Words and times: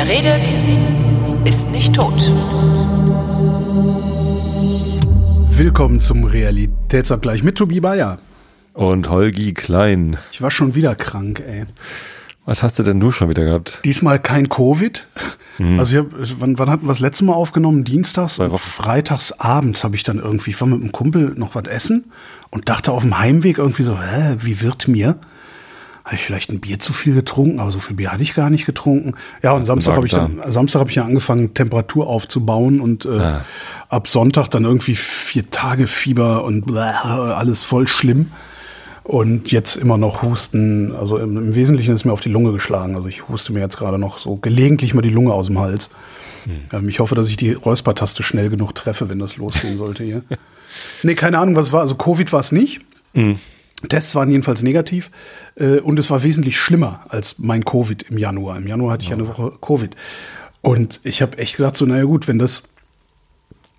Wer 0.00 0.08
redet, 0.08 0.48
ist 1.44 1.72
nicht 1.72 1.92
tot. 1.92 2.14
Willkommen 5.56 5.98
zum 5.98 6.22
Realitätsabgleich 6.22 7.42
mit 7.42 7.58
Tobi 7.58 7.80
Bayer. 7.80 8.20
Und 8.74 9.10
Holgi 9.10 9.54
Klein. 9.54 10.16
Ich 10.30 10.40
war 10.40 10.52
schon 10.52 10.76
wieder 10.76 10.94
krank, 10.94 11.42
ey. 11.44 11.64
Was 12.44 12.62
hast 12.62 12.78
du 12.78 12.84
denn 12.84 13.00
du 13.00 13.10
schon 13.10 13.28
wieder 13.28 13.42
gehabt? 13.42 13.80
Diesmal 13.84 14.20
kein 14.20 14.48
Covid. 14.48 15.04
Mhm. 15.58 15.80
Also 15.80 15.96
ich 15.96 15.98
hab, 15.98 16.06
wann, 16.38 16.60
wann 16.60 16.70
hatten 16.70 16.84
wir 16.84 16.92
das 16.92 17.00
letzte 17.00 17.24
Mal 17.24 17.32
aufgenommen? 17.32 17.82
Dienstags 17.82 18.38
und 18.38 18.56
freitags 18.56 19.32
abends 19.32 19.82
habe 19.82 19.96
ich 19.96 20.04
dann 20.04 20.20
irgendwie, 20.20 20.50
ich 20.50 20.60
war 20.60 20.68
mit 20.68 20.80
einem 20.80 20.92
Kumpel 20.92 21.34
noch 21.36 21.56
was 21.56 21.66
essen 21.66 22.12
und 22.50 22.68
dachte 22.68 22.92
auf 22.92 23.02
dem 23.02 23.18
Heimweg 23.18 23.58
irgendwie 23.58 23.82
so, 23.82 24.00
hä, 24.00 24.36
wie 24.42 24.60
wird 24.60 24.86
mir? 24.86 25.18
Habe 26.08 26.14
ich 26.14 26.22
vielleicht 26.22 26.50
ein 26.50 26.60
Bier 26.60 26.78
zu 26.78 26.94
viel 26.94 27.12
getrunken, 27.12 27.60
aber 27.60 27.70
so 27.70 27.80
viel 27.80 27.94
Bier 27.94 28.10
hatte 28.10 28.22
ich 28.22 28.34
gar 28.34 28.48
nicht 28.48 28.64
getrunken. 28.64 29.12
Ja, 29.42 29.52
und 29.52 29.66
Samstag 29.66 29.94
habe 29.94 30.06
ich 30.06 30.14
dann, 30.14 30.40
Samstag 30.46 30.80
habe 30.80 30.88
ich 30.88 30.96
ja 30.96 31.04
angefangen, 31.04 31.52
Temperatur 31.52 32.06
aufzubauen 32.06 32.80
und 32.80 33.04
äh, 33.04 33.10
ah. 33.10 33.44
ab 33.90 34.08
Sonntag 34.08 34.48
dann 34.48 34.64
irgendwie 34.64 34.96
vier 34.96 35.50
Tage 35.50 35.86
Fieber 35.86 36.44
und 36.44 36.64
bläh, 36.64 36.80
alles 36.80 37.62
voll 37.62 37.86
schlimm. 37.86 38.30
Und 39.04 39.52
jetzt 39.52 39.76
immer 39.76 39.98
noch 39.98 40.22
Husten. 40.22 40.96
Also 40.96 41.18
im, 41.18 41.36
im, 41.36 41.54
Wesentlichen 41.54 41.92
ist 41.92 42.06
mir 42.06 42.12
auf 42.14 42.22
die 42.22 42.30
Lunge 42.30 42.52
geschlagen. 42.52 42.96
Also 42.96 43.06
ich 43.06 43.28
huste 43.28 43.52
mir 43.52 43.60
jetzt 43.60 43.76
gerade 43.76 43.98
noch 43.98 44.18
so 44.18 44.36
gelegentlich 44.36 44.94
mal 44.94 45.02
die 45.02 45.10
Lunge 45.10 45.34
aus 45.34 45.48
dem 45.48 45.58
Hals. 45.58 45.90
Hm. 46.46 46.60
Ähm, 46.72 46.88
ich 46.88 47.00
hoffe, 47.00 47.16
dass 47.16 47.28
ich 47.28 47.36
die 47.36 47.52
Räuspertaste 47.52 48.22
schnell 48.22 48.48
genug 48.48 48.74
treffe, 48.74 49.10
wenn 49.10 49.18
das 49.18 49.36
losgehen 49.36 49.76
sollte 49.76 50.04
hier. 50.04 50.22
nee, 51.02 51.14
keine 51.14 51.38
Ahnung, 51.38 51.54
was 51.54 51.70
war. 51.70 51.82
Also 51.82 51.96
Covid 51.96 52.32
war 52.32 52.40
es 52.40 52.50
nicht. 52.50 52.80
Hm. 53.12 53.38
Tests 53.88 54.14
waren 54.14 54.30
jedenfalls 54.30 54.62
negativ 54.62 55.10
äh, 55.54 55.78
und 55.78 55.98
es 55.98 56.10
war 56.10 56.22
wesentlich 56.22 56.58
schlimmer 56.58 57.00
als 57.08 57.38
mein 57.38 57.64
Covid 57.64 58.02
im 58.10 58.18
Januar. 58.18 58.56
Im 58.56 58.66
Januar 58.66 58.94
hatte 58.94 59.04
ich 59.04 59.10
ja 59.10 59.16
eine 59.16 59.28
Woche 59.28 59.52
Covid. 59.60 59.94
Und 60.62 61.00
ich 61.04 61.22
habe 61.22 61.38
echt 61.38 61.56
gedacht, 61.56 61.76
so, 61.76 61.86
naja 61.86 62.04
gut, 62.04 62.26
wenn 62.26 62.38
das 62.38 62.64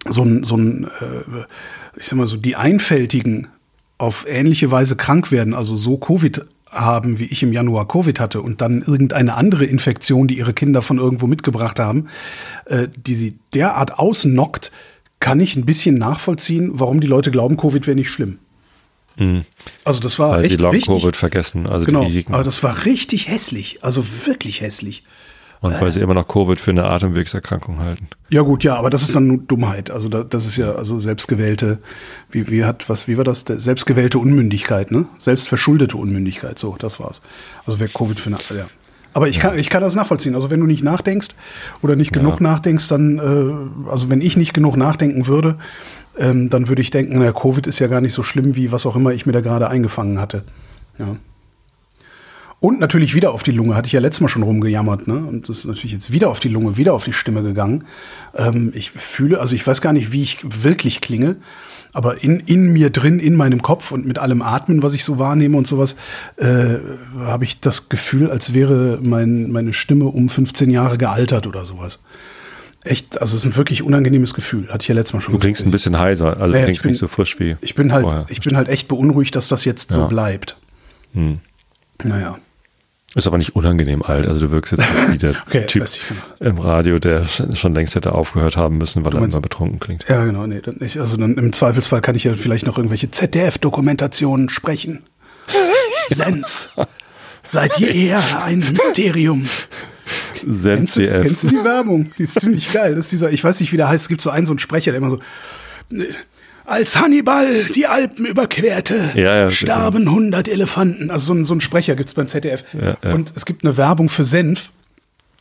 so 0.08 0.23
ein, 0.23 0.44
so 0.44 0.55
ein 0.55 0.86
äh, 0.86 1.45
ich 1.97 2.08
sag 2.08 2.17
mal 2.17 2.27
so, 2.27 2.38
die 2.38 2.55
Einfältigen 2.55 3.47
auf 3.97 4.25
ähnliche 4.27 4.72
Weise 4.72 4.95
krank 4.95 5.31
werden, 5.31 5.53
also 5.53 5.75
so 5.75 5.97
Covid 5.97 6.42
haben, 6.72 7.20
wie 7.20 7.25
ich 7.25 7.44
im 7.44 7.52
Januar 7.52 7.88
Covid 7.88 8.20
hatte 8.20 8.42
und 8.42 8.61
dann 8.61 8.81
irgendeine 8.81 9.33
andere 9.33 9.66
Infektion, 9.66 10.27
die 10.27 10.38
ihre 10.38 10.53
Kinder 10.53 10.81
von 10.81 10.97
irgendwo 10.97 11.27
mitgebracht 11.27 11.80
haben, 11.80 12.08
äh, 12.66 12.88
die 12.95 13.16
sie 13.16 13.36
derart 13.53 14.00
ausnockt, 14.00 14.72
kann 15.20 15.39
ich 15.39 15.55
ein 15.55 15.66
bisschen 15.66 15.97
nachvollziehen, 15.97 16.72
warum 16.73 17.02
die 17.02 17.08
Leute 17.08 17.31
glauben, 17.31 17.58
Covid 17.58 17.88
wäre 17.88 17.95
nicht 17.95 18.09
schlimm. 18.09 18.39
Mhm. 19.20 19.44
Also 19.84 20.00
das 20.00 20.17
war 20.17 20.31
Weil 20.31 20.45
echt 20.45 20.58
die 20.58 20.62
Long-Covid 20.62 21.16
vergessen, 21.16 21.67
also 21.67 21.86
genau, 21.86 22.02
die 22.02 22.08
Risiken. 22.08 22.34
Aber 22.34 22.44
das 22.44 22.64
war 22.64 22.86
richtig 22.86 23.28
hässlich, 23.28 23.80
also 23.81 24.03
wirklich 24.26 24.61
hässlich. 24.61 25.03
Und 25.61 25.80
weil 25.81 25.92
sie 25.92 26.00
immer 26.00 26.14
noch 26.14 26.26
Covid 26.26 26.59
für 26.59 26.72
eine 26.72 26.86
Atemwegserkrankung 26.86 27.80
halten. 27.80 28.08
Ja 28.30 28.44
gut, 28.44 28.64
ja, 28.64 28.78
aber 28.78 28.89
das 28.89 29.03
ist 29.03 29.14
dann 29.14 29.28
nur 29.28 29.39
Dummheit. 29.39 29.92
Also 29.92 30.08
da, 30.08 30.23
das 30.23 30.45
ist 30.45 30.56
ja 30.56 30.72
also 30.76 31.00
selbstgewählte, 31.00 31.80
wie, 32.31 32.50
wie 32.50 32.64
hat 32.64 32.88
was, 32.88 33.09
wie 33.09 33.17
war 33.17 33.26
das? 33.26 33.44
Selbstgewählte 33.45 34.20
Unmündigkeit, 34.20 34.89
ne? 34.89 35.08
Selbstverschuldete 35.17 35.98
Unmündigkeit. 35.98 36.58
So, 36.58 36.78
das 36.80 37.02
war's. 37.02 37.22
Also 37.66 37.81
wer 37.81 37.89
Covid 37.89 38.22
für 38.22 38.28
eine, 38.28 38.38
ja. 38.58 38.67
Aber 39.14 39.28
ich 39.28 39.39
kann, 39.39 39.58
ich 39.58 39.70
kann 39.70 39.81
das 39.81 39.95
nachvollziehen. 39.95 40.36
Also 40.36 40.50
wenn 40.50 40.61
du 40.61 40.66
nicht 40.66 40.83
nachdenkst 40.83 41.30
oder 41.81 41.98
nicht 41.98 42.14
genug 42.14 42.39
ja. 42.39 42.44
nachdenkst, 42.44 42.88
dann, 42.88 43.17
äh, 43.17 43.89
also 43.89 44.09
wenn 44.09 44.22
ich 44.22 44.38
nicht 44.38 44.54
genug 44.54 44.78
nachdenken 44.78 45.28
würde, 45.28 45.58
ähm, 46.20 46.50
dann 46.50 46.67
würde 46.67 46.81
ich 46.81 46.92
denken, 46.92 47.17
na, 47.17 47.31
Covid 47.31 47.66
ist 47.66 47.80
ja 47.80 47.88
gar 47.88 48.02
nicht 48.02 48.14
so 48.14 48.23
schlimm, 48.23 48.56
wie 48.56 48.72
was 48.72 48.86
auch 48.86 48.95
immer 48.95 49.12
ich 49.12 49.25
mir 49.25 49.31
da 49.31 49.42
gerade 49.42 49.70
eingefangen 49.70 50.20
hatte. 50.20 50.44
Ja. 50.98 51.16
Und 52.61 52.81
natürlich 52.81 53.16
wieder 53.16 53.31
auf 53.31 53.42
die 53.42 53.52
Lunge, 53.52 53.76
hatte 53.76 53.88
ich 53.88 53.94
ja 53.94 54.02
letztes 54.02 54.20
Mal 54.20 54.27
schon 54.27 54.43
rumgejammert, 54.43 55.08
ne? 55.08 55.16
Und 55.16 55.48
das 55.48 55.60
ist 55.60 55.66
natürlich 55.66 55.93
jetzt 55.93 56.11
wieder 56.11 56.30
auf 56.30 56.42
die 56.42 56.49
Lunge, 56.49 56.76
wieder 56.76 56.93
auf 56.93 57.05
die 57.05 57.14
Stimme 57.14 57.42
gegangen. 57.42 57.86
Ähm, 58.36 58.73
ich 58.76 58.92
fühle, 58.92 59.39
also 59.39 59.55
ich 59.55 59.66
weiß 59.66 59.80
gar 59.80 59.93
nicht, 59.93 60.11
wie 60.11 60.21
ich 60.21 60.39
wirklich 60.43 60.99
klinge, 60.99 61.38
aber 61.93 62.22
in, 62.22 62.42
in 62.42 62.73
mir 62.73 62.89
drin, 62.89 63.22
in 63.22 63.36
meinem 63.36 63.61
Kopf 63.61 63.92
und 63.92 64.05
mit 64.05 64.20
allem 64.20 64.42
Atmen, 64.42 64.83
was 64.83 64.93
ich 64.93 65.05
so 65.05 65.17
wahrnehme 65.17 65.55
und 65.55 65.67
sowas, 65.67 65.95
äh, 66.36 66.76
habe 67.23 67.45
ich 67.45 67.61
das 67.61 67.88
Gefühl, 67.88 68.30
als 68.30 68.54
wäre 68.54 68.99
mein, 69.02 69.52
meine 69.52 69.72
Stimme 69.72 70.05
um 70.05 70.27
15 70.27 70.70
Jahre 70.70 70.98
gealtert 70.98 71.48
oder 71.48 71.64
sowas. 71.64 71.99
Echt, 72.84 73.20
also 73.20 73.36
es 73.36 73.44
ist 73.44 73.52
ein 73.52 73.58
wirklich 73.58 73.84
unangenehmes 73.84 74.34
Gefühl. 74.34 74.70
Hatte 74.70 74.84
ich 74.84 74.88
ja 74.88 74.95
letztes 74.95 75.14
Mal 75.14 75.22
schon 75.22 75.34
Du 75.34 75.40
klingst 75.40 75.66
ein 75.66 75.72
bisschen 75.72 76.00
heiser, 76.00 76.40
also 76.40 76.54
ja, 76.54 76.62
du 76.62 76.66
klingst 76.66 76.84
bin, 76.84 76.92
nicht 76.92 77.00
so 77.00 77.08
frisch 77.08 77.40
wie. 77.40 77.58
Ich 77.62 77.76
bin 77.76 77.92
halt, 77.92 78.04
vorher. 78.04 78.26
ich 78.30 78.40
bin 78.40 78.56
halt 78.56 78.70
echt 78.70 78.88
beunruhigt, 78.88 79.36
dass 79.36 79.50
das 79.50 79.66
jetzt 79.66 79.92
ja. 79.92 79.98
so 79.98 80.08
bleibt. 80.08 80.58
Hm. 81.14 81.40
Naja. 82.04 82.38
Ist 83.16 83.26
aber 83.26 83.40
nicht 83.40 83.56
unangenehm 83.56 84.04
alt. 84.04 84.28
Also 84.28 84.48
du 84.48 84.52
wirkst 84.52 84.73
jetzt 84.73 84.84
wie 85.10 85.17
der 85.17 85.32
okay, 85.48 85.66
Typ 85.66 85.86
im 86.40 86.60
Radio, 86.60 87.00
der 87.00 87.28
schon 87.28 87.73
längst 87.73 87.95
hätte 87.95 88.14
aufgehört 88.14 88.56
haben 88.56 88.78
müssen, 88.78 89.04
weil 89.04 89.16
er 89.16 89.23
immer 89.23 89.42
betrunken 89.42 89.80
klingt. 89.80 90.06
Ja, 90.08 90.23
genau. 90.23 90.46
Nee, 90.46 90.61
nicht. 90.80 90.98
Also 91.00 91.17
dann 91.17 91.36
im 91.36 91.52
Zweifelsfall 91.52 92.02
kann 92.02 92.16
ich 92.16 92.26
ja 92.26 92.36
vielleicht 92.36 92.67
noch 92.67 92.78
irgendwelche 92.78 93.10
ZDF-Dokumentationen 93.10 94.50
sprechen. 94.50 95.02
Senf. 96.08 96.70
Seid 97.44 97.80
ihr 97.80 97.94
eher 97.94 98.44
ein 98.44 98.60
Mysterium? 98.60 99.50
Senf 100.48 100.95
kennst, 100.95 101.44
du, 101.44 101.50
die 101.50 101.64
Werbung? 101.64 102.11
Die 102.17 102.23
ist 102.23 102.39
ziemlich 102.39 102.72
geil. 102.73 102.95
Das 102.95 103.05
ist 103.05 103.11
dieser, 103.11 103.32
ich 103.32 103.44
weiß 103.44 103.60
nicht, 103.60 103.72
wie 103.72 103.77
der 103.77 103.88
heißt, 103.89 104.04
es 104.04 104.10
gibt 104.10 104.22
so 104.22 104.30
einen, 104.30 104.45
so 104.45 104.54
einen 104.54 104.60
Sprecher, 104.60 104.92
der 104.92 105.00
immer 105.00 105.10
so 105.10 105.20
als 106.70 106.95
Hannibal 106.98 107.66
die 107.66 107.88
Alpen 107.88 108.26
überquerte, 108.26 109.11
ja, 109.16 109.42
ja, 109.42 109.52
starben 109.52 110.08
100 110.08 110.48
Elefanten. 110.48 111.10
Also 111.10 111.28
so 111.28 111.33
ein, 111.33 111.44
so 111.44 111.55
ein 111.55 111.61
Sprecher 111.61 111.95
gibt's 111.95 112.14
beim 112.14 112.28
ZDF. 112.28 112.64
Ja, 112.80 113.11
Und 113.11 113.33
es 113.36 113.45
gibt 113.45 113.66
eine 113.66 113.76
Werbung 113.76 114.08
für 114.08 114.23
Senf. 114.23 114.70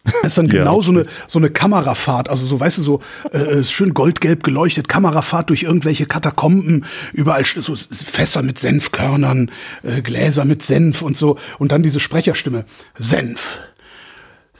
Das 0.05 0.25
ist 0.25 0.39
dann 0.39 0.49
genau 0.49 0.81
so 0.81 0.91
eine, 0.91 1.07
so 1.27 1.39
eine 1.39 1.51
Kamerafahrt, 1.51 2.31
also 2.31 2.47
so, 2.47 2.59
weißt 2.59 2.79
du, 2.79 2.83
so 2.83 3.01
äh, 3.33 3.63
schön 3.63 3.93
goldgelb 3.93 4.43
geleuchtet, 4.43 4.89
Kamerafahrt 4.89 5.51
durch 5.51 5.65
irgendwelche 5.65 6.07
Katakomben, 6.07 6.87
überall 7.13 7.45
so 7.45 7.75
Fässer 7.75 8.43
mit 8.43 8.59
Senfkörnern, 8.59 9.51
äh, 9.83 10.01
Gläser 10.01 10.47
mit 10.47 10.63
Senf 10.63 11.03
und 11.03 11.17
so. 11.17 11.37
Und 11.59 11.73
dann 11.73 11.83
diese 11.83 12.01
Sprecherstimme. 12.01 12.65
Senf. 12.99 13.61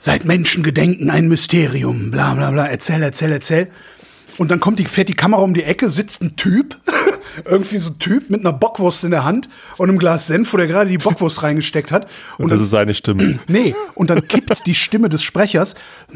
Seit 0.01 0.23
Menschengedenken 0.23 1.09
ein 1.09 1.27
Mysterium, 1.27 2.09
bla 2.09 2.33
bla 2.33 2.51
bla, 2.51 2.65
erzähl, 2.67 3.03
erzähl, 3.03 3.33
erzähl. 3.33 3.67
Und 4.37 4.49
dann 4.49 4.61
kommt 4.61 4.79
die, 4.79 4.85
fährt 4.85 5.09
die 5.09 5.13
Kamera 5.13 5.41
um 5.41 5.53
die 5.53 5.63
Ecke, 5.63 5.89
sitzt 5.89 6.21
ein 6.21 6.37
Typ, 6.37 6.77
irgendwie 7.45 7.79
so 7.79 7.91
ein 7.91 7.99
Typ 7.99 8.29
mit 8.29 8.39
einer 8.39 8.53
Bockwurst 8.53 9.03
in 9.03 9.11
der 9.11 9.25
Hand 9.25 9.49
und 9.75 9.89
einem 9.89 9.99
Glas 9.99 10.27
Senf, 10.27 10.53
wo 10.53 10.57
der 10.57 10.67
gerade 10.67 10.89
die 10.89 10.97
Bockwurst 10.97 11.43
reingesteckt 11.43 11.91
hat. 11.91 12.07
Und, 12.37 12.45
und 12.45 12.49
das 12.51 12.59
dann, 12.59 12.63
ist 12.63 12.71
seine 12.71 12.93
Stimme. 12.93 13.39
Nee, 13.49 13.75
und 13.95 14.09
dann 14.09 14.25
kippt 14.25 14.65
die 14.65 14.75
Stimme 14.75 15.09
des 15.09 15.21
Sprechers, 15.21 15.75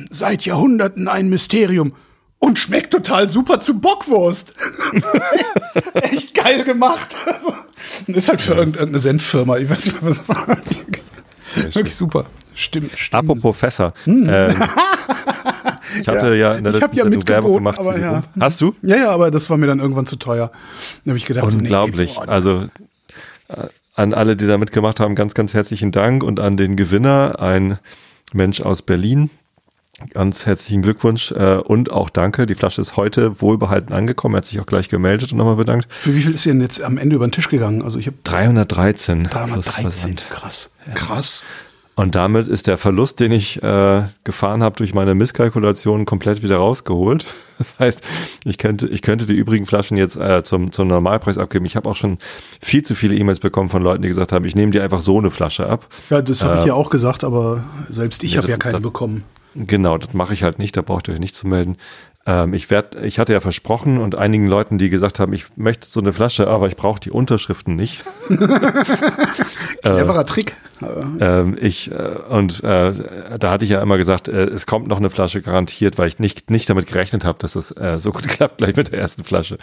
seit 0.09 0.45
Jahrhunderten 0.45 1.09
ein 1.09 1.27
Mysterium 1.27 1.93
und 2.39 2.59
schmeckt 2.59 2.91
total 2.91 3.27
super 3.27 3.59
zu 3.59 3.81
Bockwurst. 3.81 4.53
Echt 5.93 6.33
geil 6.33 6.63
gemacht. 6.63 7.15
Also, 7.25 7.53
ist 8.07 8.29
halt 8.29 8.39
für 8.39 8.53
irgendeine 8.53 8.99
Senffirma, 8.99 9.57
ich 9.57 9.69
weiß 9.69 9.87
nicht, 9.87 9.97
was 9.99 10.29
war. 10.29 10.47
Wirklich 11.55 11.95
super. 11.95 12.25
Stimmt, 12.55 12.91
stimmt. 12.91 13.23
Apropos 13.23 13.57
Fässer. 13.57 13.93
Hm. 14.05 14.29
Ähm, 14.29 14.55
ich 16.01 16.07
hatte 16.07 16.27
ja, 16.27 16.33
ja 16.33 16.55
in 16.55 16.63
der 16.63 16.73
ich 16.73 16.81
letzten 16.81 16.97
ja 16.97 17.27
Werbung 17.27 17.55
gemacht. 17.55 17.79
Aber 17.79 17.97
ja. 17.97 18.23
Hast 18.39 18.61
du? 18.61 18.75
Ja, 18.81 18.97
ja, 18.97 19.11
aber 19.11 19.31
das 19.31 19.49
war 19.49 19.57
mir 19.57 19.67
dann 19.67 19.79
irgendwann 19.79 20.05
zu 20.05 20.17
teuer. 20.17 20.51
Da 21.05 21.09
habe 21.09 21.17
ich 21.17 21.25
gedacht, 21.25 21.53
unglaublich. 21.53 22.13
So, 22.13 22.21
nee, 22.21 22.27
also 22.27 22.65
äh, 23.49 23.67
an 23.95 24.13
alle, 24.13 24.35
die 24.35 24.47
da 24.47 24.57
mitgemacht 24.57 24.99
haben, 24.99 25.15
ganz, 25.15 25.33
ganz 25.33 25.53
herzlichen 25.53 25.91
Dank 25.91 26.23
und 26.23 26.39
an 26.39 26.57
den 26.57 26.75
Gewinner, 26.75 27.39
ein 27.39 27.79
Mensch 28.33 28.61
aus 28.61 28.81
Berlin. 28.81 29.29
Ganz 30.09 30.47
herzlichen 30.47 30.81
Glückwunsch 30.81 31.31
äh, 31.31 31.57
und 31.57 31.91
auch 31.91 32.09
danke. 32.09 32.47
Die 32.47 32.55
Flasche 32.55 32.81
ist 32.81 32.97
heute 32.97 33.39
wohlbehalten 33.41 33.93
angekommen. 33.93 34.33
Er 34.33 34.37
hat 34.37 34.45
sich 34.45 34.59
auch 34.59 34.65
gleich 34.65 34.89
gemeldet 34.89 35.31
und 35.31 35.37
nochmal 35.37 35.55
bedankt. 35.55 35.87
Für 35.89 36.15
wie 36.15 36.23
viel 36.23 36.33
ist 36.33 36.43
sie 36.43 36.49
denn 36.49 36.61
jetzt 36.61 36.81
am 36.81 36.97
Ende 36.97 37.15
über 37.15 37.27
den 37.27 37.31
Tisch 37.31 37.47
gegangen? 37.47 37.83
Also 37.83 37.99
ich 37.99 38.07
habe 38.07 38.17
313. 38.23 39.25
313. 39.25 40.15
Krass. 40.31 40.71
Krass. 40.95 41.45
Und 41.95 42.15
damit 42.15 42.47
ist 42.47 42.65
der 42.65 42.79
Verlust, 42.79 43.19
den 43.19 43.31
ich 43.31 43.61
äh, 43.61 44.03
gefahren 44.23 44.63
habe 44.63 44.75
durch 44.77 44.95
meine 44.95 45.13
Misskalkulation, 45.13 46.05
komplett 46.05 46.41
wieder 46.41 46.57
rausgeholt. 46.57 47.25
Das 47.59 47.79
heißt, 47.79 48.03
ich 48.45 48.57
könnte, 48.57 48.87
ich 48.87 49.03
könnte 49.03 49.25
die 49.25 49.35
übrigen 49.35 49.67
Flaschen 49.67 49.95
jetzt 49.95 50.17
äh, 50.17 50.43
zum, 50.43 50.71
zum 50.71 50.87
Normalpreis 50.87 51.37
abgeben. 51.37 51.65
Ich 51.65 51.75
habe 51.75 51.87
auch 51.87 51.95
schon 51.95 52.17
viel 52.59 52.83
zu 52.83 52.95
viele 52.95 53.15
E-Mails 53.15 53.39
bekommen 53.39 53.69
von 53.69 53.81
Leuten, 53.83 54.01
die 54.01 54.07
gesagt 54.07 54.31
haben, 54.33 54.43
ich 54.43 54.55
nehme 54.55 54.71
dir 54.71 54.83
einfach 54.83 54.99
so 54.99 55.19
eine 55.19 55.29
Flasche 55.29 55.69
ab. 55.69 55.87
Ja, 56.09 56.21
das 56.21 56.43
habe 56.43 56.57
äh, 56.57 56.59
ich 56.61 56.65
ja 56.65 56.73
auch 56.73 56.89
gesagt, 56.89 57.23
aber 57.23 57.63
selbst 57.89 58.23
ich 58.23 58.33
nee, 58.33 58.37
habe 58.39 58.49
ja 58.49 58.57
keine 58.57 58.73
das, 58.73 58.81
bekommen. 58.81 59.23
Genau, 59.55 59.97
das 59.97 60.13
mache 60.13 60.33
ich 60.33 60.43
halt 60.43 60.57
nicht, 60.57 60.75
da 60.75 60.81
braucht 60.81 61.07
ihr 61.07 61.13
euch 61.13 61.19
nicht 61.19 61.35
zu 61.35 61.47
melden. 61.47 61.77
Ähm, 62.25 62.53
ich 62.53 62.69
werde, 62.69 63.05
ich 63.05 63.19
hatte 63.19 63.33
ja 63.33 63.41
versprochen 63.41 63.97
und 63.97 64.15
einigen 64.15 64.47
Leuten, 64.47 64.77
die 64.77 64.89
gesagt 64.89 65.19
haben, 65.19 65.33
ich 65.33 65.45
möchte 65.57 65.87
so 65.87 65.99
eine 65.99 66.13
Flasche, 66.13 66.47
aber 66.47 66.67
ich 66.67 66.77
brauche 66.77 66.99
die 66.99 67.11
Unterschriften 67.11 67.75
nicht. 67.75 68.03
Cleverer 69.83 70.21
äh, 70.21 70.25
Trick. 70.25 70.55
Äh, 71.19 71.51
ich 71.59 71.91
äh, 71.91 72.19
und 72.29 72.63
äh, 72.63 72.93
da 73.37 73.51
hatte 73.51 73.65
ich 73.65 73.71
ja 73.71 73.81
immer 73.81 73.97
gesagt, 73.97 74.29
äh, 74.29 74.45
es 74.45 74.65
kommt 74.65 74.87
noch 74.87 74.97
eine 74.97 75.09
Flasche 75.09 75.41
garantiert, 75.41 75.97
weil 75.97 76.07
ich 76.07 76.19
nicht 76.19 76.49
nicht 76.49 76.69
damit 76.69 76.87
gerechnet 76.87 77.25
habe, 77.25 77.39
dass 77.39 77.55
es 77.55 77.71
äh, 77.71 77.99
so 77.99 78.13
gut 78.13 78.27
klappt 78.29 78.59
gleich 78.59 78.75
mit 78.77 78.93
der 78.93 78.99
ersten 78.99 79.25
Flasche. 79.25 79.57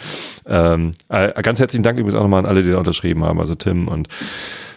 Ähm, 0.45 0.91
ganz 1.09 1.59
herzlichen 1.59 1.83
Dank 1.83 1.97
übrigens 1.97 2.15
auch 2.15 2.23
nochmal 2.23 2.39
an 2.39 2.45
alle, 2.45 2.61
die 2.61 2.69
da 2.69 2.77
unterschrieben 2.77 3.23
haben, 3.23 3.39
also 3.39 3.55
Tim 3.55 3.87
und 3.87 4.07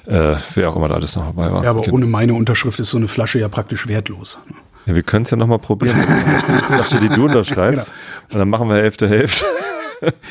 wer 0.07 0.69
auch 0.69 0.77
immer 0.77 0.89
da 0.89 0.97
alles 0.97 1.17
noch 1.17 1.25
dabei 1.25 1.51
war. 1.51 1.65
Ja, 1.65 1.71
aber 1.71 1.91
ohne 1.91 2.05
meine 2.05 2.35
Unterschrift 2.35 2.79
ist 2.79 2.91
so 2.91 2.99
eine 2.99 3.09
Flasche 3.09 3.39
ja 3.39 3.49
praktisch 3.49 3.89
wertlos. 3.89 4.39
Ja, 4.87 4.95
wir 4.95 5.03
können 5.03 5.25
es 5.25 5.31
ja 5.31 5.37
nochmal 5.37 5.59
probieren. 5.59 5.97
Flasche, 6.67 6.99
die 6.99 7.09
du 7.09 7.25
unterschreibst. 7.25 7.87
Genau. 7.87 8.33
Und 8.33 8.39
dann 8.39 8.49
machen 8.49 8.69
wir 8.69 8.77
Hälfte, 8.77 9.09
Hälfte. 9.09 9.45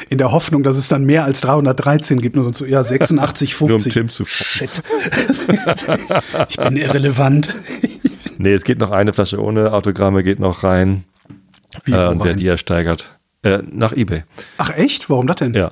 In 0.09 0.19
der 0.19 0.31
Hoffnung, 0.31 0.61
dass 0.61 0.77
es 0.77 0.87
dann 0.87 1.05
mehr 1.05 1.23
als 1.23 1.41
313 1.41 2.21
gibt. 2.21 2.35
Nur 2.35 2.53
so, 2.53 2.65
ja, 2.65 2.83
86, 2.83 3.55
50. 3.55 3.69
Nur 3.69 3.77
um 3.77 3.89
Tim 3.89 4.09
zu 4.09 4.25
Shit. 4.25 4.69
ich 6.49 6.57
bin 6.57 6.77
irrelevant. 6.77 7.55
nee, 8.37 8.53
es 8.53 8.63
geht 8.63 8.77
noch 8.77 8.91
eine 8.91 9.13
Flasche 9.13 9.41
ohne 9.41 9.73
Autogramme, 9.73 10.23
geht 10.23 10.39
noch 10.39 10.63
rein. 10.63 11.05
Wie, 11.85 11.93
äh, 11.93 12.07
und 12.07 12.23
wer 12.23 12.35
die 12.35 12.47
ersteigert. 12.47 13.17
Äh, 13.41 13.59
nach 13.71 13.93
Ebay. 13.93 14.23
Ach 14.57 14.69
echt? 14.75 15.09
Warum 15.09 15.25
das 15.27 15.37
denn? 15.37 15.53
Ja. 15.53 15.71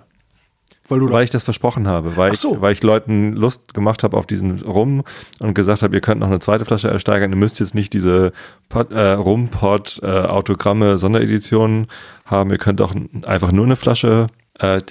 Weil, 0.91 1.09
weil 1.09 1.23
ich 1.23 1.29
das 1.29 1.43
versprochen 1.43 1.87
habe, 1.87 2.17
weil, 2.17 2.35
so. 2.35 2.55
ich, 2.55 2.61
weil 2.61 2.73
ich 2.73 2.83
Leuten 2.83 3.33
Lust 3.33 3.73
gemacht 3.73 4.03
habe 4.03 4.17
auf 4.17 4.25
diesen 4.25 4.61
Rum 4.61 5.03
und 5.39 5.53
gesagt 5.53 5.81
habe, 5.81 5.95
ihr 5.95 6.01
könnt 6.01 6.19
noch 6.19 6.27
eine 6.27 6.39
zweite 6.39 6.65
Flasche 6.65 6.89
ersteigern, 6.89 7.31
ihr 7.31 7.37
müsst 7.37 7.59
jetzt 7.59 7.75
nicht 7.75 7.93
diese 7.93 8.33
Pot, 8.69 8.91
äh, 8.91 9.11
Rum-Pod 9.13 10.01
äh, 10.03 10.07
Autogramme 10.07 10.97
Sondereditionen 10.97 11.87
haben, 12.25 12.51
ihr 12.51 12.57
könnt 12.57 12.81
auch 12.81 12.93
einfach 13.23 13.51
nur 13.51 13.65
eine 13.65 13.77
Flasche, 13.77 14.27
äh, 14.59 14.81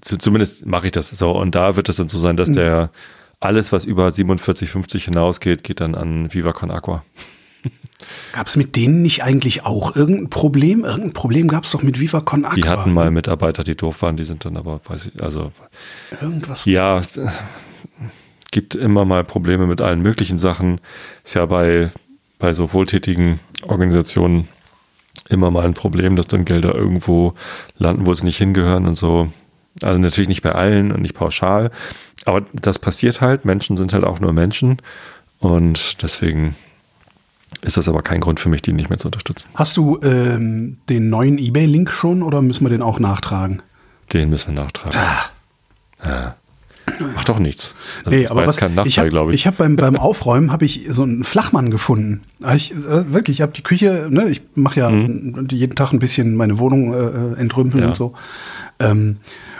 zu, 0.00 0.18
zumindest 0.18 0.66
mache 0.66 0.86
ich 0.86 0.92
das 0.92 1.08
so 1.08 1.32
und 1.32 1.54
da 1.54 1.76
wird 1.76 1.88
es 1.88 1.96
dann 1.96 2.08
so 2.08 2.18
sein, 2.18 2.36
dass 2.36 2.50
mhm. 2.50 2.54
der 2.54 2.90
alles, 3.40 3.72
was 3.72 3.84
über 3.84 4.08
47,50 4.08 5.04
hinausgeht, 5.04 5.62
geht 5.62 5.80
dann 5.80 5.94
an 5.94 6.32
Viva 6.32 6.50
Aqua. 6.50 7.04
Gab 8.32 8.46
es 8.46 8.56
mit 8.56 8.76
denen 8.76 9.02
nicht 9.02 9.22
eigentlich 9.24 9.64
auch 9.64 9.96
irgendein 9.96 10.28
Problem? 10.28 10.84
Irgendein 10.84 11.12
Problem 11.14 11.48
gab 11.48 11.64
es 11.64 11.70
doch 11.72 11.82
mit 11.82 11.98
Viva 11.98 12.20
Con 12.20 12.44
Aqua. 12.44 12.54
Die 12.54 12.68
hatten 12.68 12.92
mal 12.92 13.10
Mitarbeiter, 13.10 13.64
die 13.64 13.74
doof 13.74 14.02
waren, 14.02 14.16
die 14.16 14.24
sind 14.24 14.44
dann 14.44 14.56
aber, 14.58 14.80
weiß 14.84 15.06
ich, 15.06 15.22
also. 15.22 15.52
Irgendwas. 16.20 16.66
Ja, 16.66 17.00
gibt 18.50 18.74
immer 18.74 19.04
mal 19.04 19.24
Probleme 19.24 19.66
mit 19.66 19.80
allen 19.80 20.02
möglichen 20.02 20.38
Sachen. 20.38 20.80
Ist 21.24 21.34
ja 21.34 21.46
bei, 21.46 21.90
bei 22.38 22.52
so 22.52 22.72
wohltätigen 22.72 23.40
Organisationen 23.62 24.48
immer 25.28 25.50
mal 25.50 25.64
ein 25.64 25.74
Problem, 25.74 26.16
dass 26.16 26.26
dann 26.26 26.44
Gelder 26.44 26.74
irgendwo 26.74 27.34
landen, 27.78 28.06
wo 28.06 28.14
sie 28.14 28.24
nicht 28.24 28.38
hingehören 28.38 28.86
und 28.86 28.94
so. 28.94 29.32
Also 29.82 29.98
natürlich 29.98 30.28
nicht 30.28 30.42
bei 30.42 30.52
allen 30.52 30.92
und 30.92 31.02
nicht 31.02 31.14
pauschal. 31.14 31.70
Aber 32.24 32.44
das 32.52 32.78
passiert 32.78 33.20
halt. 33.20 33.44
Menschen 33.44 33.76
sind 33.76 33.92
halt 33.92 34.04
auch 34.04 34.20
nur 34.20 34.32
Menschen. 34.32 34.78
Und 35.38 36.02
deswegen 36.02 36.56
ist 37.66 37.76
das 37.76 37.88
aber 37.88 38.02
kein 38.02 38.20
Grund 38.20 38.38
für 38.38 38.48
mich, 38.48 38.62
die 38.62 38.72
nicht 38.72 38.90
mehr 38.90 38.98
zu 38.98 39.08
unterstützen. 39.08 39.48
Hast 39.54 39.76
du 39.76 39.98
ähm, 40.02 40.78
den 40.88 41.10
neuen 41.10 41.36
eBay-Link 41.36 41.90
schon 41.90 42.22
oder 42.22 42.40
müssen 42.40 42.64
wir 42.64 42.70
den 42.70 42.80
auch 42.80 43.00
nachtragen? 43.00 43.60
Den 44.12 44.30
müssen 44.30 44.54
wir 44.54 44.62
nachtragen. 44.62 44.96
Ah. 44.96 46.06
Ja. 46.08 46.36
Macht 47.14 47.28
doch 47.28 47.40
nichts. 47.40 47.74
Das 48.04 48.12
nee, 48.12 48.26
aber 48.28 48.46
was, 48.46 48.58
kein 48.58 48.74
Nachteil, 48.74 49.08
glaube 49.08 49.32
ich. 49.32 49.40
Ich 49.40 49.46
habe 49.48 49.56
beim, 49.56 49.74
beim 49.74 49.96
Aufräumen 49.96 50.52
habe 50.52 50.64
ich 50.64 50.86
so 50.88 51.02
einen 51.02 51.24
Flachmann 51.24 51.70
gefunden. 51.70 52.22
Ich, 52.54 52.72
äh, 52.72 53.12
wirklich, 53.12 53.38
ich 53.38 53.42
habe 53.42 53.52
die 53.52 53.62
Küche, 53.62 54.06
ne, 54.08 54.28
ich 54.28 54.42
mache 54.54 54.78
ja 54.80 54.90
mhm. 54.90 55.48
jeden 55.50 55.74
Tag 55.74 55.92
ein 55.92 55.98
bisschen 55.98 56.36
meine 56.36 56.60
Wohnung 56.60 56.94
äh, 56.94 56.98
äh 56.98 57.40
entrümpeln 57.40 57.82
ja. 57.82 57.88
und 57.88 57.96
so. 57.96 58.14
Ähm, 58.78 59.16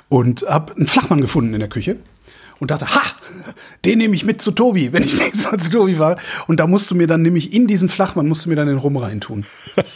und 0.08 0.44
habe 0.48 0.76
einen 0.76 0.86
Flachmann 0.86 1.20
gefunden 1.20 1.52
in 1.52 1.58
der 1.58 1.68
Küche 1.68 1.96
und 2.60 2.70
dachte, 2.70 2.86
ha, 2.86 3.02
den 3.84 3.98
nehme 3.98 4.14
ich 4.14 4.24
mit 4.24 4.40
zu 4.40 4.52
Tobi, 4.52 4.92
wenn 4.92 5.02
ich 5.02 5.18
nächstes 5.18 5.44
Mal 5.44 5.58
zu 5.58 5.70
Tobi 5.70 5.98
war. 5.98 6.18
Und 6.46 6.60
da 6.60 6.66
musst 6.66 6.90
du 6.90 6.94
mir 6.94 7.06
dann 7.06 7.22
nämlich 7.22 7.52
in 7.52 7.66
diesen 7.66 7.88
Flachmann, 7.88 8.28
musst 8.28 8.44
du 8.44 8.48
mir 8.48 8.56
dann 8.56 8.68
den 8.68 8.78
Rum 8.78 8.96
reintun. 8.96 9.44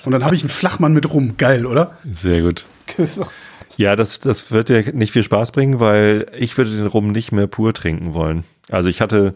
Und 0.04 0.12
dann 0.12 0.24
habe 0.24 0.34
ich 0.34 0.42
einen 0.42 0.50
Flachmann 0.50 0.92
mit 0.92 1.12
Rum. 1.12 1.36
Geil, 1.36 1.66
oder? 1.66 1.98
Sehr 2.10 2.42
gut. 2.42 2.66
Ja, 3.76 3.96
das, 3.96 4.20
das 4.20 4.50
wird 4.50 4.68
dir 4.68 4.92
nicht 4.92 5.12
viel 5.12 5.22
Spaß 5.22 5.52
bringen, 5.52 5.80
weil 5.80 6.26
ich 6.36 6.58
würde 6.58 6.70
den 6.70 6.86
Rum 6.86 7.12
nicht 7.12 7.32
mehr 7.32 7.46
pur 7.46 7.72
trinken 7.72 8.12
wollen. 8.12 8.44
Also 8.68 8.90
ich 8.90 9.00
hatte 9.00 9.32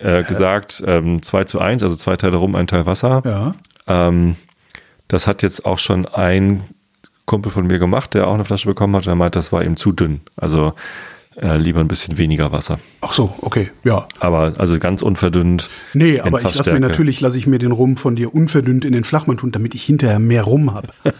äh, 0.00 0.24
gesagt, 0.24 0.82
ähm, 0.84 1.22
2 1.22 1.44
zu 1.44 1.60
1, 1.60 1.82
also 1.82 1.94
zwei 1.94 2.16
Teile 2.16 2.38
Rum, 2.38 2.56
ein 2.56 2.66
Teil 2.66 2.86
Wasser. 2.86 3.22
Ja. 3.24 3.54
Ähm, 3.86 4.36
das 5.06 5.26
hat 5.26 5.42
jetzt 5.42 5.64
auch 5.64 5.78
schon 5.78 6.06
ein 6.06 6.64
Kumpel 7.24 7.52
von 7.52 7.66
mir 7.66 7.78
gemacht, 7.78 8.14
der 8.14 8.26
auch 8.26 8.34
eine 8.34 8.44
Flasche 8.44 8.66
bekommen 8.66 8.96
hat. 8.96 9.06
Der 9.06 9.14
meint, 9.14 9.36
das 9.36 9.52
war 9.52 9.64
ihm 9.64 9.76
zu 9.76 9.92
dünn. 9.92 10.20
Also 10.36 10.74
äh, 11.40 11.56
lieber 11.56 11.80
ein 11.80 11.88
bisschen 11.88 12.18
weniger 12.18 12.52
Wasser. 12.52 12.78
Ach 13.00 13.12
so, 13.12 13.34
okay, 13.40 13.70
ja. 13.82 14.06
Aber 14.20 14.54
also 14.58 14.78
ganz 14.78 15.02
unverdünnt. 15.02 15.70
Nee, 15.92 16.20
aber 16.20 16.42
ich 16.42 16.54
lasse 16.54 16.72
mir 16.72 16.80
natürlich, 16.80 17.20
lasse 17.20 17.38
ich 17.38 17.46
mir 17.46 17.58
den 17.58 17.72
Rum 17.72 17.96
von 17.96 18.16
dir 18.16 18.34
unverdünnt 18.34 18.84
in 18.84 18.92
den 18.92 19.04
Flachmann 19.04 19.38
tun, 19.38 19.50
damit 19.52 19.74
ich 19.74 19.84
hinterher 19.84 20.18
mehr 20.18 20.44
Rum 20.44 20.72
habe. 20.72 20.88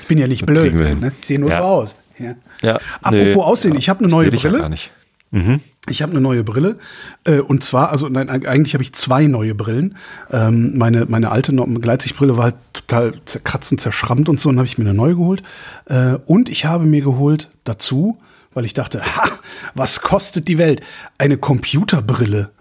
ich 0.00 0.08
bin 0.08 0.18
ja 0.18 0.26
nicht 0.26 0.46
blöd. 0.46 0.74
Ne? 0.74 1.12
Ich 1.20 1.26
sehe 1.26 1.38
nur 1.38 1.50
ja. 1.50 1.58
so 1.58 1.64
aus. 1.64 1.96
Ja. 2.18 2.34
ja 2.62 2.80
Apropos 3.00 3.12
nee, 3.12 3.34
Aussehen, 3.34 3.76
ich 3.76 3.88
habe 3.88 4.00
eine 4.00 4.08
neue 4.08 4.30
Brille. 4.30 4.56
Ja 4.56 4.62
gar 4.62 4.68
nicht. 4.68 4.90
Mhm. 5.30 5.60
Ich 5.88 6.00
habe 6.00 6.12
eine 6.12 6.20
neue 6.20 6.44
Brille 6.44 6.78
äh, 7.24 7.38
und 7.38 7.64
zwar, 7.64 7.90
also 7.90 8.08
nein, 8.08 8.28
eigentlich 8.28 8.74
habe 8.74 8.84
ich 8.84 8.92
zwei 8.92 9.26
neue 9.26 9.54
Brillen. 9.54 9.96
Ähm, 10.30 10.78
meine 10.78 11.06
meine 11.06 11.32
alte 11.32 11.52
Gleitsichtbrille 11.52 12.36
war 12.36 12.44
halt 12.44 12.54
total 12.72 13.14
zerkratzt 13.24 13.72
und 13.72 13.80
zerschrammt 13.80 14.28
und 14.28 14.38
so, 14.38 14.48
und 14.48 14.58
habe 14.58 14.66
ich 14.66 14.78
mir 14.78 14.84
eine 14.84 14.94
neue 14.94 15.16
geholt. 15.16 15.42
Äh, 15.86 16.18
und 16.26 16.48
ich 16.50 16.66
habe 16.66 16.84
mir 16.84 17.00
geholt 17.00 17.48
dazu 17.64 18.18
weil 18.54 18.64
ich 18.64 18.74
dachte, 18.74 19.02
ha, 19.04 19.30
was 19.74 20.00
kostet 20.00 20.48
die 20.48 20.58
Welt? 20.58 20.82
Eine 21.18 21.38
Computerbrille. 21.38 22.52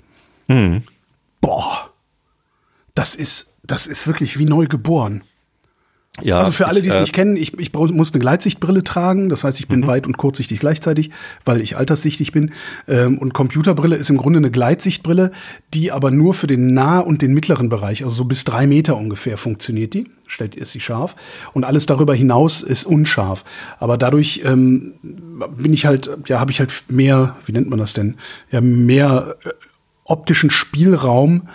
Hm. 0.48 0.84
Boah, 1.40 1.94
das 2.96 3.16
ist, 3.16 3.58
das 3.64 3.88
ist 3.88 4.08
wirklich 4.08 4.38
wie 4.38 4.46
neu 4.46 4.68
geboren. 4.68 5.24
Ja, 6.20 6.40
also 6.40 6.52
für 6.52 6.68
alle, 6.68 6.82
die 6.82 6.90
es 6.90 6.98
äh, 6.98 7.00
nicht 7.00 7.14
kennen, 7.14 7.38
ich, 7.38 7.58
ich 7.58 7.72
muss 7.74 8.14
eine 8.14 8.20
Gleitsichtbrille 8.20 8.84
tragen. 8.84 9.30
Das 9.30 9.46
heißt, 9.46 9.62
ich 9.62 9.70
bin 9.70 9.82
mhm. 9.82 9.88
weit- 9.88 10.08
und 10.08 10.18
kurzsichtig 10.18 10.60
gleichzeitig, 10.60 11.10
weil 11.46 11.62
ich 11.62 11.78
alterssichtig 11.78 12.34
bin. 12.34 12.52
Ähm, 12.88 13.18
und 13.18 13.34
Computerbrille 13.34 13.96
ist 13.96 14.10
im 14.10 14.18
Grunde 14.18 14.38
eine 14.38 14.52
Gleitsichtbrille, 14.52 15.32
die 15.74 15.92
aber 15.94 16.12
nur 16.12 16.34
für 16.34 16.48
den 16.48 16.68
nah- 16.68 17.00
und 17.00 17.22
den 17.22 17.34
mittleren 17.34 17.70
Bereich, 17.70 18.04
also 18.04 18.14
so 18.14 18.26
bis 18.26 18.44
drei 18.44 18.68
Meter 18.68 18.98
ungefähr, 18.98 19.38
funktioniert 19.38 19.94
die. 19.94 20.10
Stellt 20.28 20.56
ist 20.56 20.74
sie 20.74 20.82
scharf. 20.82 21.16
Und 21.54 21.64
alles 21.64 21.86
darüber 21.86 22.14
hinaus 22.14 22.62
ist 22.62 22.86
unscharf. 22.86 23.46
Aber 23.80 23.98
dadurch 23.98 24.42
ähm, 24.44 24.94
bin 25.58 25.72
ich 25.72 25.86
halt, 25.86 26.10
ja, 26.26 26.42
habe 26.42 26.52
ich 26.52 26.60
halt 26.60 26.74
mehr, 26.90 27.38
wie 27.46 27.54
nennt 27.54 27.70
man 27.70 27.80
das 27.80 27.94
denn? 27.94 28.16
Ja, 28.52 28.60
mehr 28.60 29.38
äh, 29.46 29.50
optischen 30.04 30.50
Spielraum 30.50 31.48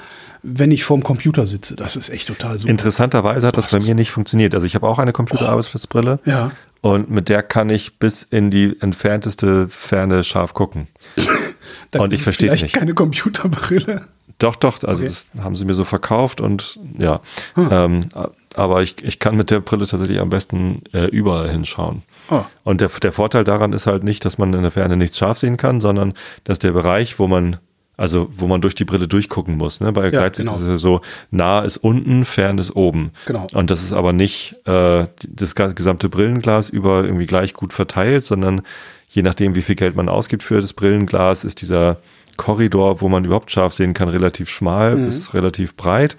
wenn 0.46 0.70
ich 0.70 0.84
vorm 0.84 1.02
Computer 1.02 1.44
sitze. 1.44 1.74
Das 1.74 1.96
ist 1.96 2.08
echt 2.08 2.28
total 2.28 2.58
super. 2.58 2.70
Interessanterweise 2.70 3.46
hat 3.46 3.56
das 3.56 3.66
bei 3.66 3.80
mir 3.80 3.94
nicht 3.94 4.10
funktioniert. 4.10 4.54
Also 4.54 4.66
ich 4.66 4.74
habe 4.74 4.86
auch 4.86 4.98
eine 4.98 5.12
Computerarbeitsplatzbrille. 5.12 6.20
Oh. 6.24 6.30
Ja. 6.30 6.52
Und 6.82 7.10
mit 7.10 7.28
der 7.28 7.42
kann 7.42 7.68
ich 7.68 7.98
bis 7.98 8.22
in 8.22 8.50
die 8.50 8.76
entfernteste 8.80 9.68
Ferne 9.68 10.22
scharf 10.22 10.54
gucken. 10.54 10.86
und 11.98 12.12
ich 12.12 12.22
verstehe 12.22 12.48
es 12.52 12.62
nicht. 12.62 12.74
keine 12.74 12.94
Computerbrille. 12.94 14.02
Doch, 14.38 14.54
doch, 14.54 14.82
also 14.84 15.02
okay. 15.02 15.08
das 15.08 15.28
haben 15.42 15.56
sie 15.56 15.64
mir 15.64 15.74
so 15.74 15.84
verkauft 15.84 16.40
und 16.40 16.78
ja. 16.98 17.20
Hm. 17.54 17.68
Ähm, 17.70 18.08
aber 18.54 18.82
ich, 18.82 19.02
ich 19.02 19.18
kann 19.18 19.36
mit 19.36 19.50
der 19.50 19.60
Brille 19.60 19.86
tatsächlich 19.86 20.20
am 20.20 20.30
besten 20.30 20.82
äh, 20.92 21.06
überall 21.06 21.50
hinschauen. 21.50 22.02
Oh. 22.30 22.44
Und 22.62 22.80
der, 22.80 22.88
der 22.88 23.12
Vorteil 23.12 23.44
daran 23.44 23.72
ist 23.72 23.86
halt 23.86 24.04
nicht, 24.04 24.24
dass 24.24 24.38
man 24.38 24.52
in 24.52 24.62
der 24.62 24.70
Ferne 24.70 24.96
nichts 24.96 25.18
scharf 25.18 25.38
sehen 25.38 25.56
kann, 25.56 25.80
sondern 25.80 26.14
dass 26.44 26.58
der 26.58 26.72
Bereich, 26.72 27.18
wo 27.18 27.26
man 27.26 27.56
also 27.96 28.28
wo 28.36 28.46
man 28.46 28.60
durch 28.60 28.74
die 28.74 28.84
Brille 28.84 29.08
durchgucken 29.08 29.56
muss. 29.56 29.80
Ne? 29.80 29.92
Bei 29.92 30.04
ja, 30.04 30.10
Gleitsicht 30.10 30.48
genau. 30.48 30.58
ist 30.58 30.66
es 30.66 30.80
so, 30.80 31.00
nah 31.30 31.60
ist 31.60 31.78
unten, 31.78 32.24
fern 32.24 32.58
ist 32.58 32.74
oben. 32.76 33.12
Genau. 33.26 33.46
Und 33.54 33.70
das 33.70 33.82
ist 33.82 33.92
aber 33.92 34.12
nicht 34.12 34.56
äh, 34.66 35.06
das 35.28 35.54
gesamte 35.54 36.08
Brillenglas 36.08 36.68
über 36.68 37.04
irgendwie 37.04 37.26
gleich 37.26 37.54
gut 37.54 37.72
verteilt, 37.72 38.24
sondern 38.24 38.62
je 39.08 39.22
nachdem, 39.22 39.54
wie 39.54 39.62
viel 39.62 39.76
Geld 39.76 39.96
man 39.96 40.08
ausgibt 40.08 40.42
für 40.42 40.60
das 40.60 40.72
Brillenglas, 40.72 41.44
ist 41.44 41.62
dieser 41.62 41.98
Korridor, 42.36 43.00
wo 43.00 43.08
man 43.08 43.24
überhaupt 43.24 43.50
scharf 43.50 43.72
sehen 43.72 43.94
kann, 43.94 44.08
relativ 44.08 44.50
schmal, 44.50 44.96
mhm. 44.96 45.08
ist 45.08 45.32
relativ 45.32 45.74
breit. 45.74 46.16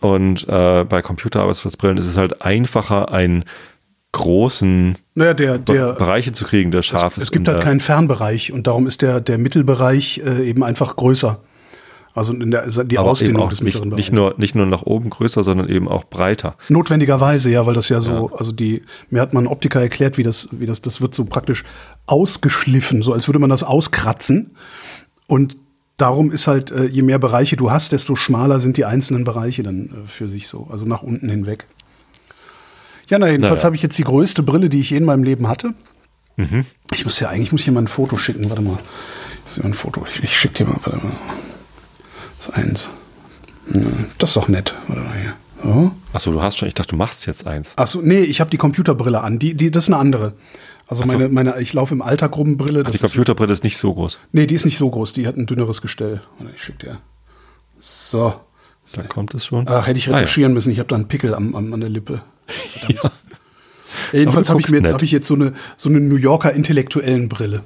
Und 0.00 0.48
äh, 0.48 0.84
bei 0.84 1.02
Computerarbeitsplatzbrillen 1.02 1.98
ist 1.98 2.06
es 2.06 2.16
halt 2.16 2.40
einfacher, 2.40 3.12
ein 3.12 3.44
großen 4.12 4.96
naja, 5.14 5.34
der, 5.34 5.58
der, 5.58 5.92
Bereiche 5.92 6.32
zu 6.32 6.44
kriegen, 6.44 6.70
der 6.70 6.82
scharf 6.82 7.12
es, 7.12 7.18
ist. 7.18 7.24
Es 7.24 7.32
gibt 7.32 7.48
halt 7.48 7.62
keinen 7.62 7.80
Fernbereich 7.80 8.52
und 8.52 8.66
darum 8.66 8.86
ist 8.86 9.02
der, 9.02 9.20
der 9.20 9.38
Mittelbereich 9.38 10.20
äh, 10.24 10.48
eben 10.48 10.64
einfach 10.64 10.96
größer. 10.96 11.40
Also 12.12 12.32
in 12.32 12.50
der, 12.50 12.66
die 12.66 12.98
Ausdehnung 12.98 13.48
des 13.48 13.62
mittleren 13.62 13.88
nicht, 13.90 13.90
Bereichs. 13.90 14.10
Nicht 14.10 14.12
nur, 14.12 14.34
nicht 14.36 14.54
nur 14.56 14.66
nach 14.66 14.82
oben 14.82 15.10
größer, 15.10 15.44
sondern 15.44 15.68
eben 15.68 15.86
auch 15.86 16.04
breiter. 16.04 16.56
Notwendigerweise, 16.68 17.50
ja, 17.50 17.66
weil 17.66 17.74
das 17.74 17.88
ja 17.88 18.00
so, 18.00 18.30
ja. 18.32 18.36
also 18.36 18.50
die, 18.50 18.82
mir 19.10 19.22
hat 19.22 19.32
man 19.32 19.46
Optiker 19.46 19.80
erklärt, 19.80 20.18
wie 20.18 20.24
das, 20.24 20.48
wie 20.50 20.66
das, 20.66 20.82
das 20.82 21.00
wird 21.00 21.14
so 21.14 21.24
praktisch 21.24 21.64
ausgeschliffen, 22.06 23.02
so 23.02 23.12
als 23.12 23.28
würde 23.28 23.38
man 23.38 23.48
das 23.48 23.62
auskratzen. 23.62 24.56
Und 25.28 25.56
darum 25.98 26.32
ist 26.32 26.48
halt, 26.48 26.72
äh, 26.72 26.86
je 26.86 27.02
mehr 27.02 27.20
Bereiche 27.20 27.56
du 27.56 27.70
hast, 27.70 27.92
desto 27.92 28.16
schmaler 28.16 28.58
sind 28.58 28.76
die 28.76 28.84
einzelnen 28.84 29.22
Bereiche 29.22 29.62
dann 29.62 29.86
äh, 29.86 30.08
für 30.08 30.28
sich 30.28 30.48
so, 30.48 30.66
also 30.70 30.86
nach 30.86 31.02
unten 31.04 31.28
hinweg. 31.28 31.66
Ja, 33.10 33.18
na, 33.18 33.28
jedenfalls 33.28 33.56
naja. 33.56 33.64
habe 33.66 33.76
ich 33.76 33.82
jetzt 33.82 33.98
die 33.98 34.04
größte 34.04 34.42
Brille, 34.42 34.68
die 34.68 34.80
ich 34.80 34.90
je 34.90 34.96
in 34.96 35.04
meinem 35.04 35.24
Leben 35.24 35.48
hatte. 35.48 35.74
Mhm. 36.36 36.64
Ich 36.92 37.04
muss 37.04 37.20
ja 37.20 37.28
eigentlich 37.28 37.52
muss 37.52 37.62
hier 37.62 37.72
mal 37.72 37.82
ein 37.82 37.88
Foto 37.88 38.16
schicken. 38.16 38.48
Warte 38.48 38.62
mal. 38.62 38.78
Das 39.44 39.58
ist 39.58 39.64
ein 39.64 39.74
Foto. 39.74 40.04
Ich, 40.08 40.22
ich 40.22 40.36
schicke 40.36 40.64
dir 40.64 40.70
mal, 40.70 40.78
warte 40.84 41.04
mal. 41.04 41.16
Das 42.38 42.48
ist 42.48 42.54
eins. 42.54 42.90
Das 44.18 44.30
ist 44.30 44.36
doch 44.36 44.48
nett. 44.48 44.74
Warte 44.86 45.02
mal 45.02 45.18
hier. 45.20 45.34
So. 45.62 45.90
Achso, 46.12 46.32
du 46.32 46.40
hast 46.40 46.58
schon, 46.58 46.68
ich 46.68 46.74
dachte, 46.74 46.90
du 46.90 46.96
machst 46.96 47.26
jetzt 47.26 47.46
eins. 47.46 47.72
Achso, 47.76 48.00
nee, 48.00 48.20
ich 48.20 48.40
habe 48.40 48.50
die 48.50 48.56
Computerbrille 48.56 49.20
an. 49.20 49.38
Die, 49.38 49.54
die, 49.54 49.70
das 49.70 49.84
ist 49.84 49.90
eine 49.90 49.98
andere. 49.98 50.32
Also 50.86 51.04
meine, 51.04 51.26
so. 51.26 51.32
meine, 51.32 51.60
ich 51.60 51.72
laufe 51.72 51.94
im 51.94 52.02
Alltag 52.02 52.36
rum 52.36 52.56
Brille. 52.56 52.84
Ach, 52.86 52.90
die 52.90 52.98
Computerbrille 52.98 53.52
ist, 53.52 53.58
ist, 53.58 53.64
nicht 53.64 53.76
so 53.76 53.92
groß. 53.92 54.18
Nee, 54.32 54.46
die 54.46 54.54
ist 54.54 54.64
nicht 54.64 54.78
so 54.78 54.88
groß. 54.88 55.12
Die 55.12 55.26
hat 55.26 55.36
ein 55.36 55.46
dünneres 55.46 55.82
Gestell. 55.82 56.20
Ich 56.54 56.62
schicke 56.62 56.86
dir. 56.86 56.98
So. 57.80 58.34
Da 58.94 59.02
kommt 59.02 59.34
es 59.34 59.44
schon. 59.46 59.68
Ach, 59.68 59.86
hätte 59.86 59.98
ich 59.98 60.08
retuschieren 60.08 60.50
ah, 60.50 60.52
ja. 60.52 60.54
müssen. 60.54 60.72
Ich 60.72 60.78
habe 60.78 60.88
da 60.88 60.96
einen 60.96 61.06
Pickel 61.08 61.34
am, 61.34 61.54
am, 61.54 61.72
an 61.72 61.80
der 61.80 61.90
Lippe. 61.90 62.22
Ja. 62.88 63.10
Jedenfalls 64.12 64.48
habe 64.48 64.60
ich 64.60 64.70
mir 64.70 64.78
jetzt, 64.78 64.92
hab 64.92 65.02
ich 65.02 65.12
jetzt 65.12 65.26
so 65.26 65.34
eine, 65.34 65.52
so 65.76 65.88
eine 65.88 66.00
New 66.00 66.16
Yorker 66.16 66.52
intellektuellen 66.52 67.28
Brille. 67.28 67.62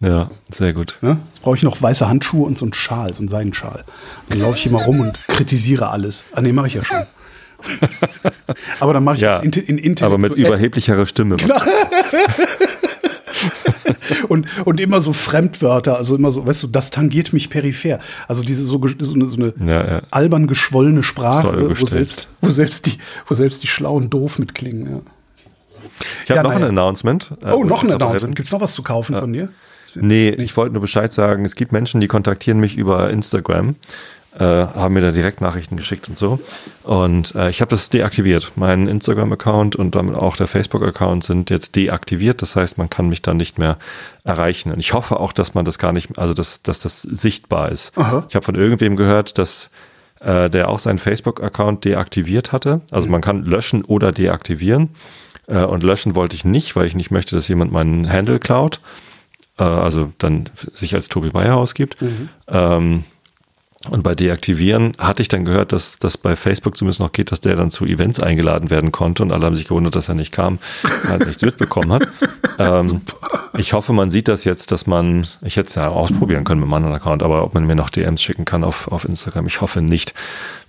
Ja, 0.00 0.30
sehr 0.48 0.72
gut. 0.72 0.98
Ja? 1.02 1.18
Jetzt 1.32 1.42
brauche 1.42 1.56
ich 1.56 1.62
noch 1.62 1.80
weiße 1.80 2.08
Handschuhe 2.08 2.46
und 2.46 2.56
so 2.56 2.64
einen 2.64 2.72
Schal, 2.72 3.12
so 3.14 3.20
einen 3.20 3.28
Seidenschal. 3.28 3.84
Dann 4.28 4.40
laufe 4.40 4.56
ich 4.56 4.66
immer 4.66 4.84
rum 4.84 5.00
und 5.00 5.18
kritisiere 5.26 5.88
alles. 5.88 6.24
Ah, 6.32 6.40
nee, 6.40 6.52
mache 6.52 6.68
ich 6.68 6.74
ja 6.74 6.84
schon. 6.84 7.02
aber 8.80 8.92
dann 8.94 9.02
mache 9.02 9.16
ich 9.16 9.22
ja, 9.22 9.40
das 9.40 9.40
in, 9.40 9.78
in 9.78 10.00
Aber 10.02 10.18
mit 10.18 10.34
überheblicherer 10.34 11.06
Stimme. 11.06 11.36
Genau. 11.36 11.56
und, 14.28 14.46
und 14.64 14.80
immer 14.80 15.00
so 15.00 15.12
Fremdwörter, 15.12 15.96
also 15.96 16.16
immer 16.16 16.30
so, 16.30 16.46
weißt 16.46 16.62
du, 16.64 16.66
das 16.68 16.90
tangiert 16.90 17.32
mich 17.32 17.50
peripher. 17.50 17.98
Also 18.26 18.42
diese 18.42 18.64
so, 18.64 18.80
so 18.98 19.14
eine, 19.14 19.26
so 19.26 19.36
eine 19.36 19.54
ja, 19.64 19.86
ja. 19.86 20.02
albern 20.10 20.46
geschwollene 20.46 21.02
Sprache, 21.02 21.70
wo 21.78 21.86
selbst, 21.86 22.28
wo, 22.40 22.50
selbst 22.50 22.86
die, 22.86 22.98
wo 23.26 23.34
selbst 23.34 23.62
die 23.62 23.68
Schlauen 23.68 24.10
doof 24.10 24.38
mitklingen. 24.38 24.90
Ja. 24.90 25.00
Ich 26.24 26.30
habe 26.30 26.42
noch 26.42 26.50
naja. 26.50 26.66
ein 26.66 26.70
Announcement. 26.70 27.32
Äh, 27.42 27.52
oh, 27.52 27.64
noch 27.64 27.82
ein 27.82 27.92
Announcement. 27.92 28.36
Gibt 28.36 28.46
es 28.46 28.52
noch 28.52 28.60
was 28.60 28.74
zu 28.74 28.82
kaufen 28.82 29.16
von 29.16 29.32
dir? 29.32 29.48
Nee, 29.96 30.30
ich 30.30 30.56
wollte 30.56 30.72
nur 30.72 30.82
Bescheid 30.82 31.12
sagen, 31.12 31.44
es 31.44 31.54
gibt 31.54 31.72
Menschen, 31.72 32.00
die 32.00 32.08
kontaktieren 32.08 32.60
mich 32.60 32.76
über 32.76 33.10
Instagram 33.10 33.76
äh, 34.38 34.44
haben 34.44 34.94
mir 34.94 35.00
da 35.00 35.10
direkt 35.10 35.40
Nachrichten 35.40 35.76
geschickt 35.76 36.08
und 36.08 36.16
so. 36.16 36.38
Und 36.84 37.34
äh, 37.34 37.50
ich 37.50 37.60
habe 37.60 37.70
das 37.70 37.90
deaktiviert. 37.90 38.52
Mein 38.54 38.86
Instagram-Account 38.86 39.74
und 39.76 39.94
damit 39.94 40.14
auch 40.14 40.36
der 40.36 40.46
Facebook-Account 40.46 41.24
sind 41.24 41.50
jetzt 41.50 41.74
deaktiviert. 41.74 42.40
Das 42.40 42.54
heißt, 42.54 42.78
man 42.78 42.88
kann 42.88 43.08
mich 43.08 43.20
dann 43.20 43.36
nicht 43.36 43.58
mehr 43.58 43.78
erreichen. 44.24 44.72
Und 44.72 44.78
ich 44.78 44.94
hoffe 44.94 45.18
auch, 45.18 45.32
dass 45.32 45.54
man 45.54 45.64
das 45.64 45.78
gar 45.78 45.92
nicht, 45.92 46.18
also 46.18 46.34
dass, 46.34 46.62
dass 46.62 46.78
das 46.78 47.02
sichtbar 47.02 47.70
ist. 47.70 47.96
Aha. 47.98 48.24
Ich 48.28 48.36
habe 48.36 48.44
von 48.44 48.54
irgendwem 48.54 48.94
gehört, 48.94 49.38
dass 49.38 49.70
äh, 50.20 50.48
der 50.48 50.68
auch 50.68 50.78
seinen 50.78 50.98
Facebook-Account 50.98 51.84
deaktiviert 51.84 52.52
hatte. 52.52 52.80
Also 52.90 53.06
mhm. 53.06 53.12
man 53.12 53.20
kann 53.20 53.44
löschen 53.44 53.84
oder 53.84 54.12
deaktivieren. 54.12 54.90
Äh, 55.48 55.64
und 55.64 55.82
löschen 55.82 56.14
wollte 56.14 56.36
ich 56.36 56.44
nicht, 56.44 56.76
weil 56.76 56.86
ich 56.86 56.94
nicht 56.94 57.10
möchte, 57.10 57.34
dass 57.34 57.48
jemand 57.48 57.72
meinen 57.72 58.08
Handle 58.10 58.38
klaut. 58.38 58.80
Äh, 59.58 59.64
also 59.64 60.12
dann 60.18 60.48
sich 60.74 60.94
als 60.94 61.08
Tobi 61.08 61.30
Bayer 61.30 61.56
ausgibt. 61.56 62.00
Mhm. 62.00 62.28
Ähm, 62.46 63.04
und 63.90 64.02
bei 64.02 64.14
Deaktivieren 64.14 64.92
hatte 64.98 65.22
ich 65.22 65.28
dann 65.28 65.44
gehört, 65.44 65.72
dass 65.72 65.98
das 65.98 66.16
bei 66.16 66.36
Facebook 66.36 66.76
zumindest 66.76 67.00
noch 67.00 67.12
geht, 67.12 67.32
dass 67.32 67.40
der 67.40 67.56
dann 67.56 67.70
zu 67.70 67.84
Events 67.84 68.20
eingeladen 68.20 68.70
werden 68.70 68.92
konnte. 68.92 69.22
Und 69.22 69.32
alle 69.32 69.46
haben 69.46 69.54
sich 69.54 69.68
gewundert, 69.68 69.94
dass 69.94 70.08
er 70.08 70.14
nicht 70.14 70.32
kam, 70.32 70.58
halt 71.06 71.26
nichts 71.26 71.42
mitbekommen 71.42 71.92
hat. 71.92 72.08
ähm, 72.58 73.00
ich 73.56 73.72
hoffe, 73.72 73.92
man 73.92 74.10
sieht 74.10 74.28
das 74.28 74.44
jetzt, 74.44 74.70
dass 74.72 74.86
man, 74.86 75.26
ich 75.42 75.56
hätte 75.56 75.68
es 75.68 75.74
ja 75.74 75.88
ausprobieren 75.88 76.44
können 76.44 76.60
mit 76.60 76.68
meinem 76.68 76.92
Account, 76.92 77.22
aber 77.22 77.44
ob 77.44 77.54
man 77.54 77.66
mir 77.66 77.74
noch 77.74 77.90
DMs 77.90 78.22
schicken 78.22 78.44
kann 78.44 78.64
auf, 78.64 78.88
auf 78.92 79.04
Instagram, 79.04 79.46
ich 79.46 79.60
hoffe 79.60 79.82
nicht, 79.82 80.14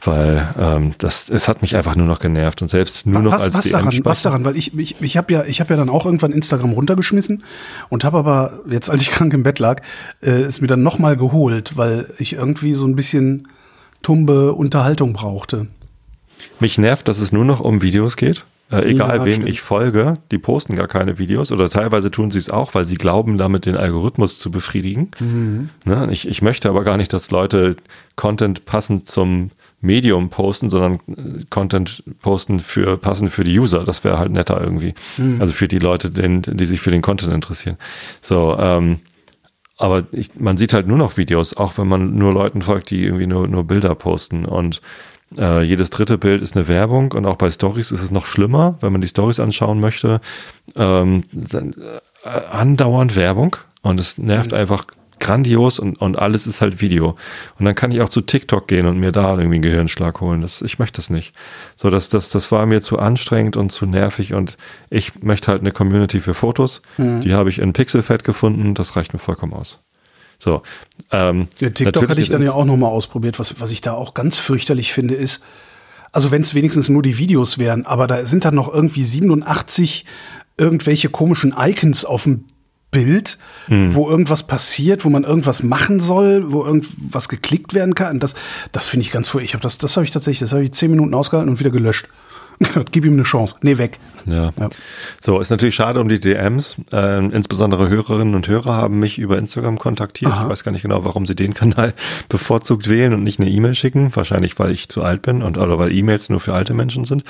weil 0.02 0.48
ähm, 0.58 0.96
das, 0.98 1.30
es 1.30 1.48
hat 1.48 1.62
mich 1.62 1.76
einfach 1.76 1.96
nur 1.96 2.08
noch 2.08 2.20
genervt. 2.20 2.62
Und 2.62 2.70
selbst 2.70 3.06
nur 3.06 3.22
noch 3.22 3.32
was, 3.32 3.46
als 3.46 3.54
was 3.54 3.66
DM 3.66 3.72
daran, 3.74 4.00
was 4.04 4.22
daran, 4.22 4.46
weil 4.46 4.56
ich, 4.56 4.78
ich, 4.78 4.96
ich 5.02 5.18
habe 5.18 5.34
ja, 5.34 5.44
ich 5.44 5.60
habe 5.60 5.72
ja 5.74 5.78
dann 5.78 5.90
auch 5.90 6.06
irgendwann 6.06 6.32
Instagram 6.32 6.72
runtergeschmissen 6.72 7.44
und 7.90 8.04
habe 8.04 8.18
aber 8.18 8.60
jetzt, 8.70 8.90
als 8.90 9.02
ich 9.02 9.12
krank 9.20 9.34
im 9.34 9.44
Bett 9.44 9.60
lag, 9.60 9.82
äh, 10.22 10.32
es 10.32 10.62
mir 10.62 10.68
dann 10.68 10.84
nochmal 10.84 11.18
geholt, 11.18 11.78
weil 11.78 12.08
ich 12.18 12.34
irgendwie 12.34 12.74
so 12.74 12.88
ein 12.88 12.96
bisschen 12.96 13.09
tumbe 14.02 14.54
Unterhaltung 14.54 15.14
brauchte. 15.14 15.68
Mich 16.60 16.78
nervt, 16.78 17.08
dass 17.08 17.20
es 17.20 17.32
nur 17.32 17.46
noch 17.46 17.60
um 17.60 17.82
Videos 17.82 18.16
geht. 18.16 18.46
Äh, 18.72 18.92
egal 18.92 19.18
ja, 19.18 19.26
wem 19.26 19.36
stimmt. 19.36 19.50
ich 19.50 19.62
folge, 19.62 20.18
die 20.32 20.38
posten 20.38 20.76
gar 20.76 20.88
keine 20.88 21.18
Videos 21.18 21.52
oder 21.52 21.70
teilweise 21.70 22.12
tun 22.12 22.30
sie 22.30 22.38
es 22.38 22.52
auch, 22.52 22.76
weil 22.76 22.86
sie 22.86 22.96
glauben, 22.96 23.40
damit 23.40 23.66
den 23.66 23.76
Algorithmus 23.76 24.38
zu 24.38 24.52
befriedigen. 24.52 25.10
Mhm. 25.20 25.70
Ne? 25.86 26.08
Ich, 26.12 26.28
ich 26.28 26.44
möchte 26.44 26.70
aber 26.70 26.84
gar 26.84 26.98
nicht, 26.98 27.12
dass 27.12 27.32
Leute 27.32 27.76
Content 28.16 28.66
passend 28.66 29.08
zum 29.08 29.50
Medium 29.82 30.30
posten, 30.30 30.70
sondern 30.70 31.00
äh, 31.08 31.46
Content 31.50 32.04
posten 32.22 32.60
für 32.60 32.98
passend 32.98 33.32
für 33.32 33.44
die 33.44 33.58
User. 33.58 33.86
Das 33.86 34.04
wäre 34.04 34.20
halt 34.20 34.32
netter 34.32 34.62
irgendwie. 34.62 34.94
Mhm. 35.18 35.42
Also 35.42 35.54
für 35.54 35.68
die 35.68 35.80
Leute, 35.80 36.12
den, 36.12 36.44
die 36.44 36.66
sich 36.66 36.80
für 36.80 36.92
den 36.92 37.02
Content 37.02 37.34
interessieren. 37.34 37.78
So, 38.22 38.56
ähm, 38.60 39.00
aber 39.80 40.04
ich, 40.12 40.36
man 40.36 40.58
sieht 40.58 40.74
halt 40.74 40.88
nur 40.88 40.98
noch 40.98 41.16
Videos, 41.18 41.56
auch 41.56 41.78
wenn 41.78 41.88
man 41.88 42.16
nur 42.16 42.34
Leuten 42.34 42.62
folgt, 42.62 42.92
die 42.92 43.06
irgendwie 43.06 43.28
nur, 43.28 43.48
nur 43.48 43.64
Bilder 43.64 43.96
posten. 43.96 44.46
Und 44.46 44.82
äh, 45.38 45.64
jedes 45.64 45.90
dritte 45.90 46.18
Bild 46.18 46.42
ist 46.42 46.56
eine 46.58 46.68
Werbung 46.68 47.14
und 47.14 47.26
auch 47.26 47.38
bei 47.38 47.50
Stories 47.50 47.92
ist 47.92 48.02
es 48.02 48.12
noch 48.12 48.26
schlimmer, 48.26 48.78
wenn 48.82 48.92
man 48.92 49.00
die 49.00 49.08
Stories 49.08 49.40
anschauen 49.40 49.80
möchte. 49.80 50.20
Ähm, 50.76 51.24
dann, 51.32 51.74
äh, 52.24 52.30
andauernd 52.30 53.16
Werbung 53.16 53.56
und 53.82 54.02
es 54.02 54.18
nervt 54.18 54.52
mhm. 54.52 54.58
einfach 54.58 54.86
grandios 55.20 55.80
und, 55.80 56.00
und 56.02 56.18
alles 56.18 56.48
ist 56.48 56.62
halt 56.62 56.82
Video. 56.82 57.16
Und 57.58 57.66
dann 57.66 57.76
kann 57.76 57.92
ich 57.92 58.02
auch 58.02 58.10
zu 58.10 58.22
TikTok 58.22 58.68
gehen 58.68 58.86
und 58.86 59.00
mir 59.00 59.12
da 59.12 59.32
irgendwie 59.32 59.56
einen 59.56 59.62
Gehirnschlag 59.62 60.22
holen. 60.22 60.42
Das, 60.42 60.62
ich 60.62 60.80
möchte 60.80 60.98
das 60.98 61.10
nicht. 61.10 61.36
So, 61.76 61.90
das, 61.90 62.10
das, 62.10 62.30
das 62.30 62.52
war 62.52 62.66
mir 62.66 62.82
zu 62.82 63.00
anstrengend 63.00 63.58
und 63.58 63.72
zu 63.72 63.86
nervig 63.86 64.34
und 64.34 64.58
ich 64.90 65.22
möchte 65.22 65.52
halt 65.52 65.62
eine 65.62 65.72
Community 65.72 66.20
für 66.20 66.34
Fotos. 66.34 66.82
Mhm. 66.98 67.22
Die 67.22 67.34
habe 67.34 67.50
ich 67.50 67.60
in 67.60 67.74
Pixelfed 67.74 68.24
gefunden. 68.24 68.74
Das 68.74 68.96
reicht 68.96 69.14
mir 69.14 69.20
vollkommen 69.20 69.54
aus. 69.54 69.84
So. 70.40 70.62
Ähm, 71.12 71.48
ja, 71.60 71.70
TikTok 71.70 72.10
hatte 72.10 72.22
ich 72.22 72.30
dann 72.30 72.44
ja 72.44 72.54
auch 72.54 72.66
nochmal 72.66 72.92
ausprobiert. 72.92 73.40
Was, 73.40 73.60
was 73.60 73.72
ich 73.72 73.82
da 73.82 73.94
auch 73.94 74.14
ganz 74.14 74.38
fürchterlich 74.38 74.94
finde, 74.94 75.16
ist, 75.16 75.42
also 76.12 76.32
wenn 76.32 76.42
es 76.42 76.56
wenigstens 76.56 76.90
nur 76.90 77.04
die 77.04 77.18
Videos 77.18 77.58
wären, 77.58 77.86
aber 77.86 78.08
da 78.08 78.26
sind 78.26 78.46
dann 78.46 78.56
noch 78.56 78.74
irgendwie 78.74 79.04
87 79.04 80.06
irgendwelche 80.58 81.10
komischen 81.10 81.54
Icons 81.58 82.06
auf 82.06 82.24
dem 82.24 82.46
Bild, 82.92 83.38
hm. 83.68 83.94
wo 83.94 84.10
irgendwas 84.10 84.44
passiert, 84.44 85.06
wo 85.06 85.10
man 85.10 85.24
irgendwas 85.24 85.64
machen 85.64 86.00
soll, 86.00 86.52
wo 86.52 86.64
irgendwas 86.66 87.30
geklickt 87.30 87.74
werden 87.74 87.96
kann. 87.96 88.20
Das, 88.20 88.36
das 88.72 88.88
finde 88.88 89.06
ich 89.06 89.12
ganz 89.12 89.30
furchtbar. 89.30 89.46
Ich 89.46 89.54
habe 89.54 89.62
das, 89.62 89.78
das 89.78 89.96
habe 89.96 90.06
ich 90.06 90.12
tatsächlich, 90.12 90.40
das 90.40 90.54
habe 90.54 90.64
ich 90.64 90.72
zehn 90.72 90.90
Minuten 90.92 91.14
ausgehalten 91.14 91.50
und 91.50 91.60
wieder 91.60 91.72
gelöscht. 91.72 92.08
Gib 92.92 93.06
ihm 93.06 93.14
eine 93.14 93.24
Chance. 93.24 93.56
Nee, 93.62 93.78
weg. 93.78 94.00
Ja. 94.26 94.52
ja. 94.60 94.70
So, 95.22 95.40
ist 95.40 95.50
natürlich 95.50 95.76
schade 95.76 96.02
um 96.02 96.10
die 96.10 96.20
DMs. 96.20 96.76
Äh, 96.92 97.26
insbesondere 97.26 97.88
Hörerinnen 97.88 98.36
und 98.36 98.48
Hörer 98.48 98.76
haben 98.76 99.00
mich 99.00 99.18
über 99.18 99.38
Instagram 99.38 99.80
kontaktiert. 99.80 100.32
Aha. 100.32 100.44
Ich 100.44 100.50
weiß 100.50 100.64
gar 100.64 100.72
nicht 100.72 100.82
genau, 100.82 101.06
warum 101.06 101.26
sie 101.26 101.36
den 101.36 101.54
Kanal 101.54 101.94
bevorzugt 102.30 102.90
wählen 102.90 103.14
und 103.14 103.24
nicht 103.24 103.40
eine 103.40 103.50
E-Mail 103.50 103.76
schicken. 103.76 104.14
Wahrscheinlich, 104.16 104.60
weil 104.60 104.72
ich 104.72 104.90
zu 104.90 105.04
alt 105.04 105.22
bin 105.22 105.42
und 105.42 105.58
oder 105.58 105.80
weil 105.80 105.94
E-Mails 105.94 106.30
nur 106.30 106.42
für 106.42 106.54
alte 106.54 106.74
Menschen 106.74 107.06
sind. 107.06 107.24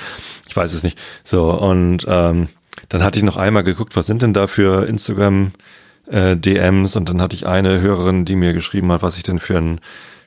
Ich 0.48 0.56
weiß 0.56 0.72
es 0.72 0.82
nicht. 0.82 0.98
So, 1.22 1.52
und 1.52 2.06
ähm, 2.08 2.48
dann 2.88 3.02
hatte 3.02 3.18
ich 3.18 3.24
noch 3.24 3.36
einmal 3.36 3.64
geguckt, 3.64 3.96
was 3.96 4.06
sind 4.06 4.22
denn 4.22 4.32
da 4.32 4.46
für 4.46 4.86
Instagram 4.86 5.52
äh, 6.10 6.36
DMs 6.36 6.96
und 6.96 7.08
dann 7.08 7.20
hatte 7.22 7.36
ich 7.36 7.46
eine 7.46 7.80
Hörerin, 7.80 8.24
die 8.24 8.36
mir 8.36 8.52
geschrieben 8.52 8.90
hat, 8.92 9.02
was 9.02 9.16
ich 9.16 9.22
denn 9.22 9.38
für 9.38 9.58
ein 9.58 9.80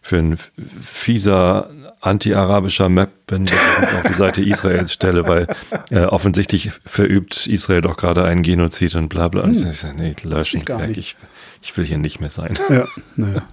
für 0.05 0.17
ein 0.17 0.37
fieser 0.81 1.69
anti-arabischer 2.01 2.89
Map 2.89 3.25
bin, 3.25 3.45
dass 3.45 3.53
ich 3.53 3.95
auf 3.95 4.03
die 4.03 4.13
Seite 4.13 4.43
Israels 4.43 4.91
stelle, 4.91 5.25
weil 5.25 5.47
äh, 5.91 6.01
offensichtlich 6.03 6.71
verübt 6.85 7.47
Israel 7.47 7.79
doch 7.79 7.95
gerade 7.95 8.25
einen 8.25 8.43
Genozid 8.43 8.95
und 8.95 9.07
bla 9.07 9.29
bla. 9.29 9.43
Hm. 9.43 9.53
Ich 9.53 9.79
sag, 9.79 9.97
nee, 9.97 10.13
löschen, 10.23 10.63
ich, 10.89 10.97
ich, 10.97 11.15
ich, 11.61 11.77
will 11.77 11.85
hier 11.85 11.97
nicht 11.97 12.19
mehr 12.19 12.29
sein. 12.29 12.59
Ja, 12.69 12.85
naja. 13.15 13.43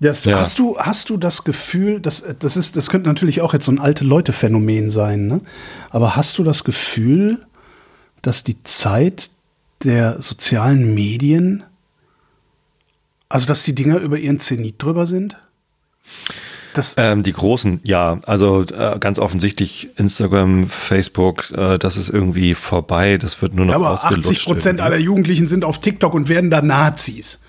Das, 0.00 0.24
ja. 0.24 0.38
Hast 0.38 0.58
du, 0.58 0.78
hast 0.78 1.10
du 1.10 1.18
das 1.18 1.44
Gefühl, 1.44 2.00
das, 2.00 2.24
das 2.38 2.56
ist, 2.56 2.76
das 2.76 2.88
könnte 2.88 3.06
natürlich 3.06 3.42
auch 3.42 3.52
jetzt 3.52 3.66
so 3.66 3.72
ein 3.72 3.78
alte 3.78 4.04
Leute-Phänomen 4.04 4.88
sein, 4.88 5.26
ne? 5.26 5.42
Aber 5.90 6.16
hast 6.16 6.38
du 6.38 6.44
das 6.44 6.64
Gefühl, 6.64 7.44
dass 8.22 8.44
die 8.44 8.62
Zeit 8.64 9.30
der 9.84 10.20
sozialen 10.22 10.94
Medien, 10.94 11.62
also 13.28 13.46
dass 13.46 13.62
die 13.62 13.74
Dinger 13.74 13.98
über 13.98 14.18
ihren 14.18 14.38
Zenit 14.38 14.82
drüber 14.82 15.06
sind? 15.06 15.36
Ähm, 16.96 17.24
die 17.24 17.32
großen, 17.32 17.80
ja, 17.82 18.20
also 18.26 18.62
äh, 18.62 18.98
ganz 19.00 19.18
offensichtlich 19.18 19.90
Instagram, 19.96 20.68
Facebook, 20.68 21.50
äh, 21.50 21.78
das 21.78 21.96
ist 21.96 22.08
irgendwie 22.08 22.54
vorbei, 22.54 23.18
das 23.18 23.42
wird 23.42 23.54
nur 23.54 23.66
noch 23.66 23.72
ja, 23.72 23.78
aber 23.78 24.04
80 24.04 24.44
Prozent 24.44 24.80
aller 24.80 24.98
Jugendlichen 24.98 25.48
sind 25.48 25.64
auf 25.64 25.80
TikTok 25.80 26.14
und 26.14 26.28
werden 26.28 26.50
da 26.50 26.62
Nazis 26.62 27.40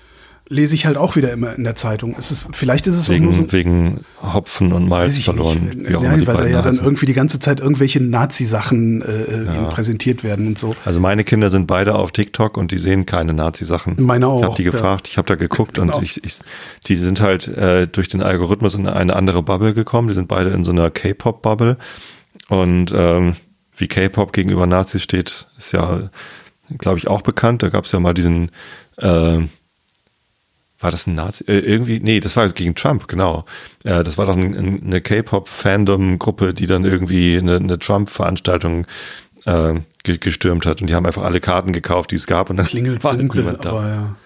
lese 0.48 0.74
ich 0.74 0.86
halt 0.86 0.96
auch 0.96 1.16
wieder 1.16 1.32
immer 1.32 1.54
in 1.54 1.64
der 1.64 1.74
Zeitung. 1.74 2.14
Ist 2.16 2.30
es, 2.30 2.46
vielleicht 2.52 2.86
ist 2.86 2.96
es 2.96 3.08
wegen, 3.08 3.28
auch 3.28 3.36
nur 3.36 3.46
so, 3.46 3.52
wegen 3.52 4.00
Hopfen 4.20 4.72
und 4.72 4.88
Malz 4.88 5.18
verloren. 5.18 5.64
Nicht, 5.64 5.88
wie 5.88 5.96
auch 5.96 6.02
nein, 6.02 6.26
weil 6.26 6.36
da 6.36 6.46
ja 6.46 6.62
dann 6.62 6.76
irgendwie 6.76 7.06
die 7.06 7.14
ganze 7.14 7.40
Zeit 7.40 7.60
irgendwelche 7.60 8.02
Nazi-Sachen 8.02 9.02
äh, 9.02 9.44
ja. 9.44 9.64
präsentiert 9.66 10.24
werden 10.24 10.48
und 10.48 10.58
so. 10.58 10.76
Also 10.84 11.00
meine 11.00 11.24
Kinder 11.24 11.50
sind 11.50 11.66
beide 11.66 11.94
auf 11.94 12.12
TikTok 12.12 12.56
und 12.56 12.70
die 12.70 12.78
sehen 12.78 13.06
keine 13.06 13.32
Nazi-Sachen. 13.32 13.96
Meine 13.98 14.26
auch. 14.26 14.40
Ich 14.40 14.44
habe 14.44 14.56
die 14.56 14.64
gefragt, 14.64 15.08
ja. 15.08 15.12
ich 15.12 15.18
habe 15.18 15.26
da 15.26 15.34
geguckt 15.34 15.74
genau. 15.74 15.96
und 15.96 16.02
ich, 16.02 16.22
ich, 16.22 16.38
die 16.86 16.96
sind 16.96 17.20
halt 17.20 17.48
äh, 17.48 17.86
durch 17.86 18.08
den 18.08 18.22
Algorithmus 18.22 18.74
in 18.74 18.86
eine 18.86 19.16
andere 19.16 19.42
Bubble 19.42 19.74
gekommen. 19.74 20.08
Die 20.08 20.14
sind 20.14 20.28
beide 20.28 20.50
in 20.50 20.64
so 20.64 20.72
einer 20.72 20.90
K-Pop-Bubble 20.90 21.78
und 22.48 22.92
ähm, 22.94 23.36
wie 23.76 23.88
K-Pop 23.88 24.32
gegenüber 24.32 24.66
Nazis 24.66 25.02
steht, 25.02 25.46
ist 25.56 25.72
ja, 25.72 26.10
glaube 26.78 26.98
ich, 26.98 27.08
auch 27.08 27.22
bekannt. 27.22 27.62
Da 27.62 27.68
gab 27.68 27.86
es 27.86 27.92
ja 27.92 28.00
mal 28.00 28.14
diesen 28.14 28.50
äh, 28.98 29.40
war 30.82 30.90
das 30.90 31.06
ein 31.06 31.14
Nazi? 31.14 31.44
Äh, 31.46 31.58
irgendwie, 31.58 32.00
nee, 32.00 32.20
das 32.20 32.36
war 32.36 32.48
gegen 32.48 32.74
Trump, 32.74 33.08
genau. 33.08 33.44
Äh, 33.84 34.02
das 34.02 34.18
war 34.18 34.26
doch 34.26 34.36
ein, 34.36 34.82
eine 34.84 35.00
K-Pop-Fandom-Gruppe, 35.00 36.54
die 36.54 36.66
dann 36.66 36.84
irgendwie 36.84 37.38
eine, 37.38 37.56
eine 37.56 37.78
Trump-Veranstaltung 37.78 38.86
äh, 39.46 39.74
gestürmt 40.02 40.66
hat 40.66 40.80
und 40.80 40.88
die 40.88 40.94
haben 40.94 41.06
einfach 41.06 41.22
alle 41.22 41.40
Karten 41.40 41.72
gekauft, 41.72 42.10
die 42.10 42.16
es 42.16 42.26
gab 42.26 42.50
und 42.50 42.56
dann 42.56 42.66
Klingelt 42.66 43.04
war 43.04 43.16
dunkel, 43.16 43.48
aber 43.48 43.88
ja. 43.88 44.16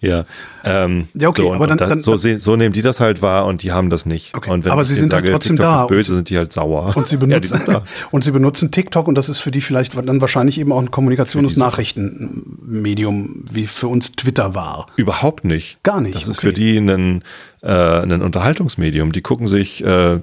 Ja, 0.00 0.26
ähm, 0.62 1.08
ja 1.14 1.28
okay, 1.28 1.42
so, 1.42 1.54
aber 1.54 1.66
dann, 1.66 1.78
das, 1.78 1.88
dann, 1.88 2.02
so, 2.02 2.16
so, 2.16 2.56
nehmen 2.56 2.74
die 2.74 2.82
das 2.82 3.00
halt 3.00 3.22
wahr 3.22 3.46
und 3.46 3.62
die 3.62 3.72
haben 3.72 3.88
das 3.88 4.04
nicht. 4.04 4.34
Okay, 4.36 4.50
und 4.50 4.64
wenn 4.64 4.72
aber 4.72 4.84
sie 4.84 4.94
sind 4.94 5.12
halt 5.12 5.26
trotzdem 5.26 5.56
TikTok 5.56 5.74
da 5.74 5.82
Ist 5.84 5.88
böse, 5.88 6.14
sind 6.14 6.28
die 6.28 6.36
halt 6.36 6.52
sauer. 6.52 6.94
Und 6.96 7.08
sie 7.08 7.16
benutzen, 7.16 7.60
ja, 7.66 7.82
und 8.10 8.22
sie 8.22 8.30
benutzen 8.30 8.70
TikTok 8.70 9.08
und 9.08 9.14
das 9.14 9.28
ist 9.28 9.40
für 9.40 9.50
die 9.50 9.60
vielleicht 9.60 9.96
dann 9.96 10.20
wahrscheinlich 10.20 10.60
eben 10.60 10.72
auch 10.72 10.80
ein 10.80 10.90
Kommunikations- 10.90 11.46
und 11.46 11.56
Nachrichtenmedium, 11.56 13.44
wie 13.50 13.66
für 13.66 13.88
uns 13.88 14.12
Twitter 14.12 14.54
war. 14.54 14.86
Überhaupt 14.96 15.44
nicht. 15.44 15.82
Gar 15.82 16.00
nicht. 16.00 16.14
Das 16.14 16.28
ist 16.28 16.40
für 16.40 16.52
die 16.52 16.76
ein, 16.78 17.22
äh, 17.62 17.70
ein 17.70 18.22
Unterhaltungsmedium. 18.22 19.12
Die 19.12 19.22
gucken 19.22 19.48
sich 19.48 19.84
äh, 19.84 20.20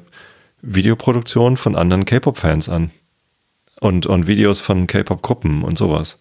Videoproduktionen 0.61 1.57
von 1.57 1.75
anderen 1.75 2.05
K-Pop-Fans 2.05 2.69
an. 2.69 2.91
Und, 3.79 4.05
und 4.05 4.27
Videos 4.27 4.61
von 4.61 4.87
K-Pop-Gruppen 4.87 5.63
und 5.63 5.77
sowas. 5.77 6.19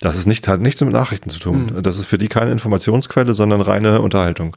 Das 0.00 0.16
ist 0.16 0.26
nicht, 0.26 0.46
hat 0.46 0.60
nichts 0.60 0.80
mit 0.80 0.92
Nachrichten 0.92 1.30
zu 1.30 1.38
tun. 1.38 1.70
Mhm. 1.74 1.82
Das 1.82 1.98
ist 1.98 2.06
für 2.06 2.18
die 2.18 2.28
keine 2.28 2.52
Informationsquelle, 2.52 3.34
sondern 3.34 3.60
reine 3.60 4.02
Unterhaltung. 4.02 4.56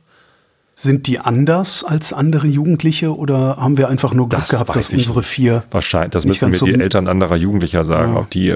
Sind 0.75 1.07
die 1.07 1.19
anders 1.19 1.83
als 1.83 2.13
andere 2.13 2.47
Jugendliche 2.47 3.13
oder 3.13 3.57
haben 3.57 3.77
wir 3.77 3.89
einfach 3.89 4.13
nur 4.13 4.29
Glück 4.29 4.39
das 4.39 4.49
gehabt, 4.49 4.73
dass 4.73 4.93
unsere 4.93 5.23
vier. 5.23 5.65
Wahrscheinlich, 5.71 6.11
das 6.11 6.25
müssen 6.25 6.49
mir 6.49 6.55
so 6.55 6.65
die 6.65 6.73
Eltern 6.73 7.09
anderer 7.09 7.35
Jugendlicher 7.35 7.83
sagen, 7.83 8.13
ja. 8.13 8.19
ob 8.21 8.29
die 8.29 8.55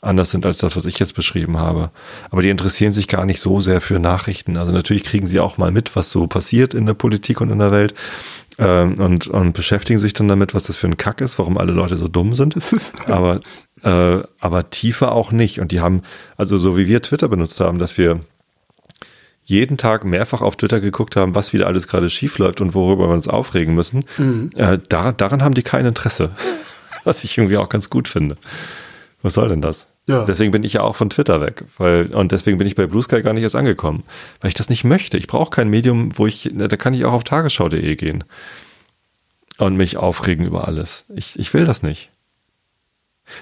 anders 0.00 0.32
sind 0.32 0.44
als 0.44 0.58
das, 0.58 0.74
was 0.74 0.86
ich 0.86 0.98
jetzt 0.98 1.14
beschrieben 1.14 1.58
habe. 1.58 1.92
Aber 2.32 2.42
die 2.42 2.50
interessieren 2.50 2.92
sich 2.92 3.06
gar 3.06 3.24
nicht 3.24 3.38
so 3.38 3.60
sehr 3.60 3.80
für 3.80 4.00
Nachrichten. 4.00 4.56
Also 4.56 4.72
natürlich 4.72 5.04
kriegen 5.04 5.28
sie 5.28 5.38
auch 5.38 5.56
mal 5.56 5.70
mit, 5.70 5.94
was 5.94 6.10
so 6.10 6.26
passiert 6.26 6.74
in 6.74 6.84
der 6.86 6.94
Politik 6.94 7.40
und 7.40 7.50
in 7.50 7.60
der 7.60 7.70
Welt. 7.70 7.94
Ähm, 8.58 8.94
und, 8.94 9.28
und 9.28 9.52
beschäftigen 9.52 9.98
sich 9.98 10.14
dann 10.14 10.28
damit, 10.28 10.54
was 10.54 10.64
das 10.64 10.76
für 10.76 10.86
ein 10.86 10.96
Kack 10.96 11.20
ist, 11.20 11.38
warum 11.38 11.58
alle 11.58 11.72
Leute 11.72 11.96
so 11.96 12.08
dumm 12.08 12.34
sind. 12.34 12.56
aber, 13.06 13.40
äh, 13.82 14.22
aber 14.40 14.70
tiefer 14.70 15.12
auch 15.12 15.32
nicht. 15.32 15.60
Und 15.60 15.72
die 15.72 15.80
haben, 15.80 16.02
also 16.36 16.58
so 16.58 16.76
wie 16.76 16.86
wir 16.88 17.02
Twitter 17.02 17.28
benutzt 17.28 17.60
haben, 17.60 17.78
dass 17.78 17.98
wir 17.98 18.20
jeden 19.44 19.76
Tag 19.76 20.04
mehrfach 20.04 20.40
auf 20.40 20.56
Twitter 20.56 20.80
geguckt 20.80 21.16
haben, 21.16 21.34
was 21.34 21.52
wieder 21.52 21.66
alles 21.66 21.88
gerade 21.88 22.08
schief 22.10 22.38
läuft 22.38 22.60
und 22.60 22.74
worüber 22.74 23.08
wir 23.08 23.14
uns 23.14 23.28
aufregen 23.28 23.74
müssen, 23.74 24.04
mhm. 24.16 24.50
äh, 24.56 24.78
da, 24.88 25.12
daran 25.12 25.42
haben 25.42 25.54
die 25.54 25.62
kein 25.64 25.86
Interesse. 25.86 26.30
was 27.04 27.24
ich 27.24 27.36
irgendwie 27.36 27.56
auch 27.56 27.68
ganz 27.68 27.90
gut 27.90 28.08
finde. 28.08 28.36
Was 29.22 29.34
soll 29.34 29.48
denn 29.48 29.60
das? 29.60 29.86
Ja. 30.06 30.24
Deswegen 30.24 30.50
bin 30.50 30.64
ich 30.64 30.74
ja 30.74 30.82
auch 30.82 30.96
von 30.96 31.10
Twitter 31.10 31.40
weg, 31.40 31.64
weil 31.78 32.06
und 32.06 32.32
deswegen 32.32 32.58
bin 32.58 32.66
ich 32.66 32.74
bei 32.74 32.86
Blue 32.86 33.02
Sky 33.02 33.22
gar 33.22 33.32
nicht 33.32 33.44
erst 33.44 33.54
angekommen, 33.54 34.02
weil 34.40 34.48
ich 34.48 34.54
das 34.54 34.68
nicht 34.68 34.82
möchte. 34.82 35.16
Ich 35.16 35.28
brauche 35.28 35.50
kein 35.50 35.68
Medium, 35.68 36.16
wo 36.18 36.26
ich, 36.26 36.50
da 36.52 36.76
kann 36.76 36.94
ich 36.94 37.04
auch 37.04 37.12
auf 37.12 37.24
tagesschau.de 37.24 37.94
gehen 37.94 38.24
und 39.58 39.76
mich 39.76 39.96
aufregen 39.96 40.44
über 40.44 40.66
alles. 40.66 41.06
Ich, 41.14 41.38
ich 41.38 41.54
will 41.54 41.64
das 41.64 41.84
nicht. 41.84 42.10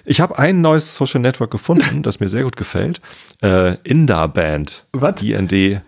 Ich 0.05 0.21
habe 0.21 0.39
ein 0.39 0.61
neues 0.61 0.95
Social 0.95 1.21
Network 1.21 1.51
gefunden, 1.51 2.03
das 2.03 2.21
mir 2.21 2.29
sehr 2.29 2.45
gut 2.45 2.57
gefällt. 2.57 3.01
Äh, 3.43 3.77
Inda 3.83 4.27
Band. 4.27 4.85
Was? 4.93 5.23
IND, 5.23 5.83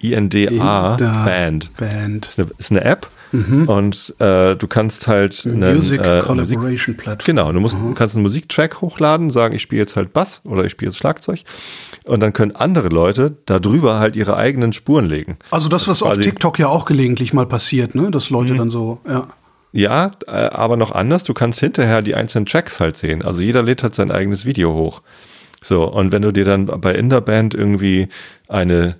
INDA 0.00 0.96
Band. 0.96 1.70
Band. 1.76 2.26
Ist 2.26 2.38
eine, 2.38 2.50
ist 2.58 2.70
eine 2.70 2.84
App 2.84 3.08
Mhm. 3.32 3.68
Und 3.68 4.14
äh, 4.18 4.56
du 4.56 4.66
kannst 4.66 5.08
halt 5.08 5.46
eine 5.46 5.74
Music 5.74 6.00
äh, 6.00 6.20
Collaboration 6.20 6.62
Musik, 6.62 6.96
Platform. 6.96 7.36
Genau, 7.36 7.52
du 7.52 7.60
musst, 7.60 7.78
mhm. 7.78 7.94
kannst 7.94 8.16
einen 8.16 8.22
Musiktrack 8.22 8.80
hochladen, 8.80 9.30
sagen, 9.30 9.54
ich 9.54 9.62
spiele 9.62 9.82
jetzt 9.82 9.96
halt 9.96 10.12
Bass 10.12 10.40
oder 10.44 10.64
ich 10.64 10.72
spiele 10.72 10.90
jetzt 10.90 10.98
Schlagzeug. 10.98 11.40
Und 12.04 12.20
dann 12.20 12.32
können 12.32 12.54
andere 12.54 12.88
Leute 12.88 13.36
darüber 13.46 13.98
halt 13.98 14.16
ihre 14.16 14.36
eigenen 14.36 14.72
Spuren 14.72 15.06
legen. 15.06 15.36
Also 15.50 15.68
das, 15.68 15.88
was 15.88 16.02
auf 16.02 16.18
TikTok 16.18 16.58
ja 16.58 16.68
auch 16.68 16.84
gelegentlich 16.84 17.32
mal 17.32 17.46
passiert, 17.46 17.94
ne? 17.94 18.10
Dass 18.10 18.30
Leute 18.30 18.54
mhm. 18.54 18.58
dann 18.58 18.70
so, 18.70 19.00
ja. 19.08 19.28
Ja, 19.72 20.10
äh, 20.26 20.30
aber 20.30 20.76
noch 20.76 20.92
anders, 20.92 21.24
du 21.24 21.34
kannst 21.34 21.60
hinterher 21.60 22.02
die 22.02 22.14
einzelnen 22.14 22.46
Tracks 22.46 22.80
halt 22.80 22.96
sehen. 22.96 23.22
Also 23.22 23.42
jeder 23.42 23.62
lädt 23.62 23.82
halt 23.82 23.94
sein 23.94 24.10
eigenes 24.10 24.46
Video 24.46 24.72
hoch. 24.74 25.02
So, 25.62 25.84
und 25.84 26.12
wenn 26.12 26.22
du 26.22 26.32
dir 26.32 26.44
dann 26.44 26.66
bei 26.66 26.94
Inderband 26.94 27.54
irgendwie 27.54 28.08
eine 28.48 28.96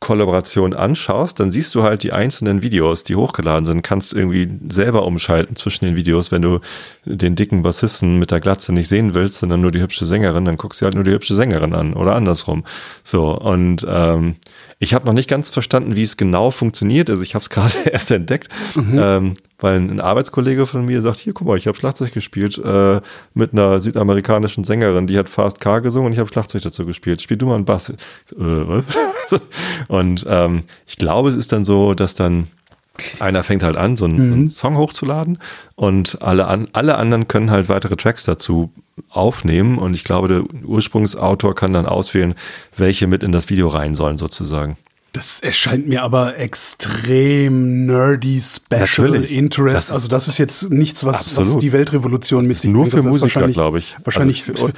Kollaboration 0.00 0.74
anschaust, 0.74 1.40
dann 1.40 1.50
siehst 1.50 1.74
du 1.74 1.82
halt 1.82 2.04
die 2.04 2.12
einzelnen 2.12 2.62
Videos, 2.62 3.02
die 3.02 3.16
hochgeladen 3.16 3.64
sind, 3.64 3.82
kannst 3.82 4.12
irgendwie 4.12 4.48
selber 4.68 5.04
umschalten 5.04 5.56
zwischen 5.56 5.86
den 5.86 5.96
Videos, 5.96 6.30
wenn 6.30 6.42
du 6.42 6.60
den 7.04 7.34
dicken 7.34 7.62
Bassisten 7.62 8.18
mit 8.18 8.30
der 8.30 8.38
Glatze 8.38 8.72
nicht 8.72 8.88
sehen 8.88 9.14
willst, 9.14 9.38
sondern 9.38 9.60
nur 9.60 9.72
die 9.72 9.80
hübsche 9.80 10.06
Sängerin, 10.06 10.44
dann 10.44 10.56
guckst 10.56 10.80
du 10.80 10.84
halt 10.84 10.94
nur 10.94 11.02
die 11.02 11.10
hübsche 11.10 11.34
Sängerin 11.34 11.74
an 11.74 11.94
oder 11.94 12.14
andersrum. 12.14 12.62
So, 13.02 13.36
und 13.36 13.84
ähm, 13.88 14.36
ich 14.80 14.94
habe 14.94 15.06
noch 15.06 15.12
nicht 15.12 15.28
ganz 15.28 15.50
verstanden, 15.50 15.96
wie 15.96 16.04
es 16.04 16.16
genau 16.16 16.50
funktioniert. 16.50 17.10
Also 17.10 17.22
ich 17.22 17.34
habe 17.34 17.42
es 17.42 17.50
gerade 17.50 17.74
erst 17.90 18.10
entdeckt, 18.10 18.48
mhm. 18.74 18.98
ähm, 19.00 19.34
weil 19.58 19.76
ein 19.76 20.00
Arbeitskollege 20.00 20.66
von 20.66 20.84
mir 20.84 21.02
sagt, 21.02 21.18
hier, 21.18 21.32
guck 21.32 21.46
mal, 21.46 21.58
ich 21.58 21.66
habe 21.66 21.76
Schlagzeug 21.76 22.12
gespielt 22.12 22.58
äh, 22.58 23.00
mit 23.34 23.52
einer 23.52 23.80
südamerikanischen 23.80 24.64
Sängerin, 24.64 25.06
die 25.06 25.18
hat 25.18 25.28
Fast 25.28 25.60
Car 25.60 25.80
gesungen 25.80 26.06
und 26.06 26.12
ich 26.12 26.18
habe 26.18 26.28
Schlagzeug 26.28 26.62
dazu 26.62 26.86
gespielt. 26.86 27.20
Spiel 27.20 27.36
du 27.36 27.46
mal 27.46 27.56
einen 27.56 27.64
Bass. 27.64 27.90
Äh, 27.90 28.38
und 29.88 30.24
ähm, 30.28 30.64
ich 30.86 30.96
glaube, 30.96 31.30
es 31.30 31.36
ist 31.36 31.52
dann 31.52 31.64
so, 31.64 31.94
dass 31.94 32.14
dann 32.14 32.48
einer 33.20 33.44
fängt 33.44 33.62
halt 33.62 33.76
an, 33.76 33.96
so 33.96 34.04
einen, 34.04 34.26
mhm. 34.26 34.32
einen. 34.32 34.50
Song 34.50 34.76
hochzuladen 34.76 35.38
und 35.74 36.22
alle, 36.22 36.48
an, 36.48 36.68
alle 36.72 36.96
anderen 36.96 37.28
können 37.28 37.50
halt 37.50 37.68
weitere 37.68 37.96
Tracks 37.96 38.24
dazu 38.24 38.70
aufnehmen 39.10 39.78
und 39.78 39.94
ich 39.94 40.04
glaube, 40.04 40.28
der 40.28 40.44
Ursprungsautor 40.64 41.54
kann 41.54 41.72
dann 41.72 41.86
auswählen, 41.86 42.34
welche 42.76 43.06
mit 43.06 43.22
in 43.22 43.32
das 43.32 43.50
Video 43.50 43.68
rein 43.68 43.94
sollen 43.94 44.18
sozusagen. 44.18 44.76
Das 45.18 45.40
erscheint 45.40 45.88
mir 45.88 46.04
aber 46.04 46.38
extrem 46.38 47.86
nerdy 47.86 48.40
Special 48.40 48.82
Natürlich. 48.82 49.32
Interest. 49.32 49.88
Das 49.88 49.92
also 49.92 50.06
das 50.06 50.28
ist 50.28 50.38
jetzt 50.38 50.70
nichts, 50.70 51.04
was, 51.04 51.36
was 51.36 51.58
die 51.58 51.72
Weltrevolution 51.72 52.46
mit 52.46 52.56
sich 52.56 52.70
Nur 52.70 52.86
für 52.86 53.02
Musiker, 53.02 53.48
glaube 53.48 53.78
ich. 53.78 53.96
Wahrscheinlich 54.04 54.48
also 54.48 54.68
für, 54.68 54.72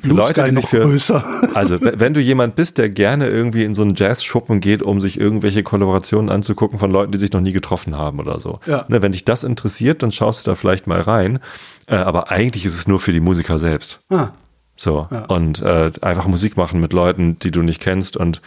für 0.00 0.08
Leute, 0.08 0.44
die 0.44 0.52
noch 0.52 0.66
für, 0.66 0.80
größer. 0.80 1.22
Also 1.52 1.76
wenn 1.78 2.14
du 2.14 2.20
jemand 2.20 2.54
bist, 2.54 2.78
der 2.78 2.88
gerne 2.88 3.28
irgendwie 3.28 3.64
in 3.64 3.74
so 3.74 3.82
einen 3.82 3.94
Jazz-Schuppen 3.94 4.60
geht, 4.60 4.82
um 4.82 5.02
sich 5.02 5.20
irgendwelche 5.20 5.62
Kollaborationen 5.62 6.30
anzugucken 6.30 6.78
von 6.78 6.90
Leuten, 6.90 7.12
die 7.12 7.18
sich 7.18 7.32
noch 7.32 7.42
nie 7.42 7.52
getroffen 7.52 7.94
haben 7.94 8.18
oder 8.18 8.40
so. 8.40 8.60
Ja. 8.64 8.86
Ne, 8.88 9.02
wenn 9.02 9.12
dich 9.12 9.26
das 9.26 9.44
interessiert, 9.44 10.02
dann 10.02 10.10
schaust 10.10 10.46
du 10.46 10.52
da 10.52 10.54
vielleicht 10.54 10.86
mal 10.86 11.02
rein. 11.02 11.38
Äh, 11.86 11.96
aber 11.96 12.30
eigentlich 12.30 12.64
ist 12.64 12.76
es 12.76 12.88
nur 12.88 12.98
für 12.98 13.12
die 13.12 13.20
Musiker 13.20 13.58
selbst. 13.58 14.00
Ah. 14.08 14.30
So. 14.74 15.06
Ja. 15.10 15.26
Und 15.26 15.60
äh, 15.60 15.90
einfach 16.00 16.26
Musik 16.26 16.56
machen 16.56 16.80
mit 16.80 16.94
Leuten, 16.94 17.38
die 17.40 17.50
du 17.50 17.60
nicht 17.60 17.82
kennst 17.82 18.16
und 18.16 18.40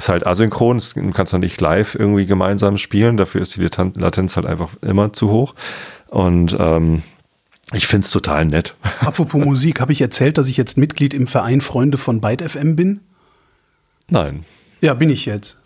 ist 0.00 0.08
halt 0.08 0.26
asynchron, 0.26 0.80
du 0.94 1.10
kannst 1.10 1.32
dann 1.32 1.42
nicht 1.42 1.60
live 1.60 1.94
irgendwie 1.94 2.24
gemeinsam 2.24 2.78
spielen, 2.78 3.16
dafür 3.16 3.42
ist 3.42 3.56
die 3.56 3.60
Latenz 3.60 4.36
halt 4.36 4.46
einfach 4.46 4.70
immer 4.80 5.12
zu 5.12 5.30
hoch. 5.30 5.54
Und 6.08 6.56
ähm, 6.58 7.02
ich 7.72 7.86
finde 7.86 8.06
es 8.06 8.10
total 8.10 8.46
nett. 8.46 8.74
Apropos 9.00 9.44
Musik, 9.44 9.80
habe 9.80 9.92
ich 9.92 10.00
erzählt, 10.00 10.38
dass 10.38 10.48
ich 10.48 10.56
jetzt 10.56 10.78
Mitglied 10.78 11.12
im 11.12 11.26
Verein 11.26 11.60
Freunde 11.60 11.98
von 11.98 12.20
Byte 12.20 12.42
FM 12.50 12.76
bin? 12.76 13.00
Nein. 14.08 14.44
Ja, 14.80 14.94
bin 14.94 15.10
ich 15.10 15.26
jetzt. 15.26 15.58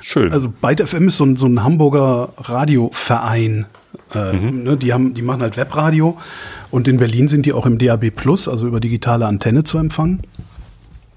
Schön. 0.00 0.32
Also 0.32 0.48
Byte 0.48 0.88
FM 0.88 1.08
ist 1.08 1.16
so 1.16 1.24
ein, 1.24 1.36
so 1.36 1.46
ein 1.46 1.64
Hamburger 1.64 2.30
Radioverein. 2.38 3.66
Äh, 4.14 4.32
mhm. 4.32 4.62
ne, 4.62 4.76
die, 4.76 4.92
haben, 4.92 5.14
die 5.14 5.22
machen 5.22 5.42
halt 5.42 5.56
Webradio 5.56 6.16
und 6.70 6.86
in 6.86 6.98
Berlin 6.98 7.26
sind 7.26 7.46
die 7.46 7.52
auch 7.52 7.66
im 7.66 7.78
DAB 7.78 8.10
Plus, 8.10 8.46
also 8.46 8.66
über 8.68 8.78
digitale 8.78 9.26
Antenne 9.26 9.64
zu 9.64 9.78
empfangen. 9.78 10.22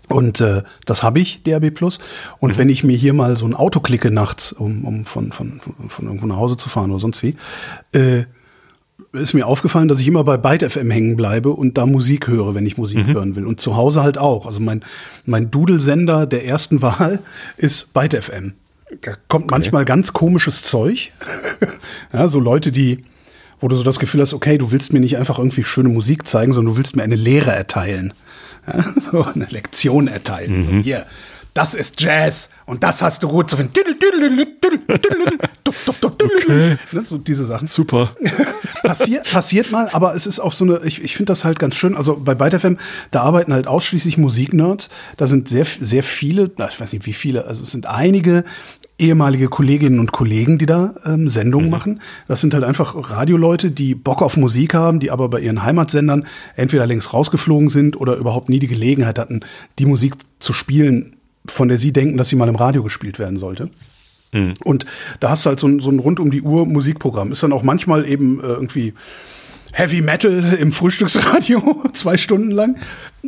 Und 0.09 0.41
äh, 0.41 0.63
das 0.85 1.03
habe 1.03 1.19
ich, 1.19 1.43
DAB 1.43 1.71
Plus. 1.71 1.99
Und 2.39 2.55
mhm. 2.55 2.57
wenn 2.57 2.69
ich 2.69 2.83
mir 2.83 2.97
hier 2.97 3.13
mal 3.13 3.37
so 3.37 3.45
ein 3.45 3.53
Auto 3.53 3.79
klicke 3.79 4.11
nachts, 4.11 4.51
um, 4.51 4.83
um 4.83 5.05
von, 5.05 5.31
von, 5.31 5.61
von 5.87 6.05
irgendwo 6.05 6.25
nach 6.25 6.37
Hause 6.37 6.57
zu 6.57 6.67
fahren 6.67 6.91
oder 6.91 6.99
sonst 6.99 7.23
wie, 7.23 7.35
äh, 7.93 8.23
ist 9.13 9.33
mir 9.33 9.47
aufgefallen, 9.47 9.87
dass 9.87 9.99
ich 9.99 10.07
immer 10.07 10.23
bei 10.23 10.37
Byte 10.37 10.71
FM 10.71 10.91
hängen 10.91 11.15
bleibe 11.15 11.49
und 11.49 11.77
da 11.77 11.85
Musik 11.85 12.27
höre, 12.27 12.53
wenn 12.53 12.65
ich 12.65 12.77
Musik 12.77 13.07
mhm. 13.07 13.13
hören 13.13 13.35
will. 13.35 13.45
Und 13.45 13.59
zu 13.61 13.75
Hause 13.75 14.03
halt 14.03 14.17
auch. 14.17 14.45
Also 14.45 14.59
mein, 14.59 14.83
mein 15.25 15.51
Dudelsender 15.51 16.25
der 16.25 16.45
ersten 16.45 16.81
Wahl 16.81 17.19
ist 17.57 17.93
Byte 17.93 18.23
FM. 18.23 18.53
Da 19.01 19.13
kommt 19.27 19.45
okay. 19.45 19.51
manchmal 19.51 19.85
ganz 19.85 20.13
komisches 20.13 20.63
Zeug. 20.63 21.11
ja, 22.13 22.27
so 22.27 22.39
Leute, 22.39 22.71
die, 22.71 22.99
wo 23.59 23.67
du 23.67 23.75
so 23.75 23.83
das 23.83 23.99
Gefühl 23.99 24.21
hast, 24.21 24.33
okay, 24.33 24.57
du 24.57 24.71
willst 24.71 24.93
mir 24.93 24.99
nicht 24.99 25.17
einfach 25.17 25.37
irgendwie 25.37 25.63
schöne 25.63 25.89
Musik 25.89 26.27
zeigen, 26.27 26.53
sondern 26.53 26.73
du 26.73 26.77
willst 26.77 26.95
mir 26.95 27.03
eine 27.03 27.15
Lehre 27.15 27.51
erteilen. 27.51 28.13
Ja, 28.67 28.85
so 29.11 29.23
eine 29.23 29.45
Lektion 29.45 30.07
erteilen. 30.07 30.59
Mhm. 30.59 30.63
So, 30.65 30.83
hier, 30.83 31.05
das 31.53 31.73
ist 31.73 31.99
Jazz 31.99 32.49
und 32.65 32.83
das 32.83 33.01
hast 33.01 33.23
du 33.23 33.27
gut 33.27 33.49
zu 33.49 33.57
finden. 33.57 33.73
Okay. 36.45 36.77
Ne, 36.91 37.05
so 37.05 37.17
diese 37.17 37.45
Sachen. 37.45 37.67
Super. 37.67 38.15
passiert, 38.83 39.29
passiert 39.29 39.71
mal, 39.71 39.89
aber 39.91 40.15
es 40.15 40.27
ist 40.27 40.39
auch 40.39 40.53
so 40.53 40.65
eine, 40.65 40.81
ich, 40.83 41.03
ich 41.03 41.15
finde 41.17 41.31
das 41.31 41.45
halt 41.45 41.59
ganz 41.59 41.75
schön. 41.75 41.95
Also 41.95 42.17
bei 42.17 42.35
ByteFM, 42.35 42.77
da 43.11 43.23
arbeiten 43.23 43.53
halt 43.53 43.67
ausschließlich 43.67 44.17
Musiknerds. 44.17 44.89
Da 45.17 45.27
sind 45.27 45.49
sehr, 45.49 45.65
sehr 45.65 46.03
viele, 46.03 46.51
ich 46.69 46.79
weiß 46.79 46.93
nicht 46.93 47.05
wie 47.05 47.13
viele, 47.13 47.45
also 47.45 47.63
es 47.63 47.71
sind 47.71 47.87
einige 47.87 48.43
ehemalige 48.99 49.47
Kolleginnen 49.47 49.99
und 49.99 50.11
Kollegen, 50.11 50.57
die 50.57 50.65
da 50.65 50.95
ähm, 51.05 51.29
Sendungen 51.29 51.67
mhm. 51.67 51.71
machen. 51.71 52.01
Das 52.27 52.41
sind 52.41 52.53
halt 52.53 52.63
einfach 52.63 52.95
Radioleute, 53.09 53.71
die 53.71 53.95
Bock 53.95 54.21
auf 54.21 54.37
Musik 54.37 54.73
haben, 54.73 54.99
die 54.99 55.11
aber 55.11 55.29
bei 55.29 55.39
ihren 55.39 55.63
Heimatsendern 55.63 56.25
entweder 56.55 56.85
längst 56.85 57.13
rausgeflogen 57.13 57.69
sind 57.69 57.99
oder 57.99 58.15
überhaupt 58.15 58.49
nie 58.49 58.59
die 58.59 58.67
Gelegenheit 58.67 59.17
hatten, 59.17 59.41
die 59.79 59.85
Musik 59.85 60.15
zu 60.39 60.53
spielen, 60.53 61.15
von 61.47 61.67
der 61.67 61.77
sie 61.77 61.93
denken, 61.93 62.17
dass 62.17 62.29
sie 62.29 62.35
mal 62.35 62.49
im 62.49 62.55
Radio 62.55 62.83
gespielt 62.83 63.19
werden 63.19 63.37
sollte. 63.37 63.69
Mhm. 64.31 64.53
Und 64.63 64.85
da 65.19 65.31
hast 65.31 65.45
du 65.45 65.49
halt 65.49 65.59
so 65.59 65.67
ein, 65.67 65.79
so 65.79 65.89
ein 65.89 65.99
rund 65.99 66.19
um 66.19 66.31
die 66.31 66.41
Uhr 66.41 66.65
Musikprogramm. 66.65 67.31
Ist 67.31 67.43
dann 67.43 67.53
auch 67.53 67.63
manchmal 67.63 68.07
eben 68.07 68.39
äh, 68.41 68.47
irgendwie 68.47 68.93
Heavy 69.71 70.01
Metal 70.01 70.57
im 70.59 70.71
Frühstücksradio, 70.71 71.83
zwei 71.93 72.17
Stunden 72.17 72.51
lang. 72.51 72.77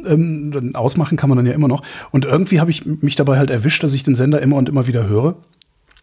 Ähm, 0.06 0.52
dann 0.52 0.76
ausmachen 0.76 1.18
kann 1.18 1.30
man 1.30 1.38
dann 1.38 1.46
ja 1.46 1.54
immer 1.54 1.68
noch. 1.68 1.84
Und 2.12 2.26
irgendwie 2.26 2.60
habe 2.60 2.72
ich 2.72 2.86
mich 2.86 3.16
dabei 3.16 3.38
halt 3.38 3.52
erwischt, 3.52 3.84
dass 3.84 3.94
ich 3.94 4.04
den 4.04 4.16
Sender 4.16 4.42
immer 4.42 4.58
und 4.58 4.70
immer 4.70 4.88
wieder 4.88 5.08
höre. 5.08 5.36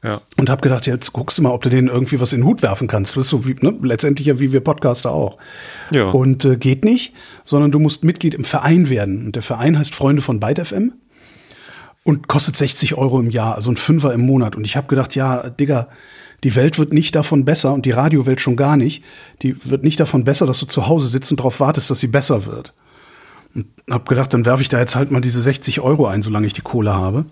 Ja. 0.02 0.20
Und 0.36 0.48
habe 0.48 0.62
gedacht, 0.62 0.86
jetzt 0.86 1.12
guckst 1.12 1.38
du 1.38 1.42
mal, 1.42 1.50
ob 1.50 1.62
du 1.62 1.70
denen 1.70 1.88
irgendwie 1.88 2.20
was 2.20 2.32
in 2.32 2.40
den 2.40 2.46
Hut 2.46 2.62
werfen 2.62 2.86
kannst. 2.86 3.16
Das 3.16 3.24
ist 3.24 3.30
so 3.30 3.46
wie, 3.46 3.56
ne, 3.60 3.74
letztendlich 3.82 4.28
ja 4.28 4.38
wie 4.38 4.52
wir 4.52 4.60
Podcaster 4.60 5.10
auch. 5.10 5.38
Ja. 5.90 6.10
Und 6.10 6.44
äh, 6.44 6.56
geht 6.56 6.84
nicht, 6.84 7.14
sondern 7.44 7.72
du 7.72 7.80
musst 7.80 8.04
Mitglied 8.04 8.34
im 8.34 8.44
Verein 8.44 8.88
werden. 8.90 9.26
Und 9.26 9.34
der 9.34 9.42
Verein 9.42 9.76
heißt 9.78 9.94
Freunde 9.94 10.22
von 10.22 10.38
Byte 10.38 10.66
FM 10.66 10.92
und 12.04 12.28
kostet 12.28 12.56
60 12.56 12.94
Euro 12.94 13.18
im 13.18 13.28
Jahr, 13.28 13.56
also 13.56 13.70
ein 13.70 13.76
Fünfer 13.76 14.14
im 14.14 14.20
Monat. 14.20 14.54
Und 14.54 14.64
ich 14.64 14.76
habe 14.76 14.86
gedacht, 14.86 15.16
ja, 15.16 15.50
Digga, 15.50 15.88
die 16.44 16.54
Welt 16.54 16.78
wird 16.78 16.92
nicht 16.92 17.16
davon 17.16 17.44
besser 17.44 17.74
und 17.74 17.84
die 17.84 17.90
Radiowelt 17.90 18.40
schon 18.40 18.56
gar 18.56 18.76
nicht. 18.76 19.02
Die 19.42 19.56
wird 19.68 19.82
nicht 19.82 19.98
davon 19.98 20.22
besser, 20.22 20.46
dass 20.46 20.60
du 20.60 20.66
zu 20.66 20.86
Hause 20.86 21.08
sitzt 21.08 21.32
und 21.32 21.40
darauf 21.40 21.58
wartest, 21.58 21.90
dass 21.90 21.98
sie 21.98 22.06
besser 22.06 22.46
wird. 22.46 22.72
Und 23.54 23.66
habe 23.90 24.04
gedacht, 24.04 24.32
dann 24.32 24.46
werfe 24.46 24.62
ich 24.62 24.68
da 24.68 24.78
jetzt 24.78 24.94
halt 24.94 25.10
mal 25.10 25.20
diese 25.20 25.40
60 25.40 25.80
Euro 25.80 26.06
ein, 26.06 26.22
solange 26.22 26.46
ich 26.46 26.52
die 26.52 26.62
Kohle 26.62 26.94
habe. 26.94 27.24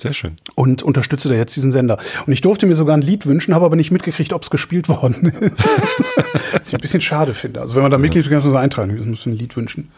Sehr 0.00 0.12
schön. 0.12 0.36
Und 0.54 0.82
unterstütze 0.82 1.28
da 1.28 1.34
jetzt 1.34 1.54
diesen 1.54 1.70
Sender. 1.70 1.98
Und 2.26 2.32
ich 2.32 2.40
durfte 2.40 2.66
mir 2.66 2.74
sogar 2.74 2.96
ein 2.96 3.02
Lied 3.02 3.26
wünschen, 3.26 3.54
habe 3.54 3.64
aber 3.64 3.76
nicht 3.76 3.90
mitgekriegt, 3.90 4.32
ob 4.32 4.42
es 4.42 4.50
gespielt 4.50 4.88
worden 4.88 5.26
ist. 5.40 5.92
Was 6.52 6.68
ich 6.68 6.74
ein 6.74 6.80
bisschen 6.80 7.00
schade 7.00 7.34
finde. 7.34 7.60
Also 7.60 7.76
wenn 7.76 7.82
man 7.82 7.90
da 7.90 7.98
Mitglied 7.98 8.24
ist, 8.24 8.30
kann 8.30 8.40
man 8.42 8.50
so 8.50 8.56
eintragen. 8.56 8.96
Wir 8.96 9.04
müssen 9.04 9.32
ein 9.32 9.38
Lied 9.38 9.56
wünschen. 9.56 9.90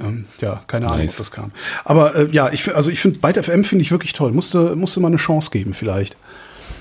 Ähm, 0.00 0.24
ja, 0.40 0.62
keine 0.66 0.86
Ahnung, 0.86 1.00
Nice. 1.00 1.12
ob 1.12 1.18
das 1.18 1.30
kam. 1.32 1.52
Aber 1.84 2.14
äh, 2.16 2.28
ja, 2.32 2.50
ich, 2.50 2.74
also 2.74 2.90
ich 2.90 3.00
finde, 3.00 3.18
Byte 3.18 3.44
FM 3.44 3.64
finde 3.64 3.82
ich 3.82 3.90
wirklich 3.90 4.12
toll. 4.14 4.32
Musste, 4.32 4.74
musste 4.74 5.00
mal 5.00 5.08
eine 5.08 5.16
Chance 5.16 5.50
geben 5.50 5.74
vielleicht. 5.74 6.16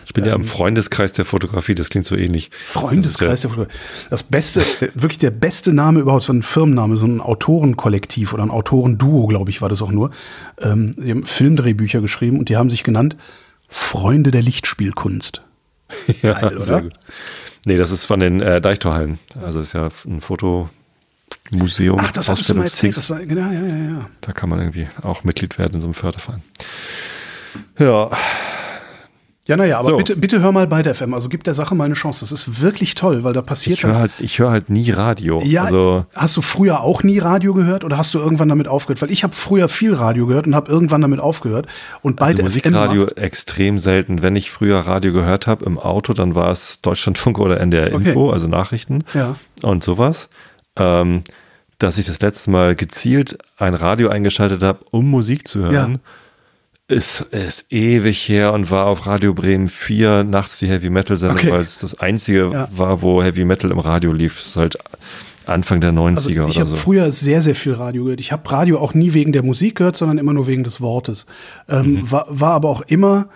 Ich 0.05 0.13
bin 0.13 0.25
ja 0.25 0.35
im 0.35 0.43
Freundeskreis 0.43 1.13
der 1.13 1.25
Fotografie, 1.25 1.75
das 1.75 1.89
klingt 1.89 2.05
so 2.05 2.15
ähnlich. 2.15 2.51
Freundeskreis 2.65 3.41
der 3.41 3.49
Fotografie. 3.49 3.77
Das 4.09 4.23
beste, 4.23 4.61
äh, 4.61 4.89
wirklich 4.93 5.19
der 5.19 5.31
beste 5.31 5.73
Name 5.73 5.99
überhaupt, 5.99 6.23
so 6.23 6.33
ein 6.33 6.43
Firmenname, 6.43 6.97
so 6.97 7.05
ein 7.05 7.21
Autorenkollektiv 7.21 8.33
oder 8.33 8.43
ein 8.43 8.51
Autorenduo, 8.51 9.27
glaube 9.27 9.49
ich, 9.51 9.61
war 9.61 9.69
das 9.69 9.81
auch 9.81 9.91
nur. 9.91 10.11
Ähm, 10.59 10.93
die 10.97 11.11
haben 11.11 11.25
Filmdrehbücher 11.25 12.01
geschrieben 12.01 12.39
und 12.39 12.49
die 12.49 12.57
haben 12.57 12.69
sich 12.69 12.83
genannt 12.83 13.15
Freunde 13.67 14.31
der 14.31 14.41
Lichtspielkunst. 14.41 15.41
Ja, 16.21 16.39
Geil, 16.39 16.55
oder? 16.55 16.61
sehr 16.61 16.81
gut. 16.83 16.93
Nee, 17.65 17.77
das 17.77 17.91
ist 17.91 18.05
von 18.05 18.19
den 18.19 18.41
äh, 18.41 18.61
Deichtorhallen. 18.61 19.19
Also 19.43 19.59
ist 19.59 19.73
ja 19.73 19.89
ein 20.05 20.21
Fotomuseum. 20.21 21.97
Ach, 21.99 22.11
das 22.11 22.29
hattest 22.29 22.49
du 22.49 22.55
mal 22.55 22.63
erzählt. 22.63 22.95
Das, 22.97 23.07
genau, 23.09 23.51
ja, 23.51 23.51
ja, 23.51 23.75
ja. 23.75 24.09
Da 24.21 24.31
kann 24.31 24.49
man 24.49 24.59
irgendwie 24.59 24.87
auch 25.03 25.23
Mitglied 25.23 25.59
werden 25.59 25.75
in 25.75 25.81
so 25.81 25.87
einem 25.87 25.93
Förderverein. 25.93 26.43
Ja, 27.77 28.09
Ja, 29.51 29.57
naja, 29.57 29.79
aber 29.79 29.89
So. 29.89 29.97
bitte, 29.97 30.15
bitte 30.15 30.41
hör 30.41 30.53
mal 30.53 30.65
bei 30.65 30.81
der 30.81 30.95
FM. 30.95 31.13
Also 31.13 31.27
gib 31.27 31.43
der 31.43 31.53
Sache 31.53 31.75
mal 31.75 31.83
eine 31.83 31.93
Chance. 31.93 32.21
Das 32.21 32.31
ist 32.31 32.61
wirklich 32.61 32.95
toll, 32.95 33.25
weil 33.25 33.33
da 33.33 33.41
passiert 33.41 33.79
ich 33.79 33.83
höre 33.83 33.95
halt, 33.97 34.11
ich 34.19 34.39
höre 34.39 34.49
halt 34.49 34.69
nie 34.69 34.91
Radio. 34.91 35.41
Ja, 35.43 35.65
also 35.65 36.05
hast 36.15 36.37
du 36.37 36.41
früher 36.41 36.79
auch 36.81 37.03
nie 37.03 37.19
Radio 37.19 37.53
gehört 37.53 37.83
oder 37.83 37.97
hast 37.97 38.13
du 38.13 38.19
irgendwann 38.19 38.47
damit 38.47 38.69
aufgehört? 38.69 39.01
Weil 39.01 39.11
ich 39.11 39.23
habe 39.23 39.33
früher 39.35 39.67
viel 39.67 39.93
Radio 39.93 40.25
gehört 40.25 40.47
und 40.47 40.55
habe 40.55 40.71
irgendwann 40.71 41.01
damit 41.01 41.19
aufgehört. 41.19 41.67
Und 42.01 42.15
bei 42.15 42.27
Also 42.27 42.37
der 42.37 42.45
Musikradio 42.45 43.01
FM 43.01 43.09
macht- 43.15 43.17
extrem 43.19 43.79
selten. 43.79 44.21
Wenn 44.21 44.37
ich 44.37 44.51
früher 44.51 44.79
Radio 44.79 45.11
gehört 45.11 45.47
habe 45.47 45.65
im 45.65 45.77
Auto, 45.77 46.13
dann 46.13 46.33
war 46.33 46.49
es 46.51 46.79
Deutschlandfunk 46.81 47.37
oder 47.37 47.59
NDR 47.59 47.93
Okay. 47.93 48.07
Info, 48.09 48.29
also 48.31 48.47
Nachrichten 48.47 49.03
Ja. 49.13 49.35
und 49.63 49.83
sowas. 49.83 50.29
Ähm, 50.77 51.23
dass 51.77 51.97
ich 51.97 52.05
das 52.05 52.21
letzte 52.21 52.51
Mal 52.51 52.75
gezielt 52.75 53.37
ein 53.57 53.73
Radio 53.73 54.09
eingeschaltet 54.09 54.61
habe, 54.63 54.79
um 54.91 55.09
Musik 55.09 55.47
zu 55.47 55.59
hören, 55.59 55.99
ist, 56.91 57.21
ist 57.31 57.65
ewig 57.71 58.17
her 58.29 58.53
und 58.53 58.69
war 58.69 58.85
auf 58.87 59.05
Radio 59.07 59.33
Bremen 59.33 59.67
4 59.69 60.23
nachts 60.23 60.59
die 60.59 60.67
Heavy 60.67 60.89
Metal 60.89 61.17
Sendung, 61.17 61.37
Okay. 61.37 61.51
weil 61.51 61.61
es 61.61 61.79
das 61.79 61.99
einzige 61.99 62.51
Ja. 62.53 62.67
war, 62.75 63.01
wo 63.01 63.23
Heavy 63.23 63.45
Metal 63.45 63.71
im 63.71 63.79
Radio 63.79 64.11
lief. 64.11 64.35
Das 64.41 64.47
ist 64.51 64.55
halt 64.57 64.77
Anfang 65.47 65.81
der 65.81 65.91
90er 65.91 66.17
Also 66.17 66.29
ich 66.29 66.57
oder 66.57 66.59
habe 66.67 66.69
so. 66.69 66.75
früher 66.75 67.09
sehr, 67.11 67.41
sehr 67.41 67.55
viel 67.55 67.73
Radio 67.73 68.03
gehört. 68.03 68.19
Ich 68.19 68.31
habe 68.31 68.49
Radio 68.51 68.79
auch 68.79 68.93
nie 68.93 69.13
wegen 69.13 69.31
der 69.31 69.43
Musik 69.43 69.75
gehört, 69.77 69.95
sondern 69.95 70.17
immer 70.19 70.33
nur 70.33 70.45
wegen 70.47 70.63
des 70.63 70.79
Wortes. 70.81 71.25
Ähm, 71.67 71.93
Mhm. 71.93 72.11
war, 72.11 72.25
war 72.29 72.51
aber 72.53 72.69
auch 72.69 72.81
immer 72.81 73.27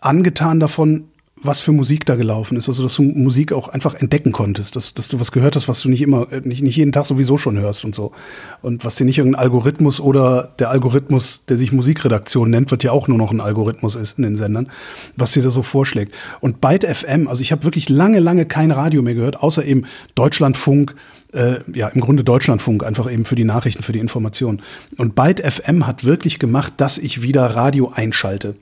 angetan 0.00 0.60
davon, 0.60 1.04
was 1.42 1.60
für 1.60 1.72
Musik 1.72 2.06
da 2.06 2.14
gelaufen 2.14 2.56
ist. 2.56 2.68
Also, 2.68 2.82
dass 2.82 2.94
du 2.94 3.02
Musik 3.02 3.52
auch 3.52 3.68
einfach 3.68 3.94
entdecken 3.94 4.32
konntest, 4.32 4.76
dass, 4.76 4.94
dass 4.94 5.08
du 5.08 5.18
was 5.20 5.32
gehört 5.32 5.56
hast, 5.56 5.68
was 5.68 5.80
du 5.82 5.88
nicht 5.88 6.02
immer, 6.02 6.32
äh, 6.32 6.40
nicht, 6.40 6.62
nicht 6.62 6.76
jeden 6.76 6.92
Tag 6.92 7.04
sowieso 7.04 7.38
schon 7.38 7.58
hörst 7.58 7.84
und 7.84 7.94
so. 7.94 8.12
Und 8.60 8.84
was 8.84 8.94
dir 8.94 9.04
nicht 9.04 9.18
irgendein 9.18 9.42
Algorithmus 9.42 10.00
oder 10.00 10.52
der 10.58 10.70
Algorithmus, 10.70 11.44
der 11.48 11.56
sich 11.56 11.72
Musikredaktion 11.72 12.50
nennt, 12.50 12.70
wird 12.70 12.84
ja 12.84 12.92
auch 12.92 13.08
nur 13.08 13.18
noch 13.18 13.32
ein 13.32 13.40
Algorithmus 13.40 13.96
ist 13.96 14.18
in 14.18 14.24
den 14.24 14.36
Sendern, 14.36 14.70
was 15.16 15.32
dir 15.32 15.42
da 15.42 15.50
so 15.50 15.62
vorschlägt. 15.62 16.14
Und 16.40 16.60
Byte 16.60 16.84
FM, 16.84 17.28
also 17.28 17.42
ich 17.42 17.52
habe 17.52 17.64
wirklich 17.64 17.88
lange, 17.88 18.20
lange 18.20 18.46
kein 18.46 18.70
Radio 18.70 19.02
mehr 19.02 19.14
gehört, 19.14 19.40
außer 19.40 19.64
eben 19.64 19.84
Deutschlandfunk, 20.14 20.94
äh, 21.32 21.56
ja, 21.74 21.88
im 21.88 22.00
Grunde 22.00 22.24
Deutschlandfunk, 22.24 22.84
einfach 22.84 23.10
eben 23.10 23.24
für 23.24 23.34
die 23.34 23.44
Nachrichten, 23.44 23.82
für 23.82 23.92
die 23.92 23.98
Informationen. 23.98 24.62
Und 24.98 25.14
Byte 25.14 25.40
FM 25.40 25.86
hat 25.86 26.04
wirklich 26.04 26.38
gemacht, 26.38 26.74
dass 26.76 26.98
ich 26.98 27.22
wieder 27.22 27.44
Radio 27.46 27.90
einschalte. 27.94 28.54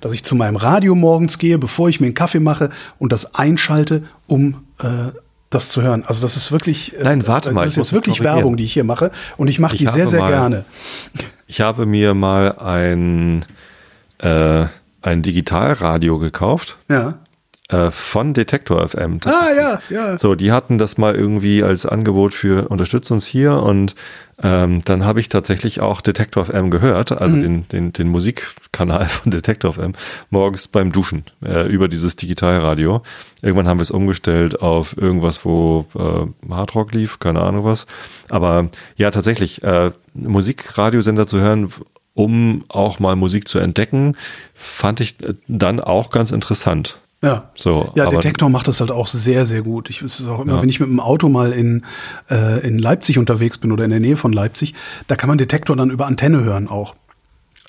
Dass 0.00 0.12
ich 0.12 0.24
zu 0.24 0.34
meinem 0.34 0.56
Radio 0.56 0.94
morgens 0.94 1.38
gehe, 1.38 1.58
bevor 1.58 1.88
ich 1.88 2.00
mir 2.00 2.06
einen 2.06 2.14
Kaffee 2.14 2.40
mache 2.40 2.70
und 2.98 3.12
das 3.12 3.34
einschalte, 3.34 4.04
um 4.26 4.62
äh, 4.80 4.86
das 5.50 5.70
zu 5.70 5.80
hören. 5.82 6.04
Also 6.06 6.20
das 6.22 6.36
ist 6.36 6.52
wirklich, 6.52 6.94
äh, 6.98 7.04
Nein, 7.04 7.26
warte 7.26 7.52
mal, 7.52 7.62
das 7.62 7.70
ist 7.70 7.76
jetzt 7.76 7.92
wirklich. 7.94 8.20
Werbung, 8.22 8.56
die 8.56 8.64
ich 8.64 8.72
hier 8.74 8.84
mache. 8.84 9.10
Und 9.38 9.48
ich 9.48 9.58
mache 9.58 9.76
die 9.76 9.86
sehr, 9.86 10.06
sehr 10.06 10.20
mal- 10.20 10.30
gerne. 10.30 10.64
Ich 11.46 11.62
habe 11.62 11.86
mir 11.86 12.12
mal 12.12 12.52
ein, 12.58 13.46
äh, 14.18 14.66
ein 15.00 15.22
Digitalradio 15.22 16.18
gekauft. 16.18 16.76
Ja. 16.90 17.18
Äh, 17.70 17.90
von 17.90 18.32
Detektor 18.32 18.88
FM. 18.88 19.20
Ah, 19.26 19.50
ja, 19.54 19.78
ja. 19.90 20.16
So, 20.16 20.34
die 20.34 20.52
hatten 20.52 20.78
das 20.78 20.96
mal 20.96 21.14
irgendwie 21.14 21.62
als 21.62 21.84
Angebot 21.84 22.32
für 22.32 22.68
unterstützt 22.68 23.10
uns 23.10 23.26
hier 23.26 23.62
und 23.62 23.94
ähm, 24.42 24.80
dann 24.86 25.04
habe 25.04 25.20
ich 25.20 25.28
tatsächlich 25.28 25.80
auch 25.82 26.00
Detektor 26.00 26.46
FM 26.46 26.70
gehört, 26.70 27.12
also 27.12 27.36
Mhm. 27.36 27.40
den, 27.42 27.68
den, 27.68 27.92
den 27.92 28.08
Musikkanal 28.08 29.04
von 29.10 29.30
Detektor 29.30 29.74
FM, 29.74 29.92
morgens 30.30 30.68
beim 30.68 30.92
Duschen 30.92 31.24
äh, 31.44 31.68
über 31.68 31.88
dieses 31.88 32.16
Digitalradio. 32.16 33.02
Irgendwann 33.42 33.68
haben 33.68 33.78
wir 33.80 33.82
es 33.82 33.90
umgestellt 33.90 34.62
auf 34.62 34.96
irgendwas, 34.96 35.44
wo 35.44 35.84
äh, 35.94 36.50
Hardrock 36.50 36.94
lief, 36.94 37.18
keine 37.18 37.42
Ahnung 37.42 37.64
was. 37.66 37.86
Aber 38.30 38.70
ja, 38.96 39.10
tatsächlich, 39.10 39.62
äh, 39.62 39.90
Musikradiosender 40.14 41.26
zu 41.26 41.38
hören, 41.40 41.70
um 42.14 42.64
auch 42.68 42.98
mal 42.98 43.14
Musik 43.14 43.46
zu 43.46 43.58
entdecken, 43.58 44.16
fand 44.54 45.00
ich 45.00 45.22
äh, 45.22 45.34
dann 45.48 45.80
auch 45.80 46.10
ganz 46.10 46.30
interessant. 46.30 46.98
Ja. 47.22 47.50
So, 47.56 47.90
ja, 47.96 48.08
Detektor 48.08 48.48
macht 48.48 48.68
das 48.68 48.80
halt 48.80 48.92
auch 48.92 49.08
sehr, 49.08 49.44
sehr 49.44 49.62
gut. 49.62 49.90
Ich 49.90 50.02
es 50.02 50.20
ist 50.20 50.28
auch 50.28 50.40
immer, 50.40 50.56
Ja. 50.56 50.62
wenn 50.62 50.68
ich 50.68 50.78
mit 50.78 50.88
dem 50.88 51.00
Auto 51.00 51.28
mal 51.28 51.52
in, 51.52 51.84
äh, 52.30 52.64
in 52.66 52.78
Leipzig 52.78 53.18
unterwegs 53.18 53.58
bin 53.58 53.72
oder 53.72 53.84
in 53.84 53.90
der 53.90 53.98
Nähe 54.00 54.16
von 54.16 54.32
Leipzig, 54.32 54.74
da 55.08 55.16
kann 55.16 55.28
man 55.28 55.36
Detektor 55.38 55.74
dann 55.74 55.90
über 55.90 56.06
Antenne 56.06 56.44
hören 56.44 56.68
auch. 56.68 56.94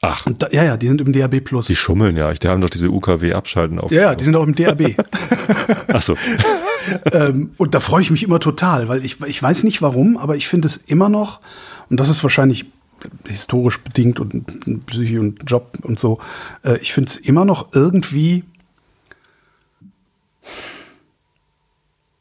Ach, 0.02 0.26
Und 0.26 0.42
da, 0.44 0.48
ja, 0.52 0.64
ja, 0.64 0.78
die 0.78 0.88
sind 0.88 1.02
im 1.02 1.12
DAB 1.12 1.42
Plus. 1.42 1.68
Die 1.68 1.76
schummeln 1.76 2.16
ja. 2.16 2.32
Die 2.32 2.48
haben 2.48 2.62
doch 2.62 2.70
diese 2.70 2.90
UKW-Abschalten 2.90 3.80
auf. 3.80 3.92
Ja, 3.92 4.02
ja, 4.02 4.16
die 4.16 4.24
sind 4.24 4.36
auch 4.36 4.46
im 4.46 4.56
DAB. 4.56 4.96
Achso. 5.88 6.16
ähm, 7.12 7.52
und 7.58 7.74
da 7.74 7.80
freue 7.80 8.02
ich 8.02 8.12
mich 8.12 8.24
immer 8.24 8.40
total, 8.40 8.88
weil 8.88 9.04
ich, 9.04 9.20
ich 9.26 9.42
weiß 9.44 9.64
nicht 9.64 9.82
warum, 9.82 10.16
aber 10.18 10.38
ich 10.38 10.48
finde 10.48 10.68
es 10.68 10.78
immer 10.78 11.10
noch, 11.10 11.42
und 11.90 12.00
das 12.00 12.08
ist 12.08 12.24
wahrscheinlich 12.24 12.68
historisch 13.28 13.80
bedingt 13.80 14.20
und 14.20 14.86
Psyche 14.86 15.20
und 15.20 15.50
Job 15.50 15.78
und 15.82 16.00
so, 16.00 16.20
äh, 16.64 16.78
ich 16.82 16.94
finde 16.94 17.10
es 17.10 17.18
immer 17.18 17.46
noch 17.46 17.70
irgendwie. 17.74 18.44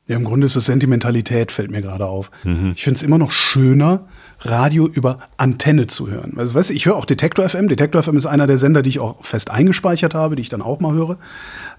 Ja, 0.08 0.16
im 0.16 0.24
Grunde 0.24 0.46
ist 0.46 0.56
es 0.56 0.64
Sentimentalität, 0.64 1.52
fällt 1.52 1.70
mir 1.70 1.82
gerade 1.82 2.06
auf. 2.06 2.30
Ich 2.74 2.82
finde 2.82 2.96
es 2.96 3.02
immer 3.02 3.18
noch 3.18 3.30
schöner, 3.30 4.08
Radio 4.40 4.86
über 4.86 5.18
Antenne 5.36 5.86
zu 5.86 6.08
hören. 6.08 6.34
Also, 6.36 6.54
weißt 6.54 6.70
du, 6.70 6.74
ich 6.74 6.86
höre 6.86 6.96
auch 6.96 7.04
Detektor 7.04 7.48
FM. 7.48 7.68
Detektor 7.68 8.02
FM 8.02 8.16
ist 8.16 8.26
einer 8.26 8.46
der 8.46 8.56
Sender, 8.56 8.82
die 8.82 8.90
ich 8.90 9.00
auch 9.00 9.24
fest 9.24 9.50
eingespeichert 9.50 10.14
habe, 10.14 10.36
die 10.36 10.42
ich 10.42 10.48
dann 10.48 10.62
auch 10.62 10.80
mal 10.80 10.94
höre. 10.94 11.18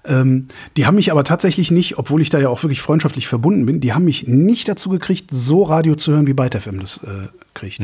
Ähm, 0.04 0.48
die 0.76 0.86
haben 0.86 0.94
mich 0.94 1.10
aber 1.10 1.24
tatsächlich 1.24 1.70
nicht, 1.70 1.98
obwohl 1.98 2.20
ich 2.20 2.28
da 2.28 2.38
ja 2.38 2.48
auch 2.48 2.62
wirklich 2.62 2.82
freundschaftlich 2.82 3.28
verbunden 3.28 3.66
bin, 3.66 3.80
die 3.80 3.92
haben 3.94 4.04
mich 4.04 4.26
nicht 4.26 4.68
dazu 4.68 4.90
gekriegt, 4.90 5.30
so 5.30 5.62
Radio 5.62 5.94
zu 5.94 6.12
hören, 6.12 6.26
wie 6.26 6.34
Byte 6.34 6.60
FM 6.60 6.80
das 6.80 6.98
äh, 6.98 7.28
kriegt. 7.54 7.80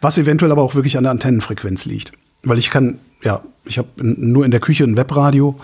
Was 0.00 0.18
eventuell 0.18 0.52
aber 0.52 0.62
auch 0.62 0.74
wirklich 0.74 0.98
an 0.98 1.04
der 1.04 1.10
Antennenfrequenz 1.10 1.86
liegt. 1.86 2.12
Weil 2.42 2.58
ich 2.58 2.70
kann, 2.70 2.98
ja, 3.22 3.40
ich 3.64 3.78
habe 3.78 3.88
nur 4.02 4.44
in 4.44 4.50
der 4.50 4.60
Küche 4.60 4.84
ein 4.84 4.96
Webradio, 4.96 5.58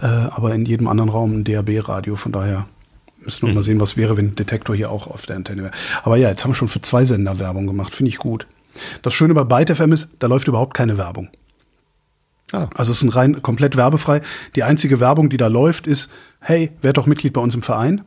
äh, 0.00 0.06
aber 0.06 0.54
in 0.54 0.64
jedem 0.64 0.88
anderen 0.88 1.10
Raum 1.10 1.38
ein 1.38 1.44
DAB-Radio. 1.44 2.16
Von 2.16 2.32
daher 2.32 2.66
müssen 3.24 3.46
wir 3.46 3.54
mal 3.54 3.62
sehen, 3.62 3.80
was 3.80 3.96
wäre, 3.96 4.16
wenn 4.16 4.34
Detektor 4.34 4.74
hier 4.74 4.90
auch 4.90 5.06
auf 5.06 5.26
der 5.26 5.36
Antenne 5.36 5.62
wäre. 5.62 5.72
Aber 6.02 6.16
ja, 6.16 6.28
jetzt 6.28 6.44
haben 6.44 6.50
wir 6.50 6.56
schon 6.56 6.68
für 6.68 6.82
zwei 6.82 7.04
Sender 7.04 7.38
Werbung 7.38 7.66
gemacht. 7.66 7.94
Finde 7.94 8.08
ich 8.08 8.18
gut. 8.18 8.46
Das 9.02 9.14
Schöne 9.14 9.34
bei 9.34 9.44
Byte 9.44 9.76
FM 9.76 9.92
ist, 9.92 10.08
da 10.18 10.26
läuft 10.26 10.48
überhaupt 10.48 10.74
keine 10.74 10.98
Werbung. 10.98 11.28
Ah. 12.52 12.68
Also 12.74 12.92
es 12.92 12.98
ist 12.98 13.04
ein 13.04 13.10
rein 13.10 13.42
komplett 13.42 13.76
werbefrei. 13.76 14.20
Die 14.56 14.62
einzige 14.62 15.00
Werbung, 15.00 15.30
die 15.30 15.36
da 15.36 15.46
läuft, 15.46 15.86
ist, 15.86 16.10
hey, 16.40 16.70
werd 16.82 16.98
doch 16.98 17.06
Mitglied 17.06 17.32
bei 17.32 17.40
uns 17.40 17.54
im 17.54 17.62
Verein. 17.62 18.02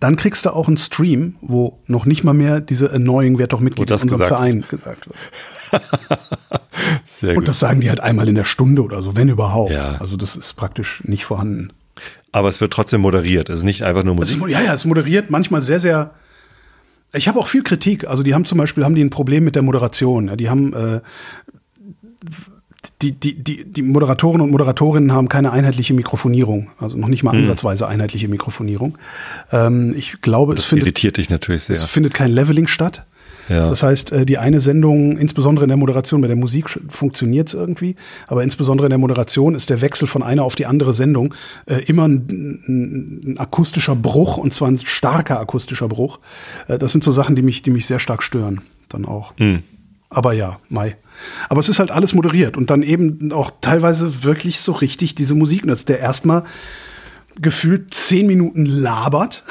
Dann 0.00 0.16
kriegst 0.16 0.46
du 0.46 0.50
auch 0.50 0.68
einen 0.68 0.76
Stream, 0.76 1.36
wo 1.40 1.78
noch 1.86 2.06
nicht 2.06 2.24
mal 2.24 2.32
mehr 2.32 2.60
diese 2.60 2.92
annoying 2.92 3.38
werd 3.38 3.52
doch 3.52 3.60
Mitglied 3.60 3.88
bei 3.88 3.94
das 3.94 4.02
unserem 4.02 4.20
gesagt 4.20 4.36
Verein 4.36 4.64
gesagt 4.68 5.06
wird. 5.06 5.82
Sehr 7.04 7.30
Und 7.30 7.36
gut. 7.36 7.48
das 7.48 7.58
sagen 7.58 7.80
die 7.80 7.88
halt 7.88 8.00
einmal 8.00 8.28
in 8.28 8.34
der 8.34 8.44
Stunde 8.44 8.82
oder 8.82 9.02
so, 9.02 9.16
wenn 9.16 9.28
überhaupt. 9.28 9.72
Ja. 9.72 9.96
Also 9.98 10.16
das 10.16 10.36
ist 10.36 10.54
praktisch 10.54 11.02
nicht 11.04 11.24
vorhanden. 11.24 11.72
Aber 12.34 12.48
es 12.48 12.60
wird 12.60 12.72
trotzdem 12.72 13.00
moderiert. 13.00 13.48
Es 13.48 13.58
ist 13.58 13.64
nicht 13.64 13.82
einfach 13.82 14.02
nur 14.02 14.16
Musik. 14.16 14.40
mo- 14.40 14.48
ja, 14.48 14.60
ja, 14.60 14.74
es 14.74 14.84
moderiert 14.84 15.30
manchmal 15.30 15.62
sehr, 15.62 15.78
sehr 15.78 16.10
Ich 17.12 17.28
habe 17.28 17.38
auch 17.38 17.46
viel 17.46 17.62
Kritik. 17.62 18.08
Also 18.08 18.24
die 18.24 18.34
haben 18.34 18.44
zum 18.44 18.58
Beispiel 18.58 18.84
haben 18.84 18.96
die 18.96 19.04
ein 19.04 19.10
Problem 19.10 19.44
mit 19.44 19.54
der 19.54 19.62
Moderation. 19.62 20.36
Die 20.36 20.50
haben 20.50 20.72
äh, 20.72 21.00
die, 23.02 23.12
die, 23.12 23.34
die, 23.34 23.64
die 23.64 23.82
Moderatoren 23.82 24.40
und 24.40 24.50
Moderatorinnen 24.50 25.12
haben 25.12 25.28
keine 25.28 25.52
einheitliche 25.52 25.94
Mikrofonierung, 25.94 26.70
also 26.80 26.96
noch 26.96 27.08
nicht 27.08 27.22
mal 27.22 27.32
hm. 27.32 27.40
ansatzweise 27.40 27.86
einheitliche 27.86 28.26
Mikrofonierung. 28.26 28.98
Ähm, 29.52 29.94
ich 29.96 30.20
glaube, 30.20 30.56
das 30.56 30.64
es 30.64 30.68
findet, 30.68 30.86
irritiert 30.86 31.16
dich 31.18 31.30
natürlich 31.30 31.62
sehr. 31.62 31.76
Es 31.76 31.84
findet 31.84 32.14
kein 32.14 32.32
Leveling 32.32 32.66
statt. 32.66 33.06
Ja. 33.48 33.68
Das 33.68 33.82
heißt, 33.82 34.12
äh, 34.12 34.26
die 34.26 34.38
eine 34.38 34.60
Sendung, 34.60 35.18
insbesondere 35.18 35.64
in 35.64 35.68
der 35.68 35.76
Moderation, 35.76 36.20
bei 36.20 36.28
der 36.28 36.36
Musik 36.36 36.78
funktioniert 36.88 37.48
es 37.48 37.54
irgendwie, 37.54 37.96
aber 38.26 38.42
insbesondere 38.42 38.86
in 38.86 38.90
der 38.90 38.98
Moderation 38.98 39.54
ist 39.54 39.70
der 39.70 39.80
Wechsel 39.80 40.08
von 40.08 40.22
einer 40.22 40.44
auf 40.44 40.54
die 40.54 40.66
andere 40.66 40.94
Sendung 40.94 41.34
äh, 41.66 41.82
immer 41.84 42.08
ein, 42.08 42.62
ein, 42.66 43.38
akustischer 43.38 43.96
Bruch 43.96 44.36
und 44.36 44.52
zwar 44.54 44.68
ein 44.68 44.78
starker 44.78 45.40
akustischer 45.40 45.88
Bruch. 45.88 46.20
Äh, 46.68 46.78
das 46.78 46.92
sind 46.92 47.04
so 47.04 47.12
Sachen, 47.12 47.36
die 47.36 47.42
mich, 47.42 47.62
die 47.62 47.70
mich 47.70 47.86
sehr 47.86 47.98
stark 47.98 48.22
stören, 48.22 48.60
dann 48.88 49.04
auch. 49.04 49.34
Mhm. 49.38 49.62
Aber 50.10 50.32
ja, 50.32 50.58
Mai. 50.68 50.96
Aber 51.48 51.60
es 51.60 51.68
ist 51.68 51.78
halt 51.78 51.90
alles 51.90 52.14
moderiert 52.14 52.56
und 52.56 52.70
dann 52.70 52.82
eben 52.82 53.32
auch 53.32 53.50
teilweise 53.60 54.22
wirklich 54.22 54.60
so 54.60 54.72
richtig 54.72 55.14
diese 55.14 55.34
Musik 55.34 55.66
nutzt, 55.66 55.88
der 55.88 55.98
erstmal 55.98 56.44
gefühlt 57.40 57.92
zehn 57.92 58.26
Minuten 58.26 58.64
labert 58.64 59.42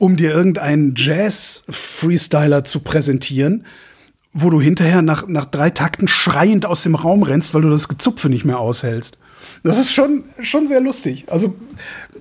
um 0.00 0.16
dir 0.16 0.30
irgendeinen 0.30 0.94
Jazz-Freestyler 0.96 2.64
zu 2.64 2.80
präsentieren, 2.80 3.66
wo 4.32 4.48
du 4.48 4.58
hinterher 4.58 5.02
nach, 5.02 5.28
nach 5.28 5.44
drei 5.44 5.68
Takten 5.68 6.08
schreiend 6.08 6.64
aus 6.64 6.82
dem 6.82 6.94
Raum 6.94 7.22
rennst, 7.22 7.52
weil 7.52 7.60
du 7.60 7.68
das 7.68 7.86
Gezupfe 7.86 8.30
nicht 8.30 8.46
mehr 8.46 8.58
aushältst. 8.58 9.18
Das 9.62 9.76
ist 9.76 9.92
schon, 9.92 10.24
schon 10.40 10.66
sehr 10.66 10.80
lustig. 10.80 11.26
Also 11.26 11.54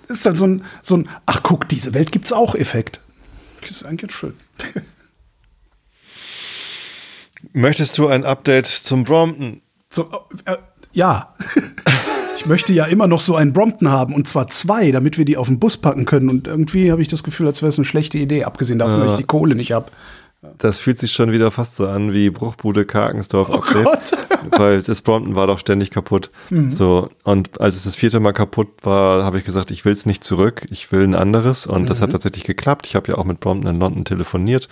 ist 0.10 0.26
halt 0.26 0.36
so 0.36 0.46
ein, 0.46 0.66
so 0.82 0.98
ein, 0.98 1.10
ach 1.26 1.42
guck, 1.42 1.70
diese 1.70 1.94
Welt 1.94 2.12
gibt's 2.12 2.34
auch 2.34 2.54
Effekt. 2.54 3.00
Das 3.62 3.72
ist 3.72 3.86
eigentlich 3.86 4.12
schön. 4.12 4.34
Möchtest 7.54 7.98
du 7.98 8.08
ein 8.08 8.26
Update 8.26 8.68
zum 8.68 9.06
Brompton? 9.06 9.62
So, 9.90 10.10
äh, 10.44 10.58
ja. 10.92 11.34
Ich 12.50 12.52
möchte 12.52 12.74
ja 12.74 12.86
immer 12.86 13.06
noch 13.06 13.22
so 13.22 13.36
einen 13.36 13.54
Brompton 13.54 13.92
haben 13.92 14.16
und 14.16 14.28
zwar 14.28 14.48
zwei, 14.48 14.90
damit 14.90 15.20
wir 15.20 15.26
die 15.26 15.38
auf 15.38 15.46
den 15.46 15.60
Bus 15.60 15.78
packen 15.78 16.06
können. 16.06 16.32
Und 16.32 16.48
irgendwie 16.48 16.92
habe 16.92 17.00
ich 17.00 17.08
das 17.08 17.22
Gefühl, 17.22 17.46
als 17.46 17.62
wäre 17.62 17.70
es 17.70 17.78
eine 17.78 17.86
schlechte 17.86 18.18
Idee, 18.18 18.44
abgesehen 18.44 18.80
davon, 18.80 18.98
ja. 18.98 19.04
dass 19.04 19.14
ich 19.14 19.20
die 19.20 19.28
Kohle 19.28 19.54
nicht 19.54 19.72
habe. 19.72 19.92
Das 20.58 20.80
fühlt 20.80 20.98
sich 20.98 21.12
schon 21.12 21.32
wieder 21.32 21.52
fast 21.52 21.76
so 21.76 21.86
an 21.88 22.12
wie 22.12 22.32
Bruchbude 22.32 22.86
Karkensdorf. 22.86 23.50
Oh 23.52 23.62
Gott. 23.72 24.14
Weil 24.58 24.82
das 24.82 25.04
Brompton 25.04 25.36
war 25.36 25.46
doch 25.46 25.60
ständig 25.60 25.92
kaputt. 25.92 26.32
Mhm. 26.50 26.72
So, 26.72 27.10
und 27.24 27.62
als 27.62 27.76
es 27.76 27.84
das 27.84 27.96
vierte 27.96 28.20
Mal 28.20 28.34
kaputt 28.34 28.70
war, 28.82 29.24
habe 29.24 29.38
ich 29.38 29.46
gesagt, 29.46 29.70
ich 29.70 29.86
will 29.86 29.94
es 29.94 30.08
nicht 30.08 30.24
zurück, 30.24 30.66
ich 30.72 30.92
will 30.92 31.04
ein 31.04 31.14
anderes. 31.14 31.68
Und 31.68 31.84
mhm. 31.84 31.86
das 31.86 32.02
hat 32.02 32.10
mhm. 32.10 32.14
tatsächlich 32.14 32.46
geklappt. 32.46 32.88
Ich 32.88 32.96
habe 32.96 33.12
ja 33.12 33.20
auch 33.20 33.26
mit 33.26 33.42
Brompton 33.42 33.76
in 33.76 33.80
London 33.80 34.06
telefoniert 34.06 34.70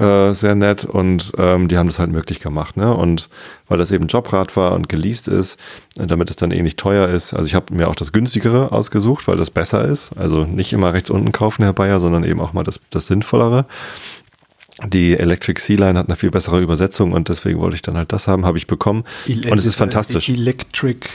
äh, 0.00 0.32
sehr 0.32 0.54
nett 0.54 0.84
und 0.84 1.32
ähm, 1.36 1.68
die 1.68 1.76
haben 1.76 1.86
das 1.86 1.98
halt 1.98 2.10
möglich 2.10 2.40
gemacht. 2.40 2.76
Ne? 2.76 2.94
Und 2.94 3.28
weil 3.68 3.78
das 3.78 3.90
eben 3.90 4.06
Jobrad 4.06 4.56
war 4.56 4.72
und 4.72 4.88
geleast 4.88 5.28
ist, 5.28 5.58
äh, 5.98 6.06
damit 6.06 6.30
es 6.30 6.36
dann 6.36 6.50
eh 6.50 6.62
nicht 6.62 6.78
teuer 6.78 7.08
ist. 7.08 7.34
Also 7.34 7.46
ich 7.46 7.54
habe 7.54 7.74
mir 7.74 7.88
auch 7.88 7.94
das 7.94 8.12
günstigere 8.12 8.72
ausgesucht, 8.72 9.28
weil 9.28 9.36
das 9.36 9.50
besser 9.50 9.84
ist. 9.84 10.12
Also 10.16 10.44
nicht 10.44 10.72
immer 10.72 10.94
rechts 10.94 11.10
unten 11.10 11.32
kaufen, 11.32 11.62
Herr 11.62 11.74
Bayer, 11.74 12.00
sondern 12.00 12.24
eben 12.24 12.40
auch 12.40 12.52
mal 12.52 12.64
das, 12.64 12.80
das 12.90 13.06
Sinnvollere. 13.06 13.66
Die 14.86 15.18
Electric 15.18 15.60
Sea 15.60 15.76
Line 15.76 15.98
hat 15.98 16.08
eine 16.08 16.16
viel 16.16 16.30
bessere 16.30 16.60
Übersetzung 16.60 17.12
und 17.12 17.28
deswegen 17.28 17.60
wollte 17.60 17.76
ich 17.76 17.82
dann 17.82 17.98
halt 17.98 18.12
das 18.12 18.26
haben, 18.26 18.46
habe 18.46 18.56
ich 18.56 18.66
bekommen. 18.66 19.04
Ele 19.26 19.50
und 19.50 19.58
es 19.58 19.66
ist 19.66 19.76
fantastisch. 19.76 20.30
Electric 20.30 21.06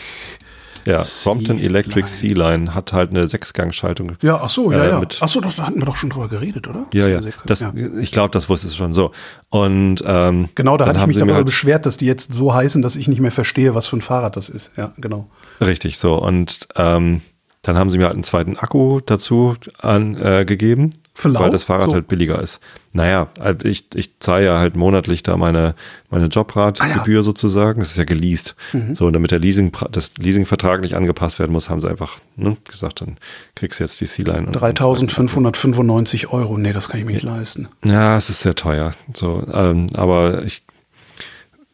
ja, 0.87 1.03
Brompton 1.23 1.59
Electric 1.59 2.07
Sea 2.07 2.33
Line 2.33 2.73
hat 2.73 2.93
halt 2.93 3.11
eine 3.11 3.27
Sechsgangschaltung. 3.27 4.13
Ja, 4.21 4.39
ach 4.41 4.49
so, 4.49 4.71
ja, 4.71 4.83
äh, 4.83 4.89
ja. 4.89 5.01
Ach 5.19 5.29
so, 5.29 5.41
da 5.41 5.49
hatten 5.57 5.79
wir 5.79 5.85
doch 5.85 5.95
schon 5.95 6.09
drüber 6.09 6.27
geredet, 6.27 6.67
oder? 6.67 6.85
Ja, 6.93 7.07
ja. 7.07 7.19
Das, 7.45 7.59
ja. 7.61 7.73
Ich 7.99 8.11
glaube, 8.11 8.31
das 8.31 8.49
wusste 8.49 8.67
es 8.67 8.75
schon 8.75 8.93
so. 8.93 9.11
Und 9.49 10.03
ähm, 10.05 10.49
genau, 10.55 10.77
da 10.77 10.85
hatte 10.87 10.99
ich 10.99 11.07
mich 11.07 11.17
darüber 11.17 11.35
halt 11.35 11.45
beschwert, 11.45 11.85
dass 11.85 11.97
die 11.97 12.05
jetzt 12.05 12.33
so 12.33 12.53
heißen, 12.53 12.81
dass 12.81 12.95
ich 12.95 13.07
nicht 13.07 13.19
mehr 13.19 13.31
verstehe, 13.31 13.75
was 13.75 13.87
für 13.87 13.97
ein 13.97 14.01
Fahrrad 14.01 14.35
das 14.35 14.49
ist. 14.49 14.71
Ja, 14.77 14.93
genau. 14.97 15.27
Richtig, 15.61 15.97
so. 15.97 16.15
Und 16.15 16.67
ähm, 16.75 17.21
dann 17.61 17.77
haben 17.77 17.89
sie 17.89 17.97
mir 17.97 18.05
halt 18.05 18.13
einen 18.13 18.23
zweiten 18.23 18.57
Akku 18.57 18.99
dazu 19.05 19.55
angegeben, 19.79 20.89
äh, 20.93 21.04
weil 21.23 21.49
das 21.49 21.63
Fahrrad 21.63 21.87
so. 21.87 21.93
halt 21.93 22.07
billiger 22.07 22.41
ist. 22.41 22.59
Naja, 22.91 23.29
also 23.39 23.67
ich, 23.67 23.85
ich 23.95 24.19
zahle 24.19 24.45
ja 24.45 24.59
halt 24.59 24.75
monatlich 24.75 25.23
da 25.23 25.37
meine, 25.37 25.75
meine 26.09 26.27
Jobradgebühr 26.27 27.15
ah, 27.15 27.19
ja. 27.19 27.23
sozusagen. 27.23 27.79
Das 27.79 27.91
ist 27.91 27.97
ja 27.97 28.03
geleast. 28.03 28.55
Mhm. 28.73 28.95
So, 28.95 29.05
und 29.07 29.13
damit 29.13 29.31
der 29.31 29.39
Leasing, 29.39 29.71
das 29.91 30.11
Leasingvertrag 30.17 30.81
nicht 30.81 30.95
angepasst 30.95 31.39
werden 31.39 31.51
muss, 31.51 31.69
haben 31.69 31.81
sie 31.81 31.89
einfach 31.89 32.17
ne, 32.35 32.57
gesagt, 32.69 33.01
dann 33.01 33.17
kriegst 33.55 33.79
du 33.79 33.83
jetzt 33.83 33.99
die 34.01 34.05
C-Line. 34.05 34.51
3595 34.51 36.31
Euro. 36.31 36.57
Nee, 36.57 36.73
das 36.73 36.89
kann 36.89 36.99
ich 36.99 37.05
mir 37.05 37.13
nicht 37.13 37.23
leisten. 37.23 37.69
Ja, 37.83 38.17
es 38.17 38.29
ist 38.29 38.41
sehr 38.41 38.55
teuer. 38.55 38.91
So, 39.13 39.45
ähm, 39.53 39.87
aber 39.93 40.43
ich, 40.43 40.63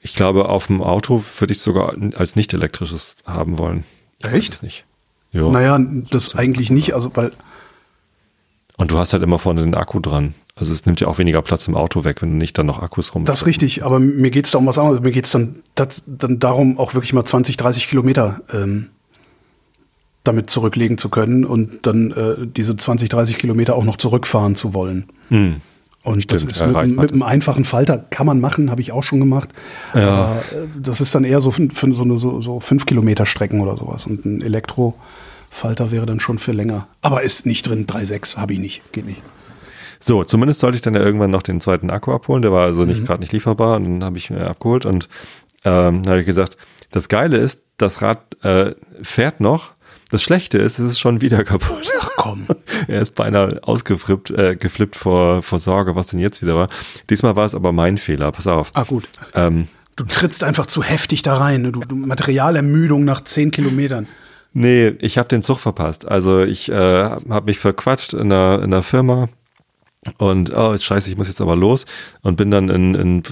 ich 0.02 0.16
glaube, 0.16 0.50
auf 0.50 0.68
dem 0.68 0.82
Auto 0.82 1.24
würde 1.40 1.54
ich 1.54 1.60
sogar 1.60 1.96
als 2.16 2.36
nicht 2.36 2.54
elektrisches 2.54 3.16
haben 3.26 3.58
wollen. 3.58 3.84
Echt? 4.22 4.64
nicht. 4.64 4.86
Jo. 5.32 5.52
Naja, 5.52 5.80
das 6.10 6.36
eigentlich 6.36 6.70
nicht, 6.70 6.94
also 6.94 7.12
weil. 7.16 7.32
Und 8.78 8.92
du 8.92 8.98
hast 8.98 9.14
halt 9.14 9.24
immer 9.24 9.40
vorne 9.40 9.62
den 9.62 9.76
Akku 9.76 10.00
dran. 10.00 10.34
Also 10.56 10.74
es 10.74 10.86
nimmt 10.86 11.00
ja 11.02 11.08
auch 11.08 11.18
weniger 11.18 11.42
Platz 11.42 11.68
im 11.68 11.76
Auto 11.76 12.04
weg, 12.04 12.22
wenn 12.22 12.32
du 12.32 12.36
nicht 12.36 12.58
dann 12.58 12.66
noch 12.66 12.82
Akkus 12.82 13.16
rum. 13.16 13.26
Das 13.26 13.42
ist 13.42 13.46
richtig, 13.46 13.84
aber 13.84 14.00
mir 14.00 14.32
geht 14.32 14.46
es 14.46 14.52
da 14.52 14.58
um 14.58 14.66
was 14.66 14.78
anderes. 14.78 15.02
Mir 15.02 15.12
geht 15.12 15.26
es 15.26 15.32
dann, 15.32 15.64
dann 15.76 16.40
darum, 16.40 16.78
auch 16.78 16.94
wirklich 16.94 17.14
mal 17.14 17.26
20, 17.26 17.58
30 17.58 17.88
Kilometer 17.88 18.42
ähm, 18.54 18.90
damit 20.24 20.50
zurücklegen 20.50 20.98
zu 20.98 21.10
können 21.10 21.46
und 21.46 21.86
dann 21.88 22.12
äh, 22.12 22.48
diese 22.48 22.76
20, 22.76 23.10
30 23.10 23.38
Kilometer 23.38 23.76
auch 23.76 23.84
noch 23.84 23.98
zurückfahren 23.98 24.56
zu 24.56 24.74
wollen. 24.74 25.06
Hm. 25.30 25.62
Und 26.04 26.24
Stimmt, 26.24 26.50
das 26.50 26.58
ist 26.58 26.66
mit, 26.66 26.98
mit, 26.98 27.12
einem 27.12 27.24
einfachen 27.24 27.64
Falter 27.64 28.00
kann 28.00 28.26
man 28.26 28.40
machen, 28.40 28.72
habe 28.72 28.82
ich 28.82 28.92
auch 28.92 29.04
schon 29.04 29.20
gemacht. 29.20 29.50
Ja. 29.94 30.10
Aber 30.10 30.36
äh, 30.38 30.68
das 30.80 31.00
ist 31.00 31.14
dann 31.14 31.24
eher 31.24 31.42
so 31.42 31.52
für, 31.52 31.70
für 31.72 31.94
so 31.94 32.04
eine 32.04 32.18
so, 32.18 32.42
so 32.42 32.60
fünf 32.60 32.86
Kilometer 32.86 33.26
Strecken 33.26 33.62
oder 33.62 33.78
sowas. 33.78 34.08
Und 34.08 34.26
ein 34.26 34.42
Elektrofalter 35.52 35.92
wäre 35.92 36.06
dann 36.06 36.20
schon 36.20 36.40
für 36.40 36.54
länger. 36.54 36.88
Aber 37.02 37.24
ist 37.24 37.46
nicht 37.46 37.68
drin, 37.68 37.86
3,6 37.86 38.38
habe 38.38 38.54
ich 38.54 38.60
nicht, 38.60 38.92
geht 38.92 39.06
nicht. 39.06 39.22
So, 40.00 40.24
zumindest 40.24 40.62
sollte 40.62 40.76
ich 40.76 40.82
dann 40.82 40.96
ja 40.96 41.02
irgendwann 41.02 41.30
noch 41.30 41.44
den 41.44 41.62
zweiten 41.62 41.92
Akku 41.92 42.12
abholen. 42.12 42.42
Der 42.42 42.52
war 42.52 42.64
also 42.64 42.86
nicht 42.86 43.02
mhm. 43.02 43.06
gerade 43.06 43.22
nicht 43.22 43.34
lieferbar 43.34 43.76
und 43.76 43.84
dann 43.84 44.04
habe 44.04 44.18
ich 44.18 44.32
mir 44.32 44.48
abgeholt 44.48 44.86
und 44.86 45.10
ähm, 45.64 46.04
habe 46.08 46.22
ich 46.22 46.26
gesagt, 46.26 46.58
das 46.90 47.08
Geile 47.08 47.38
ist, 47.38 47.62
das 47.78 48.02
Rad 48.02 48.44
äh, 48.44 48.74
fährt 49.04 49.40
noch, 49.40 49.72
das 50.10 50.24
Schlechte 50.24 50.58
ist, 50.58 50.80
es 50.80 50.92
ist 50.92 51.00
schon 51.00 51.22
wieder 51.22 51.44
kaputt. 51.44 51.92
Ach 52.00 52.10
komm. 52.18 52.48
er 52.88 53.02
ist 53.02 53.14
beinahe 53.14 53.60
ausgeflippt 53.62 54.32
äh, 54.32 54.56
geflippt 54.56 54.96
vor, 54.96 55.44
vor 55.44 55.60
Sorge, 55.60 55.96
was 55.96 56.08
denn 56.08 56.20
jetzt 56.20 56.42
wieder 56.42 56.56
war. 56.56 56.70
Diesmal 57.10 57.36
war 57.36 57.46
es 57.46 57.54
aber 57.54 57.72
mein 57.72 57.98
Fehler. 57.98 58.32
Pass 58.32 58.48
auf. 58.48 58.72
Ah, 58.74 58.84
gut. 58.84 59.08
Ähm, 59.36 59.68
du 59.98 60.06
trittst 60.06 60.44
einfach 60.44 60.66
zu 60.66 60.82
heftig 60.82 61.22
da 61.22 61.36
rein. 61.36 61.62
Ne? 61.62 61.72
Du, 61.72 61.82
du 61.82 61.96
Materialermüdung 61.96 63.06
nach 63.06 63.24
zehn 63.24 63.52
Kilometern. 63.52 64.08
Nee, 64.54 64.94
ich 65.00 65.18
habe 65.18 65.30
den 65.30 65.44
Zug 65.44 65.60
verpasst. 65.60 66.08
Also 66.08 66.40
ich 66.40 66.70
äh, 66.70 66.76
habe 66.76 67.46
mich 67.46 67.60
verquatscht 67.60 68.14
in 68.14 68.32
einer, 68.32 68.58
in 68.58 68.74
einer 68.74 68.84
Firma 68.84 69.30
und 70.18 70.52
oh, 70.56 70.76
scheiße, 70.76 71.12
ich 71.12 71.18
muss 71.18 71.28
jetzt 71.28 71.42
aber 71.42 71.56
los 71.56 71.86
und 72.24 72.36
bin 72.36 72.50
dann 72.50 72.70
in, 72.70 72.96
in 72.96 73.24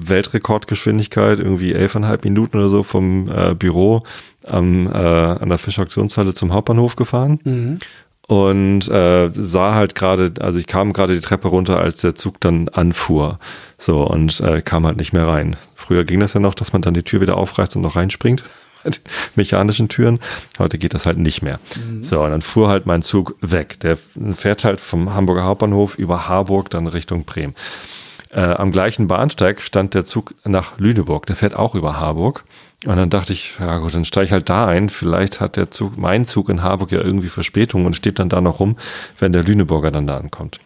Weltrekordgeschwindigkeit, 0.00 1.38
irgendwie 1.38 1.74
elfeinhalb 1.74 2.24
Minuten 2.24 2.56
oder 2.56 2.70
so 2.70 2.82
vom 2.82 3.28
äh, 3.30 3.54
Büro 3.54 4.02
am, 4.46 4.86
äh, 4.86 4.90
an 4.90 5.50
der 5.50 5.58
Fischauktionshalle 5.58 6.32
zum 6.32 6.52
Hauptbahnhof 6.52 6.96
gefahren. 6.96 7.40
Mhm. 7.44 7.78
Und 8.26 8.88
äh, 8.88 9.30
sah 9.34 9.74
halt 9.74 9.94
gerade, 9.94 10.32
also 10.40 10.58
ich 10.58 10.66
kam 10.66 10.94
gerade 10.94 11.12
die 11.12 11.20
Treppe 11.20 11.48
runter, 11.48 11.78
als 11.78 11.96
der 11.96 12.14
Zug 12.14 12.40
dann 12.40 12.68
anfuhr. 12.70 13.38
So, 13.76 14.04
und 14.04 14.40
äh, 14.40 14.62
kam 14.62 14.86
halt 14.86 14.96
nicht 14.96 15.12
mehr 15.12 15.28
rein. 15.28 15.56
Früher 15.74 16.04
ging 16.04 16.20
das 16.20 16.32
ja 16.32 16.40
noch, 16.40 16.54
dass 16.54 16.72
man 16.72 16.80
dann 16.80 16.94
die 16.94 17.02
Tür 17.02 17.20
wieder 17.20 17.36
aufreißt 17.36 17.76
und 17.76 17.82
noch 17.82 17.96
reinspringt. 17.96 18.44
mechanischen 19.34 19.88
Türen. 19.88 20.20
Heute 20.58 20.78
geht 20.78 20.94
das 20.94 21.06
halt 21.06 21.18
nicht 21.18 21.42
mehr. 21.42 21.60
Mhm. 21.76 22.02
So, 22.02 22.22
und 22.22 22.30
dann 22.30 22.42
fuhr 22.42 22.68
halt 22.68 22.86
mein 22.86 23.02
Zug 23.02 23.36
weg. 23.40 23.80
Der 23.80 23.96
fährt 23.96 24.64
halt 24.64 24.80
vom 24.80 25.14
Hamburger 25.14 25.44
Hauptbahnhof 25.44 25.98
über 25.98 26.28
Harburg 26.28 26.70
dann 26.70 26.86
Richtung 26.86 27.24
Bremen. 27.24 27.54
Äh, 28.30 28.40
am 28.40 28.72
gleichen 28.72 29.08
Bahnsteig 29.08 29.60
stand 29.60 29.94
der 29.94 30.04
Zug 30.04 30.34
nach 30.44 30.78
Lüneburg. 30.78 31.26
Der 31.26 31.36
fährt 31.36 31.54
auch 31.54 31.74
über 31.74 32.00
Harburg. 32.00 32.44
Und 32.86 32.96
dann 32.96 33.10
dachte 33.10 33.32
ich, 33.32 33.56
ja 33.60 33.78
gut, 33.78 33.94
dann 33.94 34.04
steige 34.04 34.26
ich 34.26 34.32
halt 34.32 34.48
da 34.48 34.66
ein. 34.66 34.88
Vielleicht 34.88 35.40
hat 35.40 35.56
der 35.56 35.70
Zug, 35.70 35.96
mein 35.96 36.24
Zug 36.24 36.48
in 36.48 36.62
Harburg 36.62 36.90
ja 36.90 37.00
irgendwie 37.00 37.28
Verspätung 37.28 37.86
und 37.86 37.94
steht 37.94 38.18
dann 38.18 38.28
da 38.28 38.40
noch 38.40 38.58
rum, 38.58 38.76
wenn 39.18 39.32
der 39.32 39.44
Lüneburger 39.44 39.90
dann 39.90 40.06
da 40.06 40.16
ankommt. 40.16 40.60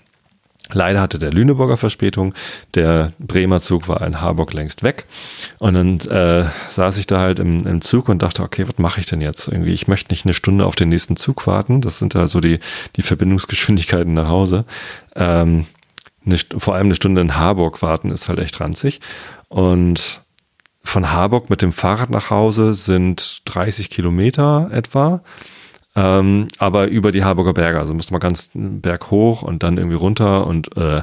Leider 0.73 1.01
hatte 1.01 1.19
der 1.19 1.31
Lüneburger 1.31 1.77
Verspätung, 1.77 2.35
der 2.75 3.13
Bremer 3.19 3.61
Zug 3.61 3.89
war 3.89 4.01
in 4.03 4.21
Harburg 4.21 4.53
längst 4.53 4.83
weg. 4.83 5.07
Und 5.59 5.75
dann 5.75 5.99
äh, 6.01 6.45
saß 6.69 6.97
ich 6.97 7.07
da 7.07 7.21
halt 7.21 7.39
im, 7.39 7.67
im 7.67 7.81
Zug 7.81 8.09
und 8.09 8.23
dachte, 8.23 8.43
okay, 8.43 8.67
was 8.67 8.79
mache 8.79 9.01
ich 9.01 9.07
denn 9.07 9.21
jetzt? 9.21 9.47
Irgendwie, 9.49 9.73
ich 9.73 9.87
möchte 9.87 10.13
nicht 10.13 10.25
eine 10.25 10.35
Stunde 10.35 10.67
auf 10.67 10.75
den 10.75 10.89
nächsten 10.89 11.17
Zug 11.17 11.47
warten. 11.47 11.81
Das 11.81 11.99
sind 11.99 12.15
da 12.15 12.27
so 12.27 12.41
die, 12.41 12.59
die 12.97 13.03
Verbindungsgeschwindigkeiten 13.03 14.15
nach 14.15 14.29
Hause. 14.29 14.65
Ähm, 15.15 15.67
eine, 16.25 16.39
vor 16.59 16.75
allem 16.75 16.87
eine 16.87 16.97
Stunde 16.97 17.21
in 17.21 17.37
Harburg 17.37 17.81
warten 17.83 18.11
ist 18.11 18.29
halt 18.29 18.41
echt 18.41 18.59
ranzig. 18.61 19.01
Und 19.49 20.23
von 20.83 21.13
Harburg 21.13 21.51
mit 21.51 21.63
dem 21.63 21.73
Fahrrad 21.73 22.11
nach 22.11 22.31
Hause 22.31 22.75
sind 22.75 23.43
30 23.45 23.91
Kilometer 23.91 24.71
etwa. 24.73 25.23
Ähm, 25.97 26.49
aber 26.59 26.89
über 26.89 27.11
die 27.11 27.25
Harburger 27.25 27.55
Berge. 27.55 27.79
Also 27.79 27.95
musste 27.95 28.13
man 28.13 28.21
ganz 28.21 28.51
Berg 28.53 29.11
hoch 29.11 29.43
und 29.43 29.63
dann 29.63 29.79
irgendwie 29.79 29.97
runter 29.97 30.47
und 30.47 30.77
äh, 30.77 31.03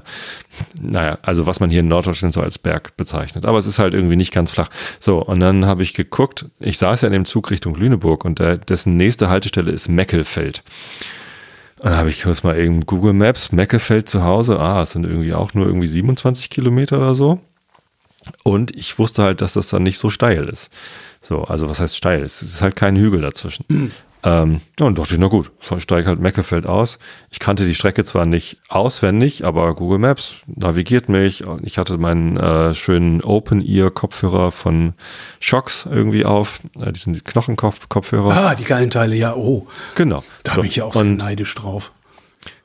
naja, 0.79 1.17
also 1.23 1.47
was 1.47 1.59
man 1.59 1.71
hier 1.71 1.79
in 1.79 1.87
Norddeutschland 1.87 2.33
so 2.33 2.41
als 2.41 2.59
Berg 2.59 2.95
bezeichnet. 2.95 3.47
Aber 3.47 3.57
es 3.57 3.65
ist 3.65 3.79
halt 3.79 3.95
irgendwie 3.95 4.15
nicht 4.15 4.31
ganz 4.31 4.51
flach. 4.51 4.69
So, 4.99 5.17
und 5.23 5.39
dann 5.39 5.65
habe 5.65 5.81
ich 5.81 5.95
geguckt, 5.95 6.45
ich 6.59 6.77
saß 6.77 7.01
ja 7.01 7.07
in 7.07 7.13
dem 7.13 7.25
Zug 7.25 7.49
Richtung 7.49 7.73
Lüneburg 7.73 8.23
und 8.23 8.37
der, 8.37 8.57
dessen 8.57 8.95
nächste 8.95 9.29
Haltestelle 9.29 9.71
ist 9.71 9.89
Meckelfeld. 9.89 10.63
Und 11.79 11.89
dann 11.89 11.97
habe 11.97 12.09
ich 12.09 12.21
kurz 12.21 12.43
mal 12.43 12.57
eben 12.59 12.81
Google 12.81 13.13
Maps, 13.13 13.51
Meckelfeld 13.51 14.07
zu 14.07 14.23
Hause, 14.23 14.59
ah, 14.59 14.83
es 14.83 14.91
sind 14.91 15.05
irgendwie 15.05 15.33
auch 15.33 15.55
nur 15.55 15.65
irgendwie 15.65 15.87
27 15.87 16.51
Kilometer 16.51 16.97
oder 16.97 17.15
so. 17.15 17.39
Und 18.43 18.75
ich 18.75 18.99
wusste 18.99 19.23
halt, 19.23 19.41
dass 19.41 19.53
das 19.53 19.69
dann 19.69 19.83
nicht 19.83 19.97
so 19.97 20.11
steil 20.11 20.47
ist. 20.47 20.69
So, 21.19 21.43
also 21.45 21.67
was 21.67 21.79
heißt 21.79 21.97
steil? 21.97 22.21
Es 22.21 22.43
ist 22.43 22.61
halt 22.61 22.75
kein 22.75 22.95
Hügel 22.95 23.21
dazwischen. 23.21 23.65
Ähm, 24.25 24.61
ja, 24.79 24.85
und 24.85 24.97
dachte 24.97 25.13
ich, 25.13 25.19
na 25.19 25.27
gut, 25.27 25.51
steige 25.79 26.07
halt 26.07 26.19
Meckefeld 26.19 26.65
aus. 26.65 26.97
Ich 27.29 27.39
kannte 27.39 27.65
die 27.65 27.75
Strecke 27.75 28.05
zwar 28.05 28.25
nicht 28.25 28.57
auswendig, 28.69 29.45
aber 29.45 29.75
Google 29.75 29.99
Maps 29.99 30.37
navigiert 30.45 31.09
mich. 31.09 31.43
Ich 31.63 31.77
hatte 31.77 31.97
meinen 31.97 32.37
äh, 32.37 32.73
schönen 32.73 33.21
Open-Ear-Kopfhörer 33.21 34.51
von 34.51 34.93
Shocks 35.41 35.85
irgendwie 35.89 36.23
auf, 36.23 36.61
äh, 36.79 36.93
diesen 36.93 37.21
Knochenkopfhörer. 37.21 38.31
Ah, 38.31 38.55
die 38.55 38.63
geilen 38.63 38.89
Teile, 38.89 39.15
ja, 39.15 39.35
oh. 39.35 39.67
Genau. 39.95 40.23
Da 40.43 40.55
bin 40.55 40.65
ich 40.65 40.77
ja 40.77 40.85
auch 40.85 40.93
so 40.93 41.03
neidisch 41.03 41.53
drauf. 41.55 41.91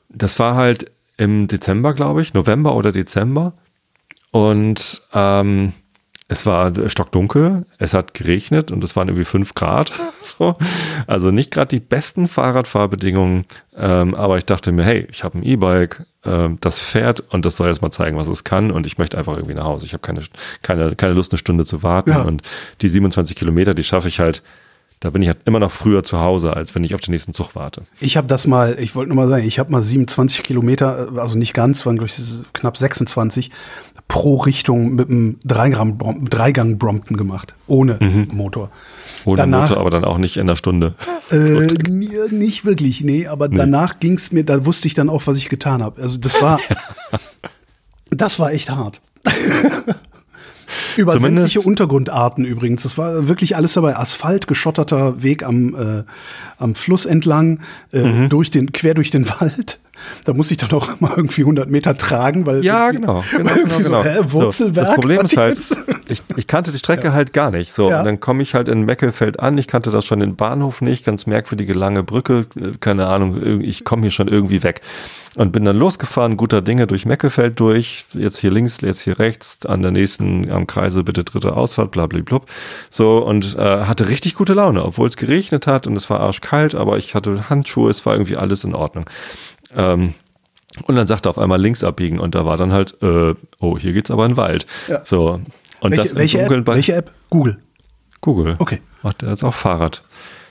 Das 0.07 0.39
war 0.39 0.55
halt 0.55 0.91
im 1.17 1.47
Dezember, 1.47 1.93
glaube 1.93 2.21
ich, 2.21 2.33
November 2.33 2.73
oder 2.75 2.93
Dezember. 2.93 3.53
Und 4.31 5.01
ähm, 5.13 5.73
es 6.31 6.45
war 6.45 6.71
stockdunkel, 6.87 7.65
es 7.79 7.95
hat 7.95 8.13
geregnet 8.13 8.71
und 8.71 8.83
es 8.83 8.95
waren 8.95 9.07
irgendwie 9.07 9.25
fünf 9.25 9.55
Grad. 9.55 9.91
So. 10.21 10.57
Also 11.07 11.31
nicht 11.31 11.49
gerade 11.49 11.69
die 11.69 11.79
besten 11.79 12.27
Fahrradfahrbedingungen, 12.27 13.45
ähm, 13.75 14.13
aber 14.13 14.37
ich 14.37 14.45
dachte 14.45 14.71
mir, 14.71 14.83
hey, 14.83 15.07
ich 15.09 15.23
habe 15.23 15.39
ein 15.39 15.43
E-Bike, 15.43 16.05
ähm, 16.25 16.57
das 16.61 16.79
fährt 16.79 17.21
und 17.31 17.45
das 17.45 17.55
soll 17.55 17.69
jetzt 17.69 17.81
mal 17.81 17.89
zeigen, 17.89 18.17
was 18.17 18.27
es 18.27 18.43
kann 18.43 18.69
und 18.69 18.85
ich 18.85 18.97
möchte 18.97 19.17
einfach 19.17 19.35
irgendwie 19.35 19.55
nach 19.55 19.63
Hause. 19.63 19.85
Ich 19.85 19.93
habe 19.93 20.01
keine, 20.01 20.21
keine, 20.61 20.95
keine 20.95 21.13
Lust, 21.13 21.31
eine 21.31 21.39
Stunde 21.39 21.65
zu 21.65 21.83
warten 21.83 22.11
ja. 22.11 22.21
und 22.21 22.43
die 22.81 22.89
27 22.89 23.35
Kilometer, 23.35 23.73
die 23.73 23.83
schaffe 23.83 24.09
ich 24.09 24.19
halt 24.19 24.43
da 24.99 25.11
bin 25.11 25.21
ich 25.21 25.29
halt 25.29 25.39
immer 25.45 25.59
noch 25.59 25.71
früher 25.71 26.03
zu 26.03 26.19
Hause, 26.19 26.53
als 26.53 26.75
wenn 26.75 26.83
ich 26.83 26.93
auf 26.93 27.01
den 27.01 27.11
nächsten 27.11 27.33
Zug 27.33 27.55
warte. 27.55 27.83
Ich 28.01 28.17
habe 28.17 28.27
das 28.27 28.47
mal, 28.47 28.77
ich 28.79 28.95
wollte 28.95 29.09
nur 29.13 29.15
mal 29.15 29.29
sagen, 29.29 29.45
ich 29.45 29.57
habe 29.57 29.71
mal 29.71 29.81
27 29.81 30.43
Kilometer, 30.43 31.09
also 31.15 31.37
nicht 31.37 31.53
ganz, 31.53 31.85
waren 31.85 31.97
glaube 31.97 32.07
ich 32.07 32.21
knapp 32.53 32.77
26 32.77 33.49
pro 34.09 34.37
Richtung 34.37 34.95
mit 34.95 35.09
einem 35.09 35.37
Dreigang 35.45 35.97
Brompton 35.97 37.15
gemacht, 37.15 37.55
ohne 37.67 37.97
mhm. 38.01 38.27
Motor. 38.33 38.71
Ohne 39.23 39.37
danach, 39.37 39.69
Motor, 39.69 39.77
aber 39.81 39.89
dann 39.89 40.03
auch 40.03 40.17
nicht 40.17 40.35
in 40.35 40.47
der 40.47 40.57
Stunde. 40.57 40.95
Äh, 41.31 41.67
nicht 42.31 42.65
wirklich, 42.65 43.01
nee, 43.01 43.27
aber 43.27 43.47
nee. 43.47 43.55
danach 43.55 43.99
ging 43.99 44.15
es 44.15 44.33
mir, 44.33 44.43
da 44.43 44.65
wusste 44.65 44.87
ich 44.87 44.95
dann 44.95 45.09
auch, 45.09 45.27
was 45.27 45.37
ich 45.37 45.47
getan 45.47 45.81
habe. 45.81 46.01
Also 46.01 46.17
das 46.17 46.41
war, 46.41 46.59
das 48.09 48.39
war 48.39 48.51
echt 48.51 48.69
hart. 48.69 48.99
Über 50.97 51.13
Zumindest 51.13 51.53
sämtliche 51.53 51.67
Untergrundarten 51.67 52.45
übrigens. 52.45 52.83
Das 52.83 52.97
war 52.97 53.27
wirklich 53.27 53.55
alles 53.55 53.73
dabei. 53.73 53.97
Asphalt, 53.97 54.47
geschotterter 54.47 55.21
Weg 55.23 55.43
am, 55.43 55.75
äh, 55.75 56.03
am 56.57 56.75
Fluss 56.75 57.05
entlang, 57.05 57.59
äh, 57.91 58.03
mhm. 58.03 58.29
durch 58.29 58.51
den, 58.51 58.71
quer 58.71 58.93
durch 58.93 59.11
den 59.11 59.27
Wald. 59.39 59.79
Da 60.25 60.33
muss 60.33 60.51
ich 60.51 60.57
dann 60.57 60.71
auch 60.71 60.99
mal 60.99 61.13
irgendwie 61.15 61.41
100 61.41 61.69
Meter 61.69 61.97
tragen, 61.97 62.45
weil 62.45 62.63
ja 62.63 62.91
genau, 62.91 63.23
genau, 63.31 63.53
genau, 63.53 63.77
so, 63.77 63.83
genau. 63.83 64.03
Hä, 64.03 64.19
Wurzelwerk. 64.23 64.75
So, 64.75 64.91
das 64.91 64.95
Problem 64.95 65.21
ist 65.21 65.37
halt, 65.37 65.59
ich, 66.09 66.21
ich 66.35 66.47
kannte 66.47 66.71
die 66.71 66.77
Strecke 66.77 67.07
ja. 67.07 67.13
halt 67.13 67.33
gar 67.33 67.51
nicht. 67.51 67.71
So, 67.71 67.89
ja. 67.89 67.99
und 67.99 68.05
dann 68.05 68.19
komme 68.19 68.43
ich 68.43 68.55
halt 68.55 68.67
in 68.67 68.83
Meckelfeld 68.83 69.39
an. 69.39 69.57
Ich 69.57 69.67
kannte 69.67 69.91
das 69.91 70.05
schon 70.05 70.19
den 70.19 70.35
Bahnhof 70.35 70.81
nicht, 70.81 71.05
ganz 71.05 71.25
merkwürdige 71.27 71.73
lange 71.73 72.03
Brücke, 72.03 72.45
keine 72.79 73.07
Ahnung. 73.07 73.61
Ich 73.61 73.83
komme 73.85 74.03
hier 74.03 74.11
schon 74.11 74.27
irgendwie 74.27 74.63
weg. 74.63 74.81
Und 75.35 75.51
bin 75.51 75.63
dann 75.63 75.77
losgefahren, 75.77 76.37
guter 76.37 76.61
Dinge 76.61 76.87
durch 76.87 77.05
Meckefeld 77.05 77.59
durch, 77.59 78.05
jetzt 78.13 78.39
hier 78.39 78.49
links, 78.49 78.81
jetzt 78.81 79.01
hier 79.01 79.19
rechts, 79.19 79.65
an 79.65 79.83
der 79.83 79.91
nächsten, 79.91 80.51
am 80.51 80.65
Kreise 80.65 81.03
bitte 81.03 81.23
dritte 81.23 81.55
Ausfahrt, 81.55 81.91
bla 81.91 82.07
bla 82.07 82.21
bla. 82.21 82.41
So, 82.89 83.19
und 83.19 83.55
äh, 83.55 83.61
hatte 83.85 84.09
richtig 84.09 84.33
gute 84.35 84.53
Laune, 84.53 84.83
obwohl 84.83 85.07
es 85.07 85.17
geregnet 85.17 85.67
hat 85.67 85.85
und 85.85 85.95
es 85.95 86.09
war 86.09 86.19
arschkalt, 86.19 86.73
aber 86.73 86.97
ich 86.97 87.13
hatte 87.13 87.49
Handschuhe, 87.49 87.91
es 87.91 88.05
war 88.05 88.13
irgendwie 88.15 88.37
alles 88.37 88.63
in 88.63 88.73
Ordnung. 88.73 89.05
Ähm, 89.75 90.13
und 90.85 90.95
dann 90.95 91.07
sagte 91.07 91.29
er 91.29 91.31
auf 91.31 91.37
einmal 91.37 91.59
links 91.59 91.83
abbiegen 91.83 92.19
und 92.19 92.35
da 92.35 92.45
war 92.45 92.57
dann 92.57 92.71
halt, 92.71 92.95
äh, 93.01 93.33
oh, 93.59 93.77
hier 93.77 93.93
geht's 93.93 94.11
aber 94.11 94.25
in 94.25 94.31
den 94.33 94.37
Wald. 94.37 94.65
Ja. 94.87 95.01
So. 95.03 95.41
Und 95.81 95.91
welche, 95.91 96.03
das 96.03 96.15
welche 96.15 96.41
App? 96.41 96.67
welche 96.67 96.93
App? 96.93 97.11
Google. 97.29 97.57
Google. 98.21 98.55
Okay. 98.59 98.81
Macht 99.01 99.23
er 99.23 99.29
jetzt 99.29 99.43
auch 99.43 99.53
Fahrrad. 99.53 100.03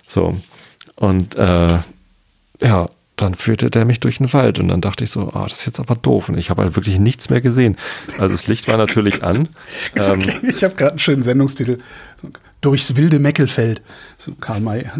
So. 0.06 0.36
Und 0.96 1.36
äh, 1.36 1.78
ja, 2.60 2.88
dann 3.16 3.34
führte 3.34 3.70
der 3.70 3.84
mich 3.84 4.00
durch 4.00 4.18
den 4.18 4.32
Wald 4.32 4.58
und 4.58 4.68
dann 4.68 4.80
dachte 4.80 5.04
ich 5.04 5.10
so, 5.10 5.32
ah, 5.32 5.44
das 5.44 5.60
ist 5.60 5.66
jetzt 5.66 5.80
aber 5.80 5.96
doof 5.96 6.28
und 6.28 6.38
ich 6.38 6.50
habe 6.50 6.62
halt 6.62 6.76
wirklich 6.76 6.98
nichts 6.98 7.30
mehr 7.30 7.40
gesehen. 7.40 7.76
Also 8.18 8.34
das 8.34 8.46
Licht 8.46 8.68
war 8.68 8.76
natürlich 8.76 9.22
an. 9.22 9.48
ähm, 9.96 10.22
ich 10.42 10.64
habe 10.64 10.74
gerade 10.74 10.92
einen 10.92 10.98
schönen 10.98 11.22
Sendungstitel. 11.22 11.78
Durchs 12.60 12.96
wilde 12.96 13.18
Meckelfeld. 13.18 13.82
So 14.18 14.32
Karl 14.40 14.60
May. 14.60 14.90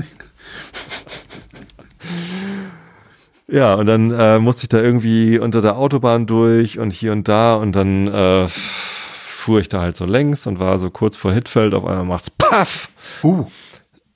Ja, 3.50 3.74
und 3.74 3.86
dann 3.86 4.10
äh, 4.10 4.38
musste 4.38 4.64
ich 4.64 4.68
da 4.68 4.80
irgendwie 4.80 5.38
unter 5.38 5.62
der 5.62 5.78
Autobahn 5.78 6.26
durch 6.26 6.78
und 6.78 6.92
hier 6.92 7.12
und 7.12 7.28
da 7.28 7.54
und 7.54 7.74
dann 7.74 8.06
äh, 8.06 8.46
fuhr 8.48 9.60
ich 9.60 9.68
da 9.68 9.80
halt 9.80 9.96
so 9.96 10.04
längs 10.04 10.46
und 10.46 10.60
war 10.60 10.78
so 10.78 10.90
kurz 10.90 11.16
vor 11.16 11.32
Hitfeld, 11.32 11.72
auf 11.72 11.86
einmal 11.86 12.04
macht's 12.04 12.30
Paff! 12.30 12.90
Uh. 13.24 13.46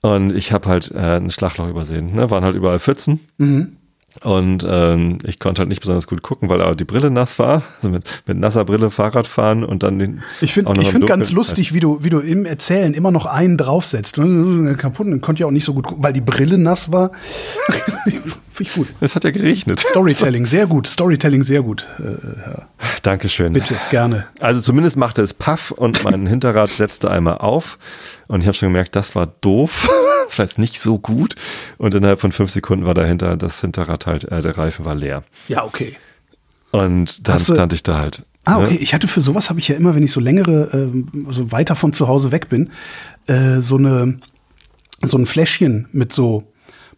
Und 0.03 0.35
ich 0.35 0.53
habe 0.53 0.69
halt 0.69 0.91
äh, 0.91 1.17
ein 1.17 1.31
Schlagloch 1.31 1.69
übersehen. 1.69 2.15
Ne? 2.15 2.31
Waren 2.31 2.45
halt 2.45 2.57
überall 2.57 2.81
Pfützen. 2.81 3.21
Mhm. 3.39 3.77
Und 4.23 4.67
ähm, 4.69 5.19
ich 5.25 5.39
konnte 5.39 5.61
halt 5.61 5.71
nicht 5.71 5.81
besonders 5.81 6.07
gut 6.07 6.23
gucken, 6.23 6.51
weil 6.51 6.61
auch 6.61 6.75
die 6.75 6.85
Brille 6.85 7.11
nass 7.11 7.39
war. 7.39 7.63
Also 7.77 7.89
mit, 7.89 8.05
mit 8.27 8.37
nasser 8.37 8.65
Brille 8.65 8.91
Fahrrad 8.91 9.27
fahren 9.27 9.65
und 9.65 9.83
dann 9.83 9.99
den. 9.99 10.23
Ich 10.43 10.53
finde 10.53 10.79
ich 10.83 10.89
find 10.91 11.07
ganz 11.07 11.33
lustig, 11.33 11.73
wie 11.73 11.81
du, 11.81 12.05
wie 12.05 12.11
du 12.11 12.19
im 12.19 12.45
Erzählen 12.45 12.93
immer 12.93 13.11
noch 13.11 13.25
einen 13.25 13.57
draufsetzt. 13.57 14.17
Kaputt, 14.17 15.07
dann 15.07 15.23
konnte 15.23 15.41
ja 15.41 15.47
auch 15.47 15.53
nicht 15.53 15.65
so 15.65 15.73
gut 15.73 15.87
gucken, 15.87 16.03
weil 16.05 16.13
die 16.13 16.21
Brille 16.21 16.59
nass 16.59 16.93
war. 16.93 17.13
finde 18.63 18.69
ich 18.69 18.75
gut. 18.75 18.89
Es 19.01 19.15
hat 19.15 19.25
ja 19.25 19.31
geregnet. 19.31 19.81
Storytelling, 19.81 20.47
sehr 20.47 20.67
gut. 20.67 20.87
Storytelling, 20.87 21.43
sehr 21.43 21.63
gut. 21.63 21.89
Äh, 21.99 22.63
Dankeschön. 23.03 23.53
Bitte, 23.53 23.77
gerne. 23.91 24.27
Also 24.41 24.61
zumindest 24.61 24.97
machte 24.97 25.23
es 25.23 25.35
Paff 25.35 25.71
und 25.71 26.05
mein 26.05 26.27
Hinterrad 26.33 26.71
setzte 26.71 27.11
einmal 27.11 27.39
auf. 27.39 27.79
Und 28.29 28.41
ich 28.41 28.47
habe 28.47 28.57
schon 28.57 28.69
gemerkt, 28.69 28.97
das 28.97 29.15
war 29.15 29.27
doof. 29.27 29.89
das 30.27 30.39
war 30.39 30.45
jetzt 30.45 30.59
nicht 30.59 30.81
so 30.81 30.99
gut. 30.99 31.35
Und 31.79 31.95
innerhalb 31.95 32.21
von 32.21 32.33
fünf 32.33 32.51
Sekunden 32.51 32.87
war 32.87 32.95
dahinter 32.95 33.37
das 33.37 33.61
Hinterrad 33.61 34.07
halt, 34.07 34.25
äh, 34.25 34.41
der 34.41 34.57
Reifen 34.57 34.85
war 34.85 34.95
leer. 34.95 35.25
Ja, 35.49 35.65
okay. 35.65 35.97
Und 36.71 37.29
dann 37.29 37.39
du, 37.39 37.55
stand 37.55 37.73
ich 37.73 37.83
da 37.83 37.99
halt. 37.99 38.25
Ah, 38.45 38.59
ne? 38.59 38.65
okay. 38.65 38.75
Ne? 38.75 38.81
Ich 38.81 38.95
hatte 38.95 39.09
für 39.09 39.21
sowas 39.21 39.51
habe 39.51 39.61
ich 39.61 39.69
ja 39.69 39.77
immer, 39.77 39.95
wenn 39.95 40.03
ich 40.03 40.13
so 40.13 40.21
längere, 40.21 40.91
äh, 40.91 41.33
so 41.33 41.53
weiter 41.53 41.77
von 41.77 41.93
zu 41.93 42.09
Hause 42.09 42.33
weg 42.33 42.49
bin, 42.49 42.71
äh, 43.27 43.61
so 43.61 43.77
eine 43.77 44.19
so 45.05 45.19
ein 45.19 45.27
Fläschchen 45.27 45.89
mit 45.93 46.13
so 46.13 46.52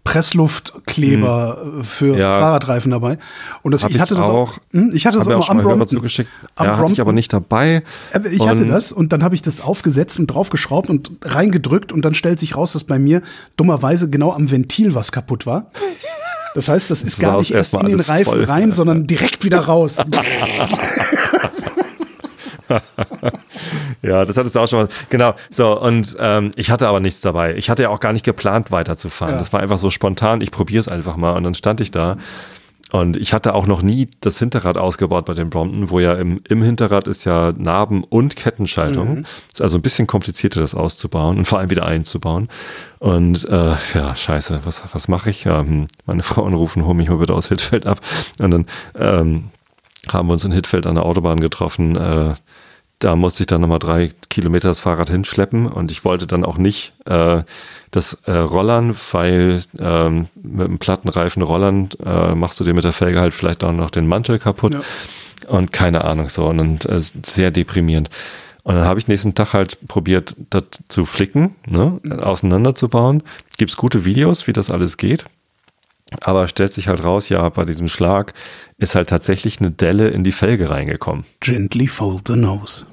Pressluftkleber 0.04 1.58
hm. 1.62 1.84
für 1.84 2.16
ja. 2.16 2.38
Fahrradreifen 2.38 2.90
dabei. 2.90 3.18
Und 3.62 3.72
das, 3.72 3.82
ich 3.84 3.98
hatte 3.98 4.14
das 4.14 4.28
auch. 4.28 4.58
Hm, 4.70 4.92
ich 4.94 5.06
hatte 5.06 5.18
das 5.18 5.26
auch, 5.28 5.40
auch 5.40 5.50
am 5.50 5.58
Brompton. 5.58 5.88
Zugeschickt. 5.88 6.30
Ja, 6.58 6.76
hatte 6.76 6.92
ich 6.92 7.00
aber 7.00 7.12
nicht 7.12 7.32
dabei. 7.32 7.82
Äh, 8.12 8.28
ich 8.30 8.46
hatte 8.46 8.66
das 8.66 8.92
und 8.92 9.12
dann 9.12 9.24
habe 9.24 9.34
ich 9.34 9.42
das 9.42 9.62
aufgesetzt 9.62 10.18
und 10.18 10.26
draufgeschraubt 10.26 10.90
und 10.90 11.10
reingedrückt 11.22 11.90
und 11.90 12.04
dann 12.04 12.14
stellt 12.14 12.38
sich 12.38 12.54
raus, 12.54 12.74
dass 12.74 12.84
bei 12.84 12.98
mir 12.98 13.22
dummerweise 13.56 14.10
genau 14.10 14.32
am 14.32 14.50
Ventil 14.50 14.94
was 14.94 15.10
kaputt 15.10 15.46
war. 15.46 15.70
Das 16.54 16.68
heißt, 16.68 16.90
das 16.90 17.02
ist 17.02 17.16
das 17.16 17.18
gar 17.18 17.38
nicht 17.38 17.50
erst 17.50 17.74
in 17.74 17.86
den 17.86 18.00
Reifen 18.00 18.24
voll. 18.24 18.44
rein, 18.44 18.72
sondern 18.72 19.06
direkt 19.06 19.44
wieder 19.44 19.60
raus. 19.60 19.96
ja, 24.03 24.24
das 24.24 24.37
hattest 24.37 24.55
du 24.55 24.61
auch 24.61 24.68
schon 24.68 24.81
mal. 24.81 24.88
Genau. 25.11 25.35
So, 25.50 25.81
und 25.81 26.16
ähm, 26.18 26.50
ich 26.57 26.70
hatte 26.70 26.88
aber 26.88 27.00
nichts 27.00 27.20
dabei. 27.20 27.55
Ich 27.57 27.70
hatte 27.70 27.83
ja 27.83 27.88
auch 27.90 28.00
gar 28.00 28.12
nicht 28.12 28.24
geplant, 28.24 28.70
weiterzufahren. 28.70 29.35
Ja. 29.35 29.38
Das 29.38 29.53
war 29.53 29.61
einfach 29.61 29.79
so 29.79 29.90
spontan, 29.90 30.40
ich 30.40 30.50
probiere 30.50 30.81
es 30.81 30.88
einfach 30.88 31.16
mal. 31.16 31.33
Und 31.37 31.44
dann 31.44 31.55
stand 31.55 31.81
ich 31.81 31.90
da. 31.90 32.16
Und 32.92 33.16
ich 33.16 33.33
hatte 33.33 33.55
auch 33.55 33.66
noch 33.66 33.83
nie 33.83 34.09
das 34.20 34.38
Hinterrad 34.38 34.76
ausgebaut 34.76 35.24
bei 35.24 35.34
dem 35.34 35.51
Brompton, 35.51 35.91
wo 35.91 35.99
ja 35.99 36.14
im, 36.14 36.41
im 36.49 36.62
Hinterrad 36.62 37.09
ist 37.09 37.24
ja 37.24 37.53
Narben- 37.57 38.05
und 38.05 38.36
Kettenschaltung. 38.36 39.16
Mhm. 39.16 39.26
Ist 39.53 39.61
also 39.61 39.78
ein 39.78 39.82
bisschen 39.82 40.07
komplizierter, 40.07 40.61
das 40.61 40.76
auszubauen 40.76 41.38
und 41.38 41.47
vor 41.47 41.59
allem 41.59 41.70
wieder 41.70 41.86
einzubauen. 41.86 42.49
Und 43.01 43.49
äh, 43.49 43.74
ja, 43.95 44.14
scheiße, 44.14 44.61
was, 44.62 44.84
was 44.93 45.09
mache 45.09 45.30
ich? 45.30 45.43
Ja, 45.43 45.61
hm, 45.61 45.88
meine 46.07 46.22
Frau 46.24 46.45
anrufen, 46.45 46.84
hol 46.84 46.95
mich 46.95 47.09
mal 47.09 47.16
bitte 47.18 47.34
aus 47.34 47.49
Hitfeld 47.49 47.84
ab. 47.84 48.01
Und 48.41 48.51
dann 48.53 48.66
ähm, 48.97 49.51
haben 50.12 50.28
wir 50.28 50.34
uns 50.34 50.45
in 50.45 50.53
Hitfeld 50.53 50.86
an 50.86 50.95
der 50.95 51.05
Autobahn 51.05 51.41
getroffen. 51.41 51.97
Äh, 51.97 52.34
da 53.05 53.16
musste 53.16 53.42
ich 53.42 53.46
dann 53.46 53.61
nochmal 53.61 53.78
drei 53.78 54.11
Kilometer 54.30 54.68
das 54.68 54.78
Fahrrad 54.78 55.11
hinschleppen 55.11 55.66
und 55.66 55.92
ich 55.92 56.07
wollte 56.07 56.26
dann 56.26 56.42
auch 56.42 56.57
nicht 56.57 56.94
äh, 57.05 57.42
das 57.90 58.14
äh, 58.24 58.32
Rollern, 58.32 58.96
weil 59.12 59.61
ähm, 59.78 60.28
mit 60.42 60.66
einem 60.66 60.78
Plattenreifen 60.78 61.42
Rollern 61.42 61.90
äh, 62.05 62.34
machst 62.34 62.59
du 62.59 62.64
dir 62.64 62.72
mit 62.72 62.84
der 62.84 62.92
Felge 62.92 63.20
halt 63.20 63.34
vielleicht 63.34 63.62
auch 63.62 63.72
noch 63.72 63.90
den 63.90 64.07
Mantel 64.07 64.38
kaputt 64.38 64.72
ja. 64.72 64.80
und 65.48 65.70
keine 65.70 66.05
Ahnung 66.05 66.30
so 66.30 66.46
und 66.46 66.86
äh, 66.86 66.98
sehr 66.98 67.50
deprimierend. 67.50 68.09
Und 68.62 68.76
dann 68.76 68.86
habe 68.86 68.98
ich 68.98 69.07
nächsten 69.07 69.34
Tag 69.34 69.52
halt 69.52 69.86
probiert, 69.86 70.34
das 70.48 70.62
zu 70.88 71.05
flicken, 71.05 71.55
ne, 71.68 72.00
auseinanderzubauen. 72.22 73.22
Gibt 73.59 73.70
es 73.70 73.76
gute 73.76 74.07
Videos, 74.07 74.46
wie 74.46 74.55
das 74.55 74.70
alles 74.70 74.96
geht. 74.96 75.26
Aber 76.22 76.48
stellt 76.48 76.72
sich 76.72 76.88
halt 76.88 77.05
raus, 77.05 77.28
ja, 77.28 77.46
bei 77.50 77.66
diesem 77.66 77.88
Schlag 77.88 78.32
ist 78.78 78.94
halt 78.94 79.11
tatsächlich 79.11 79.61
eine 79.61 79.70
Delle 79.70 80.09
in 80.09 80.24
die 80.24 80.32
Felge 80.32 80.70
reingekommen. 80.70 81.24
Gently 81.40 81.86
fold 81.86 82.28
the 82.28 82.36
nose. 82.36 82.86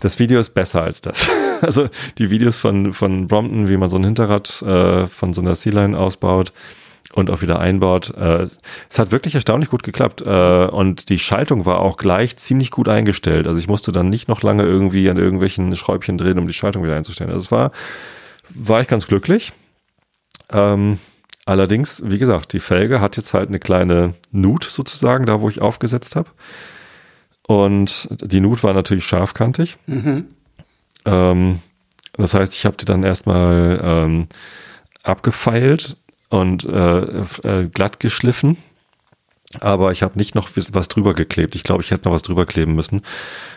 Das 0.00 0.18
Video 0.18 0.40
ist 0.40 0.50
besser 0.50 0.82
als 0.82 1.00
das. 1.00 1.28
Also 1.60 1.88
die 2.18 2.30
Videos 2.30 2.56
von, 2.56 2.92
von 2.92 3.26
Brompton, 3.26 3.68
wie 3.68 3.76
man 3.76 3.88
so 3.88 3.96
ein 3.96 4.04
Hinterrad 4.04 4.62
äh, 4.62 5.08
von 5.08 5.34
so 5.34 5.40
einer 5.40 5.56
Sea-Line 5.56 5.98
ausbaut 5.98 6.52
und 7.14 7.30
auch 7.30 7.42
wieder 7.42 7.58
einbaut. 7.58 8.14
Äh, 8.16 8.46
es 8.88 9.00
hat 9.00 9.10
wirklich 9.10 9.34
erstaunlich 9.34 9.68
gut 9.68 9.82
geklappt. 9.82 10.22
Äh, 10.22 10.66
und 10.66 11.08
die 11.08 11.18
Schaltung 11.18 11.66
war 11.66 11.80
auch 11.80 11.96
gleich 11.96 12.36
ziemlich 12.36 12.70
gut 12.70 12.88
eingestellt. 12.88 13.48
Also 13.48 13.58
ich 13.58 13.66
musste 13.66 13.90
dann 13.90 14.08
nicht 14.08 14.28
noch 14.28 14.42
lange 14.42 14.62
irgendwie 14.62 15.10
an 15.10 15.16
irgendwelchen 15.16 15.74
Schräubchen 15.74 16.16
drehen, 16.16 16.38
um 16.38 16.46
die 16.46 16.54
Schaltung 16.54 16.84
wieder 16.84 16.94
einzustellen. 16.94 17.30
Also 17.30 17.46
es 17.46 17.50
war, 17.50 17.72
war 18.50 18.80
ich 18.80 18.86
ganz 18.86 19.08
glücklich. 19.08 19.52
Ähm, 20.52 21.00
allerdings, 21.44 22.02
wie 22.04 22.18
gesagt, 22.18 22.52
die 22.52 22.60
Felge 22.60 23.00
hat 23.00 23.16
jetzt 23.16 23.34
halt 23.34 23.48
eine 23.48 23.58
kleine 23.58 24.14
Nut 24.30 24.62
sozusagen, 24.62 25.26
da 25.26 25.40
wo 25.40 25.48
ich 25.48 25.60
aufgesetzt 25.60 26.14
habe. 26.14 26.30
Und 27.48 28.08
die 28.10 28.40
Nut 28.40 28.62
war 28.62 28.74
natürlich 28.74 29.06
scharfkantig. 29.06 29.78
Mhm. 29.86 30.26
Ähm, 31.06 31.60
das 32.12 32.34
heißt, 32.34 32.52
ich 32.54 32.66
habe 32.66 32.76
die 32.76 32.84
dann 32.84 33.04
erstmal 33.04 33.80
ähm, 33.82 34.28
abgefeilt 35.02 35.96
und 36.28 36.66
äh, 36.66 36.98
äh, 36.98 37.68
glatt 37.72 38.00
geschliffen. 38.00 38.58
Aber 39.60 39.92
ich 39.92 40.02
habe 40.02 40.18
nicht 40.18 40.34
noch 40.34 40.50
was 40.72 40.88
drüber 40.88 41.14
geklebt. 41.14 41.54
Ich 41.54 41.62
glaube, 41.62 41.82
ich 41.82 41.90
hätte 41.90 42.06
noch 42.06 42.12
was 42.12 42.20
drüber 42.20 42.44
kleben 42.44 42.74
müssen. 42.74 43.00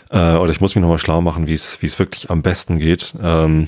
Äh, 0.09 0.35
oder 0.35 0.53
ich 0.53 0.61
muss 0.61 0.73
mich 0.73 0.81
nochmal 0.81 0.97
schlau 0.97 1.19
machen, 1.19 1.47
wie 1.47 1.53
es 1.53 1.81
wie 1.81 1.87
es 1.87 1.99
wirklich 1.99 2.29
am 2.29 2.41
besten 2.41 2.79
geht. 2.79 3.13
Ähm, 3.21 3.67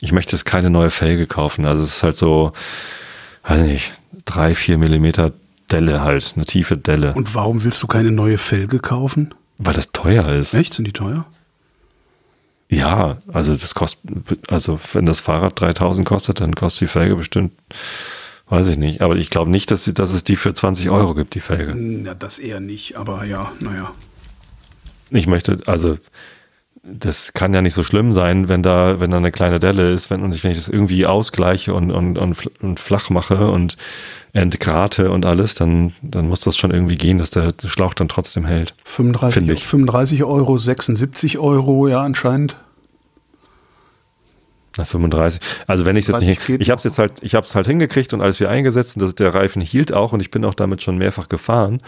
ich 0.00 0.12
möchte 0.12 0.36
jetzt 0.36 0.44
keine 0.44 0.70
neue 0.70 0.90
Felge 0.90 1.26
kaufen. 1.26 1.64
Also 1.64 1.82
es 1.82 1.96
ist 1.96 2.02
halt 2.04 2.14
so, 2.14 2.52
weiß 3.42 3.62
nicht, 3.62 3.92
drei, 4.24 4.54
vier 4.54 4.78
Millimeter 4.78 5.32
Delle 5.72 6.02
halt, 6.02 6.34
eine 6.36 6.44
tiefe 6.44 6.76
Delle. 6.76 7.14
Und 7.14 7.34
warum 7.34 7.64
willst 7.64 7.82
du 7.82 7.88
keine 7.88 8.12
neue 8.12 8.38
Felge 8.38 8.78
kaufen? 8.78 9.34
Weil 9.58 9.74
das 9.74 9.92
teuer 9.92 10.28
ist. 10.30 10.54
Echt? 10.54 10.74
Sind 10.74 10.86
die 10.86 10.92
teuer? 10.92 11.26
Ja, 12.68 13.18
also 13.32 13.54
das 13.54 13.74
kostet, 13.74 14.00
also 14.48 14.80
wenn 14.92 15.06
das 15.06 15.20
Fahrrad 15.20 15.60
3000 15.60 16.06
kostet, 16.06 16.40
dann 16.40 16.54
kostet 16.54 16.82
die 16.82 16.92
Felge 16.92 17.14
bestimmt, 17.14 17.52
weiß 18.48 18.66
ich 18.68 18.78
nicht. 18.78 19.00
Aber 19.00 19.16
ich 19.16 19.30
glaube 19.30 19.50
nicht, 19.50 19.70
dass, 19.70 19.84
dass 19.84 20.12
es 20.12 20.24
die 20.24 20.36
für 20.36 20.54
20 20.54 20.90
Euro 20.90 21.14
gibt, 21.14 21.34
die 21.34 21.40
Felge. 21.40 21.76
Ja, 22.04 22.14
das 22.14 22.38
eher 22.38 22.60
nicht, 22.60 22.96
aber 22.96 23.26
ja, 23.26 23.52
naja. 23.60 23.92
Ich 25.10 25.26
möchte, 25.26 25.60
also 25.66 25.98
das 26.82 27.32
kann 27.32 27.54
ja 27.54 27.62
nicht 27.62 27.74
so 27.74 27.82
schlimm 27.82 28.12
sein, 28.12 28.48
wenn 28.48 28.62
da, 28.62 29.00
wenn 29.00 29.10
da 29.10 29.16
eine 29.16 29.32
kleine 29.32 29.58
Delle 29.58 29.90
ist, 29.90 30.10
wenn, 30.10 30.22
und 30.22 30.34
ich, 30.34 30.44
wenn 30.44 30.50
ich 30.50 30.58
das 30.58 30.68
irgendwie 30.68 31.06
ausgleiche 31.06 31.74
und, 31.74 31.90
und, 31.90 32.18
und 32.18 32.80
flach 32.80 33.08
mache 33.10 33.50
und 33.50 33.76
entgrate 34.34 35.10
und 35.12 35.24
alles, 35.24 35.54
dann, 35.54 35.94
dann 36.02 36.28
muss 36.28 36.40
das 36.40 36.56
schon 36.56 36.72
irgendwie 36.72 36.96
gehen, 36.96 37.18
dass 37.18 37.30
der 37.30 37.54
Schlauch 37.66 37.94
dann 37.94 38.08
trotzdem 38.08 38.44
hält. 38.44 38.74
35, 38.84 39.48
ich. 39.48 39.66
35 39.66 40.24
Euro, 40.24 40.58
76 40.58 41.38
Euro, 41.38 41.86
ja, 41.86 42.02
anscheinend. 42.02 42.56
Na, 44.76 44.84
35. 44.84 45.40
Also 45.68 45.86
wenn 45.86 45.96
ich 45.96 46.08
es 46.08 46.20
jetzt 46.20 46.26
nicht, 46.26 46.48
ich 46.48 46.70
habe 46.70 46.78
es 46.78 46.84
jetzt 46.84 46.98
halt, 46.98 47.22
ich 47.22 47.36
habe 47.36 47.46
es 47.46 47.54
halt 47.54 47.68
hingekriegt 47.68 48.12
und 48.12 48.20
alles 48.20 48.40
wieder 48.40 48.50
eingesetzt 48.50 48.96
und 48.96 49.02
das, 49.02 49.14
der 49.14 49.32
Reifen 49.32 49.62
hielt 49.62 49.92
auch 49.92 50.12
und 50.12 50.18
ich 50.18 50.32
bin 50.32 50.44
auch 50.44 50.54
damit 50.54 50.82
schon 50.82 50.98
mehrfach 50.98 51.28
gefahren. 51.28 51.80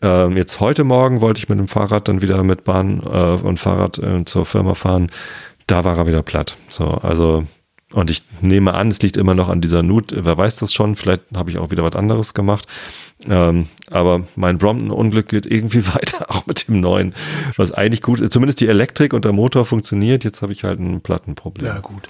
Ähm, 0.00 0.36
jetzt 0.36 0.60
heute 0.60 0.84
Morgen 0.84 1.20
wollte 1.20 1.38
ich 1.38 1.48
mit 1.48 1.58
dem 1.58 1.66
Fahrrad 1.66 2.06
dann 2.06 2.22
wieder 2.22 2.44
mit 2.44 2.62
Bahn 2.62 3.02
äh, 3.02 3.44
und 3.44 3.58
Fahrrad 3.58 3.98
äh, 3.98 4.24
zur 4.24 4.46
Firma 4.46 4.74
fahren. 4.74 5.10
Da 5.66 5.82
war 5.84 5.98
er 5.98 6.06
wieder 6.06 6.22
platt. 6.22 6.56
So, 6.68 6.86
also 6.86 7.46
und 7.92 8.10
ich 8.10 8.22
nehme 8.40 8.74
an, 8.74 8.88
es 8.88 9.02
liegt 9.02 9.16
immer 9.16 9.34
noch 9.34 9.48
an 9.48 9.60
dieser 9.60 9.82
Nut. 9.82 10.14
Wer 10.16 10.38
weiß 10.38 10.56
das 10.56 10.72
schon? 10.72 10.94
Vielleicht 10.94 11.22
habe 11.34 11.50
ich 11.50 11.58
auch 11.58 11.70
wieder 11.70 11.82
was 11.82 11.94
anderes 11.94 12.34
gemacht. 12.34 12.66
Ähm, 13.28 13.66
aber 13.90 14.26
mein 14.36 14.58
Brompton-Unglück 14.58 15.28
geht 15.28 15.46
irgendwie 15.46 15.86
weiter, 15.94 16.30
auch 16.30 16.46
mit 16.46 16.68
dem 16.68 16.80
neuen, 16.80 17.14
was 17.56 17.72
eigentlich 17.72 18.02
gut 18.02 18.20
ist. 18.20 18.32
Zumindest 18.32 18.60
die 18.60 18.68
Elektrik 18.68 19.12
und 19.12 19.24
der 19.24 19.32
Motor 19.32 19.64
funktioniert. 19.64 20.22
Jetzt 20.24 20.40
habe 20.40 20.52
ich 20.52 20.62
halt 20.62 20.78
ein 20.78 21.00
Plattenproblem. 21.00 21.66
Ja, 21.66 21.80
gut. 21.80 22.08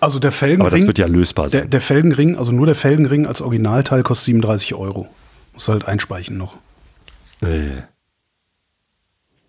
Also 0.00 0.18
der 0.18 0.32
Felgenring. 0.32 0.66
Aber 0.66 0.76
das 0.76 0.86
wird 0.86 0.98
ja 0.98 1.06
lösbar 1.06 1.48
sein. 1.48 1.60
Der, 1.62 1.68
der 1.68 1.80
Felgenring, 1.80 2.36
also 2.36 2.52
nur 2.52 2.66
der 2.66 2.74
Felgenring 2.74 3.26
als 3.26 3.40
Originalteil 3.40 4.02
kostet 4.02 4.26
37 4.26 4.74
Euro. 4.74 5.08
Muss 5.54 5.68
halt 5.68 5.86
einspeichen 5.86 6.36
noch. 6.36 6.58
Nee. 7.40 7.82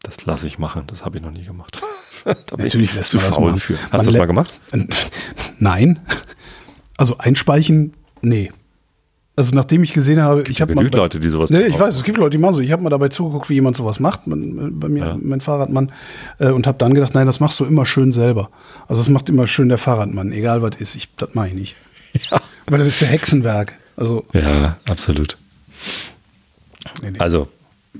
Das 0.03 0.25
lasse 0.25 0.47
ich 0.47 0.59
machen. 0.59 0.83
Das 0.87 1.03
habe 1.03 1.17
ich 1.17 1.23
noch 1.23 1.31
nie 1.31 1.43
gemacht. 1.43 1.81
Natürlich 2.57 2.93
lässt 2.95 3.13
du 3.13 3.17
das 3.17 3.35
faul 3.35 3.57
für. 3.59 3.77
Hast 3.91 4.07
du 4.07 4.11
das 4.11 4.19
mal 4.19 4.25
gemacht? 4.25 4.53
Nein. 5.59 5.99
Also 6.97 7.17
einspeichen, 7.17 7.93
nee. 8.21 8.51
Also 9.35 9.55
nachdem 9.55 9.83
ich 9.83 9.93
gesehen 9.93 10.21
habe, 10.21 10.43
ich 10.47 10.61
habe 10.61 10.75
mal 10.75 10.87
bei, 10.87 10.95
Leute, 10.95 11.19
die 11.19 11.27
sowas 11.27 11.49
nee, 11.49 11.63
ich 11.63 11.79
weiß, 11.79 11.95
es 11.95 12.03
gibt 12.03 12.19
Leute, 12.19 12.31
die 12.31 12.37
machen 12.37 12.53
so. 12.53 12.61
Ich 12.61 12.71
habe 12.71 12.83
mal 12.83 12.91
dabei 12.91 13.07
zugeguckt, 13.07 13.49
wie 13.49 13.55
jemand 13.55 13.75
sowas 13.75 13.99
macht, 13.99 14.27
man, 14.27 14.79
bei 14.79 14.89
mir, 14.89 15.05
ja. 15.05 15.17
mein 15.19 15.41
Fahrradmann, 15.41 15.91
äh, 16.37 16.49
und 16.49 16.67
habe 16.67 16.77
dann 16.77 16.93
gedacht, 16.93 17.15
nein, 17.15 17.25
das 17.25 17.39
machst 17.39 17.59
du 17.59 17.65
immer 17.65 17.87
schön 17.87 18.11
selber. 18.11 18.51
Also 18.87 19.01
das 19.01 19.09
macht 19.09 19.29
immer 19.29 19.47
schön 19.47 19.69
der 19.69 19.79
Fahrradmann, 19.79 20.31
egal 20.33 20.61
was 20.61 20.75
ist. 20.77 20.95
Ich, 20.95 21.15
das 21.15 21.33
mache 21.33 21.47
ich 21.47 21.53
nicht. 21.53 21.75
Ja. 22.29 22.39
Weil 22.67 22.77
das 22.77 22.89
ist 22.89 23.01
ja 23.01 23.07
Hexenwerk. 23.07 23.73
Also 23.97 24.23
ja, 24.33 24.77
absolut. 24.87 25.35
Nee, 27.01 27.09
nee. 27.09 27.17
Also 27.17 27.47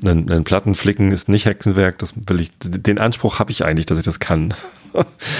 einen, 0.02 0.32
einen 0.32 0.44
Platten 0.44 0.76
flicken 0.76 1.12
ist 1.12 1.30
nicht 1.30 1.46
Hexenwerk, 1.46 2.00
das 2.00 2.14
will 2.28 2.42
ich, 2.42 2.52
den 2.60 2.98
Anspruch 3.00 3.40
habe 3.40 3.52
ich 3.52 3.64
eigentlich, 3.64 3.86
dass 3.86 3.98
ich 3.98 4.06
das 4.06 4.20
kann. 4.20 4.54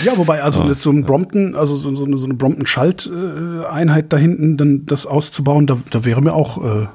ja, 0.04 0.18
wobei, 0.18 0.42
also 0.44 0.64
oh, 0.64 0.74
so 0.74 0.92
ein 0.92 1.04
Brompton, 1.04 1.56
also 1.56 1.76
so, 1.76 1.94
so 1.96 2.06
eine, 2.06 2.18
so 2.18 2.26
eine 2.26 2.36
Brompton-Schalteinheit 2.36 4.12
da 4.12 4.18
hinten, 4.18 4.58
dann 4.58 4.86
das 4.86 5.06
auszubauen, 5.06 5.68
da, 5.68 5.78
da 5.90 6.06
wäre 6.06 6.22
mir 6.22 6.34
auch, 6.34 6.58
äh, 6.64 6.88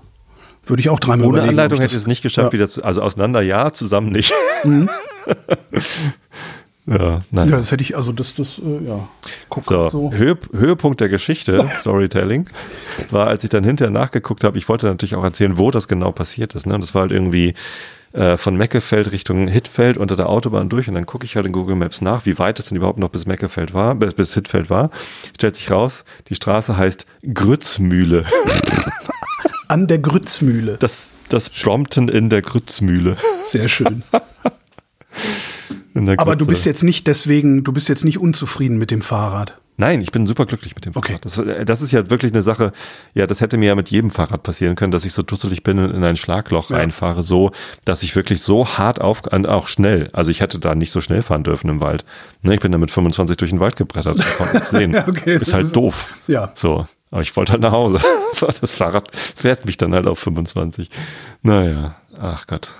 würde 0.64 0.80
ich 0.80 0.88
auch 0.88 1.00
dreimal 1.00 1.28
Ohne 1.28 1.42
Anleitung 1.42 1.80
hätte 1.80 1.92
ich 1.92 1.98
es 1.98 2.06
nicht 2.06 2.22
geschafft, 2.22 2.48
ja. 2.48 2.52
wieder 2.52 2.68
zu, 2.68 2.84
also 2.84 3.02
auseinander 3.02 3.42
ja, 3.42 3.72
zusammen 3.72 4.10
nicht. 4.10 4.32
Mhm. 4.64 4.88
Ja, 6.88 7.22
nein. 7.30 7.48
Ja, 7.48 7.56
das 7.58 7.70
hätte 7.70 7.82
ich, 7.82 7.96
also 7.96 8.12
das, 8.12 8.34
das, 8.34 8.58
äh, 8.58 8.86
ja. 8.86 9.08
Guck, 9.50 9.64
so, 9.64 9.88
so. 9.88 10.12
Höhe, 10.12 10.38
Höhepunkt 10.52 11.00
der 11.00 11.08
Geschichte, 11.08 11.68
Storytelling, 11.80 12.46
war, 13.10 13.26
als 13.26 13.44
ich 13.44 13.50
dann 13.50 13.62
hinterher 13.62 13.92
nachgeguckt 13.92 14.42
habe, 14.42 14.56
ich 14.56 14.68
wollte 14.68 14.86
natürlich 14.86 15.14
auch 15.14 15.24
erzählen, 15.24 15.58
wo 15.58 15.70
das 15.70 15.86
genau 15.88 16.12
passiert 16.12 16.54
ist. 16.54 16.66
Ne? 16.66 16.74
Und 16.74 16.80
das 16.80 16.94
war 16.94 17.02
halt 17.02 17.12
irgendwie 17.12 17.54
äh, 18.12 18.38
von 18.38 18.56
Meckefeld 18.56 19.12
Richtung 19.12 19.48
Hittfeld 19.48 19.98
unter 19.98 20.16
der 20.16 20.30
Autobahn 20.30 20.70
durch 20.70 20.88
und 20.88 20.94
dann 20.94 21.04
gucke 21.04 21.26
ich 21.26 21.36
halt 21.36 21.44
in 21.44 21.52
Google 21.52 21.76
Maps 21.76 22.00
nach, 22.00 22.24
wie 22.24 22.38
weit 22.38 22.58
es 22.58 22.66
denn 22.66 22.76
überhaupt 22.76 22.98
noch 22.98 23.10
bis 23.10 23.26
Meckefeld 23.26 23.74
war, 23.74 23.94
bis, 23.94 24.14
bis 24.14 24.32
Hittfeld 24.32 24.70
war. 24.70 24.90
Stellt 25.34 25.56
sich 25.56 25.70
raus, 25.70 26.04
die 26.28 26.34
Straße 26.34 26.76
heißt 26.76 27.06
Grützmühle. 27.34 28.24
An 29.68 29.86
der 29.86 29.98
Grützmühle. 29.98 30.78
Das, 30.78 31.12
das 31.28 31.50
Brompton 31.50 32.08
in 32.08 32.30
der 32.30 32.40
Grützmühle. 32.40 33.18
Sehr 33.42 33.68
schön. 33.68 34.02
Aber 35.94 36.36
du 36.36 36.46
bist 36.46 36.64
jetzt 36.66 36.84
nicht 36.84 37.06
deswegen, 37.06 37.64
du 37.64 37.72
bist 37.72 37.88
jetzt 37.88 38.04
nicht 38.04 38.18
unzufrieden 38.18 38.78
mit 38.78 38.90
dem 38.90 39.02
Fahrrad. 39.02 39.58
Nein, 39.80 40.00
ich 40.00 40.10
bin 40.10 40.26
super 40.26 40.44
glücklich 40.44 40.74
mit 40.74 40.86
dem 40.86 40.96
okay. 40.96 41.12
Fahrrad. 41.12 41.24
Das, 41.24 41.38
äh, 41.38 41.64
das, 41.64 41.82
ist 41.82 41.92
ja 41.92 42.10
wirklich 42.10 42.32
eine 42.32 42.42
Sache, 42.42 42.72
ja, 43.14 43.28
das 43.28 43.40
hätte 43.40 43.56
mir 43.56 43.66
ja 43.66 43.74
mit 43.76 43.90
jedem 43.90 44.10
Fahrrad 44.10 44.42
passieren 44.42 44.74
können, 44.74 44.90
dass 44.90 45.04
ich 45.04 45.12
so 45.12 45.22
dusselig 45.22 45.62
bin 45.62 45.78
und 45.78 45.92
in 45.92 46.02
ein 46.02 46.16
Schlagloch 46.16 46.70
ja. 46.70 46.78
reinfahre, 46.78 47.22
so, 47.22 47.52
dass 47.84 48.02
ich 48.02 48.16
wirklich 48.16 48.42
so 48.42 48.66
hart 48.66 49.00
auf, 49.00 49.22
auch 49.32 49.68
schnell, 49.68 50.10
also 50.12 50.32
ich 50.32 50.40
hätte 50.40 50.58
da 50.58 50.74
nicht 50.74 50.90
so 50.90 51.00
schnell 51.00 51.22
fahren 51.22 51.44
dürfen 51.44 51.70
im 51.70 51.80
Wald. 51.80 52.04
Ne, 52.42 52.54
ich 52.54 52.60
bin 52.60 52.72
da 52.72 52.78
mit 52.78 52.90
25 52.90 53.36
durch 53.36 53.52
den 53.52 53.60
Wald 53.60 53.76
gebrettert, 53.76 54.24
konnte 54.36 54.56
nichts 54.56 54.70
sehen. 54.70 54.96
okay, 55.06 55.36
ist 55.36 55.54
halt 55.54 55.64
ist, 55.64 55.76
doof. 55.76 56.08
Ja. 56.26 56.52
So. 56.56 56.86
Aber 57.12 57.22
ich 57.22 57.34
wollte 57.36 57.52
halt 57.52 57.62
nach 57.62 57.72
Hause. 57.72 58.00
so, 58.32 58.46
das 58.46 58.74
Fahrrad 58.74 59.14
fährt 59.14 59.64
mich 59.64 59.76
dann 59.76 59.94
halt 59.94 60.08
auf 60.08 60.18
25. 60.18 60.90
Naja, 61.42 61.96
ach 62.20 62.48
Gott. 62.48 62.72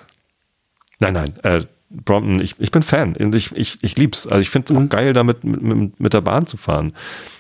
Nein, 0.99 1.15
nein, 1.15 1.37
äh, 1.45 1.65
Brompton, 1.91 2.41
ich, 2.41 2.55
ich 2.59 2.71
bin 2.71 2.83
Fan. 2.83 3.17
Ich, 3.35 3.57
ich, 3.57 3.79
ich 3.81 3.97
lieb's. 3.97 4.27
Also 4.27 4.41
ich 4.41 4.51
finde 4.51 4.73
es 4.73 4.79
mhm. 4.79 4.87
auch 4.87 4.91
geil, 4.91 5.13
damit 5.13 5.45
mit, 5.45 5.99
mit, 5.99 6.13
der 6.13 6.21
Bahn 6.21 6.47
zu 6.47 6.57
fahren. 6.57 6.93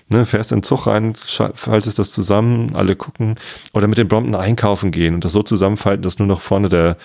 Ne, 0.08 0.24
fährst 0.24 0.52
in 0.52 0.58
den 0.58 0.62
Zug 0.62 0.86
rein, 0.86 1.14
faltest 1.14 1.98
das 1.98 2.12
zusammen, 2.12 2.74
alle 2.74 2.96
gucken. 2.96 3.38
Oder 3.74 3.88
mit 3.88 3.98
dem 3.98 4.08
Brompton 4.08 4.34
einkaufen 4.34 4.90
gehen 4.90 5.14
und 5.14 5.24
das 5.24 5.32
so 5.32 5.42
zusammenfalten, 5.42 6.02
dass 6.02 6.18
nur 6.18 6.28
noch 6.28 6.40
vorne 6.40 6.70
der, 6.70 6.96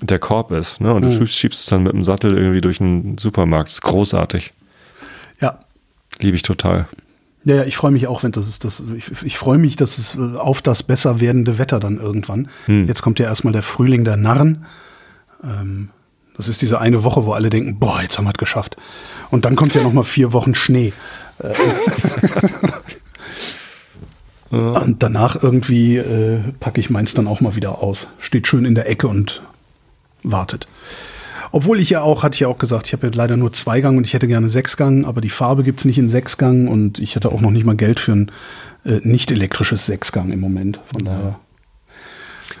der 0.00 0.18
Korb 0.18 0.50
ist. 0.50 0.80
Ne? 0.80 0.92
Und 0.92 1.04
mhm. 1.04 1.16
du 1.16 1.26
schiebst 1.28 1.60
es 1.60 1.66
dann 1.66 1.84
mit 1.84 1.92
dem 1.92 2.02
Sattel 2.02 2.36
irgendwie 2.36 2.60
durch 2.60 2.80
einen 2.80 3.18
Supermarkt. 3.18 3.68
Das 3.68 3.74
ist 3.74 3.82
großartig. 3.82 4.52
Ja. 5.40 5.60
Liebe 6.18 6.34
ich 6.34 6.42
total. 6.42 6.88
Ja, 7.44 7.56
ja, 7.56 7.64
ich 7.64 7.76
freue 7.76 7.92
mich 7.92 8.06
auch, 8.06 8.22
wenn 8.22 8.32
das 8.32 8.48
ist 8.48 8.64
das. 8.64 8.82
Ich, 8.96 9.10
ich 9.22 9.38
freue 9.38 9.58
mich, 9.58 9.76
dass 9.76 9.96
es 9.96 10.16
äh, 10.16 10.36
auf 10.36 10.60
das 10.60 10.82
besser 10.82 11.20
werdende 11.20 11.58
Wetter 11.58 11.80
dann 11.80 11.98
irgendwann. 11.98 12.48
Hm. 12.66 12.86
Jetzt 12.86 13.00
kommt 13.00 13.18
ja 13.18 13.26
erstmal 13.26 13.52
der 13.52 13.62
Frühling 13.62 14.04
der 14.04 14.16
Narren. 14.16 14.66
Ähm, 15.42 15.88
das 16.36 16.48
ist 16.48 16.62
diese 16.62 16.80
eine 16.80 17.04
Woche, 17.04 17.26
wo 17.26 17.32
alle 17.32 17.50
denken, 17.50 17.78
boah, 17.78 18.00
jetzt 18.02 18.18
haben 18.18 18.24
wir 18.24 18.30
es 18.30 18.38
geschafft. 18.38 18.76
Und 19.30 19.44
dann 19.44 19.56
kommt 19.56 19.74
ja 19.74 19.82
noch 19.82 19.92
mal 19.92 20.04
vier 20.04 20.32
Wochen 20.32 20.54
Schnee. 20.54 20.92
Äh, 21.38 21.54
und 24.50 25.02
danach 25.02 25.42
irgendwie 25.42 25.96
äh, 25.96 26.40
packe 26.58 26.80
ich 26.80 26.90
meins 26.90 27.14
dann 27.14 27.28
auch 27.28 27.40
mal 27.40 27.54
wieder 27.54 27.82
aus. 27.82 28.08
Steht 28.18 28.46
schön 28.46 28.64
in 28.64 28.74
der 28.74 28.88
Ecke 28.88 29.06
und 29.06 29.42
wartet. 30.22 30.66
Obwohl 31.52 31.80
ich 31.80 31.90
ja 31.90 32.02
auch, 32.02 32.22
hatte 32.22 32.34
ich 32.34 32.40
ja 32.40 32.48
auch 32.48 32.58
gesagt, 32.58 32.86
ich 32.86 32.92
habe 32.92 33.08
ja 33.08 33.12
leider 33.14 33.36
nur 33.36 33.52
Zweigang 33.52 33.96
und 33.96 34.06
ich 34.06 34.14
hätte 34.14 34.28
gerne 34.28 34.48
Sechsgang, 34.48 35.04
aber 35.04 35.20
die 35.20 35.30
Farbe 35.30 35.62
gibt 35.64 35.80
es 35.80 35.84
nicht 35.84 35.98
in 35.98 36.08
Sechsgang 36.08 36.68
und 36.68 36.98
ich 36.98 37.16
hätte 37.16 37.32
auch 37.32 37.40
noch 37.40 37.50
nicht 37.50 37.64
mal 37.64 37.76
Geld 37.76 37.98
für 37.98 38.12
ein 38.12 38.32
äh, 38.84 39.00
nicht 39.02 39.30
elektrisches 39.30 39.86
Sechsgang 39.86 40.30
im 40.30 40.40
Moment. 40.40 40.80
Von 40.92 41.04
daher. 41.04 41.40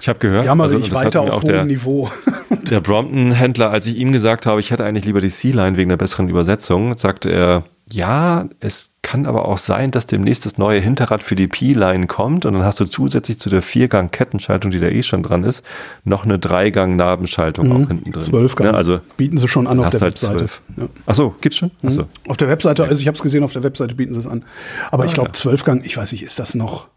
Ich 0.00 0.08
habe 0.08 0.18
gehört, 0.18 0.44
ja, 0.44 0.54
also, 0.54 0.78
ich 0.78 0.92
weiter 0.92 1.20
auf 1.20 1.42
hohem 1.42 1.66
Niveau. 1.66 2.10
Der 2.50 2.80
Brompton-Händler, 2.80 3.70
als 3.70 3.86
ich 3.86 3.96
ihm 3.96 4.12
gesagt 4.12 4.46
habe, 4.46 4.60
ich 4.60 4.70
hätte 4.70 4.84
eigentlich 4.84 5.04
lieber 5.04 5.20
die 5.20 5.28
C-Line 5.28 5.76
wegen 5.76 5.88
der 5.88 5.96
besseren 5.96 6.28
Übersetzung, 6.28 6.96
sagte 6.98 7.30
er, 7.30 7.64
ja, 7.92 8.48
es 8.60 8.90
kann 9.02 9.26
aber 9.26 9.46
auch 9.46 9.58
sein, 9.58 9.90
dass 9.90 10.06
demnächst 10.06 10.46
das 10.46 10.58
neue 10.58 10.80
Hinterrad 10.80 11.22
für 11.22 11.34
die 11.34 11.48
P-Line 11.48 12.06
kommt 12.06 12.46
und 12.46 12.54
dann 12.54 12.64
hast 12.64 12.78
du 12.78 12.84
zusätzlich 12.84 13.40
zu 13.40 13.50
der 13.50 13.62
Viergang-Kettenschaltung, 13.62 14.70
die 14.70 14.78
da 14.78 14.86
eh 14.86 15.02
schon 15.02 15.22
dran 15.22 15.42
ist, 15.42 15.64
noch 16.04 16.24
eine 16.24 16.38
Dreigang-Nabenschaltung 16.38 17.66
mhm. 17.66 17.72
auch 17.72 17.88
hinten 17.88 18.12
drin. 18.12 18.22
Zwölfgang. 18.22 18.68
Ja, 18.68 18.74
also 18.74 19.00
bieten 19.16 19.38
sie 19.38 19.48
schon 19.48 19.66
an 19.66 19.80
auf 19.80 19.90
der 19.90 20.00
halt 20.00 20.22
Webseite. 20.22 20.46
Ja. 20.76 20.88
Ach 21.06 21.14
so, 21.14 21.34
gibt's 21.40 21.58
schon? 21.58 21.72
Ach 21.82 21.90
so. 21.90 22.02
Mhm. 22.02 22.08
Auf 22.28 22.36
der 22.36 22.48
Webseite, 22.48 22.84
also 22.84 23.00
ich 23.00 23.08
habe 23.08 23.16
es 23.16 23.22
gesehen, 23.22 23.42
auf 23.42 23.52
der 23.52 23.64
Webseite 23.64 23.94
bieten 23.94 24.14
sie 24.14 24.20
es 24.20 24.26
an. 24.26 24.44
Aber 24.90 25.02
ah, 25.02 25.06
ich 25.06 25.14
glaube, 25.14 25.32
Zwölfgang, 25.32 25.82
ich 25.84 25.96
weiß 25.96 26.12
nicht, 26.12 26.22
ist 26.22 26.38
das 26.38 26.54
noch, 26.54 26.88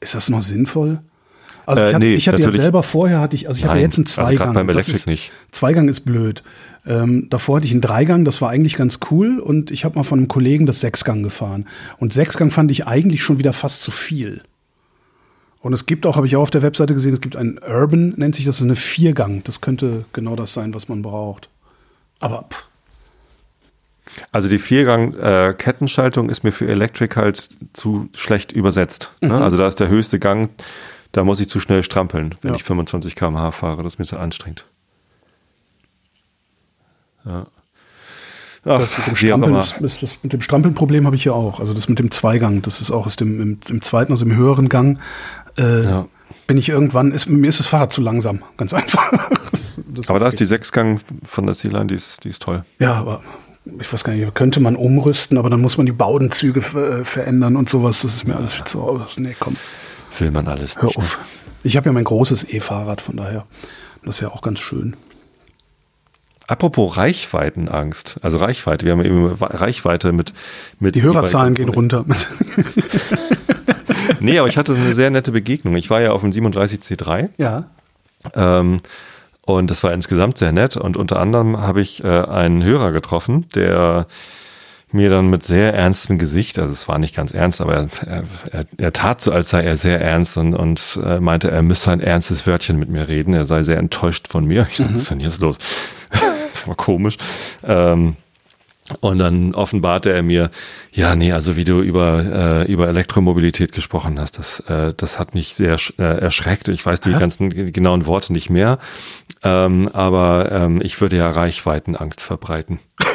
ist 0.00 0.14
das 0.14 0.28
noch 0.28 0.42
sinnvoll? 0.42 1.00
Also 1.66 1.82
ich, 1.82 1.88
äh, 1.88 1.94
hatte, 1.94 2.04
nee, 2.04 2.14
ich 2.14 2.28
hatte 2.28 2.40
ja 2.40 2.50
selber 2.50 2.82
vorher 2.82 3.20
hatte 3.20 3.36
ich, 3.36 3.48
also 3.48 3.58
ich 3.58 3.66
habe 3.66 3.80
jetzt 3.80 3.98
einen 3.98 4.06
Zweigang. 4.06 4.48
Also 4.48 4.52
beim 4.54 4.68
Electric 4.68 4.96
ist, 4.96 5.06
nicht. 5.06 5.32
Zweigang 5.50 5.88
ist 5.88 6.00
blöd. 6.00 6.42
Ähm, 6.86 7.26
davor 7.28 7.56
hatte 7.56 7.66
ich 7.66 7.72
einen 7.72 7.80
Dreigang, 7.80 8.24
das 8.24 8.40
war 8.40 8.50
eigentlich 8.50 8.76
ganz 8.76 9.00
cool 9.10 9.40
und 9.40 9.72
ich 9.72 9.84
habe 9.84 9.96
mal 9.96 10.04
von 10.04 10.20
einem 10.20 10.28
Kollegen 10.28 10.66
das 10.66 10.80
Sechsgang 10.80 11.24
gefahren. 11.24 11.66
Und 11.98 12.12
Sechsgang 12.12 12.52
fand 12.52 12.70
ich 12.70 12.86
eigentlich 12.86 13.22
schon 13.22 13.38
wieder 13.38 13.52
fast 13.52 13.82
zu 13.82 13.90
viel. 13.90 14.42
Und 15.60 15.72
es 15.72 15.86
gibt 15.86 16.06
auch, 16.06 16.14
habe 16.14 16.28
ich 16.28 16.36
auch 16.36 16.42
auf 16.42 16.50
der 16.52 16.62
Webseite 16.62 16.94
gesehen, 16.94 17.12
es 17.12 17.20
gibt 17.20 17.34
einen 17.34 17.58
Urban, 17.58 18.14
nennt 18.16 18.36
sich 18.36 18.44
das, 18.44 18.62
eine 18.62 18.76
Viergang. 18.76 19.42
Das 19.42 19.60
könnte 19.60 20.04
genau 20.12 20.36
das 20.36 20.52
sein, 20.52 20.72
was 20.74 20.88
man 20.88 21.02
braucht. 21.02 21.48
Aber 22.20 22.46
pff. 22.48 22.62
Also 24.30 24.48
die 24.48 24.58
Viergang-Kettenschaltung 24.58 26.28
äh, 26.28 26.32
ist 26.32 26.44
mir 26.44 26.52
für 26.52 26.68
Electric 26.68 27.16
halt 27.16 27.48
zu 27.72 28.08
schlecht 28.14 28.52
übersetzt. 28.52 29.12
Ne? 29.20 29.28
Mhm. 29.28 29.42
Also 29.42 29.56
da 29.56 29.66
ist 29.66 29.80
der 29.80 29.88
höchste 29.88 30.20
Gang 30.20 30.50
da 31.16 31.24
muss 31.24 31.40
ich 31.40 31.48
zu 31.48 31.60
schnell 31.60 31.82
strampeln, 31.82 32.34
wenn 32.42 32.50
ja. 32.50 32.56
ich 32.56 32.64
25 32.64 33.14
km/h 33.14 33.50
fahre. 33.52 33.82
Das 33.82 33.94
ist 33.94 33.98
mir 33.98 34.04
zu 34.04 34.18
anstrengend. 34.18 34.66
Ja. 37.24 37.46
Ach, 38.66 38.80
das 38.80 38.98
mit 38.98 39.06
dem 39.06 39.16
Strampeln, 39.16 39.54
das, 39.54 39.78
das 39.78 40.18
mit 40.22 40.32
dem 40.32 40.40
Strampeln-Problem 40.42 41.06
habe 41.06 41.16
ich 41.16 41.24
ja 41.24 41.32
auch. 41.32 41.60
Also 41.60 41.72
das 41.72 41.88
mit 41.88 41.98
dem 41.98 42.10
Zweigang, 42.10 42.60
das 42.62 42.80
ist 42.80 42.90
auch 42.90 43.06
aus 43.06 43.16
dem, 43.16 43.40
im, 43.40 43.58
im 43.68 43.80
zweiten, 43.80 44.12
also 44.12 44.26
im 44.26 44.36
höheren 44.36 44.68
Gang, 44.68 44.98
äh, 45.56 45.84
ja. 45.84 46.08
bin 46.46 46.58
ich 46.58 46.68
irgendwann, 46.68 47.12
ist, 47.12 47.28
mir 47.28 47.48
ist 47.48 47.60
das 47.60 47.68
Fahrrad 47.68 47.92
zu 47.92 48.02
langsam, 48.02 48.42
ganz 48.56 48.74
einfach. 48.74 49.10
das, 49.52 49.80
das 49.86 50.10
aber 50.10 50.18
da 50.18 50.26
ist 50.26 50.40
die 50.40 50.44
Sechsgang 50.44 51.00
von 51.24 51.46
der 51.46 51.54
C-Line, 51.54 51.86
die 51.86 51.94
ist, 51.94 52.24
die 52.24 52.28
ist 52.28 52.42
toll. 52.42 52.64
Ja, 52.78 52.94
aber 52.94 53.22
ich 53.80 53.90
weiß 53.90 54.04
gar 54.04 54.12
nicht, 54.12 54.34
könnte 54.34 54.60
man 54.60 54.76
umrüsten, 54.76 55.38
aber 55.38 55.48
dann 55.48 55.60
muss 55.60 55.76
man 55.78 55.86
die 55.86 55.92
Baudenzüge 55.92 56.60
äh, 56.60 57.04
verändern 57.04 57.56
und 57.56 57.70
sowas. 57.70 58.02
Das 58.02 58.14
ist 58.14 58.26
mir 58.26 58.36
alles 58.36 58.52
viel 58.52 58.64
zu 58.64 58.82
aus. 58.82 59.18
Nee, 59.18 59.36
komm. 59.38 59.56
Will 60.18 60.30
man 60.30 60.48
alles 60.48 60.76
nicht. 60.76 60.82
Hör 60.82 60.88
auf. 60.88 60.96
Ne? 60.96 61.04
Ich 61.62 61.76
habe 61.76 61.86
ja 61.86 61.92
mein 61.92 62.04
großes 62.04 62.48
E-Fahrrad, 62.48 63.00
von 63.00 63.16
daher. 63.16 63.46
Das 64.04 64.16
ist 64.16 64.20
ja 64.20 64.28
auch 64.28 64.42
ganz 64.42 64.60
schön. 64.60 64.96
Apropos 66.48 66.96
Reichweitenangst, 66.96 68.18
also 68.22 68.38
Reichweite, 68.38 68.86
wir 68.86 68.92
haben 68.92 69.04
eben 69.04 69.26
Reichweite 69.26 70.12
mit. 70.12 70.32
mit 70.78 70.94
Die 70.94 71.02
Hörerzahlen 71.02 71.56
gehen 71.56 71.68
runter. 71.68 72.04
nee, 74.20 74.38
aber 74.38 74.46
ich 74.46 74.56
hatte 74.56 74.76
eine 74.76 74.94
sehr 74.94 75.10
nette 75.10 75.32
Begegnung. 75.32 75.74
Ich 75.74 75.90
war 75.90 76.00
ja 76.00 76.12
auf 76.12 76.20
dem 76.20 76.30
37C3. 76.30 77.30
Ja. 77.36 77.64
Ähm, 78.34 78.80
und 79.40 79.70
das 79.72 79.82
war 79.82 79.92
insgesamt 79.92 80.38
sehr 80.38 80.52
nett. 80.52 80.76
Und 80.76 80.96
unter 80.96 81.18
anderem 81.18 81.58
habe 81.58 81.80
ich 81.80 82.04
äh, 82.04 82.06
einen 82.06 82.62
Hörer 82.62 82.92
getroffen, 82.92 83.46
der 83.56 84.06
mir 84.96 85.10
dann 85.10 85.30
mit 85.30 85.44
sehr 85.44 85.74
ernstem 85.74 86.18
Gesicht, 86.18 86.58
also 86.58 86.72
es 86.72 86.88
war 86.88 86.98
nicht 86.98 87.14
ganz 87.14 87.32
ernst, 87.32 87.60
aber 87.60 87.74
er, 87.74 87.88
er, 88.50 88.64
er 88.76 88.92
tat 88.92 89.20
so, 89.20 89.30
als 89.30 89.50
sei 89.50 89.62
er 89.62 89.76
sehr 89.76 90.00
ernst 90.00 90.36
und, 90.36 90.54
und 90.54 90.98
äh, 91.04 91.20
meinte, 91.20 91.50
er 91.50 91.62
müsse 91.62 91.90
ein 91.92 92.00
ernstes 92.00 92.46
Wörtchen 92.46 92.78
mit 92.78 92.88
mir 92.88 93.08
reden. 93.08 93.34
Er 93.34 93.44
sei 93.44 93.62
sehr 93.62 93.78
enttäuscht 93.78 94.28
von 94.28 94.44
mir. 94.44 94.66
Ich 94.70 94.78
dachte, 94.78 94.90
mhm. 94.90 94.96
was 94.96 95.02
ist 95.04 95.10
denn 95.10 95.20
jetzt 95.20 95.40
los? 95.40 95.58
das 96.10 96.66
ist 96.66 96.76
komisch. 96.76 97.16
Ähm, 97.62 98.16
und 99.00 99.18
dann 99.18 99.54
offenbarte 99.54 100.12
er 100.12 100.22
mir, 100.22 100.50
ja, 100.92 101.16
nee, 101.16 101.32
also 101.32 101.56
wie 101.56 101.64
du 101.64 101.80
über, 101.80 102.64
äh, 102.64 102.72
über 102.72 102.86
Elektromobilität 102.86 103.72
gesprochen 103.72 104.20
hast, 104.20 104.38
das, 104.38 104.60
äh, 104.60 104.94
das 104.96 105.18
hat 105.18 105.34
mich 105.34 105.54
sehr 105.54 105.76
äh, 105.98 106.02
erschreckt. 106.02 106.68
Ich 106.68 106.86
weiß 106.86 107.00
die 107.00 107.14
Hä? 107.14 107.18
ganzen 107.18 107.50
genauen 107.72 108.06
Worte 108.06 108.32
nicht 108.32 108.48
mehr. 108.48 108.78
Ähm, 109.42 109.88
aber 109.92 110.52
ähm, 110.52 110.80
ich 110.82 111.00
würde 111.00 111.16
ja 111.16 111.28
Reichweitenangst 111.28 112.20
verbreiten. 112.20 112.78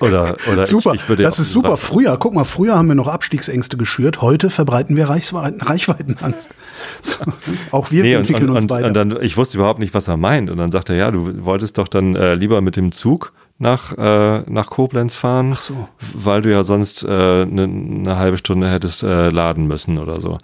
Oder, 0.00 0.36
oder 0.50 0.66
super, 0.66 0.94
ich, 0.94 1.08
ich 1.08 1.16
das 1.18 1.38
ist 1.38 1.50
super. 1.50 1.76
Früher, 1.76 2.16
guck 2.16 2.34
mal, 2.34 2.44
früher 2.44 2.76
haben 2.76 2.88
wir 2.88 2.94
noch 2.94 3.06
Abstiegsängste 3.06 3.76
geschürt, 3.76 4.22
heute 4.22 4.50
verbreiten 4.50 4.96
wir 4.96 5.08
Reichweiten, 5.08 5.60
Reichweitenangst. 5.60 6.54
So, 7.02 7.24
auch 7.70 7.90
wir 7.90 8.02
nee, 8.02 8.12
entwickeln 8.14 8.50
und, 8.50 8.56
uns 8.56 8.64
und, 8.64 8.70
weiter. 8.70 8.86
Und 8.86 8.94
dann, 8.94 9.22
ich 9.22 9.36
wusste 9.36 9.58
überhaupt 9.58 9.78
nicht, 9.78 9.94
was 9.94 10.08
er 10.08 10.16
meint. 10.16 10.50
Und 10.50 10.58
dann 10.58 10.70
sagt 10.70 10.88
er, 10.88 10.96
ja, 10.96 11.10
du 11.10 11.44
wolltest 11.44 11.78
doch 11.78 11.88
dann 11.88 12.14
äh, 12.14 12.34
lieber 12.34 12.60
mit 12.60 12.76
dem 12.76 12.92
Zug 12.92 13.32
nach, 13.60 13.96
äh, 13.96 14.42
nach 14.50 14.70
Koblenz 14.70 15.14
fahren, 15.16 15.52
Ach 15.54 15.60
so. 15.60 15.88
weil 16.14 16.42
du 16.42 16.50
ja 16.50 16.64
sonst 16.64 17.04
eine 17.06 17.44
äh, 17.44 17.66
ne, 17.66 18.16
halbe 18.16 18.38
Stunde 18.38 18.70
hättest 18.70 19.02
äh, 19.02 19.28
laden 19.28 19.66
müssen 19.66 19.98
oder 19.98 20.18
so. 20.20 20.38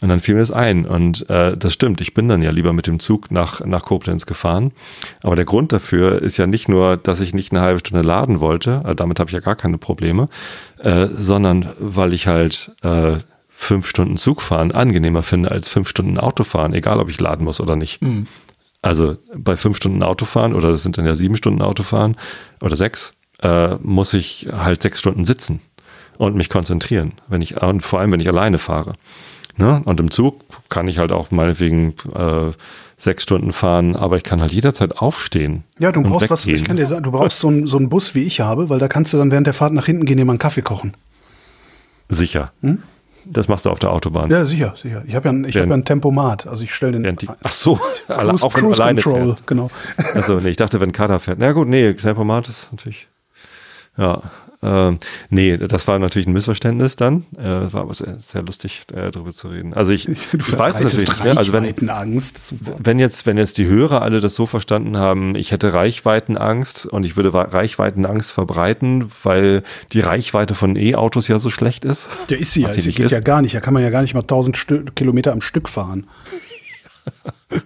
Und 0.00 0.08
dann 0.08 0.20
fiel 0.20 0.34
mir 0.34 0.40
das 0.40 0.52
ein. 0.52 0.86
Und 0.86 1.28
äh, 1.28 1.56
das 1.56 1.74
stimmt, 1.74 2.00
ich 2.00 2.14
bin 2.14 2.28
dann 2.28 2.42
ja 2.42 2.50
lieber 2.50 2.72
mit 2.72 2.86
dem 2.86 3.00
Zug 3.00 3.30
nach, 3.30 3.60
nach 3.66 3.84
Koblenz 3.84 4.24
gefahren. 4.24 4.72
Aber 5.22 5.36
der 5.36 5.44
Grund 5.44 5.72
dafür 5.72 6.22
ist 6.22 6.36
ja 6.36 6.46
nicht 6.46 6.68
nur, 6.68 6.96
dass 6.96 7.20
ich 7.20 7.34
nicht 7.34 7.52
eine 7.52 7.60
halbe 7.60 7.80
Stunde 7.80 8.06
laden 8.06 8.40
wollte, 8.40 8.82
äh, 8.86 8.94
damit 8.94 9.18
habe 9.18 9.28
ich 9.28 9.34
ja 9.34 9.40
gar 9.40 9.56
keine 9.56 9.76
Probleme, 9.76 10.28
äh, 10.78 11.06
sondern 11.06 11.68
weil 11.78 12.14
ich 12.14 12.28
halt 12.28 12.72
äh, 12.82 13.16
fünf 13.48 13.88
Stunden 13.88 14.16
Zugfahren 14.16 14.72
angenehmer 14.72 15.24
finde 15.24 15.50
als 15.50 15.68
fünf 15.68 15.88
Stunden 15.88 16.18
Autofahren, 16.18 16.72
egal 16.72 17.00
ob 17.00 17.10
ich 17.10 17.20
laden 17.20 17.44
muss 17.44 17.60
oder 17.60 17.76
nicht. 17.76 18.00
Mhm. 18.00 18.26
Also 18.82 19.18
bei 19.36 19.56
fünf 19.56 19.76
Stunden 19.76 20.02
Autofahren, 20.02 20.54
oder 20.54 20.70
das 20.70 20.82
sind 20.82 20.96
dann 20.96 21.06
ja 21.06 21.14
sieben 21.14 21.36
Stunden 21.36 21.62
Autofahren 21.62 22.16
oder 22.62 22.76
sechs, 22.76 23.12
äh, 23.42 23.74
muss 23.76 24.14
ich 24.14 24.48
halt 24.52 24.82
sechs 24.82 25.00
Stunden 25.00 25.24
sitzen 25.24 25.60
und 26.18 26.34
mich 26.34 26.48
konzentrieren, 26.48 27.12
wenn 27.28 27.42
ich, 27.42 27.60
und 27.60 27.82
vor 27.82 28.00
allem 28.00 28.12
wenn 28.12 28.20
ich 28.20 28.28
alleine 28.28 28.58
fahre. 28.58 28.94
Ne? 29.56 29.82
Und 29.84 30.00
im 30.00 30.10
Zug 30.10 30.40
kann 30.70 30.88
ich 30.88 30.98
halt 30.98 31.12
auch 31.12 31.30
meinetwegen 31.30 31.94
äh, 32.14 32.52
sechs 32.96 33.24
Stunden 33.24 33.52
fahren, 33.52 33.96
aber 33.96 34.16
ich 34.16 34.22
kann 34.22 34.40
halt 34.40 34.52
jederzeit 34.52 34.96
aufstehen. 34.96 35.64
Ja, 35.78 35.92
du 35.92 36.02
brauchst 36.02 36.30
was, 36.30 36.46
ich 36.46 36.64
kann 36.64 36.76
dir 36.76 36.86
sagen, 36.86 37.02
du 37.02 37.10
brauchst 37.10 37.40
so 37.40 37.48
einen 37.48 37.66
so 37.66 37.76
einen 37.76 37.90
Bus, 37.90 38.14
wie 38.14 38.22
ich 38.22 38.40
habe, 38.40 38.70
weil 38.70 38.78
da 38.78 38.88
kannst 38.88 39.12
du 39.12 39.18
dann 39.18 39.30
während 39.30 39.46
der 39.46 39.54
Fahrt 39.54 39.74
nach 39.74 39.86
hinten 39.86 40.06
gehen, 40.06 40.16
dir 40.16 40.24
mal 40.24 40.32
einen 40.32 40.38
Kaffee 40.38 40.62
kochen. 40.62 40.94
Sicher. 42.08 42.52
Hm? 42.62 42.82
Das 43.24 43.48
machst 43.48 43.66
du 43.66 43.70
auf 43.70 43.78
der 43.78 43.92
Autobahn. 43.92 44.30
Ja, 44.30 44.44
sicher, 44.44 44.74
sicher. 44.80 45.02
Ich 45.06 45.14
habe 45.14 45.28
ja, 45.28 45.32
ein, 45.32 45.44
ich 45.44 45.56
hab 45.56 45.66
ja 45.66 45.74
ein 45.74 45.84
Tempomat. 45.84 46.46
Also 46.46 46.64
ich 46.64 46.74
stelle 46.74 47.00
den. 47.00 47.16
Die, 47.16 47.28
ach 47.42 47.52
so, 47.52 47.76
Cruise, 48.06 48.44
auch 48.44 48.52
Cruise 48.52 48.82
alleine 48.82 49.02
Control, 49.02 49.26
fährst. 49.26 49.46
genau. 49.46 49.70
Also 50.14 50.36
nee, 50.36 50.50
ich 50.50 50.56
dachte, 50.56 50.80
wenn 50.80 50.92
Kader 50.92 51.20
fährt. 51.20 51.38
Na 51.38 51.52
gut, 51.52 51.68
nee, 51.68 51.92
Tempomat 51.94 52.48
ist 52.48 52.68
natürlich. 52.70 53.08
Ja, 53.96 54.22
ähm, 54.62 54.98
nee, 55.30 55.56
das 55.56 55.88
war 55.88 55.98
natürlich 55.98 56.26
ein 56.26 56.34
Missverständnis 56.34 56.94
dann. 56.94 57.24
Äh, 57.38 57.72
war 57.72 57.82
aber 57.82 57.94
sehr, 57.94 58.16
sehr 58.18 58.42
lustig, 58.42 58.82
äh, 58.92 59.10
darüber 59.10 59.32
zu 59.32 59.48
reden. 59.48 59.72
Also 59.72 59.92
ich, 59.92 60.06
ich 60.08 60.32
weiß 60.32 60.80
natürlich. 60.80 61.24
Ne? 61.24 61.36
Also 61.36 61.54
wenn, 61.54 61.88
Angst. 61.88 62.54
wenn 62.60 62.98
jetzt, 62.98 63.24
wenn 63.24 63.38
jetzt 63.38 63.56
die 63.56 63.66
Hörer 63.66 64.02
alle 64.02 64.20
das 64.20 64.34
so 64.34 64.46
verstanden 64.46 64.98
haben, 64.98 65.34
ich 65.34 65.50
hätte 65.52 65.72
Reichweitenangst 65.72 66.84
und 66.84 67.06
ich 67.06 67.16
würde 67.16 67.32
Reichweitenangst 67.32 68.32
verbreiten, 68.32 69.06
weil 69.22 69.62
die 69.92 70.00
Reichweite 70.00 70.54
von 70.54 70.76
E-Autos 70.76 71.28
ja 71.28 71.38
so 71.38 71.48
schlecht 71.48 71.86
ist. 71.86 72.10
Der 72.28 72.38
ist 72.38 72.52
sie 72.52 72.62
ja, 72.62 72.68
sie 72.68 72.90
geht 72.90 73.06
ist. 73.06 73.12
ja 73.12 73.20
gar 73.20 73.40
nicht. 73.40 73.54
Da 73.54 73.60
kann 73.60 73.72
man 73.72 73.82
ja 73.82 73.90
gar 73.90 74.02
nicht 74.02 74.12
mal 74.12 74.20
1000 74.20 74.58
Stü 74.58 74.84
Kilometer 74.94 75.32
am 75.32 75.40
Stück 75.40 75.70
fahren. 75.70 76.06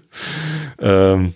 ähm, 0.78 1.34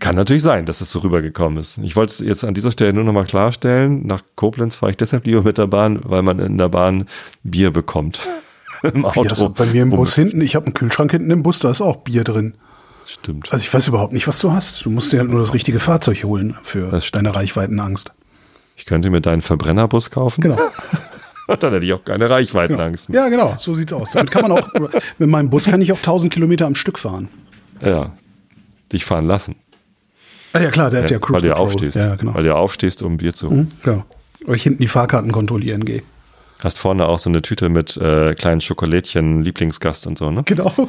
kann 0.00 0.16
natürlich 0.16 0.42
sein, 0.42 0.66
dass 0.66 0.80
es 0.80 0.90
so 0.90 1.00
rübergekommen 1.00 1.58
ist. 1.58 1.78
Ich 1.78 1.96
wollte 1.96 2.24
jetzt 2.24 2.44
an 2.44 2.54
dieser 2.54 2.72
Stelle 2.72 2.92
nur 2.92 3.04
nochmal 3.04 3.24
klarstellen, 3.24 4.06
nach 4.06 4.22
Koblenz 4.36 4.76
fahre 4.76 4.90
ich 4.90 4.96
deshalb 4.96 5.26
lieber 5.26 5.42
mit 5.42 5.58
der 5.58 5.66
Bahn, 5.66 6.00
weil 6.04 6.22
man 6.22 6.38
in 6.38 6.58
der 6.58 6.68
Bahn 6.68 7.06
Bier 7.42 7.70
bekommt. 7.70 8.20
Im 8.82 9.04
Auto. 9.04 9.22
Ja, 9.22 9.48
bei 9.48 9.66
mir 9.66 9.82
im 9.82 9.90
Bus 9.90 10.16
hinten, 10.16 10.40
ich 10.40 10.56
habe 10.56 10.66
einen 10.66 10.74
Kühlschrank 10.74 11.12
hinten 11.12 11.30
im 11.30 11.44
Bus, 11.44 11.60
da 11.60 11.70
ist 11.70 11.80
auch 11.80 11.98
Bier 11.98 12.24
drin. 12.24 12.54
Stimmt. 13.04 13.52
Also 13.52 13.62
ich 13.62 13.72
weiß 13.72 13.86
überhaupt 13.86 14.12
nicht, 14.12 14.26
was 14.26 14.40
du 14.40 14.50
hast. 14.50 14.84
Du 14.84 14.90
musst 14.90 15.12
dir 15.12 15.20
halt 15.20 15.30
nur 15.30 15.38
das 15.38 15.54
richtige 15.54 15.78
Fahrzeug 15.78 16.24
holen 16.24 16.56
für 16.64 16.98
deine 17.12 17.32
Reichweitenangst. 17.32 18.10
Ich 18.76 18.84
könnte 18.84 19.10
mir 19.10 19.20
deinen 19.20 19.42
Verbrennerbus 19.42 20.10
kaufen. 20.10 20.40
Genau. 20.40 20.58
dann 21.46 21.72
hätte 21.72 21.86
ich 21.86 21.92
auch 21.92 22.04
keine 22.04 22.28
Reichweitenangst. 22.28 23.06
Genau. 23.06 23.18
Ja, 23.20 23.28
genau, 23.28 23.54
so 23.58 23.74
sieht's 23.74 23.92
aus. 23.92 24.10
Damit 24.12 24.32
kann 24.32 24.42
man 24.42 24.52
auch, 24.52 24.68
mit 25.18 25.28
meinem 25.28 25.48
Bus 25.48 25.66
kann 25.66 25.80
ich 25.80 25.92
auch 25.92 25.98
1000 25.98 26.32
Kilometer 26.32 26.66
am 26.66 26.74
Stück 26.74 26.98
fahren. 26.98 27.28
Ja, 27.80 28.12
dich 28.92 29.04
fahren 29.04 29.26
lassen. 29.26 29.56
Ah 30.52 30.60
ja 30.60 30.70
klar, 30.70 30.90
der 30.90 31.00
ja, 31.00 31.04
hat 31.04 31.10
ja 31.10 31.18
Cruise 31.18 31.42
Weil 31.42 31.48
du 31.48 31.56
aufstehst. 31.56 31.96
Ja, 31.96 32.14
genau. 32.16 32.34
Weil 32.34 32.42
du 32.44 32.54
aufstehst, 32.54 33.02
um 33.02 33.16
Bier 33.16 33.34
zu 33.34 33.48
holen. 33.48 33.72
Mhm. 33.84 34.02
Weil 34.44 34.56
ich 34.56 34.62
hinten 34.62 34.82
die 34.82 34.88
Fahrkarten 34.88 35.32
kontrollieren 35.32 35.84
gehe. 35.84 36.02
Hast 36.62 36.78
vorne 36.78 37.06
auch 37.06 37.18
so 37.18 37.28
eine 37.30 37.42
Tüte 37.42 37.68
mit 37.68 37.96
äh, 37.96 38.34
kleinen 38.34 38.60
Schokolädchen, 38.60 39.42
Lieblingsgast 39.42 40.06
und 40.06 40.16
so, 40.18 40.30
ne? 40.30 40.42
Genau. 40.44 40.72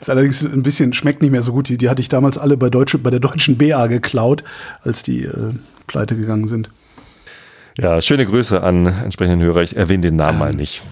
ist 0.00 0.10
allerdings 0.10 0.42
ein 0.44 0.62
bisschen, 0.62 0.92
schmeckt 0.92 1.22
nicht 1.22 1.30
mehr 1.30 1.42
so 1.42 1.52
gut. 1.52 1.68
Die, 1.68 1.78
die 1.78 1.88
hatte 1.88 2.00
ich 2.00 2.08
damals 2.08 2.38
alle 2.38 2.56
bei, 2.56 2.70
Deutsche, 2.70 2.98
bei 2.98 3.10
der 3.10 3.20
deutschen 3.20 3.56
BA 3.56 3.86
geklaut, 3.86 4.42
als 4.82 5.02
die 5.02 5.24
äh, 5.24 5.52
pleite 5.86 6.16
gegangen 6.16 6.48
sind. 6.48 6.70
Ja, 7.78 8.00
schöne 8.00 8.26
Grüße 8.26 8.62
an 8.62 8.86
entsprechenden 8.86 9.40
Hörer. 9.40 9.62
Ich 9.62 9.76
erwähne 9.76 10.02
den 10.02 10.16
Namen 10.16 10.38
mal 10.38 10.52
nicht. 10.52 10.82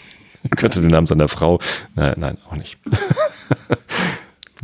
Könnte 0.56 0.80
den 0.80 0.90
Namen 0.90 1.06
seiner 1.06 1.28
Frau. 1.28 1.60
Nein, 1.94 2.14
nein, 2.18 2.38
auch 2.50 2.56
nicht. 2.56 2.78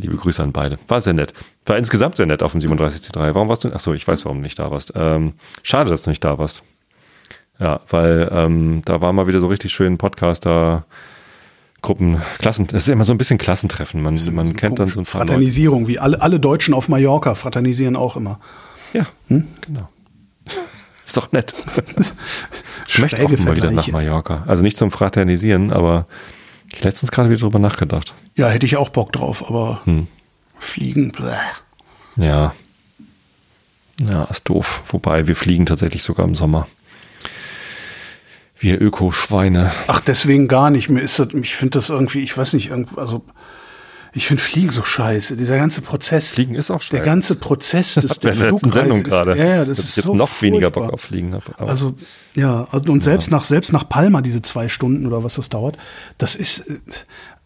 Liebe 0.01 0.17
Grüße 0.17 0.41
an 0.41 0.51
beide. 0.51 0.79
War 0.87 1.01
sehr 1.01 1.13
nett. 1.13 1.33
War 1.65 1.77
insgesamt 1.77 2.17
sehr 2.17 2.25
nett 2.25 2.43
auf 2.43 2.51
dem 2.51 2.61
37C3. 2.61 3.35
Warum 3.35 3.49
warst 3.49 3.63
du? 3.63 3.71
Achso, 3.71 3.93
ich 3.93 4.07
weiß, 4.07 4.25
warum 4.25 4.39
du 4.39 4.43
nicht 4.43 4.59
da 4.59 4.71
warst. 4.71 4.93
Ähm, 4.95 5.33
schade, 5.63 5.89
dass 5.89 6.03
du 6.03 6.09
nicht 6.09 6.23
da 6.23 6.37
warst. 6.39 6.63
Ja, 7.59 7.81
weil 7.89 8.29
ähm, 8.31 8.81
da 8.85 9.01
war 9.01 9.13
mal 9.13 9.27
wieder 9.27 9.39
so 9.39 9.47
richtig 9.47 9.71
schön 9.71 9.97
Podcaster. 9.97 10.85
Gruppen, 11.83 12.21
Klassen, 12.37 12.67
das 12.67 12.83
ist 12.83 12.89
immer 12.89 13.05
so 13.05 13.13
ein 13.13 13.17
bisschen 13.17 13.39
Klassentreffen. 13.39 14.01
Man, 14.01 14.19
man 14.33 14.55
kennt 14.55 14.77
dann 14.77 14.89
so 14.89 14.99
ein 14.99 15.05
Fraternisierung, 15.05 15.87
wie 15.87 15.97
alle, 15.97 16.21
alle 16.21 16.39
Deutschen 16.39 16.75
auf 16.75 16.89
Mallorca 16.89 17.33
fraternisieren 17.33 17.95
auch 17.95 18.15
immer. 18.15 18.39
Ja, 18.93 19.07
hm? 19.27 19.47
genau. 19.61 19.87
ist 21.05 21.17
doch 21.17 21.31
nett. 21.31 21.55
ich 22.87 22.99
möchte 22.99 23.23
auch 23.23 23.29
mal 23.29 23.55
wieder 23.55 23.71
nach 23.71 23.87
Mallorca. 23.87 24.43
Also 24.45 24.63
nicht 24.63 24.77
zum 24.77 24.91
Fraternisieren, 24.91 25.71
aber 25.71 26.05
letztens 26.79 27.11
gerade 27.11 27.29
wieder 27.29 27.41
drüber 27.41 27.59
nachgedacht. 27.59 28.13
Ja, 28.35 28.49
hätte 28.49 28.65
ich 28.65 28.77
auch 28.77 28.89
Bock 28.89 29.11
drauf, 29.11 29.47
aber 29.47 29.81
hm. 29.85 30.07
fliegen, 30.59 31.11
bleh. 31.11 31.35
Ja. 32.15 32.53
Ja, 33.99 34.23
ist 34.25 34.47
doof. 34.49 34.83
Wobei 34.87 35.27
wir 35.27 35.35
fliegen 35.35 35.65
tatsächlich 35.65 36.03
sogar 36.03 36.25
im 36.25 36.35
Sommer. 36.35 36.67
Wir 38.57 38.79
Öko-Schweine. 38.79 39.71
Ach, 39.87 40.01
deswegen 40.01 40.47
gar 40.47 40.69
nicht. 40.69 40.89
Mir 40.89 41.01
ist 41.01 41.19
das, 41.19 41.33
ich 41.33 41.55
finde 41.55 41.79
das 41.79 41.89
irgendwie, 41.89 42.21
ich 42.21 42.37
weiß 42.37 42.53
nicht, 42.53 42.71
also 42.95 43.23
ich 44.13 44.27
finde 44.27 44.43
Fliegen 44.43 44.71
so 44.71 44.83
scheiße. 44.83 45.37
Dieser 45.37 45.57
ganze 45.57 45.81
Prozess. 45.81 46.29
Fliegen 46.29 46.55
ist 46.55 46.69
auch 46.69 46.81
scheiße. 46.81 46.95
Der 46.95 47.05
ganze 47.05 47.35
Prozess 47.35 47.93
des 47.95 48.19
der 48.19 48.35
letzten 48.35 48.69
Sendung 48.69 49.03
gerade. 49.03 49.37
Ja, 49.37 49.45
ja, 49.45 49.65
das 49.65 49.79
ist 49.79 49.95
jetzt 49.95 50.05
so 50.05 50.15
noch 50.15 50.27
furchtbar. 50.27 50.47
weniger 50.47 50.71
Bock 50.71 50.91
auf 50.91 51.01
Fliegen 51.01 51.33
habe. 51.33 51.57
Also 51.57 51.95
ja, 52.35 52.67
also, 52.71 52.91
und 52.91 53.03
selbst 53.03 53.31
ja. 53.31 53.37
nach 53.37 53.45
selbst 53.45 53.71
nach 53.71 53.87
Palma 53.87 54.21
diese 54.21 54.41
zwei 54.41 54.67
Stunden 54.67 55.05
oder 55.05 55.23
was 55.23 55.35
das 55.35 55.49
dauert, 55.49 55.77
das 56.17 56.35
ist 56.35 56.69
äh, 56.69 56.79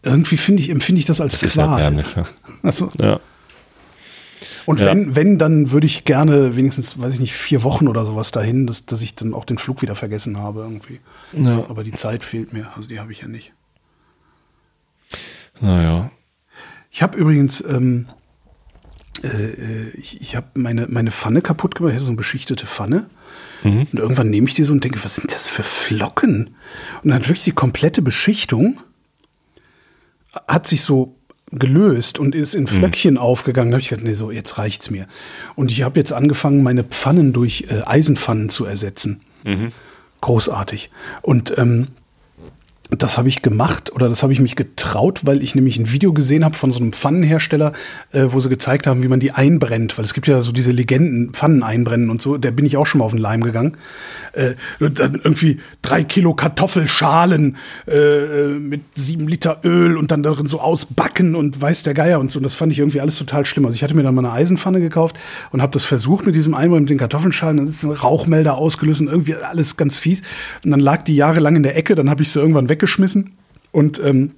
irgendwie 0.02 0.36
finde 0.36 0.62
ich 0.62 0.70
empfinde 0.70 0.98
ich 0.98 1.06
das 1.06 1.20
als 1.20 1.38
das 1.38 1.54
Qual. 1.54 1.66
Ist 1.66 1.70
erbärmlich, 1.70 2.16
ja. 2.16 2.24
Also, 2.62 2.88
ja. 3.00 3.20
Und 4.66 4.80
ja. 4.80 4.86
wenn, 4.86 5.14
wenn, 5.14 5.38
dann 5.38 5.70
würde 5.70 5.86
ich 5.86 6.04
gerne 6.04 6.56
wenigstens, 6.56 7.00
weiß 7.00 7.14
ich 7.14 7.20
nicht, 7.20 7.34
vier 7.34 7.62
Wochen 7.62 7.86
oder 7.86 8.04
sowas 8.04 8.32
dahin, 8.32 8.66
dass, 8.66 8.84
dass 8.84 9.00
ich 9.00 9.14
dann 9.14 9.32
auch 9.32 9.44
den 9.44 9.58
Flug 9.58 9.80
wieder 9.80 9.94
vergessen 9.94 10.38
habe 10.38 10.60
irgendwie. 10.60 10.98
Ja. 11.32 11.64
Aber 11.68 11.84
die 11.84 11.92
Zeit 11.92 12.24
fehlt 12.24 12.52
mir, 12.52 12.72
also 12.74 12.88
die 12.88 12.98
habe 12.98 13.12
ich 13.12 13.20
ja 13.20 13.28
nicht. 13.28 13.52
Naja. 15.60 16.10
Ich 16.96 17.02
habe 17.02 17.18
übrigens, 17.18 17.62
ähm, 17.68 18.06
äh, 19.22 19.90
ich, 19.98 20.18
ich 20.22 20.34
habe 20.34 20.46
meine, 20.54 20.86
meine 20.88 21.10
Pfanne 21.10 21.42
kaputt 21.42 21.74
gemacht, 21.74 21.90
ich 21.90 21.96
hatte 21.96 22.06
so 22.06 22.10
eine 22.12 22.16
beschichtete 22.16 22.66
Pfanne. 22.66 23.10
Mhm. 23.62 23.88
Und 23.92 23.98
irgendwann 23.98 24.30
nehme 24.30 24.48
ich 24.48 24.54
die 24.54 24.64
so 24.64 24.72
und 24.72 24.82
denke, 24.82 25.04
was 25.04 25.16
sind 25.16 25.30
das 25.30 25.46
für 25.46 25.62
Flocken? 25.62 26.54
Und 27.02 27.10
dann 27.10 27.12
hat 27.12 27.28
wirklich 27.28 27.44
die 27.44 27.52
komplette 27.52 28.00
Beschichtung 28.00 28.80
hat 30.48 30.66
sich 30.66 30.80
so 30.80 31.18
gelöst 31.50 32.18
und 32.18 32.34
ist 32.34 32.54
in 32.54 32.62
mhm. 32.62 32.68
Flöckchen 32.68 33.14
mhm. 33.16 33.20
aufgegangen. 33.20 33.72
Da 33.72 33.74
habe 33.74 33.82
ich 33.82 33.90
gedacht, 33.90 34.06
nee, 34.06 34.14
so, 34.14 34.30
jetzt 34.30 34.56
reicht's 34.56 34.88
mir. 34.88 35.06
Und 35.54 35.70
ich 35.70 35.82
habe 35.82 36.00
jetzt 36.00 36.14
angefangen, 36.14 36.62
meine 36.62 36.82
Pfannen 36.82 37.34
durch 37.34 37.66
äh, 37.68 37.82
Eisenpfannen 37.84 38.48
zu 38.48 38.64
ersetzen. 38.64 39.20
Mhm. 39.44 39.72
Großartig. 40.22 40.88
Und 41.20 41.58
ähm, 41.58 41.88
das 42.90 43.18
habe 43.18 43.28
ich 43.28 43.42
gemacht 43.42 43.92
oder 43.92 44.08
das 44.08 44.22
habe 44.22 44.32
ich 44.32 44.40
mich 44.40 44.54
getraut, 44.54 45.20
weil 45.24 45.42
ich 45.42 45.56
nämlich 45.56 45.76
ein 45.78 45.90
Video 45.92 46.12
gesehen 46.12 46.44
habe 46.44 46.54
von 46.54 46.70
so 46.70 46.78
einem 46.78 46.92
Pfannenhersteller, 46.92 47.72
äh, 48.12 48.26
wo 48.28 48.38
sie 48.38 48.48
gezeigt 48.48 48.86
haben, 48.86 49.02
wie 49.02 49.08
man 49.08 49.18
die 49.18 49.32
einbrennt. 49.32 49.98
Weil 49.98 50.04
es 50.04 50.14
gibt 50.14 50.28
ja 50.28 50.40
so 50.40 50.52
diese 50.52 50.70
Legenden, 50.70 51.32
Pfannen 51.32 51.64
einbrennen 51.64 52.10
und 52.10 52.22
so. 52.22 52.36
Der 52.36 52.52
bin 52.52 52.64
ich 52.64 52.76
auch 52.76 52.86
schon 52.86 53.00
mal 53.00 53.04
auf 53.04 53.10
den 53.10 53.20
Leim 53.20 53.42
gegangen. 53.42 53.76
Äh, 54.34 54.54
dann 54.78 55.20
irgendwie 55.22 55.58
drei 55.82 56.04
Kilo 56.04 56.34
Kartoffelschalen 56.34 57.56
äh, 57.88 58.50
mit 58.50 58.82
sieben 58.94 59.26
Liter 59.26 59.62
Öl 59.64 59.96
und 59.96 60.12
dann 60.12 60.22
darin 60.22 60.46
so 60.46 60.60
ausbacken 60.60 61.34
und 61.34 61.60
weiß 61.60 61.82
der 61.82 61.94
Geier 61.94 62.20
und 62.20 62.30
so. 62.30 62.38
Und 62.38 62.44
das 62.44 62.54
fand 62.54 62.72
ich 62.72 62.78
irgendwie 62.78 63.00
alles 63.00 63.18
total 63.18 63.44
schlimm. 63.46 63.66
Also 63.66 63.74
ich 63.74 63.82
hatte 63.82 63.96
mir 63.96 64.04
dann 64.04 64.14
mal 64.14 64.24
eine 64.24 64.32
Eisenpfanne 64.32 64.78
gekauft 64.80 65.16
und 65.50 65.60
habe 65.60 65.72
das 65.72 65.84
versucht 65.84 66.24
mit 66.24 66.36
diesem 66.36 66.54
Einbrennen 66.54 66.84
mit 66.84 66.90
den 66.90 66.98
Kartoffelschalen. 66.98 67.56
Dann 67.56 67.66
ist 67.66 67.82
ein 67.82 67.90
Rauchmelder 67.90 68.56
ausgelöst 68.56 69.00
und 69.00 69.08
irgendwie 69.08 69.34
alles 69.34 69.76
ganz 69.76 69.98
fies. 69.98 70.22
Und 70.64 70.70
dann 70.70 70.80
lag 70.80 71.02
die 71.02 71.16
jahrelang 71.16 71.56
in 71.56 71.64
der 71.64 71.76
Ecke. 71.76 71.96
Dann 71.96 72.08
habe 72.10 72.22
ich 72.22 72.30
sie 72.30 72.38
irgendwann 72.38 72.68
weg 72.68 72.75
weggeschmissen 72.76 73.34
und 73.72 74.00
ähm, 74.04 74.32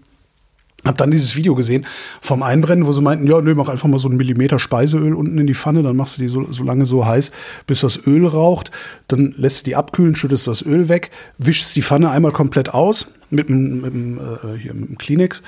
habe 0.84 0.97
dann 0.97 1.11
dieses 1.11 1.34
Video 1.34 1.55
gesehen 1.55 1.86
vom 2.20 2.43
Einbrennen, 2.43 2.86
wo 2.86 2.93
sie 2.93 3.03
meinten, 3.03 3.26
ja, 3.26 3.41
nö, 3.41 3.55
mach 3.55 3.68
einfach 3.68 3.89
mal 3.89 3.99
so 3.99 4.09
einen 4.09 4.16
Millimeter 4.16 4.59
Speiseöl 4.59 5.12
unten 5.12 5.36
in 5.39 5.47
die 5.47 5.55
Pfanne, 5.55 5.82
dann 5.82 5.97
machst 5.97 6.18
du 6.18 6.22
die 6.22 6.28
so, 6.28 6.51
so 6.53 6.62
lange 6.62 6.86
so 6.86 7.05
heiß, 7.05 7.32
bis 7.66 7.80
das 7.80 8.07
Öl 8.07 8.26
raucht, 8.26 8.70
dann 9.09 9.34
lässt 9.36 9.61
du 9.61 9.70
die 9.70 9.76
abkühlen, 9.76 10.14
schüttest 10.14 10.47
das 10.47 10.62
Öl 10.62 10.89
weg, 10.89 11.11
wischst 11.39 11.74
die 11.74 11.82
Pfanne 11.82 12.11
einmal 12.11 12.32
komplett 12.32 12.72
aus 12.72 13.09
mit 13.30 13.49
dem, 13.49 13.80
mit 13.80 13.93
dem, 13.93 14.18
äh, 14.18 14.59
hier, 14.59 14.72
mit 14.74 14.89
dem 14.89 14.99
Kleenex 14.99 15.43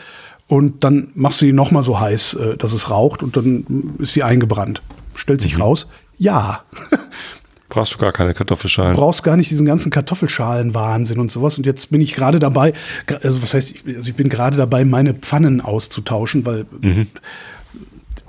und 0.49 0.83
dann 0.83 1.13
machst 1.15 1.41
du 1.41 1.47
die 1.47 1.53
nochmal 1.53 1.85
so 1.85 2.01
heiß, 2.01 2.35
äh, 2.35 2.57
dass 2.57 2.73
es 2.73 2.91
raucht 2.91 3.23
und 3.23 3.37
dann 3.37 3.95
ist 3.99 4.15
sie 4.15 4.25
eingebrannt. 4.25 4.83
Stellt 5.15 5.41
sich 5.41 5.57
mhm. 5.57 5.63
raus, 5.63 5.89
ja. 6.19 6.65
Brauchst 7.71 7.95
du 7.95 7.99
gar 7.99 8.13
keine 8.13 8.35
Kartoffelschalen. 8.35 8.95
Du 8.95 9.01
brauchst 9.01 9.23
gar 9.23 9.37
nicht 9.37 9.51
diesen 9.51 9.65
ganzen 9.65 9.91
Kartoffelschalen-Wahnsinn 9.91 11.19
und 11.19 11.31
sowas. 11.31 11.57
Und 11.57 11.65
jetzt 11.65 11.91
bin 11.91 12.01
ich 12.01 12.15
gerade 12.15 12.39
dabei, 12.39 12.75
also 13.23 13.43
was 13.43 13.55
heißt, 13.55 13.77
also 13.87 14.09
ich 14.09 14.15
bin 14.15 14.29
gerade 14.29 14.57
dabei, 14.57 14.85
meine 14.85 15.15
Pfannen 15.15 15.61
auszutauschen, 15.61 16.45
weil 16.45 16.67
mhm. 16.81 17.07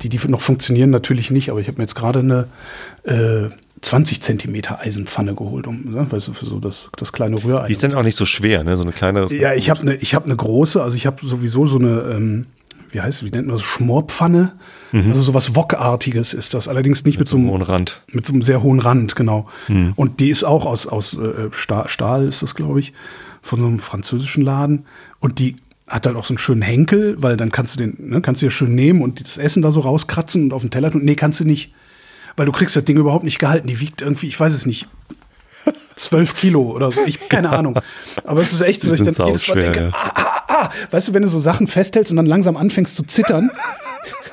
die, 0.01 0.09
die 0.09 0.19
noch 0.29 0.41
funktionieren 0.41 0.91
natürlich 0.91 1.31
nicht, 1.31 1.49
aber 1.49 1.59
ich 1.59 1.67
habe 1.67 1.79
mir 1.79 1.83
jetzt 1.83 1.95
gerade 1.95 2.19
eine 2.19 2.47
äh, 3.03 3.49
20 3.81 4.21
Zentimeter 4.21 4.79
Eisenpfanne 4.79 5.33
geholt, 5.33 5.65
um, 5.65 5.91
ne, 5.91 6.05
weißt 6.07 6.27
du, 6.27 6.33
für 6.33 6.45
so 6.45 6.59
das, 6.59 6.89
das 6.97 7.11
kleine 7.11 7.43
Rührei. 7.43 7.65
Die 7.65 7.73
ist 7.73 7.83
dann 7.83 7.95
auch 7.95 8.03
nicht 8.03 8.15
so 8.15 8.27
schwer, 8.27 8.63
ne? 8.63 8.77
So 8.77 8.83
eine 8.83 8.91
kleinere. 8.91 9.33
Ja, 9.33 9.53
ich 9.53 9.71
habe 9.71 9.81
eine, 9.81 9.95
ich 9.95 10.13
habe 10.13 10.25
eine 10.25 10.35
große, 10.35 10.81
also 10.81 10.95
ich 10.95 11.07
habe 11.07 11.25
sowieso 11.25 11.65
so 11.65 11.79
eine, 11.79 12.01
ähm, 12.15 12.45
wie 12.91 13.01
heißt, 13.01 13.25
wie 13.25 13.29
nennt 13.29 13.47
man 13.47 13.55
das, 13.55 13.63
Schmorpfanne. 13.63 14.53
Mhm. 14.91 15.07
Also 15.09 15.21
sowas 15.21 15.55
Wokartiges 15.55 16.33
ist 16.33 16.53
das, 16.53 16.67
allerdings 16.67 17.05
nicht 17.05 17.15
mit, 17.15 17.21
mit 17.21 17.27
so 17.29 17.37
einem 17.37 17.49
hohen 17.49 17.61
Rand. 17.61 18.01
Mit 18.11 18.25
so 18.25 18.33
einem 18.33 18.41
sehr 18.41 18.61
hohen 18.61 18.79
Rand, 18.79 19.15
genau. 19.15 19.47
Mhm. 19.67 19.93
Und 19.95 20.19
die 20.19 20.29
ist 20.29 20.43
auch 20.43 20.65
aus, 20.65 20.87
aus 20.87 21.17
äh, 21.17 21.49
Stahl, 21.51 21.87
Stahl, 21.89 22.27
ist 22.27 22.43
das, 22.43 22.55
glaube 22.55 22.79
ich, 22.79 22.93
von 23.41 23.59
so 23.59 23.67
einem 23.67 23.79
französischen 23.79 24.43
Laden. 24.43 24.85
Und 25.19 25.39
die 25.39 25.55
hat 25.87 26.05
halt 26.05 26.15
auch 26.15 26.25
so 26.25 26.33
einen 26.33 26.37
schönen 26.37 26.61
Henkel, 26.61 27.21
weil 27.21 27.37
dann 27.37 27.51
kannst 27.51 27.75
du 27.75 27.85
den, 27.85 28.09
ne, 28.09 28.21
kannst 28.21 28.41
du 28.41 28.45
ja 28.45 28.51
schön 28.51 28.75
nehmen 28.75 29.01
und 29.01 29.19
das 29.21 29.37
Essen 29.37 29.61
da 29.61 29.71
so 29.71 29.81
rauskratzen 29.81 30.43
und 30.45 30.53
auf 30.53 30.61
den 30.61 30.71
Teller 30.71 30.91
tun. 30.91 31.03
Nee, 31.03 31.15
kannst 31.15 31.39
du 31.39 31.45
nicht. 31.45 31.73
Weil 32.37 32.45
du 32.45 32.53
kriegst 32.53 32.75
das 32.75 32.85
Ding 32.85 32.97
überhaupt 32.97 33.25
nicht 33.25 33.39
gehalten. 33.39 33.67
Die 33.67 33.81
wiegt 33.81 34.01
irgendwie, 34.01 34.27
ich 34.27 34.39
weiß 34.39 34.53
es 34.53 34.65
nicht, 34.65 34.87
zwölf 36.01 36.35
Kilo 36.35 36.61
oder 36.61 36.91
so. 36.91 37.01
Ich 37.05 37.19
keine 37.29 37.49
Ahnung. 37.49 37.79
Aber 38.23 38.41
es 38.41 38.51
ist 38.51 38.61
echt 38.61 38.81
so, 38.81 38.89
dass 38.89 39.01
ich 39.01 39.15
dann 39.15 39.27
jedes 39.27 39.47
Mal 39.47 39.55
denke, 39.55 39.79
ja. 39.79 39.89
ah, 39.93 40.11
ah, 40.15 40.43
ah. 40.47 40.69
Weißt 40.91 41.09
du, 41.09 41.13
wenn 41.13 41.21
du 41.21 41.27
so 41.27 41.39
Sachen 41.39 41.67
festhältst 41.67 42.11
und 42.11 42.17
dann 42.17 42.25
langsam 42.25 42.57
anfängst 42.57 42.95
zu 42.95 43.03
zittern, 43.03 43.51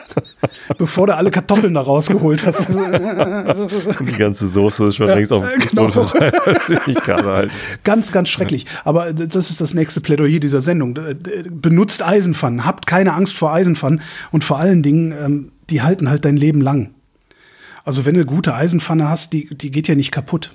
bevor 0.79 1.07
du 1.07 1.17
alle 1.17 1.31
Kartoffeln 1.31 1.75
da 1.75 1.81
rausgeholt 1.81 2.45
hast. 2.45 2.67
Die 2.69 4.17
ganze 4.17 4.47
Soße 4.49 4.89
ist 4.89 4.97
schon 4.97 5.07
längst 5.07 5.33
auf 5.33 5.47
dem 5.49 5.61
genau. 5.61 5.91
verteilt. 5.91 7.51
Ganz, 7.85 8.13
ganz 8.13 8.29
schrecklich. 8.29 8.67
Aber 8.85 9.13
das 9.13 9.51
ist 9.51 9.61
das 9.61 9.75
nächste 9.75 10.01
Plädoyer 10.01 10.41
dieser 10.41 10.61
Sendung. 10.61 10.99
Benutzt 11.51 12.03
Eisenpfannen, 12.03 12.65
habt 12.65 12.87
keine 12.87 13.15
Angst 13.15 13.39
vor 13.39 13.53
Eisenpfannen 13.53 14.01
und 14.33 14.45
vor 14.45 14.59
allen 14.59 14.83
Dingen, 14.83 15.13
ähm, 15.13 15.53
die 15.71 15.83
halten 15.83 16.09
halt 16.09 16.25
dein 16.25 16.37
Leben 16.37 16.61
lang. 16.61 16.91
Also 17.85 18.05
wenn 18.05 18.15
du 18.15 18.21
eine 18.21 18.27
gute 18.27 18.55
Eisenpfanne 18.55 19.09
hast, 19.09 19.33
die, 19.33 19.49
die 19.55 19.71
geht 19.71 19.89
ja 19.89 19.95
nicht 19.95 20.13
kaputt. 20.13 20.53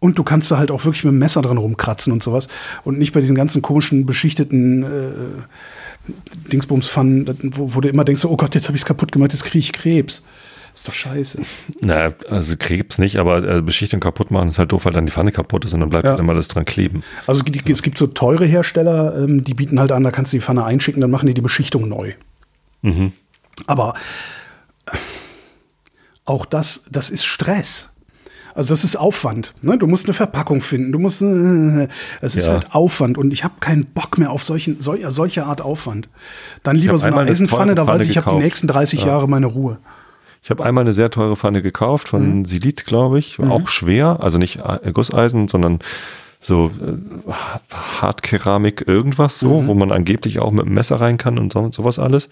Und 0.00 0.18
du 0.18 0.24
kannst 0.24 0.50
da 0.50 0.58
halt 0.58 0.70
auch 0.70 0.84
wirklich 0.84 1.04
mit 1.04 1.12
dem 1.12 1.18
Messer 1.18 1.42
dran 1.42 1.58
rumkratzen 1.58 2.12
und 2.12 2.22
sowas. 2.22 2.48
Und 2.84 2.98
nicht 2.98 3.12
bei 3.12 3.20
diesen 3.20 3.36
ganzen 3.36 3.60
komischen, 3.60 4.06
beschichteten 4.06 4.82
äh, 4.82 6.10
Dingsbumspfannen, 6.50 7.52
wo, 7.54 7.74
wo 7.74 7.80
du 7.80 7.88
immer 7.88 8.04
denkst, 8.04 8.24
oh 8.24 8.36
Gott, 8.36 8.54
jetzt 8.54 8.68
habe 8.68 8.76
ich 8.76 8.82
es 8.82 8.86
kaputt 8.86 9.12
gemacht, 9.12 9.32
jetzt 9.32 9.44
kriege 9.44 9.58
ich 9.58 9.72
Krebs. 9.72 10.24
Ist 10.72 10.88
doch 10.88 10.94
scheiße. 10.94 11.42
Naja, 11.82 12.14
also 12.30 12.56
Krebs 12.56 12.98
nicht, 12.98 13.16
aber 13.16 13.42
äh, 13.42 13.60
Beschichtung 13.60 14.00
kaputt 14.00 14.30
machen 14.30 14.48
ist 14.48 14.58
halt 14.58 14.72
doof, 14.72 14.86
weil 14.86 14.92
dann 14.92 15.04
die 15.04 15.12
Pfanne 15.12 15.32
kaputt 15.32 15.64
ist 15.66 15.74
und 15.74 15.80
dann 15.80 15.90
bleibt 15.90 16.04
ja. 16.04 16.12
halt 16.12 16.20
immer 16.20 16.32
das 16.32 16.48
dran 16.48 16.64
kleben. 16.64 17.02
Also 17.26 17.42
die, 17.42 17.60
es 17.70 17.82
gibt 17.82 17.98
so 17.98 18.06
teure 18.06 18.46
Hersteller, 18.46 19.18
ähm, 19.18 19.44
die 19.44 19.54
bieten 19.54 19.80
halt 19.80 19.92
an, 19.92 20.04
da 20.04 20.10
kannst 20.10 20.32
du 20.32 20.38
die 20.38 20.42
Pfanne 20.42 20.64
einschicken, 20.64 21.00
dann 21.00 21.10
machen 21.10 21.26
die 21.26 21.34
die 21.34 21.40
Beschichtung 21.42 21.88
neu. 21.88 22.14
Mhm. 22.82 23.12
Aber 23.66 23.94
auch 26.24 26.46
das, 26.46 26.84
das 26.90 27.10
ist 27.10 27.26
Stress. 27.26 27.89
Also 28.54 28.72
das 28.72 28.84
ist 28.84 28.96
Aufwand. 28.96 29.54
Ne? 29.62 29.78
Du 29.78 29.86
musst 29.86 30.06
eine 30.06 30.14
Verpackung 30.14 30.60
finden. 30.60 30.92
Du 30.92 30.98
musst, 30.98 31.22
äh, 31.22 31.88
es 32.20 32.36
ist 32.36 32.46
ja. 32.46 32.54
halt 32.54 32.74
Aufwand 32.74 33.18
und 33.18 33.32
ich 33.32 33.44
habe 33.44 33.54
keinen 33.60 33.86
Bock 33.86 34.18
mehr 34.18 34.30
auf 34.30 34.44
solchen, 34.44 34.80
sol, 34.80 34.98
solche 35.08 35.44
Art 35.44 35.60
Aufwand. 35.60 36.08
Dann 36.62 36.76
lieber 36.76 36.98
so 36.98 37.06
eine 37.06 37.16
Eisenpfanne, 37.16 37.74
da 37.74 37.86
weiß 37.86 38.02
ich, 38.02 38.10
ich 38.10 38.16
habe 38.18 38.36
die 38.36 38.42
nächsten 38.42 38.66
30 38.66 39.00
ja. 39.00 39.08
Jahre 39.08 39.28
meine 39.28 39.46
Ruhe. 39.46 39.78
Ich 40.42 40.50
habe 40.50 40.64
einmal 40.64 40.84
eine 40.84 40.92
sehr 40.92 41.10
teure 41.10 41.36
Pfanne 41.36 41.60
gekauft 41.60 42.08
von 42.08 42.38
mhm. 42.38 42.44
Silit, 42.46 42.86
glaube 42.86 43.18
ich. 43.18 43.38
Mhm. 43.38 43.50
Auch 43.50 43.68
schwer, 43.68 44.18
also 44.20 44.38
nicht 44.38 44.60
Gusseisen, 44.92 45.48
sondern 45.48 45.80
so 46.40 46.70
äh, 46.80 47.32
Hartkeramik 48.00 48.84
irgendwas 48.86 49.38
so, 49.38 49.60
mhm. 49.60 49.66
wo 49.66 49.74
man 49.74 49.92
angeblich 49.92 50.40
auch 50.40 50.50
mit 50.50 50.64
dem 50.64 50.74
Messer 50.74 51.00
rein 51.00 51.18
kann 51.18 51.38
und 51.38 51.52
so, 51.52 51.70
sowas 51.70 51.98
alles. 51.98 52.30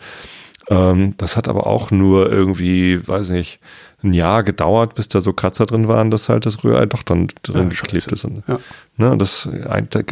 Ähm, 0.70 1.14
das 1.16 1.36
hat 1.36 1.48
aber 1.48 1.66
auch 1.66 1.90
nur 1.90 2.30
irgendwie, 2.30 3.06
weiß 3.06 3.30
nicht, 3.30 3.60
ein 4.02 4.12
Jahr 4.12 4.44
gedauert, 4.44 4.94
bis 4.94 5.08
da 5.08 5.20
so 5.20 5.32
Kratzer 5.32 5.66
drin 5.66 5.88
waren, 5.88 6.10
dass 6.10 6.28
halt 6.28 6.46
das 6.46 6.62
Rührei 6.62 6.86
doch 6.86 7.02
dann 7.02 7.28
drin 7.42 7.70
ja, 7.70 7.80
geklebt 7.80 8.06
ist. 8.08 8.24
Und, 8.24 8.42
ja. 8.46 8.58
ne, 8.96 9.16
das, 9.16 9.48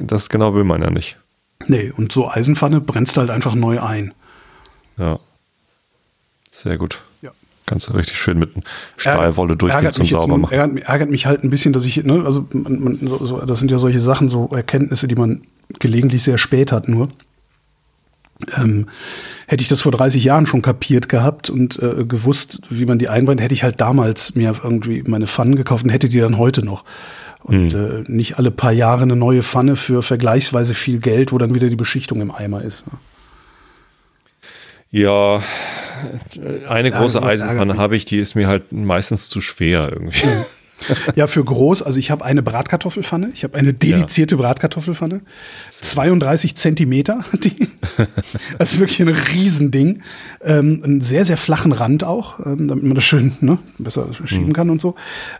das 0.02 0.28
genau 0.28 0.54
will 0.54 0.64
man 0.64 0.82
ja 0.82 0.90
nicht. 0.90 1.18
Nee, 1.68 1.92
und 1.96 2.12
so 2.12 2.28
Eisenpfanne 2.28 2.80
brennst 2.80 3.16
halt 3.16 3.30
einfach 3.30 3.54
neu 3.54 3.80
ein. 3.80 4.14
Ja. 4.98 5.18
Sehr 6.50 6.78
gut. 6.78 7.02
Ja. 7.22 7.32
Kannst 7.66 7.88
du 7.88 7.92
richtig 7.92 8.18
schön 8.18 8.38
mit 8.38 8.50
Stahlwolle 8.96 9.56
durchgehen 9.56 9.92
zum 9.92 10.06
sauber 10.06 10.38
machen. 10.38 10.54
Ärgert, 10.54 10.88
ärgert, 10.88 11.10
mich 11.10 11.26
halt 11.26 11.44
ein 11.44 11.50
bisschen, 11.50 11.72
dass 11.72 11.84
ich, 11.84 12.02
ne, 12.04 12.24
also 12.24 12.46
man, 12.52 12.80
man, 12.80 12.98
so, 13.06 13.24
so, 13.24 13.44
das 13.44 13.58
sind 13.58 13.70
ja 13.70 13.78
solche 13.78 14.00
Sachen, 14.00 14.28
so 14.28 14.48
Erkenntnisse, 14.48 15.08
die 15.08 15.16
man 15.16 15.42
gelegentlich 15.78 16.22
sehr 16.22 16.38
spät 16.38 16.72
hat 16.72 16.88
nur. 16.88 17.08
Ähm, 18.56 18.86
hätte 19.46 19.62
ich 19.62 19.68
das 19.68 19.80
vor 19.80 19.92
30 19.92 20.24
Jahren 20.24 20.46
schon 20.46 20.62
kapiert 20.62 21.08
gehabt 21.08 21.50
und 21.50 21.80
äh, 21.80 22.04
gewusst, 22.04 22.62
wie 22.68 22.86
man 22.86 22.98
die 22.98 23.08
einbrennt, 23.08 23.40
hätte 23.40 23.54
ich 23.54 23.62
halt 23.62 23.80
damals 23.80 24.34
mir 24.34 24.54
irgendwie 24.62 25.02
meine 25.06 25.26
Pfannen 25.26 25.56
gekauft 25.56 25.84
und 25.84 25.90
hätte 25.90 26.08
die 26.08 26.20
dann 26.20 26.38
heute 26.38 26.64
noch. 26.64 26.84
Und 27.42 27.74
mhm. 27.74 28.04
äh, 28.08 28.10
nicht 28.10 28.38
alle 28.38 28.50
paar 28.50 28.72
Jahre 28.72 29.02
eine 29.02 29.14
neue 29.14 29.42
Pfanne 29.42 29.76
für 29.76 30.02
vergleichsweise 30.02 30.74
viel 30.74 30.98
Geld, 30.98 31.32
wo 31.32 31.38
dann 31.38 31.54
wieder 31.54 31.68
die 31.68 31.76
Beschichtung 31.76 32.20
im 32.20 32.32
Eimer 32.32 32.62
ist. 32.62 32.86
Ne? 32.86 32.98
Ja, 34.90 35.42
eine 36.68 36.90
große 36.90 37.22
Eisenpfanne 37.22 37.76
habe 37.76 37.96
ich, 37.96 38.04
die 38.04 38.18
ist 38.18 38.34
mir 38.34 38.48
halt 38.48 38.72
meistens 38.72 39.28
zu 39.28 39.40
schwer 39.40 39.90
irgendwie. 39.92 40.26
Ja, 41.14 41.26
für 41.26 41.42
groß, 41.44 41.82
also 41.82 41.98
ich 41.98 42.10
habe 42.10 42.24
eine 42.24 42.42
Bratkartoffelpfanne, 42.42 43.30
ich 43.32 43.44
habe 43.44 43.56
eine 43.58 43.72
dedizierte 43.72 44.34
ja. 44.34 44.40
Bratkartoffelpfanne, 44.42 45.22
32 45.70 46.54
Zentimeter, 46.54 47.24
die, 47.32 47.68
das 48.58 48.74
ist 48.74 48.78
wirklich 48.78 49.00
ein 49.00 49.08
Riesending, 49.08 50.02
ähm, 50.42 50.82
einen 50.84 51.00
sehr, 51.00 51.24
sehr 51.24 51.36
flachen 51.36 51.72
Rand 51.72 52.04
auch, 52.04 52.40
ähm, 52.44 52.68
damit 52.68 52.84
man 52.84 52.94
das 52.94 53.04
schön 53.04 53.36
ne, 53.40 53.58
besser 53.78 54.08
schieben 54.24 54.48
mhm. 54.48 54.52
kann 54.52 54.70
und 54.70 54.80
so. 54.80 54.94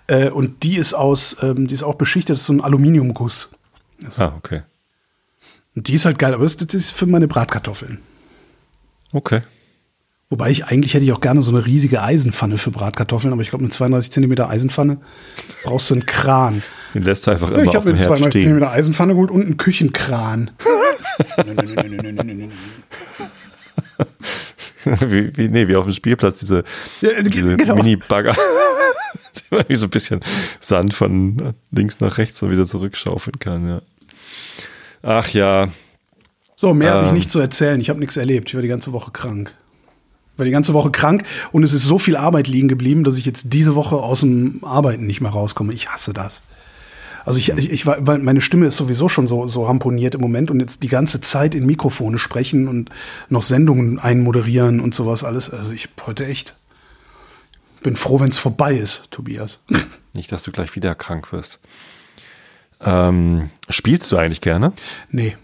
Äh, 0.07 0.31
und 0.31 0.63
die 0.63 0.77
ist 0.77 0.95
aus, 0.95 1.37
ähm, 1.43 1.67
die 1.67 1.75
ist 1.75 1.83
auch 1.83 1.97
beschichtet, 1.97 2.35
das 2.35 2.41
ist 2.41 2.47
so 2.47 2.55
ein 2.55 2.61
Aluminiumguss. 2.61 3.51
Also, 4.05 4.23
ah, 4.23 4.35
okay. 4.37 4.63
Und 5.75 5.89
die 5.89 5.95
ist 5.95 6.07
halt 6.07 6.19
geil, 6.19 6.33
aber 6.33 6.45
das, 6.45 6.57
das 6.57 6.75
ist 6.75 6.91
für 6.91 7.07
meine 7.07 7.29
Bratkartoffeln. 7.29 7.99
Okay. 9.13 9.43
Wobei 10.29 10.51
ich 10.51 10.65
eigentlich 10.65 10.93
hätte 10.95 11.05
ich 11.05 11.13
auch 11.13 11.21
gerne 11.21 11.41
so 11.41 11.53
eine 11.53 11.65
riesige 11.67 12.03
Eisenpfanne 12.03 12.59
für 12.59 12.73
Bratkartoffeln, 12.73 13.33
aber 13.33 13.43
ich 13.43 13.51
glaube, 13.51 13.63
eine 13.63 13.71
32 13.71 14.11
Zentimeter 14.11 14.49
Eisenpfanne 14.49 14.99
brauchst 15.63 15.89
du 15.91 15.95
einen 15.95 16.05
Kran. 16.05 16.65
Den 16.95 17.05
lässt 17.05 17.27
du 17.27 17.31
einfach 17.31 17.49
immer 17.51 17.63
ja, 17.63 17.71
Ich 17.71 17.77
habe 17.77 17.91
eine 17.91 18.01
32 18.03 18.43
Zentimeter 18.43 18.73
Eisenpfanne 18.73 19.13
geholt 19.13 19.31
und 19.31 19.43
einen 19.43 19.57
Küchenkran. 19.57 20.51
wie, 25.09 25.37
wie, 25.37 25.49
nee, 25.49 25.69
wie 25.69 25.77
auf 25.77 25.85
dem 25.85 25.95
Spielplatz, 25.95 26.41
diese, 26.41 26.65
ja, 27.03 27.11
diese 27.23 27.57
genau. 27.57 27.77
Mini-Bagger. 27.77 28.35
die 29.69 29.77
so 29.77 29.87
ein 29.87 29.91
bisschen 29.91 30.19
Sand 30.61 30.93
von 30.93 31.55
links 31.71 32.01
nach 32.01 32.19
rechts 32.19 32.43
und 32.43 32.51
wieder 32.51 32.67
zurückschaufeln 32.67 33.39
kann, 33.39 33.69
ja. 33.69 33.81
Ach 35.03 35.29
ja. 35.29 35.69
So, 36.57 36.75
mehr 36.75 36.89
ähm, 36.89 36.95
habe 36.97 37.07
ich 37.07 37.13
nicht 37.13 37.31
zu 37.31 37.39
erzählen. 37.39 37.81
Ich 37.81 37.91
habe 37.91 38.01
nichts 38.01 38.17
erlebt. 38.17 38.49
Ich 38.49 38.57
war 38.57 38.63
die 38.63 38.69
ganze 38.69 38.93
Woche 38.93 39.13
krank 39.13 39.55
war 40.37 40.45
die 40.45 40.51
ganze 40.51 40.75
Woche 40.75 40.91
krank 40.91 41.25
und 41.53 41.63
es 41.63 41.73
ist 41.73 41.85
so 41.85 41.99
viel 41.99 42.17
Arbeit 42.17 42.49
liegen 42.49 42.69
geblieben, 42.69 43.05
dass 43.05 43.17
ich 43.17 43.25
jetzt 43.25 43.53
diese 43.53 43.75
Woche 43.75 43.97
aus 43.97 44.21
dem 44.21 44.61
Arbeiten 44.63 45.07
nicht 45.07 45.21
mehr 45.21 45.31
rauskomme. 45.31 45.73
Ich 45.73 45.89
hasse 45.89 46.13
das. 46.13 46.43
Also 47.25 47.41
ich, 47.41 47.49
ich, 47.49 47.71
ich 47.71 47.87
weil 47.87 48.19
meine 48.19 48.41
Stimme 48.41 48.67
ist 48.67 48.77
sowieso 48.77 49.09
schon 49.09 49.27
so, 49.27 49.49
so 49.49 49.67
ramponiert 49.67 50.15
im 50.15 50.21
Moment 50.21 50.51
und 50.51 50.61
jetzt 50.61 50.85
die 50.85 50.89
ganze 50.89 51.21
Zeit 51.21 51.57
in 51.57 51.67
Mikrofone 51.67 52.19
sprechen 52.19 52.69
und 52.69 52.91
noch 53.29 53.43
Sendungen 53.43 53.99
einmoderieren 53.99 54.81
und 54.81 54.95
sowas 54.95 55.25
alles. 55.25 55.51
Also 55.51 55.73
ich 55.73 55.89
heute 56.07 56.25
echt 56.25 56.55
bin 57.83 57.97
froh, 57.97 58.21
wenn 58.21 58.29
es 58.29 58.39
vorbei 58.39 58.75
ist, 58.75 59.11
Tobias. 59.11 59.61
Nicht, 60.15 60.31
dass 60.31 60.45
du 60.45 60.53
gleich 60.53 60.77
wieder 60.77 60.95
krank 60.95 61.33
wirst. 61.33 61.59
Ähm, 62.81 63.51
spielst 63.69 64.13
du 64.13 64.17
eigentlich 64.17 64.41
gerne? 64.41 64.73
Nee. 65.11 65.37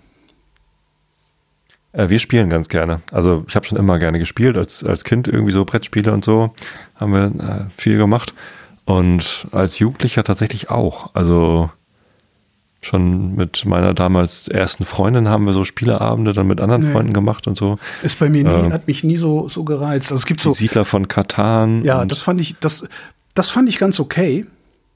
Äh, 1.93 2.09
wir 2.09 2.18
spielen 2.18 2.51
ganz 2.51 2.68
gerne. 2.68 3.01
Also 3.11 3.45
ich 3.49 3.57
habe 3.57 3.66
schon 3.66 3.78
immer 3.78 3.99
gerne 3.99 4.18
gespielt, 4.18 4.57
als, 4.57 4.84
als 4.84 5.05
Kind 5.05 5.28
irgendwie 5.28 5.53
so 5.53 5.64
Brettspiele 5.64 6.12
und 6.12 6.24
so 6.24 6.55
haben 6.97 7.12
wir 7.12 7.26
äh, 7.26 7.64
viel 7.76 7.99
gemacht. 7.99 8.34
Und 8.84 9.47
als 9.53 9.78
Jugendlicher 9.78 10.24
tatsächlich 10.24 10.70
auch. 10.70 11.14
Also 11.14 11.70
schon 12.80 13.36
mit 13.36 13.64
meiner 13.64 13.95
damals 13.95 14.49
ersten 14.49 14.84
Freundin 14.84 15.28
haben 15.28 15.47
wir 15.47 15.53
so 15.53 15.62
Spieleabende 15.62 16.32
dann 16.32 16.49
mit 16.49 16.61
anderen 16.61 16.86
nee. 16.86 16.93
Freunden 16.93 17.12
gemacht 17.12 17.47
und 17.47 17.57
so. 17.57 17.78
Ist 18.03 18.18
bei 18.18 18.28
mir 18.28 18.43
nie, 18.43 18.68
äh, 18.68 18.72
hat 18.72 18.88
mich 18.88 19.05
nie 19.05 19.16
so, 19.16 19.49
so 19.49 19.62
gereizt. 19.62 20.11
Also 20.11 20.20
es 20.20 20.26
gibt 20.26 20.40
so. 20.40 20.53
Siedler 20.53 20.84
von 20.84 21.07
Katan. 21.07 21.84
Ja, 21.84 22.05
das 22.05 22.22
fand 22.22 22.40
ich, 22.40 22.57
das, 22.59 22.88
das 23.34 23.51
fand 23.51 23.68
ich 23.68 23.78
ganz 23.78 24.01
okay. 24.01 24.47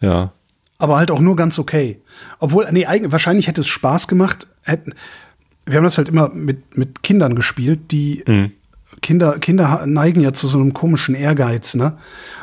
Ja. 0.01 0.33
Aber 0.79 0.97
halt 0.97 1.11
auch 1.11 1.21
nur 1.21 1.37
ganz 1.37 1.59
okay. 1.59 2.01
Obwohl, 2.39 2.67
nee, 2.73 2.87
eigentlich, 2.87 3.13
wahrscheinlich 3.13 3.47
hätte 3.47 3.61
es 3.61 3.69
Spaß 3.69 4.09
gemacht, 4.09 4.49
hätten, 4.63 4.93
wir 5.67 5.77
haben 5.77 5.85
das 5.85 5.99
halt 5.99 6.09
immer 6.09 6.31
mit, 6.31 6.77
mit 6.77 7.03
Kindern 7.03 7.35
gespielt, 7.35 7.91
die 7.91 8.23
mhm. 8.27 8.53
Kinder, 9.03 9.39
Kinder 9.39 9.85
neigen 9.87 10.21
ja 10.21 10.33
zu 10.33 10.47
so 10.47 10.59
einem 10.59 10.73
komischen 10.73 11.15
Ehrgeiz, 11.15 11.75
ne? 11.75 11.99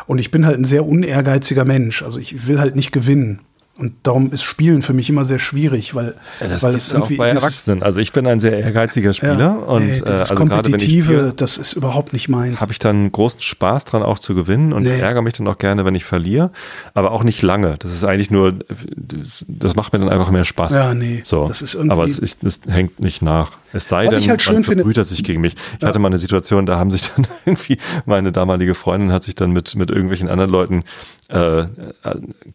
Und 0.06 0.20
ich 0.20 0.30
bin 0.30 0.46
halt 0.46 0.58
ein 0.58 0.66
sehr 0.66 0.86
unehrgeiziger 0.86 1.66
Mensch. 1.66 2.04
Also 2.04 2.20
ich 2.20 2.48
will 2.48 2.60
halt 2.60 2.76
nicht 2.76 2.92
gewinnen. 2.92 3.40
Und 3.76 3.96
darum 4.04 4.32
ist 4.32 4.44
Spielen 4.44 4.84
für 4.84 4.94
mich 4.94 5.10
immer 5.10 5.26
sehr 5.26 5.40
schwierig, 5.40 5.96
weil, 5.96 6.14
ja, 6.40 6.48
das 6.48 6.62
weil 6.62 6.76
ist 6.76 6.94
auch 6.94 7.10
bei 7.10 7.30
Erwachsenen. 7.30 7.82
Also 7.82 8.00
ich 8.02 8.12
bin 8.12 8.28
ein 8.28 8.40
sehr 8.40 8.60
ehrgeiziger 8.60 9.14
Spieler 9.14 9.40
ja, 9.40 9.52
und 9.54 9.88
nee, 9.88 9.98
äh, 9.98 10.04
also 10.04 10.36
gerade 10.36 10.72
wenn 10.72 10.80
ich 10.80 10.92
spiele, 10.92 11.34
das 11.36 11.58
ist 11.58 11.74
überhaupt 11.74 12.14
nicht 12.14 12.30
meins. 12.30 12.62
Habe 12.62 12.72
ich 12.72 12.78
dann 12.78 13.12
großen 13.12 13.42
Spaß 13.42 13.86
dran 13.86 14.04
auch 14.04 14.20
zu 14.20 14.36
gewinnen 14.36 14.74
und 14.74 14.84
nee. 14.84 15.00
ärgere 15.00 15.24
mich 15.24 15.34
dann 15.34 15.48
auch 15.48 15.58
gerne, 15.58 15.86
wenn 15.86 15.96
ich 15.96 16.06
verliere, 16.06 16.52
aber 16.94 17.12
auch 17.12 17.24
nicht 17.24 17.42
lange. 17.42 17.76
Das 17.80 17.92
ist 17.92 18.04
eigentlich 18.04 18.30
nur, 18.30 18.54
das, 18.96 19.44
das 19.48 19.76
macht 19.76 19.92
mir 19.92 19.98
dann 19.98 20.10
einfach 20.10 20.30
mehr 20.30 20.46
Spaß. 20.46 20.72
Ja, 20.72 20.94
nee. 20.94 21.22
So, 21.24 21.48
das 21.48 21.64
ist 21.64 21.74
irgendwie 21.74 21.94
aber 21.94 22.04
es, 22.04 22.20
ist, 22.20 22.44
es 22.44 22.60
hängt 22.68 23.00
nicht 23.00 23.24
nach. 23.24 23.54
Es 23.74 23.90
sei 23.90 24.06
denn, 24.06 24.30
halt 24.30 24.52
man 24.52 24.64
verbrüdert 24.64 25.08
sich 25.08 25.24
gegen 25.24 25.42
mich. 25.42 25.56
Ich 25.56 25.82
ja. 25.82 25.88
hatte 25.88 25.98
mal 25.98 26.10
eine 26.10 26.20
Situation, 26.20 26.68
da 26.68 26.78
haben 26.78 26.92
sich 26.92 27.12
dann 27.16 27.28
irgendwie, 27.46 27.80
meine 28.06 28.32
damalige 28.32 28.76
Freundin 28.76 29.12
hat 29.12 29.24
sich 29.24 29.34
dann 29.34 29.52
mit, 29.52 29.76
mit 29.76 29.90
irgendwelchen 29.90 30.30
anderen 30.30 30.52
Leuten 30.52 30.84
äh, 31.30 31.66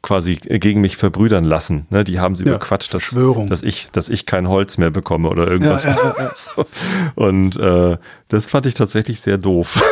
quasi 0.03 0.37
gegen 0.37 0.81
mich 0.81 0.97
verbrüdern 1.09 1.45
lassen. 1.45 1.87
Ne? 1.91 2.05
Die 2.05 2.21
haben 2.21 2.35
sie 2.35 2.45
ja, 2.45 2.53
bequatscht, 2.53 2.93
dass, 2.93 3.17
dass, 3.49 3.63
ich, 3.63 3.89
dass 3.93 4.11
ich 4.11 4.27
kein 4.27 4.49
Holz 4.49 4.77
mehr 4.77 4.91
bekomme 4.91 5.31
oder 5.31 5.49
irgendwas. 5.49 5.85
Ja, 5.85 5.97
ja, 6.19 6.33
so. 6.37 6.67
Und 7.15 7.57
äh, 7.57 7.97
das 8.29 8.47
fand 8.47 8.67
ich 8.67 8.75
tatsächlich 8.75 9.21
sehr 9.21 9.39
doof. 9.39 9.83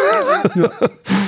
Ja. 0.54 0.70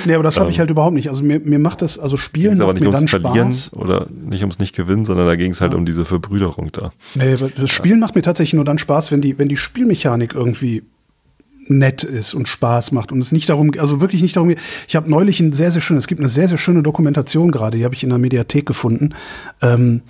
Nee, 0.05 0.13
aber 0.13 0.23
das 0.23 0.39
habe 0.39 0.49
ich 0.51 0.57
ähm. 0.57 0.61
halt 0.61 0.69
überhaupt 0.69 0.93
nicht. 0.93 1.09
Also 1.09 1.23
mir, 1.23 1.39
mir 1.39 1.57
macht 1.57 1.81
das, 1.81 1.97
also 1.97 2.17
Spielen 2.17 2.57
macht 2.57 2.61
aber 2.61 2.73
nicht 2.73 2.81
mir 2.81 2.89
ums 2.89 2.99
dann 2.99 3.21
Verlieren 3.21 3.51
Spaß. 3.51 3.73
oder 3.73 4.07
nicht 4.09 4.41
ums 4.41 4.59
nicht 4.59 4.75
gewinnen, 4.75 5.05
sondern 5.05 5.25
da 5.25 5.35
ging 5.35 5.51
es 5.51 5.59
halt 5.59 5.73
um 5.73 5.85
diese 5.85 6.05
Verbrüderung 6.05 6.71
da. 6.71 6.91
Nee, 7.15 7.35
das 7.35 7.69
Spielen 7.69 7.99
macht 7.99 8.15
mir 8.15 8.21
tatsächlich 8.21 8.53
nur 8.53 8.65
dann 8.65 8.77
Spaß, 8.77 9.11
wenn 9.11 9.21
die, 9.21 9.39
wenn 9.39 9.49
die 9.49 9.57
Spielmechanik 9.57 10.35
irgendwie 10.35 10.83
nett 11.69 12.03
ist 12.03 12.33
und 12.33 12.47
Spaß 12.47 12.91
macht 12.91 13.11
und 13.11 13.19
es 13.19 13.31
nicht 13.31 13.49
darum, 13.49 13.71
also 13.77 14.01
wirklich 14.01 14.21
nicht 14.21 14.35
darum 14.35 14.49
geht. 14.49 14.59
Ich 14.87 14.95
habe 14.95 15.09
neulich 15.09 15.39
ein 15.39 15.53
sehr, 15.53 15.71
sehr 15.71 15.81
schönes, 15.81 16.03
es 16.03 16.07
gibt 16.07 16.21
eine 16.21 16.29
sehr, 16.29 16.47
sehr 16.47 16.57
schöne 16.57 16.83
Dokumentation 16.83 17.51
gerade, 17.51 17.77
die 17.77 17.85
habe 17.85 17.95
ich 17.95 18.03
in 18.03 18.09
der 18.09 18.17
Mediathek 18.17 18.65
gefunden. 18.65 19.13
Ähm, 19.61 20.01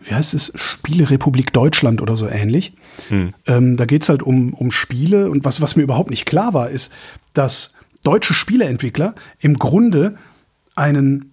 wie 0.00 0.14
heißt 0.14 0.34
es? 0.34 0.52
Spielerepublik 0.54 1.52
Deutschland 1.52 2.00
oder 2.00 2.16
so 2.16 2.28
ähnlich. 2.28 2.72
Hm. 3.08 3.34
Ähm, 3.46 3.76
da 3.76 3.84
geht 3.84 4.02
es 4.02 4.08
halt 4.08 4.22
um, 4.22 4.54
um 4.54 4.70
Spiele 4.70 5.30
und 5.30 5.44
was, 5.44 5.60
was 5.60 5.76
mir 5.76 5.82
überhaupt 5.82 6.10
nicht 6.10 6.24
klar 6.24 6.54
war, 6.54 6.70
ist, 6.70 6.92
dass 7.34 7.74
deutsche 8.04 8.34
Spieleentwickler 8.34 9.14
im 9.40 9.58
Grunde 9.58 10.16
einen, 10.76 11.32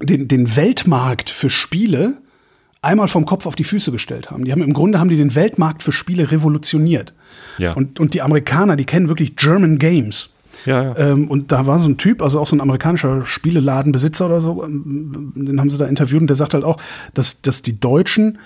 den, 0.00 0.28
den 0.28 0.54
Weltmarkt 0.56 1.30
für 1.30 1.50
Spiele 1.50 2.18
einmal 2.84 3.08
vom 3.08 3.26
Kopf 3.26 3.46
auf 3.46 3.56
die 3.56 3.64
Füße 3.64 3.90
gestellt 3.92 4.30
haben. 4.30 4.44
Die 4.44 4.52
haben 4.52 4.62
im 4.62 4.72
Grunde 4.72 5.00
haben 5.00 5.08
die 5.08 5.16
den 5.16 5.34
Weltmarkt 5.34 5.82
für 5.82 5.92
Spiele 5.92 6.30
revolutioniert. 6.30 7.12
Ja. 7.58 7.72
Und, 7.72 8.00
und 8.00 8.14
die 8.14 8.22
Amerikaner, 8.22 8.76
die 8.76 8.84
kennen 8.84 9.08
wirklich 9.08 9.36
German 9.36 9.78
Games. 9.78 10.30
Ja, 10.66 10.82
ja. 10.82 10.96
Ähm, 10.96 11.28
und 11.28 11.52
da 11.52 11.66
war 11.66 11.78
so 11.78 11.88
ein 11.88 11.98
Typ, 11.98 12.22
also 12.22 12.40
auch 12.40 12.46
so 12.46 12.56
ein 12.56 12.60
amerikanischer 12.60 13.24
Spieleladenbesitzer 13.24 14.26
oder 14.26 14.40
so, 14.40 14.64
ähm, 14.64 15.32
den 15.34 15.60
haben 15.60 15.70
sie 15.70 15.78
da 15.78 15.86
interviewt 15.86 16.22
und 16.22 16.26
der 16.28 16.36
sagt 16.36 16.54
halt 16.54 16.64
auch, 16.64 16.80
dass, 17.12 17.42
dass 17.42 17.62
die 17.62 17.78
Deutschen 17.78 18.38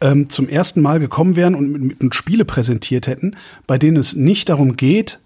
ähm, 0.00 0.28
zum 0.28 0.48
ersten 0.48 0.82
Mal 0.82 1.00
gekommen 1.00 1.36
wären 1.36 1.54
und 1.54 1.70
mit, 1.70 2.02
mit 2.02 2.14
Spiele 2.14 2.44
präsentiert 2.44 3.06
hätten, 3.06 3.36
bei 3.66 3.78
denen 3.78 3.96
es 3.96 4.14
nicht 4.14 4.48
darum 4.48 4.76
geht, 4.76 5.18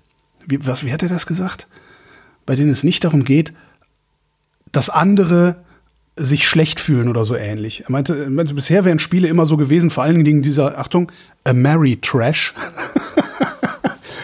wie, 0.47 0.65
was, 0.67 0.85
wie 0.85 0.93
hat 0.93 1.03
er 1.03 1.09
das 1.09 1.27
gesagt? 1.27 1.67
Bei 2.47 2.57
denen 2.57 2.71
es 2.71 2.85
nicht 2.85 3.05
darum 3.05 3.25
geht, 3.25 3.53
dass 4.73 4.89
andere 4.89 5.57
sich 6.19 6.47
schlecht 6.47 6.81
fühlen 6.81 7.09
oder 7.09 7.25
so 7.25 7.35
ähnlich. 7.37 7.85
Er 7.85 7.93
meinte, 7.93 8.17
er 8.25 8.31
meinte 8.31 8.55
bisher 8.55 8.85
wären 8.85 8.99
Spiele 8.99 9.29
immer 9.29 9.47
so 9.47 9.57
gewesen, 9.57 9.91
vor 9.91 10.05
allen 10.05 10.25
Dingen 10.25 10.43
dieser, 10.43 10.79
Achtung, 10.79 11.11
a 11.45 11.53
Mary 11.53 11.99
Trash. 12.01 12.55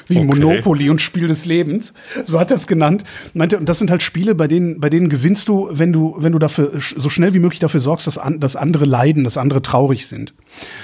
wie, 0.09 0.15
wie 0.15 0.19
okay. 0.19 0.27
Monopoly 0.27 0.91
und 0.91 1.01
Spiel 1.01 1.29
des 1.29 1.45
Lebens. 1.45 1.95
So 2.25 2.41
hat 2.41 2.51
er 2.51 2.57
es 2.57 2.67
genannt. 2.67 3.05
Meinte, 3.33 3.59
und 3.59 3.69
das 3.69 3.79
sind 3.79 3.91
halt 3.91 4.03
Spiele, 4.03 4.35
bei 4.35 4.49
denen, 4.49 4.81
bei 4.81 4.91
denen 4.91 5.09
gewinnst 5.09 5.49
du, 5.49 5.69
wenn 5.71 5.93
du, 5.93 6.17
wenn 6.19 6.33
du 6.33 6.39
dafür 6.39 6.73
so 6.97 7.09
schnell 7.11 7.35
wie 7.35 7.39
möglich 7.39 7.61
dafür 7.61 7.81
sorgst, 7.81 8.07
dass, 8.07 8.19
an, 8.19 8.41
dass 8.41 8.57
andere 8.57 8.85
leiden, 8.85 9.25
dass 9.25 9.37
andere 9.37 9.63
traurig 9.63 10.07
sind. 10.07 10.35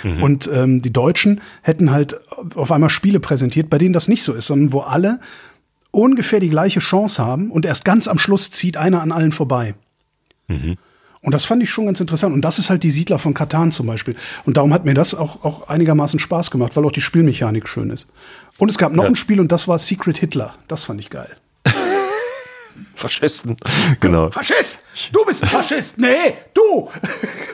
Mhm. 0.02 0.22
Und 0.22 0.50
ähm, 0.52 0.82
die 0.82 0.92
Deutschen 0.92 1.40
hätten 1.62 1.90
halt 1.90 2.20
auf 2.54 2.72
einmal 2.72 2.90
Spiele 2.90 3.20
präsentiert, 3.20 3.70
bei 3.70 3.78
denen 3.78 3.92
das 3.92 4.08
nicht 4.08 4.22
so 4.22 4.32
ist, 4.32 4.46
sondern 4.46 4.72
wo 4.72 4.80
alle 4.80 5.20
ungefähr 5.90 6.40
die 6.40 6.50
gleiche 6.50 6.80
Chance 6.80 7.24
haben 7.24 7.50
und 7.50 7.66
erst 7.66 7.84
ganz 7.84 8.06
am 8.06 8.18
Schluss 8.18 8.50
zieht 8.50 8.76
einer 8.76 9.02
an 9.02 9.12
allen 9.12 9.32
vorbei. 9.32 9.74
Mhm. 10.48 10.76
Und 11.22 11.32
das 11.34 11.44
fand 11.44 11.62
ich 11.62 11.68
schon 11.68 11.86
ganz 11.86 12.00
interessant. 12.00 12.34
Und 12.34 12.42
das 12.42 12.58
ist 12.58 12.70
halt 12.70 12.82
die 12.82 12.90
Siedler 12.90 13.18
von 13.18 13.34
Katan 13.34 13.72
zum 13.72 13.86
Beispiel. 13.86 14.16
Und 14.46 14.56
darum 14.56 14.72
hat 14.72 14.86
mir 14.86 14.94
das 14.94 15.14
auch, 15.14 15.44
auch 15.44 15.68
einigermaßen 15.68 16.18
Spaß 16.18 16.50
gemacht, 16.50 16.76
weil 16.76 16.84
auch 16.84 16.92
die 16.92 17.02
Spielmechanik 17.02 17.68
schön 17.68 17.90
ist. 17.90 18.08
Und 18.58 18.70
es 18.70 18.78
gab 18.78 18.92
noch 18.92 19.04
ja. 19.04 19.10
ein 19.10 19.16
Spiel 19.16 19.40
und 19.40 19.52
das 19.52 19.68
war 19.68 19.78
Secret 19.78 20.18
Hitler. 20.18 20.54
Das 20.66 20.84
fand 20.84 21.00
ich 21.00 21.10
geil. 21.10 21.36
Faschisten. 22.94 23.56
Genau. 24.00 24.30
Faschist! 24.30 24.78
Du 25.12 25.24
bist 25.24 25.42
ein 25.42 25.48
Faschist! 25.48 25.98
Nee, 25.98 26.34
du! 26.52 26.90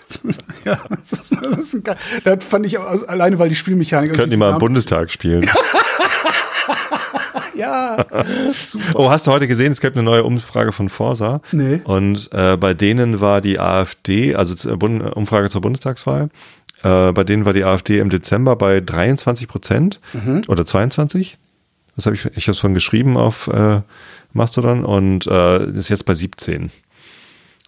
ja, 0.65 0.79
das, 1.09 1.31
das, 1.31 1.59
ist 1.75 1.85
geil. 1.85 1.97
Das 2.25 2.45
fand 2.45 2.67
ich 2.67 2.79
auch, 2.79 3.07
alleine, 3.09 3.39
weil 3.39 3.49
die 3.49 3.55
Spielmechanik. 3.55 4.11
Das 4.11 4.17
könnten 4.17 4.33
die 4.33 4.37
mal 4.37 4.53
im 4.53 4.59
Bundestag 4.59 5.11
spielen. 5.11 5.49
ja, 7.57 8.07
super. 8.65 8.85
Oh, 8.95 9.11
hast 9.11 9.27
du 9.27 9.31
heute 9.31 9.49
gesehen, 9.49 9.73
es 9.73 9.81
gibt 9.81 9.97
eine 9.97 10.05
neue 10.05 10.25
Umfrage 10.25 10.73
von 10.73 10.89
Forsa. 10.89 11.41
Nee. 11.53 11.81
Und 11.85 12.31
äh, 12.33 12.57
bei 12.57 12.75
denen 12.75 13.21
war 13.21 13.41
die 13.41 13.59
AfD, 13.59 14.35
also 14.35 14.71
Umfrage 14.79 15.49
zur 15.49 15.61
Bundestagswahl, 15.61 16.31
äh, 16.83 17.13
bei 17.13 17.25
denen 17.25 17.45
war 17.45 17.53
die 17.53 17.65
AfD 17.65 17.99
im 17.99 18.11
Dezember 18.11 18.57
bei 18.57 18.81
23 18.81 19.49
Prozent 19.49 20.01
mhm. 20.13 20.43
oder 20.49 20.65
22. 20.65 21.39
Das 21.97 22.07
habe 22.07 22.15
ich, 22.15 22.27
ich 22.37 22.47
habe 22.49 22.59
von 22.59 22.75
geschrieben 22.75 23.17
auf 23.17 23.49
äh, 23.49 23.81
Mastodon 24.33 24.85
und 24.85 25.27
äh, 25.27 25.65
ist 25.71 25.89
jetzt 25.89 26.05
bei 26.05 26.15
17. 26.15 26.71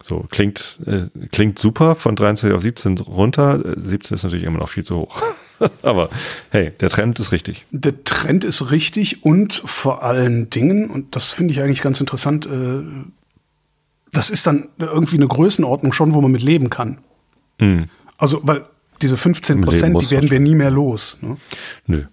So, 0.02 0.26
klingt, 0.30 0.78
äh, 0.86 1.06
klingt 1.32 1.58
super, 1.58 1.94
von 1.96 2.14
23 2.14 2.54
auf 2.54 2.62
17 2.62 2.98
runter. 2.98 3.60
17 3.76 4.14
ist 4.14 4.22
natürlich 4.22 4.44
immer 4.44 4.58
noch 4.58 4.68
viel 4.68 4.84
zu 4.84 4.96
hoch. 4.96 5.20
Aber 5.82 6.10
hey, 6.50 6.72
der 6.80 6.88
Trend 6.88 7.18
ist 7.18 7.32
richtig. 7.32 7.66
Der 7.70 8.04
Trend 8.04 8.44
ist 8.44 8.70
richtig 8.70 9.24
und 9.24 9.54
vor 9.54 10.02
allen 10.02 10.50
Dingen, 10.50 10.90
und 10.90 11.14
das 11.16 11.32
finde 11.32 11.52
ich 11.52 11.60
eigentlich 11.60 11.82
ganz 11.82 12.00
interessant, 12.00 12.46
äh, 12.46 12.82
das 14.12 14.30
ist 14.30 14.46
dann 14.46 14.68
irgendwie 14.78 15.16
eine 15.16 15.28
Größenordnung 15.28 15.92
schon, 15.92 16.14
wo 16.14 16.20
man 16.20 16.32
mit 16.32 16.42
leben 16.42 16.70
kann. 16.70 16.98
Mhm. 17.58 17.86
Also, 18.16 18.40
weil 18.42 18.64
diese 19.02 19.16
15 19.16 19.60
Prozent, 19.60 20.00
die 20.00 20.10
werden 20.10 20.30
wir 20.30 20.40
nie 20.40 20.54
mehr 20.54 20.70
los. 20.70 21.18
Ne? 21.20 21.36
Nö. 21.86 22.04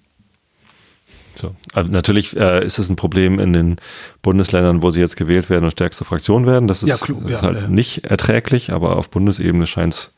So. 1.38 1.56
Also 1.74 1.92
natürlich 1.92 2.36
äh, 2.38 2.66
ist 2.66 2.78
es 2.80 2.90
ein 2.90 2.96
Problem 2.96 3.40
in 3.40 3.54
den 3.54 3.76
Bundesländern, 4.22 4.82
wo 4.82 4.92
sie 4.92 5.02
jetzt 5.02 5.18
gewählt 5.18 5.50
werden 5.50 5.66
und 5.66 5.72
stärkste 5.72 6.06
Fraktion 6.06 6.46
werden. 6.46 6.68
Das 6.68 6.82
ist, 6.82 6.90
ja, 6.90 6.98
klar, 6.98 7.26
ist 7.28 7.42
ja, 7.42 7.48
halt 7.48 7.62
ja. 7.62 7.68
nicht 7.68 8.06
erträglich, 8.06 8.72
aber 8.72 8.96
auf 8.98 9.10
Bundesebene 9.10 9.68
scheint 9.68 9.94
es 9.94 10.12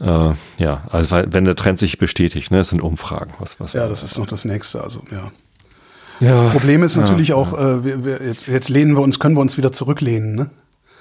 äh, 0.00 0.32
ja, 0.58 0.82
also 0.90 1.16
wenn 1.26 1.44
der 1.44 1.56
Trend 1.56 1.78
sich 1.78 1.98
bestätigt, 1.98 2.50
ne, 2.50 2.60
es 2.60 2.70
sind 2.70 2.80
Umfragen. 2.80 3.34
Was, 3.38 3.60
was 3.60 3.72
ja, 3.72 3.88
das 3.88 4.02
ist 4.02 4.18
noch 4.18 4.26
das 4.26 4.44
nächste, 4.44 4.82
also 4.82 5.02
ja. 5.10 5.30
Ja, 6.20 6.50
Problem 6.50 6.82
ist 6.82 6.96
natürlich 6.96 7.28
ja, 7.28 7.36
auch, 7.36 7.58
Äh, 7.58 7.84
wir, 7.84 8.04
wir, 8.04 8.22
jetzt, 8.22 8.46
jetzt 8.46 8.68
lehnen 8.68 8.94
wir 8.94 9.00
uns, 9.00 9.18
können 9.18 9.36
wir 9.36 9.40
uns 9.40 9.56
wieder 9.56 9.72
zurücklehnen, 9.72 10.34
ne? 10.34 10.50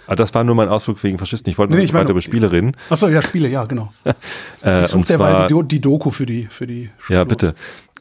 Ah, 0.08 0.16
das 0.16 0.34
war 0.34 0.44
nur 0.44 0.56
mein 0.56 0.70
Ausflug 0.70 1.04
wegen 1.04 1.20
Faschisten. 1.20 1.52
Ich 1.52 1.60
wollte 1.60 1.76
nee, 1.76 1.84
ich 1.84 1.94
weiter 1.94 2.10
über 2.10 2.22
Spiele 2.22 2.52
reden. 2.52 2.76
Achso, 2.90 3.08
ja, 3.10 3.22
Spiele, 3.22 3.48
ja, 3.48 3.66
genau. 3.66 3.94
äh, 4.66 4.84
ich 4.84 4.90
suche 4.90 5.06
derweil 5.06 5.46
die, 5.48 5.68
die, 5.68 5.82
Doku 5.82 6.10
für 6.10 6.26
die, 6.26 6.48
für 6.50 6.66
die 6.66 6.90
Ja, 7.10 7.26
bitte. 7.26 7.54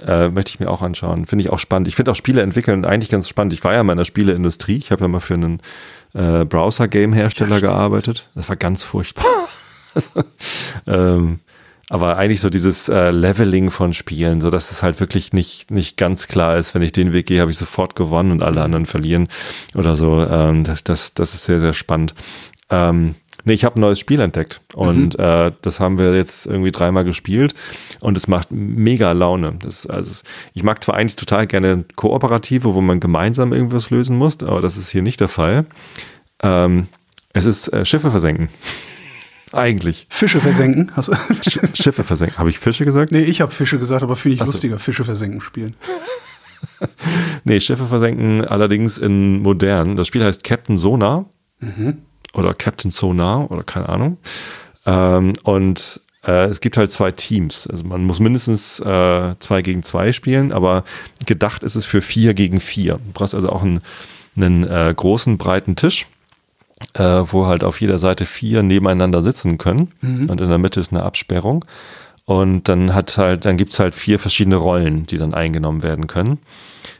Äh, 0.07 0.31
möchte 0.31 0.49
ich 0.49 0.59
mir 0.59 0.71
auch 0.71 0.81
anschauen. 0.81 1.27
Finde 1.27 1.45
ich 1.45 1.51
auch 1.51 1.59
spannend. 1.59 1.87
Ich 1.87 1.97
finde 1.97 2.13
auch 2.13 2.17
Spiele 2.17 2.41
entwickeln 2.41 2.87
eigentlich 2.87 3.11
ganz 3.11 3.29
spannend. 3.29 3.53
Ich 3.53 3.63
war 3.63 3.75
ja 3.75 3.85
mal 3.85 3.93
in 3.93 3.99
der 3.99 4.07
Spieleindustrie. 4.07 4.77
Ich 4.79 4.91
habe 4.91 5.03
ja 5.03 5.09
mal 5.09 5.21
für 5.21 5.35
einen 5.35 5.61
äh, 6.15 6.47
Browser-Game-Hersteller 6.47 7.57
ja, 7.57 7.61
gearbeitet. 7.61 8.31
Das 8.35 8.49
war 8.49 8.57
ganz 8.57 8.85
furchtbar. 8.85 9.27
ähm, 10.87 11.41
aber 11.91 12.19
eigentlich 12.19 12.41
so 12.41 12.51
dieses 12.51 12.89
äh, 12.89 13.11
Leveling 13.11 13.71
von 13.71 13.95
Spielen, 13.95 14.41
so 14.41 14.51
dass 14.51 14.71
es 14.71 14.83
halt 14.83 15.01
wirklich 15.01 15.33
nicht, 15.33 15.71
nicht 15.71 15.97
ganz 15.97 16.29
klar 16.29 16.59
ist, 16.59 16.75
wenn 16.75 16.83
ich 16.83 16.93
den 16.93 17.13
Weg 17.13 17.27
gehe, 17.27 17.41
habe 17.41 17.51
ich 17.51 17.57
sofort 17.57 17.97
gewonnen 17.97 18.31
und 18.31 18.43
alle 18.43 18.63
anderen 18.63 18.87
verlieren 18.87 19.29
oder 19.75 19.97
so. 19.97 20.21
Ähm, 20.21 20.65
das, 20.65 20.85
das, 20.85 21.15
das 21.15 21.33
ist 21.35 21.47
sehr, 21.47 21.61
sehr 21.61 21.73
spannend. 21.73 22.15
Ähm, 22.71 23.15
nee, 23.45 23.55
ich 23.55 23.65
habe 23.65 23.77
ein 23.77 23.81
neues 23.81 23.99
Spiel 23.99 24.21
entdeckt 24.21 24.61
und 24.75 25.17
mhm. 25.17 25.25
äh, 25.25 25.53
das 25.63 25.81
haben 25.81 25.97
wir 25.97 26.15
jetzt 26.15 26.45
irgendwie 26.45 26.73
dreimal 26.73 27.05
gespielt 27.05 27.55
und 28.01 28.19
es 28.19 28.29
macht 28.29 28.51
mega 28.51 29.13
Laune. 29.13 29.55
Das, 29.61 29.87
also 29.87 30.23
ich 30.53 30.63
mag 30.63 30.85
zwar 30.85 30.95
eigentlich 30.95 31.17
total 31.17 31.47
gerne 31.47 31.85
Kooperative, 31.97 32.75
wo 32.75 32.83
man 32.83 33.01
gemeinsam 33.01 33.55
irgendwas 33.55 33.89
lösen 33.89 34.19
muss, 34.19 34.43
aber 34.43 34.61
das 34.61 34.77
ist 34.77 34.91
hier 34.91 35.03
nicht 35.03 35.21
der 35.21 35.29
Fall. 35.29 35.65
Ähm, 36.43 36.89
es 37.33 37.47
ist 37.47 37.69
äh, 37.69 37.87
Schiffe 37.87 38.11
versenken. 38.11 38.51
Eigentlich. 39.53 40.07
Fische 40.11 40.41
versenken? 40.41 40.93
Hast 40.95 41.11
Schiffe 41.75 42.05
versenken. 42.05 42.39
Habe 42.39 42.51
ich 42.51 42.59
Fische 42.59 42.85
gesagt? 42.85 43.13
Nee, 43.13 43.23
ich 43.23 43.41
habe 43.41 43.53
Fische 43.53 43.79
gesagt, 43.79 44.03
aber 44.03 44.17
finde 44.17 44.37
ich 44.37 44.41
Achso. 44.41 44.53
lustiger. 44.53 44.79
Fische 44.79 45.05
versenken 45.05 45.41
spielen. 45.41 45.75
nee, 47.45 47.61
Schiffe 47.61 47.87
versenken 47.87 48.45
allerdings 48.45 48.99
in 48.99 49.43
modern. 49.43 49.97
Das 49.97 50.07
Spiel 50.07 50.25
heißt 50.25 50.45
Captain 50.45 50.79
Sonar. 50.79 51.27
Mhm. 51.61 51.99
Oder 52.35 52.55
Captain 52.55 52.91
Sonar 52.91 53.51
oder 53.51 53.63
keine 53.63 53.89
Ahnung. 53.89 54.19
Ähm, 54.87 55.33
und 55.43 56.01
äh, 56.27 56.45
es 56.45 56.61
gibt 56.61 56.77
halt 56.77 56.91
zwei 56.91 57.11
Teams. 57.11 57.67
Also 57.67 57.85
man 57.85 58.05
muss 58.05 58.21
mindestens 58.21 58.81
äh, 58.81 59.35
zwei 59.39 59.63
gegen 59.63 59.83
zwei 59.83 60.13
spielen, 60.13 60.53
aber 60.53 60.85
gedacht 61.27 61.63
ist 61.63 61.75
es 61.75 61.87
für 61.87 62.03
vier 62.03 62.35
gegen 62.35 62.61
vier. 62.61 62.95
Du 62.95 63.13
brauchst 63.15 63.35
also 63.35 63.49
auch 63.49 63.63
einen, 63.63 63.81
einen 64.37 64.65
äh, 64.65 64.93
großen, 64.95 65.39
breiten 65.39 65.75
Tisch 65.75 66.07
äh, 66.95 67.03
wo 67.03 67.47
halt 67.47 67.65
auf 67.65 67.81
jeder 67.81 67.99
Seite 67.99 68.25
vier 68.25 68.63
nebeneinander 68.63 69.23
sitzen 69.23 69.59
können 69.59 69.89
mhm. 70.01 70.31
und 70.31 70.41
in 70.41 70.49
der 70.49 70.59
Mitte 70.59 70.81
ist 70.81 70.93
eine 70.93 71.03
Absperrung. 71.03 71.65
Und 72.25 72.69
dann 72.69 72.95
hat 72.95 73.17
halt, 73.17 73.47
dann 73.47 73.57
gibt's 73.57 73.79
halt 73.79 73.95
vier 73.95 74.19
verschiedene 74.19 74.57
Rollen, 74.57 75.07
die 75.07 75.17
dann 75.17 75.33
eingenommen 75.33 75.83
werden 75.83 76.07
können. 76.07 76.39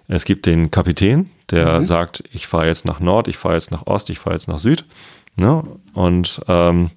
Es 0.09 0.25
gibt 0.25 0.47
den 0.47 0.71
Kapitän, 0.71 1.29
der 1.51 1.81
mhm. 1.81 1.85
sagt, 1.85 2.25
ich 2.33 2.47
fahre 2.47 2.67
jetzt 2.67 2.87
nach 2.87 2.99
Nord, 2.99 3.29
ich 3.29 3.37
fahre 3.37 3.55
jetzt 3.55 3.71
nach 3.71 3.87
Ost, 3.87 4.09
ich 4.09 4.19
fahre 4.19 4.37
jetzt 4.37 4.49
nach 4.49 4.59
Süd. 4.59 4.87
Ne? 5.37 5.63
Und 5.93 6.41
ähm, 6.49 6.91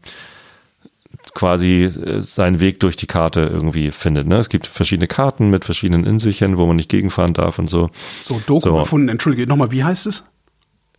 quasi 1.34 1.84
äh, 1.84 2.22
seinen 2.22 2.60
Weg 2.60 2.80
durch 2.80 2.96
die 2.96 3.08
Karte 3.08 3.42
irgendwie 3.42 3.92
findet. 3.92 4.28
Ne? 4.28 4.38
Es 4.38 4.50
gibt 4.50 4.66
verschiedene 4.68 5.08
Karten 5.08 5.50
mit 5.50 5.66
verschiedenen 5.66 6.06
Inselchen, 6.06 6.58
wo 6.58 6.66
man 6.66 6.78
nicht 6.78 6.90
gegenfahren 6.90 7.34
darf 7.34 7.60
und 7.60 7.70
so. 7.70 7.90
So, 8.22 8.42
Doku 8.46 8.62
so. 8.62 8.78
gefunden. 8.78 9.10
Entschuldige, 9.10 9.48
nochmal, 9.48 9.72
wie 9.72 9.84
heißt 9.84 10.08
es? 10.08 10.24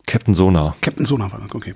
Captain 0.05 0.33
Sonar. 0.33 0.75
Captain 0.81 1.05
Sonar 1.05 1.31
war 1.31 1.39
das, 1.39 1.53
okay. 1.55 1.73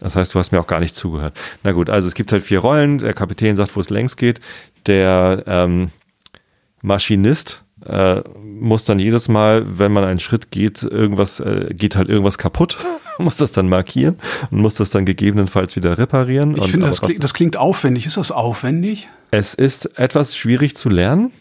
Das 0.00 0.16
heißt, 0.16 0.34
du 0.34 0.38
hast 0.38 0.50
mir 0.50 0.60
auch 0.60 0.66
gar 0.66 0.80
nicht 0.80 0.94
zugehört. 0.94 1.38
Na 1.62 1.72
gut, 1.72 1.90
also 1.90 2.08
es 2.08 2.14
gibt 2.14 2.32
halt 2.32 2.42
vier 2.42 2.60
Rollen. 2.60 2.98
Der 2.98 3.12
Kapitän 3.12 3.56
sagt, 3.56 3.76
wo 3.76 3.80
es 3.80 3.90
längs 3.90 4.16
geht. 4.16 4.40
Der 4.86 5.44
ähm, 5.46 5.90
Maschinist 6.80 7.62
äh, 7.86 8.22
muss 8.42 8.84
dann 8.84 8.98
jedes 8.98 9.28
Mal, 9.28 9.78
wenn 9.78 9.92
man 9.92 10.04
einen 10.04 10.20
Schritt 10.20 10.50
geht, 10.50 10.82
irgendwas, 10.82 11.40
äh, 11.40 11.72
geht 11.74 11.96
halt 11.96 12.08
irgendwas 12.08 12.38
kaputt, 12.38 12.78
muss 13.18 13.36
das 13.36 13.52
dann 13.52 13.68
markieren 13.68 14.16
und 14.50 14.60
muss 14.60 14.74
das 14.74 14.90
dann 14.90 15.04
gegebenenfalls 15.04 15.76
wieder 15.76 15.98
reparieren. 15.98 16.56
Ich 16.56 16.70
finde, 16.70 16.86
das, 16.86 17.00
klingt, 17.00 17.22
das 17.22 17.34
klingt 17.34 17.56
aufwendig. 17.56 18.06
Ist 18.06 18.16
das 18.16 18.32
aufwendig? 18.32 19.08
Es 19.30 19.54
ist 19.54 19.98
etwas 19.98 20.36
schwierig 20.36 20.76
zu 20.76 20.88
lernen. 20.88 21.32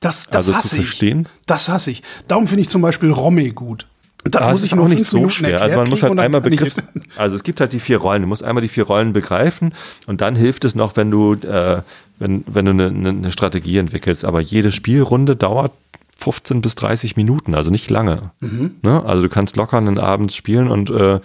Das, 0.00 0.26
das 0.26 0.48
also 0.48 0.54
hasse 0.54 0.78
ich. 0.78 1.16
Das 1.46 1.68
hasse 1.68 1.90
ich. 1.90 2.02
Darum 2.28 2.46
finde 2.46 2.62
ich 2.62 2.68
zum 2.68 2.82
Beispiel 2.82 3.10
Romme 3.10 3.50
gut. 3.52 3.86
Da 4.30 4.40
ah, 4.40 4.50
muss 4.50 4.62
ich 4.62 4.74
auch 4.74 4.88
nicht 4.88 5.04
so 5.04 5.28
schwer. 5.28 5.62
Also 5.62 5.76
man 5.76 5.88
muss 5.88 6.02
halt 6.02 6.18
einmal 6.18 6.40
begriffen. 6.40 6.82
Also 7.16 7.34
es 7.34 7.42
gibt 7.42 7.60
halt 7.60 7.72
die 7.72 7.80
vier 7.80 7.98
Rollen. 7.98 8.22
Du 8.22 8.28
musst 8.28 8.44
einmal 8.44 8.62
die 8.62 8.68
vier 8.68 8.84
Rollen 8.84 9.12
begreifen 9.12 9.72
und 10.06 10.20
dann 10.20 10.36
hilft 10.36 10.64
es 10.64 10.74
noch, 10.74 10.96
wenn 10.96 11.10
du, 11.10 11.34
äh, 11.34 11.82
wenn, 12.18 12.44
wenn 12.46 12.64
du 12.64 12.70
eine, 12.70 12.86
eine 12.86 13.32
Strategie 13.32 13.78
entwickelst. 13.78 14.24
Aber 14.24 14.40
jede 14.40 14.70
Spielrunde 14.70 15.34
dauert 15.34 15.72
15 16.18 16.60
bis 16.60 16.74
30 16.74 17.16
Minuten, 17.16 17.54
also 17.54 17.70
nicht 17.70 17.90
lange. 17.90 18.32
Mhm. 18.40 18.72
Ne? 18.82 19.04
Also 19.04 19.22
du 19.22 19.28
kannst 19.28 19.56
locker 19.56 19.78
einen 19.78 19.98
Abend 19.98 20.32
spielen 20.32 20.68
und, 20.68 20.90
äh, 20.90 21.20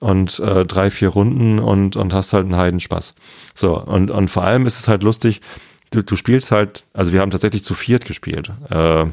und 0.00 0.38
äh, 0.38 0.66
drei, 0.66 0.90
vier 0.90 1.08
Runden 1.08 1.58
und, 1.58 1.96
und 1.96 2.12
hast 2.12 2.34
halt 2.34 2.44
einen 2.44 2.56
Heidenspaß. 2.56 3.14
So, 3.54 3.80
und, 3.80 4.10
und 4.10 4.28
vor 4.28 4.44
allem 4.44 4.66
ist 4.66 4.78
es 4.78 4.88
halt 4.88 5.02
lustig, 5.02 5.40
du, 5.90 6.02
du 6.02 6.16
spielst 6.16 6.52
halt, 6.52 6.84
also 6.92 7.12
wir 7.12 7.22
haben 7.22 7.30
tatsächlich 7.30 7.64
zu 7.64 7.74
viert 7.74 8.04
gespielt. 8.04 8.52
Äh, 8.68 9.06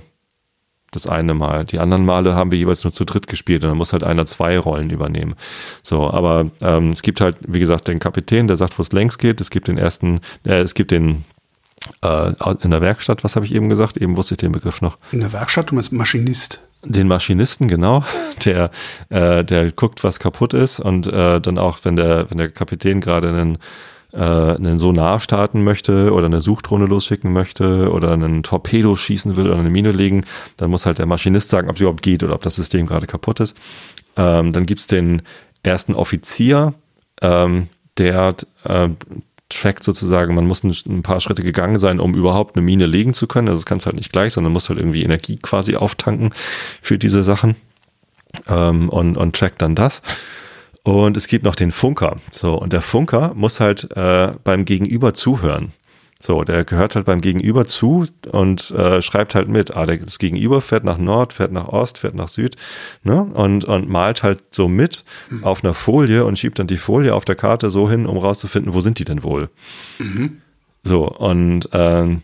das 0.91 1.07
eine 1.07 1.33
Mal. 1.33 1.65
Die 1.65 1.79
anderen 1.79 2.05
Male 2.05 2.35
haben 2.35 2.51
wir 2.51 2.57
jeweils 2.57 2.83
nur 2.83 2.93
zu 2.93 3.05
dritt 3.05 3.27
gespielt 3.27 3.63
und 3.63 3.69
dann 3.69 3.77
muss 3.77 3.93
halt 3.93 4.03
einer 4.03 4.25
zwei 4.25 4.59
Rollen 4.59 4.89
übernehmen. 4.89 5.35
So, 5.83 6.09
aber 6.09 6.51
ähm, 6.61 6.89
es 6.89 7.01
gibt 7.01 7.21
halt, 7.21 7.37
wie 7.47 7.59
gesagt, 7.59 7.87
den 7.87 7.99
Kapitän, 7.99 8.47
der 8.47 8.57
sagt, 8.57 8.77
wo 8.77 8.81
es 8.81 8.91
längs 8.91 9.17
geht. 9.17 9.41
Es 9.41 9.49
gibt 9.49 9.67
den 9.67 9.77
ersten, 9.77 10.19
äh, 10.45 10.59
es 10.59 10.73
gibt 10.73 10.91
den 10.91 11.23
äh, 12.01 12.33
in 12.61 12.71
der 12.71 12.81
Werkstatt, 12.81 13.23
was 13.23 13.35
habe 13.35 13.45
ich 13.45 13.53
eben 13.53 13.69
gesagt? 13.69 13.97
Eben 13.97 14.17
wusste 14.17 14.35
ich 14.35 14.39
den 14.39 14.51
Begriff 14.51 14.81
noch. 14.81 14.97
In 15.11 15.21
der 15.21 15.33
Werkstatt, 15.33 15.71
du 15.71 15.75
meinst 15.75 15.91
Maschinist. 15.91 16.61
Den 16.83 17.07
Maschinisten, 17.07 17.67
genau, 17.67 18.03
der, 18.45 18.71
äh, 19.09 19.43
der 19.43 19.71
guckt, 19.71 20.03
was 20.03 20.19
kaputt 20.19 20.53
ist 20.53 20.79
und 20.79 21.07
äh, 21.07 21.39
dann 21.39 21.57
auch, 21.57 21.79
wenn 21.83 21.95
der, 21.95 22.29
wenn 22.29 22.37
der 22.37 22.49
Kapitän 22.49 23.01
gerade 23.01 23.29
einen 23.29 23.57
äh, 24.13 24.19
einen 24.19 24.77
Sonar 24.77 25.19
starten 25.19 25.63
möchte 25.63 26.13
oder 26.13 26.25
eine 26.25 26.41
Suchdrohne 26.41 26.85
losschicken 26.85 27.31
möchte 27.31 27.91
oder 27.91 28.11
einen 28.11 28.43
Torpedo 28.43 28.95
schießen 28.95 29.35
will 29.37 29.47
oder 29.47 29.59
eine 29.59 29.69
Mine 29.69 29.91
legen, 29.91 30.25
dann 30.57 30.69
muss 30.69 30.85
halt 30.85 30.99
der 30.99 31.05
Maschinist 31.05 31.49
sagen, 31.49 31.69
ob 31.69 31.75
es 31.75 31.81
überhaupt 31.81 32.01
geht 32.01 32.23
oder 32.23 32.35
ob 32.35 32.41
das 32.41 32.55
System 32.55 32.87
gerade 32.87 33.07
kaputt 33.07 33.39
ist. 33.39 33.55
Ähm, 34.17 34.53
dann 34.53 34.65
gibt's 34.65 34.87
den 34.87 35.21
ersten 35.63 35.93
Offizier, 35.93 36.73
ähm, 37.21 37.69
der 37.97 38.35
äh, 38.63 38.89
trackt 39.49 39.83
sozusagen, 39.83 40.33
man 40.33 40.47
muss 40.47 40.63
ein, 40.63 40.75
ein, 40.87 41.03
paar 41.03 41.21
Schritte 41.21 41.43
gegangen 41.43 41.77
sein, 41.77 41.99
um 41.99 42.15
überhaupt 42.15 42.55
eine 42.55 42.65
Mine 42.65 42.85
legen 42.85 43.13
zu 43.13 43.27
können. 43.27 43.47
Also 43.47 43.59
das 43.59 43.65
kannst 43.65 43.85
du 43.85 43.87
halt 43.87 43.97
nicht 43.97 44.11
gleich, 44.11 44.33
sondern 44.33 44.53
musst 44.53 44.69
halt 44.69 44.79
irgendwie 44.79 45.03
Energie 45.03 45.37
quasi 45.37 45.75
auftanken 45.75 46.33
für 46.81 46.97
diese 46.97 47.23
Sachen 47.23 47.55
ähm, 48.47 48.89
und, 48.89 49.17
und 49.17 49.35
trackt 49.35 49.61
dann 49.61 49.75
das. 49.75 50.01
Und 50.83 51.15
es 51.15 51.27
gibt 51.27 51.43
noch 51.43 51.55
den 51.55 51.71
Funker. 51.71 52.17
So, 52.31 52.55
und 52.55 52.73
der 52.73 52.81
Funker 52.81 53.33
muss 53.35 53.59
halt 53.59 53.95
äh, 53.95 54.31
beim 54.43 54.65
Gegenüber 54.65 55.13
zuhören. 55.13 55.73
So, 56.19 56.43
der 56.43 56.63
gehört 56.65 56.95
halt 56.95 57.05
beim 57.05 57.19
Gegenüber 57.19 57.65
zu 57.65 58.05
und 58.31 58.71
äh, 58.71 59.01
schreibt 59.01 59.33
halt 59.33 59.47
mit. 59.47 59.75
Ah, 59.75 59.87
das 59.87 60.19
Gegenüber 60.19 60.61
fährt 60.61 60.83
nach 60.83 60.99
Nord, 60.99 61.33
fährt 61.33 61.51
nach 61.51 61.69
Ost, 61.69 61.97
fährt 61.97 62.13
nach 62.13 62.29
Süd, 62.29 62.57
ne? 63.03 63.23
Und, 63.23 63.65
und 63.65 63.89
malt 63.89 64.21
halt 64.21 64.41
so 64.51 64.67
mit 64.67 65.03
mhm. 65.31 65.43
auf 65.43 65.63
einer 65.63 65.73
Folie 65.73 66.23
und 66.23 66.37
schiebt 66.37 66.59
dann 66.59 66.67
die 66.67 66.77
Folie 66.77 67.15
auf 67.15 67.25
der 67.25 67.35
Karte 67.35 67.71
so 67.71 67.89
hin, 67.89 68.05
um 68.05 68.17
rauszufinden, 68.17 68.73
wo 68.73 68.81
sind 68.81 68.99
die 68.99 69.03
denn 69.03 69.23
wohl. 69.23 69.49
Mhm. 69.97 70.41
So, 70.83 71.07
und 71.07 71.69
ähm, 71.73 72.21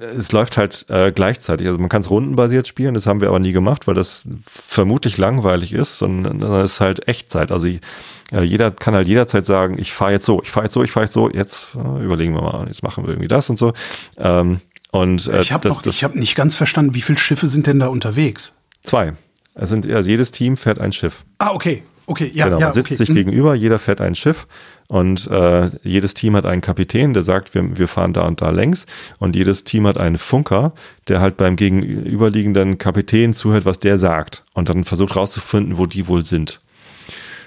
es 0.00 0.32
läuft 0.32 0.56
halt 0.56 0.86
äh, 0.88 1.12
gleichzeitig. 1.12 1.66
Also 1.66 1.78
man 1.78 1.88
kann 1.88 2.00
es 2.00 2.10
rundenbasiert 2.10 2.66
spielen, 2.66 2.94
das 2.94 3.06
haben 3.06 3.20
wir 3.20 3.28
aber 3.28 3.38
nie 3.38 3.52
gemacht, 3.52 3.86
weil 3.86 3.94
das 3.94 4.26
vermutlich 4.46 5.18
langweilig 5.18 5.72
ist, 5.72 5.98
sondern 5.98 6.42
es 6.42 6.72
ist 6.72 6.80
halt 6.80 7.08
Echtzeit. 7.08 7.52
Also 7.52 7.68
äh, 7.68 8.42
jeder 8.42 8.70
kann 8.70 8.94
halt 8.94 9.06
jederzeit 9.06 9.44
sagen, 9.44 9.78
ich 9.78 9.92
fahre 9.92 10.12
jetzt 10.12 10.24
so, 10.24 10.42
ich 10.42 10.50
fahre 10.50 10.66
jetzt 10.66 10.72
so, 10.72 10.82
ich 10.82 10.90
fahre 10.90 11.04
jetzt 11.04 11.12
so, 11.12 11.30
jetzt 11.30 11.74
äh, 11.74 12.04
überlegen 12.04 12.34
wir 12.34 12.42
mal, 12.42 12.66
jetzt 12.66 12.82
machen 12.82 13.04
wir 13.04 13.10
irgendwie 13.10 13.28
das 13.28 13.50
und 13.50 13.58
so. 13.58 13.72
Ähm, 14.16 14.60
und 14.90 15.26
äh, 15.26 15.40
ich 15.40 15.52
habe 15.52 15.70
hab 15.70 16.14
nicht 16.14 16.36
ganz 16.36 16.56
verstanden, 16.56 16.94
wie 16.94 17.02
viele 17.02 17.18
Schiffe 17.18 17.46
sind 17.46 17.66
denn 17.66 17.78
da 17.78 17.88
unterwegs? 17.88 18.54
Zwei. 18.82 19.14
Es 19.54 19.68
sind, 19.68 19.86
also 19.90 20.08
jedes 20.08 20.32
Team 20.32 20.56
fährt 20.56 20.78
ein 20.78 20.92
Schiff. 20.92 21.24
Ah, 21.38 21.52
okay. 21.52 21.82
Okay, 22.06 22.30
ja, 22.34 22.46
genau, 22.46 22.58
ja, 22.58 22.66
man 22.66 22.72
sitzt 22.72 22.88
okay. 22.88 22.96
sich 22.96 23.08
hm. 23.08 23.14
gegenüber, 23.14 23.54
jeder 23.54 23.78
fährt 23.78 24.00
ein 24.00 24.14
Schiff 24.14 24.46
und 24.88 25.28
äh, 25.28 25.70
jedes 25.82 26.14
Team 26.14 26.34
hat 26.36 26.46
einen 26.46 26.60
Kapitän, 26.60 27.14
der 27.14 27.22
sagt, 27.22 27.54
wir, 27.54 27.78
wir 27.78 27.88
fahren 27.88 28.12
da 28.12 28.26
und 28.26 28.42
da 28.42 28.50
längs 28.50 28.86
und 29.18 29.36
jedes 29.36 29.64
Team 29.64 29.86
hat 29.86 29.98
einen 29.98 30.18
Funker, 30.18 30.72
der 31.08 31.20
halt 31.20 31.36
beim 31.36 31.56
gegenüberliegenden 31.56 32.78
Kapitän 32.78 33.34
zuhört, 33.34 33.64
was 33.64 33.78
der 33.78 33.98
sagt 33.98 34.42
und 34.52 34.68
dann 34.68 34.84
versucht 34.84 35.16
rauszufinden, 35.16 35.78
wo 35.78 35.86
die 35.86 36.08
wohl 36.08 36.24
sind. 36.24 36.60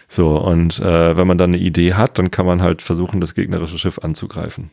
So, 0.08 0.38
und 0.38 0.80
äh, 0.80 1.18
wenn 1.18 1.28
man 1.28 1.38
dann 1.38 1.53
eine 1.53 1.62
Idee 1.62 1.93
hat, 1.93 2.18
dann 2.18 2.32
kann 2.32 2.45
man 2.45 2.62
halt 2.62 2.82
versuchen, 2.82 3.20
das 3.22 3.34
gegnerische 3.34 3.78
Schiff 3.78 3.99
anzugreifen. 3.99 4.70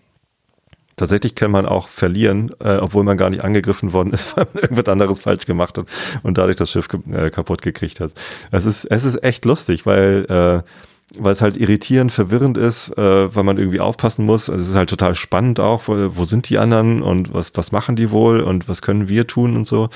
Tatsächlich 1.02 1.34
kann 1.34 1.50
man 1.50 1.66
auch 1.66 1.88
verlieren, 1.88 2.52
äh, 2.60 2.76
obwohl 2.76 3.02
man 3.02 3.16
gar 3.16 3.28
nicht 3.28 3.42
angegriffen 3.42 3.92
worden 3.92 4.12
ist, 4.12 4.36
weil 4.36 4.46
man 4.54 4.62
irgendwas 4.62 4.88
anderes 4.88 5.20
falsch 5.20 5.46
gemacht 5.46 5.76
hat 5.76 5.86
und 6.22 6.38
dadurch 6.38 6.54
das 6.54 6.70
Schiff 6.70 6.88
äh, 7.12 7.28
kaputt 7.30 7.60
gekriegt 7.60 7.98
hat. 7.98 8.12
Es 8.52 8.66
ist, 8.66 8.84
es 8.84 9.02
ist 9.02 9.24
echt 9.24 9.44
lustig, 9.44 9.84
weil, 9.84 10.24
äh, 10.28 11.20
weil 11.20 11.32
es 11.32 11.42
halt 11.42 11.56
irritierend, 11.56 12.12
verwirrend 12.12 12.56
ist, 12.56 12.96
äh, 12.96 13.34
weil 13.34 13.42
man 13.42 13.58
irgendwie 13.58 13.80
aufpassen 13.80 14.24
muss. 14.26 14.48
Also 14.48 14.62
es 14.62 14.68
ist 14.68 14.76
halt 14.76 14.90
total 14.90 15.16
spannend 15.16 15.58
auch, 15.58 15.88
wo, 15.88 16.16
wo 16.16 16.22
sind 16.22 16.48
die 16.48 16.58
anderen 16.58 17.02
und 17.02 17.34
was, 17.34 17.50
was 17.56 17.72
machen 17.72 17.96
die 17.96 18.12
wohl 18.12 18.38
und 18.38 18.68
was 18.68 18.80
können 18.80 19.08
wir 19.08 19.26
tun 19.26 19.56
und 19.56 19.66
so. 19.66 19.90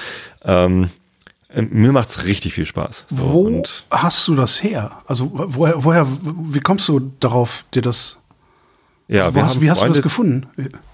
Ähm, 0.45 0.91
mir 1.55 1.93
macht's 1.93 2.25
richtig 2.25 2.55
viel 2.55 2.67
Spaß. 2.67 3.05
So, 3.11 3.33
Wo 3.33 3.63
hast 3.93 4.27
du 4.27 4.35
das 4.35 4.61
her? 4.61 4.91
Also 5.07 5.31
woher, 5.33 5.85
woher, 5.85 6.05
wie 6.09 6.59
kommst 6.59 6.89
du 6.89 7.13
darauf, 7.21 7.65
dir 7.73 7.83
das 7.83 8.19
ja, 9.09 9.27
also, 9.27 9.41
hast, 9.41 9.61
wie 9.61 9.71
hast 9.71 9.79
Freunde, 9.79 9.93
du 9.93 9.99
das 9.99 10.03
gefunden? 10.03 10.47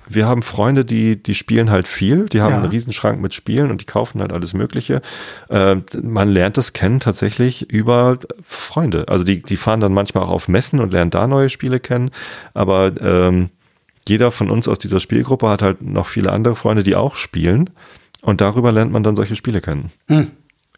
Wir 0.09 0.27
haben 0.27 0.43
Freunde, 0.43 0.85
die, 0.85 1.23
die 1.23 1.35
spielen 1.35 1.71
halt 1.71 1.89
viel, 1.89 2.27
die 2.27 2.41
haben 2.41 2.53
ja. 2.53 2.59
einen 2.59 2.71
Riesenschrank 2.71 3.21
mit 3.21 3.35
Spielen 3.35 3.71
und 3.71 3.81
die 3.81 3.87
kaufen 3.87 4.21
halt 4.21 4.33
alles 4.33 4.55
Mögliche. 4.55 5.01
Äh, 5.49 5.77
man 6.03 6.29
lernt 6.29 6.57
das 6.57 6.73
kennen 6.73 7.01
tatsächlich 7.01 7.71
über 7.71 8.19
Freunde. 8.47 9.09
Also 9.09 9.25
die, 9.25 9.43
die 9.43 9.57
fahren 9.57 9.81
dann 9.81 9.95
manchmal 9.95 10.25
auch 10.25 10.31
auf 10.31 10.49
Messen 10.49 10.81
und 10.81 10.93
lernen 10.93 11.11
da 11.11 11.27
neue 11.27 11.51
Spiele 11.51 11.81
kennen. 11.81 12.11
Aber 12.55 12.93
ähm, 13.01 13.51
jeder 14.09 14.33
von 14.33 14.51
uns 14.51 14.69
aus 14.69 14.79
dieser 14.79 15.01
Spielgruppe 15.01 15.49
hat 15.49 15.63
halt 15.63 15.83
noch 15.83 16.07
viele 16.07 16.33
andere 16.33 16.57
Freunde, 16.57 16.83
die 16.83 16.97
auch 16.97 17.17
spielen. 17.17 17.71
Und 18.21 18.41
darüber 18.41 18.73
lernt 18.73 18.93
man 18.93 19.03
dann 19.03 19.17
solche 19.17 19.37
Spiele 19.37 19.61
kennen. 19.61 19.91
Hm. 20.09 20.31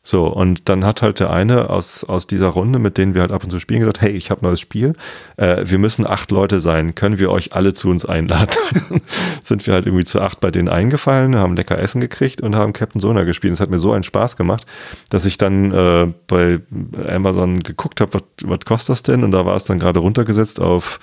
So, 0.07 0.27
und 0.27 0.69
dann 0.69 0.85
hat 0.85 1.01
halt 1.01 1.19
der 1.19 1.31
eine 1.31 1.71
aus, 1.71 2.05
aus 2.05 2.27
dieser 2.27 2.49
Runde, 2.49 2.79
mit 2.79 2.99
denen 2.99 3.15
wir 3.15 3.23
halt 3.23 3.33
ab 3.33 3.43
und 3.43 3.49
zu 3.49 3.59
spielen, 3.59 3.81
gesagt, 3.81 4.03
hey, 4.03 4.11
ich 4.11 4.31
habe 4.31 4.45
neues 4.45 4.61
Spiel, 4.61 4.93
äh, 5.39 5.63
wir 5.65 5.79
müssen 5.79 6.07
acht 6.07 6.31
Leute 6.31 6.61
sein, 6.61 6.95
können 6.95 7.19
wir 7.19 7.31
euch 7.31 7.55
alle 7.55 7.73
zu 7.73 7.89
uns 7.89 8.05
einladen? 8.05 8.55
Sind 9.43 9.67
wir 9.67 9.73
halt 9.73 9.87
irgendwie 9.87 10.05
zu 10.05 10.21
acht 10.21 10.41
bei 10.41 10.51
denen 10.51 10.69
eingefallen, 10.69 11.37
haben 11.37 11.57
lecker 11.57 11.79
Essen 11.79 12.03
gekriegt 12.03 12.43
und 12.43 12.55
haben 12.55 12.75
Captain 12.75 13.01
Sona 13.01 13.25
gespielt. 13.25 13.55
Es 13.55 13.61
hat 13.61 13.71
mir 13.71 13.79
so 13.79 13.93
einen 13.93 14.05
Spaß 14.05 14.37
gemacht, 14.37 14.67
dass 15.09 15.25
ich 15.25 15.39
dann 15.39 15.73
äh, 15.73 16.13
bei 16.27 16.61
Amazon 17.09 17.63
geguckt 17.63 18.03
habe, 18.03 18.13
was, 18.13 18.23
was 18.43 18.61
kostet 18.67 18.91
das 18.91 19.03
denn? 19.05 19.25
Und 19.25 19.31
da 19.31 19.47
war 19.47 19.57
es 19.57 19.65
dann 19.65 19.79
gerade 19.79 20.01
runtergesetzt 20.01 20.61
auf, 20.61 21.01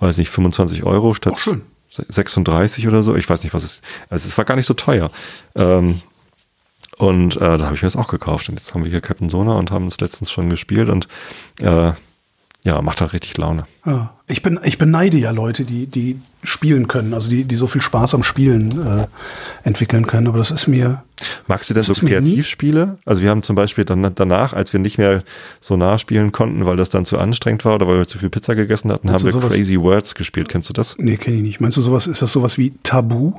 weiß 0.00 0.18
nicht, 0.18 0.28
25 0.28 0.84
Euro 0.84 1.14
statt 1.14 1.34
36 1.88 2.88
oder 2.88 3.02
so. 3.02 3.14
Ich 3.16 3.30
weiß 3.30 3.42
nicht, 3.44 3.54
was 3.54 3.64
es, 3.64 3.80
also 4.10 4.28
es 4.28 4.36
war 4.36 4.44
gar 4.44 4.56
nicht 4.56 4.66
so 4.66 4.74
teuer. 4.74 5.10
Ähm, 5.54 6.02
und 7.06 7.36
äh, 7.36 7.58
da 7.58 7.66
habe 7.66 7.74
ich 7.74 7.82
mir 7.82 7.86
das 7.86 7.96
auch 7.96 8.08
gekauft. 8.08 8.48
Und 8.48 8.56
jetzt 8.56 8.74
haben 8.74 8.84
wir 8.84 8.90
hier 8.90 9.00
Captain 9.00 9.28
Sona 9.28 9.56
und 9.56 9.70
haben 9.70 9.86
es 9.86 10.00
letztens 10.00 10.30
schon 10.30 10.50
gespielt 10.50 10.88
und 10.88 11.08
äh, 11.60 11.92
ja, 12.64 12.80
macht 12.80 13.02
halt 13.02 13.12
richtig 13.12 13.36
Laune. 13.36 13.66
Ja, 13.84 14.14
ich, 14.26 14.40
bin, 14.40 14.58
ich 14.64 14.78
beneide 14.78 15.18
ja 15.18 15.32
Leute, 15.32 15.66
die, 15.66 15.86
die 15.86 16.18
spielen 16.42 16.88
können, 16.88 17.12
also 17.12 17.28
die, 17.30 17.44
die 17.44 17.56
so 17.56 17.66
viel 17.66 17.82
Spaß 17.82 18.14
am 18.14 18.22
Spielen 18.22 18.80
äh, 18.86 19.06
entwickeln 19.64 20.06
können, 20.06 20.28
aber 20.28 20.38
das 20.38 20.50
ist 20.50 20.66
mir. 20.66 21.02
Magst 21.46 21.68
du 21.68 21.74
denn 21.74 21.82
so 21.82 21.92
Kreativspiele? 21.92 22.96
Also 23.04 23.20
wir 23.20 23.28
haben 23.28 23.42
zum 23.42 23.54
Beispiel 23.54 23.84
dann 23.84 24.14
danach, 24.14 24.54
als 24.54 24.72
wir 24.72 24.80
nicht 24.80 24.96
mehr 24.96 25.22
so 25.60 25.76
nah 25.76 25.98
spielen 25.98 26.32
konnten, 26.32 26.64
weil 26.64 26.78
das 26.78 26.88
dann 26.88 27.04
zu 27.04 27.18
anstrengend 27.18 27.66
war 27.66 27.74
oder 27.74 27.86
weil 27.86 27.98
wir 27.98 28.06
zu 28.06 28.18
viel 28.18 28.30
Pizza 28.30 28.54
gegessen 28.54 28.90
hatten, 28.90 29.08
Meinst 29.08 29.24
haben 29.24 29.26
wir 29.26 29.40
sowas? 29.40 29.52
Crazy 29.52 29.78
Words 29.78 30.14
gespielt. 30.14 30.48
Kennst 30.48 30.70
du 30.70 30.72
das? 30.72 30.96
Nee, 30.98 31.18
kenne 31.18 31.36
ich 31.36 31.42
nicht. 31.42 31.60
Meinst 31.60 31.76
du 31.76 31.82
sowas, 31.82 32.06
ist 32.06 32.22
das 32.22 32.32
sowas 32.32 32.56
wie 32.56 32.72
Tabu? 32.82 33.34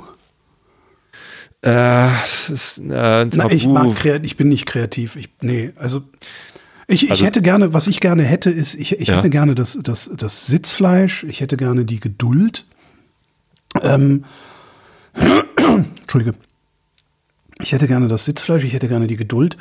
Äh, 1.66 2.10
ist, 2.54 2.78
äh, 2.78 3.26
Na, 3.26 3.50
ich 3.50 3.68
mag 3.68 3.96
kreativ, 3.96 4.24
ich 4.24 4.38
bin 4.38 4.50
nicht 4.50 4.68
kreativ. 4.68 5.16
Ich, 5.16 5.30
nee, 5.42 5.72
also 5.78 6.04
ich, 6.88 7.10
also, 7.10 7.14
ich 7.14 7.26
hätte 7.26 7.42
gerne, 7.42 7.74
was 7.74 7.88
ich 7.88 8.00
gerne 8.00 8.22
hätte, 8.22 8.52
ist, 8.52 8.76
ich, 8.76 9.00
ich 9.00 9.08
ja. 9.08 9.18
hätte 9.18 9.32
gerne 9.32 9.56
das, 9.56 9.80
das, 9.82 10.12
das 10.16 10.46
Sitzfleisch, 10.46 11.24
ich 11.24 11.42
hätte 11.42 11.58
gerne 11.58 11.84
die 11.84 12.00
Geduld. 12.00 12.66
Ähm, 13.82 14.26
Entschuldige. 16.02 16.36
Ich 17.60 17.72
hätte 17.72 17.88
gerne 17.88 18.10
das 18.10 18.26
Sitzfleisch, 18.26 18.64
ich 18.64 18.74
hätte 18.74 18.88
gerne 18.88 19.08
die 19.08 19.18
Geduld, 19.18 19.58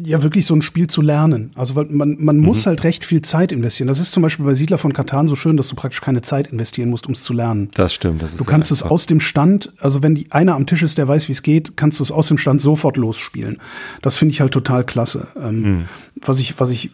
ja 0.00 0.22
wirklich 0.22 0.46
so 0.46 0.54
ein 0.54 0.62
Spiel 0.62 0.86
zu 0.86 1.02
lernen. 1.02 1.50
Also 1.54 1.74
weil 1.74 1.86
man, 1.86 2.16
man 2.20 2.36
mhm. 2.36 2.44
muss 2.44 2.66
halt 2.66 2.84
recht 2.84 3.04
viel 3.04 3.22
Zeit 3.22 3.50
investieren. 3.50 3.88
Das 3.88 3.98
ist 3.98 4.12
zum 4.12 4.22
Beispiel 4.22 4.44
bei 4.44 4.54
Siedler 4.54 4.78
von 4.78 4.92
Katan 4.92 5.26
so 5.26 5.34
schön, 5.34 5.56
dass 5.56 5.68
du 5.68 5.76
praktisch 5.76 6.00
keine 6.00 6.22
Zeit 6.22 6.46
investieren 6.48 6.90
musst, 6.90 7.06
um 7.06 7.14
es 7.14 7.22
zu 7.22 7.32
lernen. 7.32 7.70
Das 7.74 7.94
stimmt. 7.94 8.22
Das 8.22 8.36
du 8.36 8.44
kannst 8.44 8.70
es 8.70 8.82
aus 8.82 9.06
dem 9.06 9.20
Stand, 9.20 9.72
also 9.78 10.02
wenn 10.02 10.14
die 10.14 10.30
einer 10.30 10.54
am 10.54 10.66
Tisch 10.66 10.82
ist, 10.82 10.98
der 10.98 11.08
weiß, 11.08 11.28
wie 11.28 11.32
es 11.32 11.42
geht, 11.42 11.76
kannst 11.76 11.98
du 11.98 12.04
es 12.04 12.12
aus 12.12 12.28
dem 12.28 12.38
Stand 12.38 12.60
sofort 12.60 12.96
losspielen. 12.96 13.58
Das 14.02 14.16
finde 14.16 14.32
ich 14.32 14.40
halt 14.40 14.52
total 14.52 14.84
klasse. 14.84 15.26
Ähm, 15.36 15.60
mhm. 15.60 15.84
Was 16.24 16.38
ich, 16.38 16.58
was 16.60 16.70
ich 16.70 16.90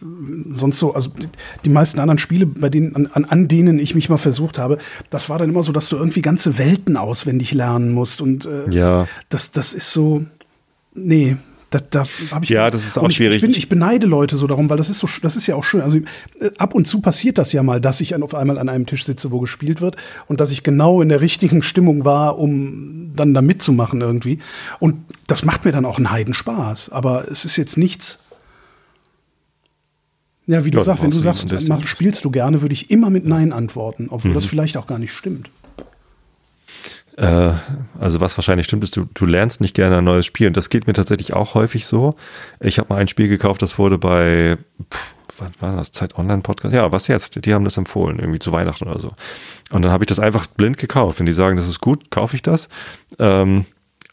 sonst 0.51 0.79
so, 0.79 0.93
also 0.93 1.11
die 1.63 1.69
meisten 1.69 1.99
anderen 1.99 2.19
Spiele, 2.19 2.45
bei 2.45 2.69
denen, 2.69 2.95
an, 2.95 3.07
an, 3.07 3.25
an 3.25 3.47
denen 3.47 3.79
ich 3.79 3.95
mich 3.95 4.09
mal 4.09 4.17
versucht 4.17 4.57
habe, 4.57 4.77
das 5.09 5.29
war 5.29 5.37
dann 5.37 5.49
immer 5.49 5.63
so, 5.63 5.71
dass 5.71 5.89
du 5.89 5.95
irgendwie 5.95 6.21
ganze 6.21 6.57
Welten 6.57 6.97
auswendig 6.97 7.53
lernen 7.53 7.91
musst. 7.91 8.21
Und 8.21 8.45
äh, 8.45 8.69
ja. 8.71 9.07
das, 9.29 9.51
das 9.51 9.73
ist 9.73 9.91
so, 9.91 10.25
nee, 10.93 11.37
da, 11.79 12.03
da 12.31 12.39
ich 12.41 12.49
ja, 12.49 12.69
das 12.69 12.85
ist 12.85 12.97
auch 12.97 13.09
ich, 13.09 13.15
schwierig. 13.15 13.37
Ich, 13.37 13.41
bin, 13.41 13.51
ich 13.51 13.69
beneide 13.69 14.07
Leute 14.07 14.35
so 14.35 14.47
darum, 14.47 14.69
weil 14.69 14.77
das 14.77 14.89
ist 14.89 14.99
so, 14.99 15.09
das 15.21 15.35
ist 15.35 15.47
ja 15.47 15.55
auch 15.55 15.63
schön. 15.63 15.81
Also 15.81 15.99
äh, 16.39 16.51
ab 16.57 16.73
und 16.73 16.87
zu 16.87 17.01
passiert 17.01 17.37
das 17.37 17.51
ja 17.51 17.63
mal, 17.63 17.81
dass 17.81 18.01
ich 18.01 18.15
auf 18.15 18.35
einmal 18.35 18.57
an 18.57 18.69
einem 18.69 18.85
Tisch 18.85 19.05
sitze, 19.05 19.31
wo 19.31 19.39
gespielt 19.39 19.81
wird 19.81 19.95
und 20.27 20.39
dass 20.39 20.51
ich 20.51 20.63
genau 20.63 21.01
in 21.01 21.09
der 21.09 21.21
richtigen 21.21 21.61
Stimmung 21.61 22.05
war, 22.05 22.37
um 22.37 23.11
dann 23.15 23.33
da 23.33 23.41
mitzumachen 23.41 24.01
irgendwie. 24.01 24.39
Und 24.79 24.95
das 25.27 25.43
macht 25.43 25.65
mir 25.65 25.71
dann 25.71 25.85
auch 25.85 25.97
einen 25.97 26.11
Heidenspaß. 26.11 26.89
Aber 26.89 27.29
es 27.29 27.45
ist 27.45 27.57
jetzt 27.57 27.77
nichts. 27.77 28.19
Ja, 30.47 30.63
wie 30.63 30.71
du 30.71 30.77
ja, 30.77 30.83
sagst, 30.83 31.03
wenn 31.03 31.09
du 31.09 31.19
sagst, 31.19 31.49
mach, 31.67 31.87
spielst 31.87 32.23
du 32.23 32.31
gerne, 32.31 32.61
würde 32.61 32.73
ich 32.73 32.91
immer 32.91 33.09
mit 33.09 33.25
Nein 33.25 33.51
antworten, 33.51 34.07
obwohl 34.11 34.31
mhm. 34.31 34.35
das 34.35 34.45
vielleicht 34.45 34.77
auch 34.77 34.85
gar 34.85 34.99
nicht 34.99 35.11
stimmt. 35.11 35.49
Äh, 37.17 37.51
also 37.99 38.19
was 38.21 38.37
wahrscheinlich 38.37 38.67
stimmt, 38.67 38.83
ist, 38.83 38.97
du, 38.97 39.07
du 39.13 39.25
lernst 39.25 39.61
nicht 39.61 39.73
gerne 39.73 39.97
ein 39.97 40.03
neues 40.03 40.25
Spiel. 40.25 40.47
Und 40.47 40.57
das 40.57 40.69
geht 40.69 40.87
mir 40.87 40.93
tatsächlich 40.93 41.33
auch 41.33 41.55
häufig 41.55 41.85
so. 41.85 42.15
Ich 42.59 42.77
habe 42.79 42.93
mal 42.93 42.99
ein 42.99 43.07
Spiel 43.07 43.27
gekauft, 43.27 43.61
das 43.61 43.77
wurde 43.77 43.97
bei, 43.97 44.57
pff, 44.91 45.15
was 45.37 45.51
war 45.59 45.75
das, 45.75 45.91
Zeit 45.91 46.17
Online 46.17 46.41
Podcast? 46.41 46.73
Ja, 46.73 46.91
was 46.91 47.07
jetzt? 47.07 47.45
Die 47.45 47.53
haben 47.53 47.65
das 47.65 47.77
empfohlen, 47.77 48.19
irgendwie 48.19 48.39
zu 48.39 48.51
Weihnachten 48.51 48.87
oder 48.87 48.99
so. 48.99 49.13
Und 49.71 49.83
dann 49.83 49.91
habe 49.91 50.03
ich 50.03 50.07
das 50.07 50.19
einfach 50.19 50.47
blind 50.47 50.77
gekauft. 50.77 51.19
Wenn 51.19 51.25
die 51.25 51.33
sagen, 51.33 51.57
das 51.57 51.67
ist 51.67 51.81
gut, 51.81 52.11
kaufe 52.11 52.35
ich 52.35 52.41
das. 52.41 52.69
Ähm, 53.19 53.65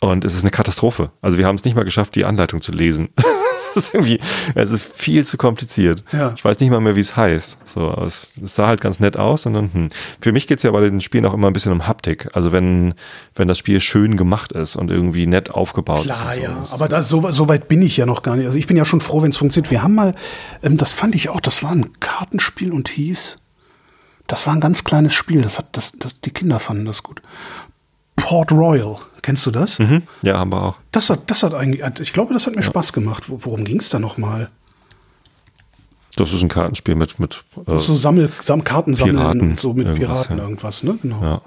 Und 0.02 0.24
es 0.24 0.34
ist 0.34 0.42
eine 0.42 0.50
Katastrophe. 0.50 1.12
Also 1.20 1.38
wir 1.38 1.46
haben 1.46 1.54
es 1.54 1.64
nicht 1.64 1.76
mal 1.76 1.84
geschafft, 1.84 2.16
die 2.16 2.24
Anleitung 2.24 2.60
zu 2.60 2.72
lesen. 2.72 3.10
es 3.70 3.76
ist 3.76 3.94
irgendwie, 3.94 4.18
es 4.56 4.72
ist 4.72 4.84
viel 4.84 5.24
zu 5.24 5.36
kompliziert. 5.36 6.02
Ja. 6.10 6.32
Ich 6.36 6.44
weiß 6.44 6.58
nicht 6.58 6.70
mal 6.70 6.80
mehr, 6.80 6.96
wie 6.96 7.00
es 7.00 7.16
heißt. 7.16 7.56
So, 7.64 7.88
es, 8.04 8.26
es 8.42 8.56
sah 8.56 8.66
halt 8.66 8.80
ganz 8.80 8.98
nett 8.98 9.16
aus. 9.16 9.46
Und 9.46 9.52
dann, 9.52 9.72
hm. 9.72 9.88
Für 10.20 10.32
mich 10.32 10.48
geht's 10.48 10.64
ja 10.64 10.72
bei 10.72 10.80
den 10.80 11.00
Spielen 11.00 11.24
auch 11.24 11.34
immer 11.34 11.46
ein 11.46 11.52
bisschen 11.52 11.70
um 11.70 11.86
Haptik. 11.86 12.28
Also 12.32 12.50
wenn, 12.50 12.94
wenn 13.36 13.46
das 13.46 13.58
Spiel 13.58 13.78
schön 13.78 14.16
gemacht 14.16 14.50
ist 14.50 14.74
und 14.74 14.90
irgendwie 14.90 15.28
nett 15.28 15.52
aufgebaut 15.52 16.02
Klar, 16.02 16.32
ist. 16.32 16.40
Klar, 16.40 16.56
ja. 16.56 16.64
Aber 16.72 16.88
das, 16.88 17.08
so, 17.08 17.30
so 17.30 17.48
weit 17.48 17.68
bin 17.68 17.80
ich 17.80 17.96
ja 17.96 18.04
noch 18.04 18.22
gar 18.22 18.34
nicht. 18.34 18.46
Also 18.46 18.58
ich 18.58 18.66
bin 18.66 18.76
ja 18.76 18.84
schon 18.84 19.00
froh, 19.00 19.22
wenn 19.22 19.30
es 19.30 19.36
funktioniert. 19.36 19.70
Wir 19.70 19.84
haben 19.84 19.94
mal, 19.94 20.16
ähm, 20.64 20.78
das 20.78 20.92
fand 20.92 21.14
ich 21.14 21.28
auch, 21.28 21.40
das 21.40 21.62
war 21.62 21.70
ein 21.70 21.92
Kartenspiel 22.00 22.72
und 22.72 22.88
hieß, 22.88 23.36
das 24.26 24.48
war 24.48 24.52
ein 24.52 24.60
ganz 24.60 24.82
kleines 24.82 25.14
Spiel. 25.14 25.42
Das 25.42 25.58
hat, 25.58 25.76
das, 25.76 25.92
das, 25.96 26.20
die 26.22 26.32
Kinder 26.32 26.58
fanden 26.58 26.86
das 26.86 27.04
gut. 27.04 27.22
Port 28.16 28.50
Royal. 28.50 28.96
Kennst 29.22 29.46
du 29.46 29.52
das? 29.52 29.78
Mhm. 29.78 30.02
Ja, 30.22 30.38
haben 30.38 30.52
wir 30.52 30.62
auch. 30.62 30.76
Das 30.90 31.08
hat, 31.08 31.30
das 31.30 31.44
hat 31.44 31.54
eigentlich, 31.54 31.82
ich 32.00 32.12
glaube, 32.12 32.34
das 32.34 32.46
hat 32.46 32.56
mir 32.56 32.62
ja. 32.62 32.66
Spaß 32.66 32.92
gemacht. 32.92 33.24
Worum 33.28 33.64
ging 33.64 33.78
es 33.78 33.88
da 33.88 33.98
nochmal? 33.98 34.50
Das 36.16 36.32
ist 36.32 36.42
ein 36.42 36.48
Kartenspiel 36.48 36.94
mit, 36.94 37.18
mit 37.18 37.44
äh, 37.66 37.78
so 37.78 37.94
Sammel, 37.94 38.30
Sam 38.40 38.64
Karten 38.64 38.94
sammeln 38.94 39.56
so 39.56 39.72
mit 39.72 39.94
Piraten 39.94 40.36
ja. 40.36 40.42
irgendwas, 40.42 40.82
ne? 40.82 40.98
Genau. 41.00 41.22
Ja. 41.22 41.40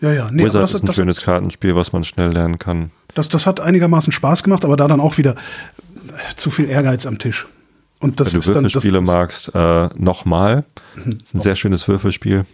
Ja, 0.00 0.12
ja. 0.12 0.30
Nee, 0.30 0.44
Wizard 0.44 0.62
das, 0.62 0.74
ist 0.74 0.82
ein 0.82 0.86
das, 0.86 0.96
schönes 0.96 1.16
das, 1.16 1.24
Kartenspiel, 1.24 1.76
was 1.76 1.92
man 1.92 2.02
schnell 2.04 2.32
lernen 2.32 2.58
kann. 2.58 2.90
Das, 3.14 3.28
das 3.28 3.46
hat 3.46 3.60
einigermaßen 3.60 4.12
Spaß 4.12 4.42
gemacht, 4.42 4.64
aber 4.64 4.76
da 4.76 4.88
dann 4.88 5.00
auch 5.00 5.18
wieder 5.18 5.36
zu 6.36 6.50
viel 6.50 6.68
Ehrgeiz 6.68 7.06
am 7.06 7.18
Tisch. 7.18 7.46
Und 8.00 8.18
das 8.18 8.34
Wenn 8.34 8.40
du 8.40 8.46
Würfelspiele 8.46 8.98
dann, 8.98 9.04
das, 9.04 9.14
magst, 9.14 9.54
äh, 9.54 9.88
nochmal. 9.96 10.64
Mhm. 10.96 11.18
Ist 11.22 11.34
ein 11.34 11.40
sehr 11.40 11.54
schönes 11.54 11.86
Würfelspiel. 11.86 12.46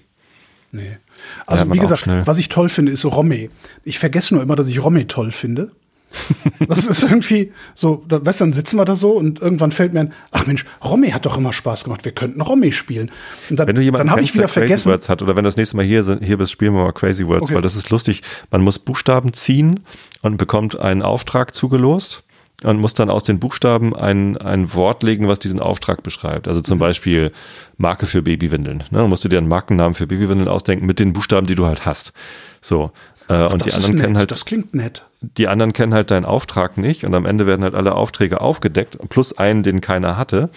Nee. 0.71 0.99
Also 1.47 1.73
wie 1.73 1.79
gesagt, 1.79 2.07
was 2.07 2.39
ich 2.39 2.49
toll 2.49 2.69
finde, 2.69 2.93
ist 2.93 3.05
Romme. 3.05 3.49
Ich 3.85 3.99
vergesse 3.99 4.35
nur 4.35 4.43
immer, 4.43 4.57
dass 4.57 4.69
ich 4.69 4.83
Romme 4.83 5.07
toll 5.07 5.31
finde. 5.31 5.71
das 6.69 6.87
ist 6.87 7.03
irgendwie 7.03 7.53
so, 7.75 8.03
da, 8.09 8.25
weißt 8.25 8.41
du, 8.41 8.45
dann 8.45 8.53
sitzen 8.53 8.77
wir 8.77 8.85
da 8.85 8.95
so 8.95 9.13
und 9.13 9.41
irgendwann 9.41 9.73
fällt 9.73 9.93
mir 9.93 10.01
ein, 10.01 10.13
ach 10.31 10.47
Mensch, 10.47 10.65
Romme 10.83 11.13
hat 11.13 11.27
doch 11.27 11.37
immer 11.37 11.53
Spaß 11.53 11.85
gemacht, 11.85 12.05
wir 12.05 12.13
könnten 12.13 12.41
Romme 12.41 12.73
spielen. 12.73 13.11
Und 13.51 13.59
dann, 13.59 13.69
wenn 13.69 13.77
du 13.77 13.83
jemanden 13.83 14.07
dann 14.07 14.13
habe 14.13 14.23
ich 14.23 14.35
wieder 14.35 14.49
vergessen. 14.49 14.91
Words 14.91 15.09
hat, 15.09 15.21
oder 15.23 15.37
wenn 15.37 15.45
du 15.45 15.49
das 15.49 15.57
nächste 15.57 15.77
Mal 15.77 15.85
hier, 15.85 16.19
hier 16.23 16.39
bist, 16.39 16.53
spielen 16.53 16.73
wir 16.75 16.85
mal 16.85 16.93
Crazy 16.93 17.27
Words, 17.27 17.43
okay. 17.43 17.55
weil 17.55 17.63
das 17.63 17.77
ist 17.77 17.91
lustig. 17.91 18.23
Man 18.51 18.63
muss 18.63 18.79
Buchstaben 18.79 19.33
ziehen 19.33 19.81
und 20.23 20.39
bekommt 20.39 20.79
einen 20.79 21.03
Auftrag 21.03 21.55
zugelost 21.55 22.25
und 22.65 22.81
muss 22.81 22.95
dann 22.95 23.09
aus 23.09 23.23
den 23.23 23.39
Buchstaben 23.39 23.95
ein, 23.95 24.37
ein 24.37 24.75
Wort 24.75 25.03
legen, 25.03 25.29
was 25.29 25.39
diesen 25.39 25.61
Auftrag 25.61 26.03
beschreibt. 26.03 26.49
Also 26.49 26.61
zum 26.61 26.79
Beispiel 26.79 27.31
Marke 27.77 28.07
für 28.07 28.23
Babywindeln. 28.23 28.79
Ne? 28.91 28.99
Dann 28.99 29.09
musst 29.09 29.25
du 29.25 29.29
dir 29.29 29.39
einen 29.39 29.49
Markennamen 29.49 29.95
für 29.95 30.07
Babywindeln 30.07 30.49
ausdenken 30.49 30.87
mit 30.87 30.99
den 30.99 31.13
Buchstaben, 31.13 31.47
die 31.47 31.55
du 31.55 31.67
halt 31.67 31.87
hast. 31.87 32.13
So. 32.61 32.91
Äh, 33.29 33.35
Ach, 33.35 33.53
und 33.53 33.65
die 33.65 33.73
anderen 33.73 33.97
kennen 33.97 34.19
halt. 34.19 34.31
Das 34.31 34.45
klingt 34.45 34.75
nett. 34.75 35.05
Die 35.21 35.47
anderen 35.47 35.73
kennen 35.73 35.95
halt 35.95 36.11
deinen 36.11 36.25
Auftrag 36.25 36.79
nicht 36.79 37.05
und 37.05 37.15
am 37.15 37.27
Ende 37.27 37.47
werden 37.47 37.63
halt 37.63 37.75
alle 37.75 37.95
Aufträge 37.95 38.41
aufgedeckt, 38.41 38.99
plus 39.09 39.37
einen, 39.37 39.63
den 39.63 39.81
keiner 39.81 40.17
hatte. 40.17 40.51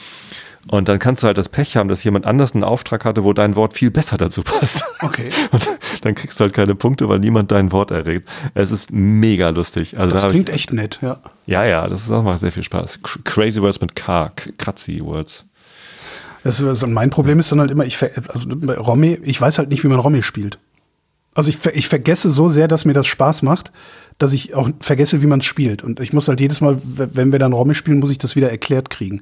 Und 0.67 0.87
dann 0.87 0.99
kannst 0.99 1.23
du 1.23 1.27
halt 1.27 1.37
das 1.37 1.49
Pech 1.49 1.75
haben, 1.75 1.89
dass 1.89 2.03
jemand 2.03 2.25
anders 2.25 2.53
einen 2.53 2.63
Auftrag 2.63 3.03
hatte, 3.03 3.23
wo 3.23 3.33
dein 3.33 3.55
Wort 3.55 3.73
viel 3.73 3.89
besser 3.89 4.17
dazu 4.17 4.43
passt. 4.43 4.83
Okay. 4.99 5.29
Und 5.51 5.67
dann 6.01 6.13
kriegst 6.13 6.39
du 6.39 6.43
halt 6.43 6.53
keine 6.53 6.75
Punkte, 6.75 7.09
weil 7.09 7.19
niemand 7.19 7.51
dein 7.51 7.71
Wort 7.71 7.91
erregt. 7.91 8.29
Es 8.53 8.71
ist 8.71 8.91
mega 8.91 9.49
lustig. 9.49 9.97
Also 9.97 10.13
das 10.13 10.21
da 10.21 10.29
klingt 10.29 10.49
ich, 10.49 10.55
echt 10.55 10.73
nett, 10.73 10.99
ja. 11.01 11.19
Ja, 11.47 11.65
ja, 11.65 11.87
das 11.87 12.03
ist 12.03 12.11
auch 12.11 12.23
macht 12.23 12.39
sehr 12.39 12.51
viel 12.51 12.63
Spaß. 12.63 12.99
Crazy 13.23 13.61
Words 13.61 13.81
mit 13.81 13.95
K, 13.95 14.31
Kratzy 14.57 15.03
Words. 15.03 15.45
Das 16.43 16.59
ist, 16.59 16.65
also 16.65 16.87
mein 16.87 17.09
Problem 17.09 17.39
ist 17.39 17.51
dann 17.51 17.59
halt 17.59 17.71
immer, 17.71 17.85
ich, 17.85 17.97
also 18.29 18.47
bei 18.49 18.75
Romy, 18.77 19.19
ich 19.23 19.39
weiß 19.39 19.57
halt 19.57 19.69
nicht, 19.69 19.83
wie 19.83 19.87
man 19.87 19.99
Romy 19.99 20.23
spielt. 20.23 20.59
Also 21.33 21.49
ich, 21.49 21.65
ich 21.73 21.87
vergesse 21.87 22.29
so 22.29 22.49
sehr, 22.49 22.67
dass 22.67 22.85
mir 22.85 22.93
das 22.93 23.07
Spaß 23.07 23.41
macht, 23.43 23.71
dass 24.21 24.33
ich 24.33 24.53
auch 24.53 24.69
vergesse, 24.79 25.21
wie 25.23 25.25
man 25.25 25.39
es 25.39 25.45
spielt. 25.45 25.83
Und 25.83 25.99
ich 25.99 26.13
muss 26.13 26.27
halt 26.27 26.39
jedes 26.39 26.61
Mal, 26.61 26.77
wenn 26.83 27.31
wir 27.31 27.39
dann 27.39 27.53
Romy 27.53 27.73
spielen, 27.73 27.99
muss 27.99 28.11
ich 28.11 28.19
das 28.19 28.35
wieder 28.35 28.51
erklärt 28.51 28.91
kriegen. 28.91 29.21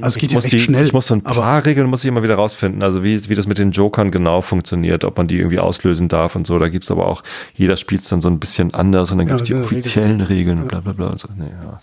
Also 0.00 0.06
es 0.06 0.16
geht 0.16 0.32
ja 0.32 0.38
echt 0.38 0.52
die, 0.52 0.60
schnell. 0.60 0.86
Ich 0.86 0.92
muss 0.94 1.08
so 1.08 1.14
ein 1.14 1.22
paar 1.22 1.66
Regeln 1.66 1.88
muss 1.88 2.02
ich 2.02 2.08
immer 2.08 2.22
wieder 2.22 2.36
rausfinden. 2.36 2.82
Also 2.82 3.04
wie, 3.04 3.28
wie 3.28 3.34
das 3.34 3.46
mit 3.46 3.58
den 3.58 3.72
Jokern 3.72 4.10
genau 4.10 4.40
funktioniert, 4.40 5.04
ob 5.04 5.18
man 5.18 5.26
die 5.26 5.36
irgendwie 5.36 5.58
auslösen 5.58 6.08
darf 6.08 6.34
und 6.34 6.46
so. 6.46 6.58
Da 6.58 6.68
gibt's 6.68 6.90
aber 6.90 7.06
auch, 7.06 7.22
jeder 7.54 7.76
spielt 7.76 8.02
es 8.02 8.08
dann 8.08 8.22
so 8.22 8.28
ein 8.28 8.38
bisschen 8.38 8.72
anders 8.72 9.10
und 9.10 9.18
dann 9.18 9.26
gibt's 9.26 9.48
ja, 9.50 9.58
die 9.58 9.64
offiziellen 9.64 10.22
Regeln 10.22 10.62
und 10.62 10.68
bla 10.68 10.80
bla 10.80 10.92
bla 10.92 11.08
und 11.08 11.20
so. 11.20 11.28
Nee, 11.36 11.44
ja. 11.50 11.80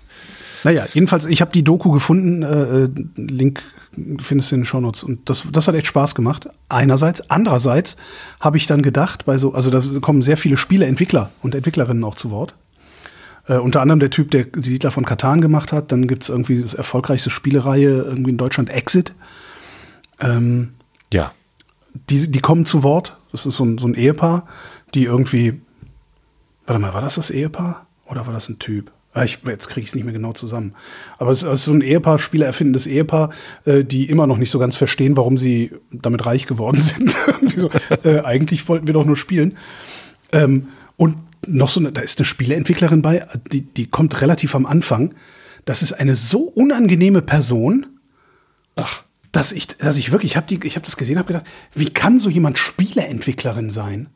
Naja, 0.64 0.88
jedenfalls, 0.92 1.28
ich 1.28 1.42
habe 1.42 1.52
die 1.52 1.64
Doku 1.64 1.92
gefunden, 1.92 2.42
äh, 2.42 2.86
äh 2.86 2.90
Link 3.18 3.62
findest 4.20 4.52
du 4.52 4.56
in 4.56 4.62
den 4.62 4.66
Shownotes. 4.66 5.04
Und 5.04 5.30
das, 5.30 5.48
das 5.52 5.68
hat 5.68 5.76
echt 5.76 5.88
Spaß 5.88 6.16
gemacht. 6.16 6.48
Einerseits. 6.70 7.30
Andererseits 7.30 7.98
habe 8.40 8.58
ich 8.58 8.68
dann 8.68 8.82
gedacht, 8.82 9.26
bei 9.26 9.38
so, 9.38 9.54
also 9.54 9.70
da 9.70 9.82
kommen 10.00 10.22
sehr 10.22 10.38
viele 10.38 10.58
Spieleentwickler 10.58 11.32
und 11.42 11.56
Entwicklerinnen 11.56 12.04
auch 12.04 12.16
zu 12.16 12.32
Wort. 12.32 12.54
Äh, 13.48 13.58
unter 13.58 13.82
anderem 13.82 14.00
der 14.00 14.10
Typ, 14.10 14.32
der 14.32 14.46
die 14.46 14.70
Siedler 14.70 14.92
von 14.92 15.06
Katan 15.06 15.42
gemacht 15.42 15.72
hat. 15.72 15.92
Dann 15.92 16.08
gibt 16.08 16.24
es 16.24 16.30
irgendwie 16.30 16.62
das 16.62 16.74
erfolgreichste 16.74 17.30
Spielereihe 17.30 18.04
irgendwie 18.04 18.32
in 18.32 18.38
Deutschland, 18.38 18.70
Exit. 18.70 19.14
Ähm, 20.20 20.74
ja. 21.14 21.32
Die, 22.10 22.32
die 22.32 22.40
kommen 22.40 22.66
zu 22.66 22.84
Wort. 22.84 23.18
Das 23.32 23.46
ist 23.46 23.56
so 23.56 23.66
ein, 23.66 23.78
so 23.78 23.88
ein 23.88 23.96
Ehepaar, 23.96 24.48
die 24.94 25.06
irgendwie. 25.06 25.62
Warte 26.66 26.82
mal, 26.82 26.94
war 26.94 27.02
das 27.02 27.16
das 27.16 27.30
Ehepaar? 27.30 27.86
Oder 28.08 28.26
war 28.26 28.34
das 28.34 28.50
ein 28.50 28.60
Typ? 28.60 28.92
Ah, 29.16 29.24
ich, 29.24 29.40
jetzt 29.46 29.70
kriege 29.70 29.86
ich 29.86 29.88
es 29.88 29.96
nicht 29.96 30.04
mehr 30.04 30.14
genau 30.14 30.34
zusammen. 30.34 30.74
Aber 31.18 31.32
es 31.32 31.42
ist 31.42 31.64
so 31.64 31.72
ein 31.72 31.80
Ehepaar, 31.80 32.20
Spieler 32.20 32.48
erfindendes 32.48 32.86
Ehepaar, 32.86 33.30
äh, 33.64 33.86
die 33.86 34.10
immer 34.10 34.28
noch 34.28 34.36
nicht 34.36 34.50
so 34.50 34.60
ganz 34.60 34.76
verstehen, 34.76 35.16
warum 35.16 35.38
sie 35.38 35.72
damit 35.90 36.26
reich 36.26 36.48
geworden 36.48 36.80
sind. 36.82 37.16
so, 37.56 37.70
äh, 38.04 38.20
eigentlich 38.26 38.68
wollten 38.68 38.88
wir 38.88 38.94
doch 38.94 39.06
nur 39.06 39.16
spielen. 39.16 39.58
Ähm, 40.34 40.68
und 40.98 41.16
noch 41.48 41.70
so 41.70 41.80
eine, 41.80 41.94
da 41.94 42.02
ist 42.02 42.20
eine 42.20 42.26
Spieleentwicklerin 42.26 43.02
bei, 43.02 43.26
die, 43.54 43.62
die 43.62 43.88
kommt 43.88 44.20
relativ 44.20 44.54
am 44.54 44.66
Anfang. 44.66 45.16
Das 45.64 45.82
ist 45.82 45.94
eine 45.94 46.18
so 46.18 46.40
unangenehme 46.40 47.22
Person. 47.22 47.86
Ach. 48.76 49.04
Dass 49.32 49.54
ich, 49.54 49.68
dass 49.68 49.98
ich 49.98 50.12
wirklich, 50.12 50.34
ich 50.34 50.38
habe 50.38 50.54
hab 50.54 50.84
das 50.84 50.98
gesehen, 50.98 51.18
habe 51.18 51.28
gedacht, 51.28 51.48
wie 51.74 51.90
kann 51.90 52.20
so 52.20 52.30
jemand 52.30 52.58
Spieleentwicklerin 52.58 53.70
sein? 53.70 54.10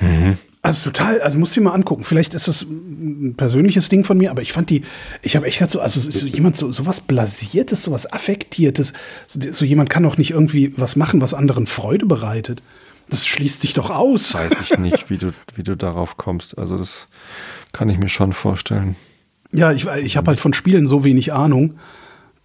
Mhm. 0.00 0.38
Also 0.66 0.90
total, 0.90 1.20
also 1.20 1.38
musst 1.38 1.54
du 1.54 1.60
dir 1.60 1.66
mal 1.66 1.74
angucken. 1.74 2.02
Vielleicht 2.02 2.34
ist 2.34 2.48
das 2.48 2.62
ein 2.62 3.34
persönliches 3.36 3.88
Ding 3.88 4.02
von 4.02 4.18
mir, 4.18 4.32
aber 4.32 4.42
ich 4.42 4.52
fand 4.52 4.68
die, 4.68 4.82
ich 5.22 5.36
habe 5.36 5.46
echt 5.46 5.70
so, 5.70 5.80
also 5.80 6.00
so 6.00 6.26
jemand 6.26 6.56
so 6.56 6.72
sowas 6.72 7.00
blasiertes, 7.00 7.84
sowas 7.84 8.12
affektiertes, 8.12 8.92
so, 9.28 9.40
so, 9.52 9.64
jemand 9.64 9.90
kann 9.90 10.02
doch 10.02 10.18
nicht 10.18 10.32
irgendwie 10.32 10.74
was 10.76 10.96
machen, 10.96 11.20
was 11.20 11.34
anderen 11.34 11.68
Freude 11.68 12.04
bereitet. 12.04 12.64
Das 13.08 13.28
schließt 13.28 13.60
sich 13.60 13.74
doch 13.74 13.90
aus. 13.90 14.34
Weiß 14.34 14.54
ich 14.60 14.76
nicht, 14.78 15.08
wie 15.08 15.18
du, 15.18 15.32
wie 15.54 15.62
du 15.62 15.76
darauf 15.76 16.16
kommst. 16.16 16.58
Also 16.58 16.76
das 16.76 17.06
kann 17.70 17.88
ich 17.88 17.98
mir 17.98 18.08
schon 18.08 18.32
vorstellen. 18.32 18.96
Ja, 19.52 19.70
ich, 19.70 19.86
ich 19.86 20.16
habe 20.16 20.30
halt 20.30 20.40
von 20.40 20.52
Spielen 20.52 20.88
so 20.88 21.04
wenig 21.04 21.32
Ahnung, 21.32 21.78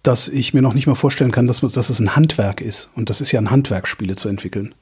dass 0.04 0.28
ich 0.28 0.54
mir 0.54 0.62
noch 0.62 0.74
nicht 0.74 0.86
mal 0.86 0.94
vorstellen 0.94 1.32
kann, 1.32 1.48
dass, 1.48 1.60
dass 1.60 1.90
es 1.90 1.98
ein 1.98 2.14
Handwerk 2.14 2.60
ist. 2.60 2.88
Und 2.94 3.10
das 3.10 3.20
ist 3.20 3.32
ja 3.32 3.40
ein 3.40 3.50
Handwerk, 3.50 3.88
Spiele 3.88 4.14
zu 4.14 4.28
entwickeln. 4.28 4.76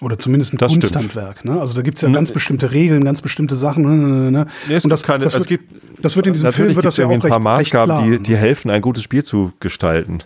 Oder 0.00 0.18
zumindest 0.18 0.54
ein 0.54 0.56
das 0.56 0.72
Kunsthandwerk. 0.72 1.44
Ne? 1.44 1.60
Also 1.60 1.74
da 1.74 1.82
gibt 1.82 1.98
es 1.98 2.02
ja 2.02 2.08
ne, 2.08 2.14
ganz 2.14 2.32
bestimmte 2.32 2.72
Regeln, 2.72 3.04
ganz 3.04 3.20
bestimmte 3.20 3.54
Sachen. 3.54 3.82
Ne? 3.82 3.90
ne, 3.90 4.30
ne 4.30 4.46
nee, 4.66 4.78
und 4.82 4.88
das, 4.88 5.02
keine, 5.02 5.24
das, 5.24 5.34
wird, 5.34 5.46
gibt, 5.46 5.64
das 6.00 6.16
wird 6.16 6.26
in 6.26 6.32
diesem 6.32 6.50
Film 6.52 6.74
wird 6.74 6.86
das 6.86 6.96
ja 6.96 7.06
auch 7.06 7.10
ein 7.10 7.20
paar 7.20 7.32
recht, 7.32 7.42
Maßgaben, 7.42 7.96
recht 7.96 8.20
die, 8.20 8.22
die 8.22 8.36
helfen, 8.36 8.70
ein 8.70 8.80
gutes 8.80 9.02
Spiel 9.02 9.22
zu 9.22 9.52
gestalten. 9.60 10.20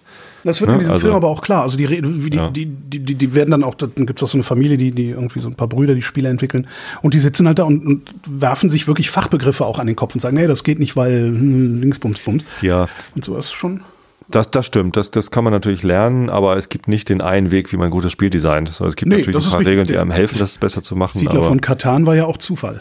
Das 0.44 0.60
wird 0.60 0.68
ne? 0.68 0.74
in 0.74 0.80
diesem 0.80 0.92
also, 0.92 1.06
Film 1.06 1.14
aber 1.14 1.28
auch 1.28 1.42
klar. 1.42 1.62
Also 1.62 1.76
die, 1.76 1.86
die, 1.88 2.36
ja. 2.36 2.50
die, 2.50 2.66
die, 2.66 3.00
die, 3.00 3.14
die, 3.16 3.34
werden 3.34 3.50
dann 3.50 3.64
auch, 3.64 3.74
dann 3.74 4.06
gibt 4.06 4.20
es 4.20 4.22
auch 4.22 4.30
so 4.30 4.36
eine 4.36 4.44
Familie, 4.44 4.76
die, 4.76 4.92
die 4.92 5.10
irgendwie 5.10 5.40
so 5.40 5.48
ein 5.48 5.56
paar 5.56 5.68
Brüder, 5.68 5.96
die 5.96 6.02
Spiele 6.02 6.28
entwickeln. 6.28 6.68
Und 7.02 7.14
die 7.14 7.18
sitzen 7.18 7.48
halt 7.48 7.58
da 7.58 7.64
und, 7.64 7.84
und 7.84 8.10
werfen 8.28 8.70
sich 8.70 8.86
wirklich 8.86 9.10
Fachbegriffe 9.10 9.64
auch 9.64 9.80
an 9.80 9.88
den 9.88 9.96
Kopf 9.96 10.14
und 10.14 10.20
sagen, 10.20 10.36
nee, 10.36 10.46
das 10.46 10.62
geht 10.62 10.78
nicht, 10.78 10.94
weil 10.94 11.18
hm, 11.18 11.80
links, 11.80 11.98
bums, 11.98 12.20
bums. 12.20 12.46
Ja. 12.62 12.88
Und 13.16 13.24
so 13.24 13.36
ist 13.36 13.52
schon. 13.52 13.82
Das, 14.28 14.50
das 14.50 14.66
stimmt, 14.66 14.96
das, 14.96 15.10
das 15.10 15.30
kann 15.30 15.44
man 15.44 15.52
natürlich 15.52 15.82
lernen, 15.82 16.30
aber 16.30 16.56
es 16.56 16.68
gibt 16.68 16.88
nicht 16.88 17.08
den 17.08 17.20
einen 17.20 17.50
Weg, 17.50 17.72
wie 17.72 17.76
man 17.76 17.88
ein 17.88 17.90
gutes 17.90 18.10
Spiel 18.12 18.30
designt. 18.30 18.68
Also 18.68 18.86
es 18.86 18.96
gibt 18.96 19.10
nee, 19.10 19.18
natürlich 19.18 19.44
ein 19.44 19.50
paar 19.50 19.60
Regeln, 19.60 19.86
die 19.86 19.98
einem 19.98 20.10
helfen, 20.10 20.38
das 20.38 20.59
besser 20.59 20.82
zu 20.82 20.96
machen. 20.96 21.18
Siedler 21.18 21.42
von 21.42 21.60
Katan 21.60 22.06
war 22.06 22.16
ja 22.16 22.24
auch 22.24 22.38
Zufall. 22.38 22.80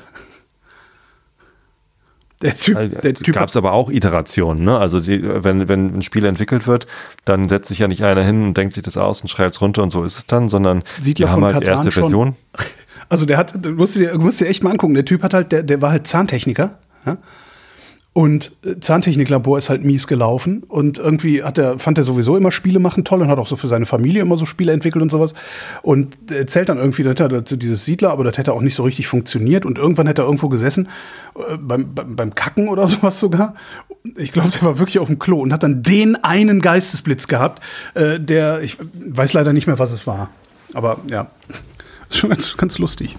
Der 2.41 2.53
Typ, 2.55 3.01
der 3.01 3.13
typ 3.13 3.35
gab 3.35 3.47
es 3.47 3.55
aber 3.55 3.71
auch 3.71 3.89
Iterationen. 3.89 4.65
Ne? 4.65 4.77
Also 4.77 4.99
die, 4.99 5.21
wenn, 5.23 5.69
wenn 5.69 5.95
ein 5.97 6.01
Spiel 6.01 6.25
entwickelt 6.25 6.67
wird, 6.67 6.87
dann 7.23 7.47
setzt 7.47 7.69
sich 7.69 7.79
ja 7.79 7.87
nicht 7.87 8.03
einer 8.03 8.21
hin 8.21 8.43
und 8.43 8.57
denkt 8.57 8.73
sich 8.73 8.83
das 8.83 8.97
aus 8.97 9.21
und 9.21 9.29
schreibt 9.29 9.55
es 9.55 9.61
runter 9.61 9.81
und 9.81 9.91
so 9.91 10.03
ist 10.03 10.17
es 10.17 10.25
dann, 10.27 10.49
sondern 10.49 10.83
Siedler 10.99 11.27
die 11.27 11.31
haben 11.31 11.45
halt 11.45 11.55
Katan 11.55 11.69
erste 11.69 11.91
schon. 11.91 12.03
Version. 12.03 12.35
Also 13.09 13.25
der 13.27 13.37
hat, 13.37 13.53
du 13.63 13.71
musst 13.71 13.95
dir, 13.97 14.17
musst 14.17 14.41
dir 14.41 14.47
echt 14.47 14.63
mal 14.63 14.71
angucken, 14.71 14.95
der 14.95 15.05
Typ 15.05 15.21
hat 15.21 15.35
halt, 15.35 15.51
der, 15.51 15.61
der 15.61 15.81
war 15.81 15.91
halt 15.91 16.07
Zahntechniker. 16.07 16.79
Ja? 17.05 17.17
Und 18.13 18.51
äh, 18.63 18.79
Zahntechniklabor 18.79 19.57
ist 19.57 19.69
halt 19.69 19.83
mies 19.83 20.05
gelaufen 20.05 20.61
und 20.67 20.99
irgendwie 20.99 21.43
hat 21.43 21.57
er, 21.57 21.79
fand 21.79 21.97
er 21.97 22.03
sowieso 22.03 22.37
immer 22.37 22.51
Spiele 22.51 22.77
machen 22.77 23.03
toll 23.03 23.21
und 23.21 23.27
hat 23.27 23.39
auch 23.39 23.47
so 23.47 23.55
für 23.55 23.67
seine 23.67 23.87
Familie 23.87 24.21
immer 24.21 24.37
so 24.37 24.45
Spiele 24.45 24.71
entwickelt 24.71 25.01
und 25.01 25.11
sowas. 25.11 25.33
Und 25.81 26.31
erzählt 26.31 26.69
dann 26.69 26.77
irgendwie, 26.77 27.01
das 27.01 27.19
hat 27.19 27.61
dieses 27.61 27.85
Siedler, 27.85 28.11
aber 28.11 28.23
das 28.23 28.37
hätte 28.37 28.53
auch 28.53 28.61
nicht 28.61 28.75
so 28.75 28.83
richtig 28.83 29.07
funktioniert. 29.07 29.65
Und 29.65 29.79
irgendwann 29.79 30.05
hätte 30.05 30.21
er 30.21 30.25
irgendwo 30.25 30.47
gesessen, 30.47 30.89
äh, 31.35 31.57
beim, 31.57 31.95
beim, 31.95 32.15
beim 32.15 32.35
Kacken 32.35 32.67
oder 32.67 32.87
sowas 32.87 33.19
sogar. 33.19 33.55
Ich 34.15 34.31
glaube, 34.31 34.49
der 34.49 34.61
war 34.61 34.77
wirklich 34.77 34.99
auf 34.99 35.07
dem 35.07 35.17
Klo 35.17 35.39
und 35.39 35.51
hat 35.51 35.63
dann 35.63 35.81
den 35.81 36.15
einen 36.23 36.61
Geistesblitz 36.61 37.27
gehabt, 37.27 37.63
äh, 37.95 38.19
der, 38.19 38.61
ich 38.61 38.77
weiß 38.93 39.33
leider 39.33 39.53
nicht 39.53 39.65
mehr, 39.65 39.79
was 39.79 39.91
es 39.91 40.05
war. 40.05 40.29
Aber 40.75 40.99
ja, 41.09 41.31
ist 42.09 42.19
schon 42.19 42.29
ganz, 42.29 42.57
ganz 42.57 42.77
lustig. 42.77 43.17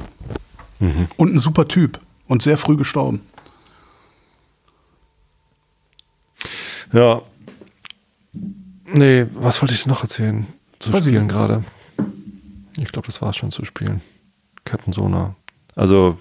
Mhm. 0.78 1.08
Und 1.16 1.34
ein 1.34 1.38
super 1.38 1.66
Typ. 1.66 1.98
und 2.28 2.42
sehr 2.42 2.56
früh 2.56 2.76
gestorben. 2.76 3.20
Ja. 6.94 7.22
Nee, 8.86 9.26
was 9.34 9.60
wollte 9.60 9.74
ich 9.74 9.86
noch 9.86 10.02
erzählen? 10.02 10.46
Zu 10.78 10.92
Weiß 10.92 11.00
spielen 11.00 11.26
gerade. 11.26 11.64
Ich 12.78 12.92
glaube, 12.92 13.06
das 13.06 13.20
war 13.20 13.30
es 13.30 13.36
schon 13.36 13.50
zu 13.50 13.64
spielen. 13.64 14.00
Captain 14.64 14.92
Sona. 14.92 15.34
Also 15.74 16.18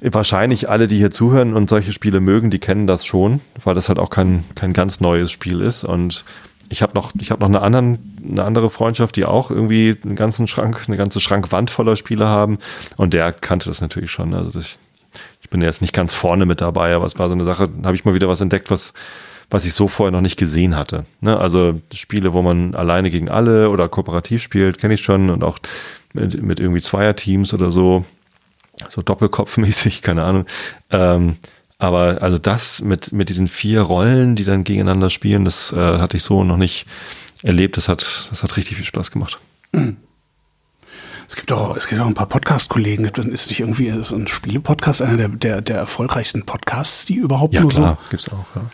wahrscheinlich 0.00 0.68
alle, 0.70 0.88
die 0.88 0.96
hier 0.96 1.10
zuhören 1.10 1.54
und 1.54 1.68
solche 1.68 1.92
Spiele 1.92 2.20
mögen, 2.20 2.50
die 2.50 2.58
kennen 2.58 2.86
das 2.86 3.04
schon, 3.04 3.40
weil 3.62 3.74
das 3.74 3.88
halt 3.88 3.98
auch 3.98 4.10
kein, 4.10 4.44
kein 4.54 4.72
ganz 4.72 5.00
neues 5.00 5.30
Spiel 5.30 5.60
ist. 5.60 5.84
Und 5.84 6.24
ich 6.70 6.80
habe 6.80 6.94
noch, 6.94 7.12
ich 7.20 7.30
habe 7.30 7.40
noch 7.42 7.48
eine, 7.48 7.60
anderen, 7.60 8.16
eine 8.26 8.44
andere 8.44 8.70
Freundschaft, 8.70 9.16
die 9.16 9.26
auch 9.26 9.50
irgendwie 9.50 9.98
einen 10.02 10.16
ganzen 10.16 10.48
Schrank, 10.48 10.84
eine 10.88 10.96
ganze 10.96 11.20
Schrankwand 11.20 11.70
voller 11.70 11.96
Spiele 11.96 12.26
haben. 12.26 12.58
Und 12.96 13.12
der 13.12 13.32
kannte 13.32 13.68
das 13.68 13.82
natürlich 13.82 14.10
schon. 14.10 14.32
Also 14.32 14.50
das, 14.50 14.78
ich 15.42 15.50
bin 15.50 15.60
jetzt 15.60 15.82
nicht 15.82 15.92
ganz 15.92 16.14
vorne 16.14 16.46
mit 16.46 16.62
dabei, 16.62 16.94
aber 16.94 17.04
es 17.04 17.18
war 17.18 17.28
so 17.28 17.34
eine 17.34 17.44
Sache, 17.44 17.68
habe 17.84 17.94
ich 17.94 18.06
mal 18.06 18.14
wieder 18.14 18.28
was 18.28 18.40
entdeckt, 18.40 18.70
was, 18.70 18.94
was 19.52 19.66
ich 19.66 19.74
so 19.74 19.86
vorher 19.86 20.10
noch 20.10 20.22
nicht 20.22 20.38
gesehen 20.38 20.76
hatte. 20.76 21.04
Ne? 21.20 21.38
Also 21.38 21.80
Spiele, 21.92 22.32
wo 22.32 22.40
man 22.40 22.74
alleine 22.74 23.10
gegen 23.10 23.28
alle 23.28 23.68
oder 23.68 23.88
kooperativ 23.88 24.42
spielt, 24.42 24.78
kenne 24.78 24.94
ich 24.94 25.02
schon 25.02 25.28
und 25.28 25.44
auch 25.44 25.58
mit, 26.14 26.42
mit 26.42 26.58
irgendwie 26.58 26.80
Zweierteams 26.80 27.52
oder 27.52 27.70
so 27.70 28.04
so 28.88 29.02
Doppelkopfmäßig, 29.02 30.02
keine 30.02 30.24
Ahnung. 30.24 30.46
Ähm, 30.90 31.36
aber 31.78 32.22
also 32.22 32.38
das 32.38 32.80
mit, 32.80 33.12
mit 33.12 33.28
diesen 33.28 33.46
vier 33.46 33.82
Rollen, 33.82 34.36
die 34.36 34.44
dann 34.44 34.64
gegeneinander 34.64 35.10
spielen, 35.10 35.44
das 35.44 35.72
äh, 35.72 35.76
hatte 35.76 36.16
ich 36.16 36.22
so 36.22 36.44
noch 36.44 36.56
nicht 36.56 36.86
erlebt. 37.42 37.76
Das 37.76 37.88
hat, 37.88 38.28
das 38.30 38.42
hat 38.42 38.56
richtig 38.56 38.76
viel 38.76 38.86
Spaß 38.86 39.10
gemacht. 39.10 39.38
Mhm. 39.72 39.98
Es 41.28 41.36
gibt 41.36 41.52
auch, 41.52 41.76
es 41.76 41.86
gibt 41.88 42.00
auch 42.00 42.06
ein 42.06 42.14
paar 42.14 42.26
Podcast-Kollegen. 42.26 43.04
Ist 43.04 43.48
nicht 43.48 43.60
irgendwie 43.60 43.92
so 44.02 44.14
ein 44.14 44.28
Spiele-Podcast 44.28 45.02
einer 45.02 45.16
der, 45.16 45.28
der, 45.28 45.60
der 45.60 45.76
erfolgreichsten 45.76 46.44
Podcasts, 46.44 47.04
die 47.04 47.16
überhaupt 47.16 47.54
ja, 47.54 47.62
nur 47.62 47.70
klar, 47.70 47.98
so? 48.02 48.10
gibt's 48.10 48.28
auch. 48.28 48.46
Ja. 48.54 48.70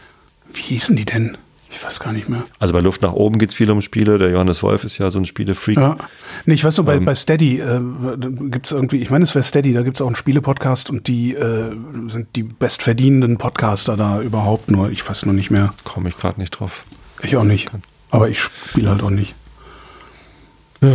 Wie 0.53 0.63
hießen 0.63 0.97
die 0.97 1.05
denn? 1.05 1.37
Ich 1.71 1.85
weiß 1.85 2.01
gar 2.01 2.13
nicht 2.13 2.29
mehr. 2.29 2.45
Also 2.59 2.73
bei 2.73 2.81
Luft 2.81 3.03
nach 3.03 3.13
oben 3.13 3.39
geht 3.39 3.51
es 3.51 3.55
viel 3.55 3.71
um 3.71 3.83
Spiele. 3.83 4.19
Der 4.19 4.31
Johannes 4.31 4.63
Wolf 4.63 4.85
ist 4.85 4.97
ja 4.99 5.11
so 5.11 5.19
ein 5.19 5.27
Spielefreak. 5.27 5.77
Ja. 5.77 5.97
Nee, 6.47 6.55
ich 6.55 6.65
weiß 6.65 6.75
so, 6.75 6.85
bei, 6.85 6.97
ähm, 6.97 7.05
bei 7.05 7.15
Steady 7.15 7.61
äh, 7.61 7.81
gibt 8.51 8.67
es 8.67 8.73
irgendwie, 8.73 8.97
ich 8.99 9.11
meine, 9.11 9.25
es 9.25 9.35
wäre 9.35 9.43
Steady, 9.43 9.75
da 9.75 9.83
gibt 9.83 9.99
es 9.99 10.01
auch 10.01 10.07
einen 10.07 10.17
Spiele-Podcast 10.17 10.89
und 10.89 11.09
die 11.09 11.35
äh, 11.35 11.73
sind 12.09 12.29
die 12.37 12.43
bestverdienenden 12.43 13.37
Podcaster 13.37 13.97
da 13.97 14.23
überhaupt 14.23 14.71
nur. 14.71 14.91
Ich 14.91 15.07
weiß 15.07 15.27
nur 15.27 15.35
nicht 15.35 15.51
mehr. 15.51 15.75
Komme 15.85 16.09
ich 16.09 16.17
gerade 16.17 16.41
nicht 16.41 16.51
drauf. 16.51 16.85
Ich 17.23 17.37
auch 17.37 17.45
nicht. 17.45 17.71
Aber 18.11 18.31
ich 18.31 18.41
spiele 18.41 18.91
halt 18.91 19.03
auch 19.03 19.11
nicht. 19.11 19.35
Ja. 20.81 20.91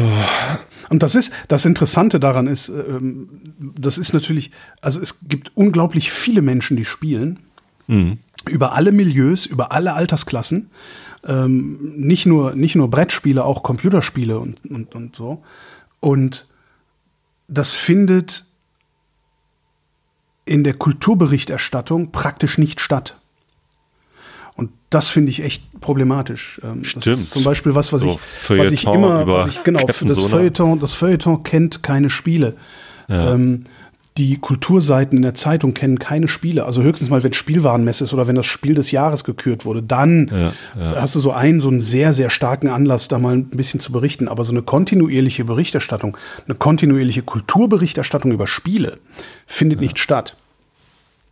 Und 0.89 1.03
das 1.03 1.15
ist, 1.15 1.31
das 1.47 1.65
Interessante 1.65 2.19
daran 2.19 2.47
ist, 2.47 2.69
ähm, 2.69 3.29
das 3.59 3.97
ist 3.97 4.13
natürlich, 4.13 4.51
also 4.81 4.99
es 4.99 5.19
gibt 5.27 5.51
unglaublich 5.55 6.11
viele 6.11 6.41
Menschen, 6.41 6.77
die 6.77 6.85
spielen. 6.85 7.39
Mhm 7.87 8.17
über 8.49 8.73
alle 8.73 8.91
Milieus, 8.91 9.45
über 9.45 9.71
alle 9.71 9.93
Altersklassen. 9.93 10.69
Ähm, 11.25 11.93
nicht, 11.95 12.25
nur, 12.25 12.53
nicht 12.55 12.75
nur 12.75 12.89
Brettspiele, 12.89 13.43
auch 13.43 13.63
Computerspiele 13.63 14.37
und, 14.39 14.65
und, 14.69 14.93
und 14.95 15.15
so. 15.15 15.41
Und 15.99 16.45
das 17.47 17.71
findet 17.71 18.45
in 20.45 20.63
der 20.63 20.73
Kulturberichterstattung 20.73 22.11
praktisch 22.11 22.57
nicht 22.57 22.81
statt. 22.81 23.17
Und 24.55 24.71
das 24.89 25.09
finde 25.09 25.31
ich 25.31 25.41
echt 25.41 25.63
problematisch. 25.79 26.59
Ähm, 26.63 26.83
Stimmt. 26.83 27.07
Das 27.07 27.19
ist 27.19 27.31
zum 27.31 27.43
Beispiel 27.43 27.73
was, 27.73 27.93
was 27.93 28.01
so 28.01 28.19
ich, 28.49 28.59
was 28.59 28.71
ich 28.71 28.85
immer, 28.85 29.25
was 29.25 29.47
ich, 29.47 29.63
genau, 29.63 29.85
das 29.85 30.25
Feuilleton, 30.25 30.79
das 30.79 30.93
Feuilleton 30.93 31.43
kennt 31.43 31.81
keine 31.81 32.09
Spiele. 32.09 32.55
Ja. 33.07 33.33
Ähm, 33.33 33.65
die 34.17 34.37
Kulturseiten 34.37 35.17
in 35.17 35.23
der 35.23 35.33
Zeitung 35.33 35.73
kennen 35.73 35.97
keine 35.97 36.27
Spiele. 36.27 36.65
Also 36.65 36.83
höchstens 36.83 37.09
mal, 37.09 37.23
wenn 37.23 37.33
Spielwarenmesse 37.33 38.03
ist 38.03 38.13
oder 38.13 38.27
wenn 38.27 38.35
das 38.35 38.45
Spiel 38.45 38.75
des 38.75 38.91
Jahres 38.91 39.23
gekürt 39.23 39.65
wurde. 39.65 39.81
Dann 39.81 40.29
ja, 40.31 40.53
ja. 40.79 41.01
hast 41.01 41.15
du 41.15 41.19
so 41.19 41.31
einen, 41.31 41.59
so 41.59 41.69
einen 41.69 41.81
sehr, 41.81 42.13
sehr 42.13 42.29
starken 42.29 42.67
Anlass, 42.67 43.07
da 43.07 43.17
mal 43.17 43.35
ein 43.35 43.45
bisschen 43.45 43.79
zu 43.79 43.91
berichten. 43.91 44.27
Aber 44.27 44.45
so 44.45 44.51
eine 44.51 44.61
kontinuierliche 44.61 45.45
Berichterstattung, 45.45 46.15
eine 46.45 46.55
kontinuierliche 46.55 47.23
Kulturberichterstattung 47.23 48.31
über 48.31 48.45
Spiele 48.45 48.99
findet 49.47 49.79
ja. 49.79 49.83
nicht 49.83 49.97
statt. 49.97 50.37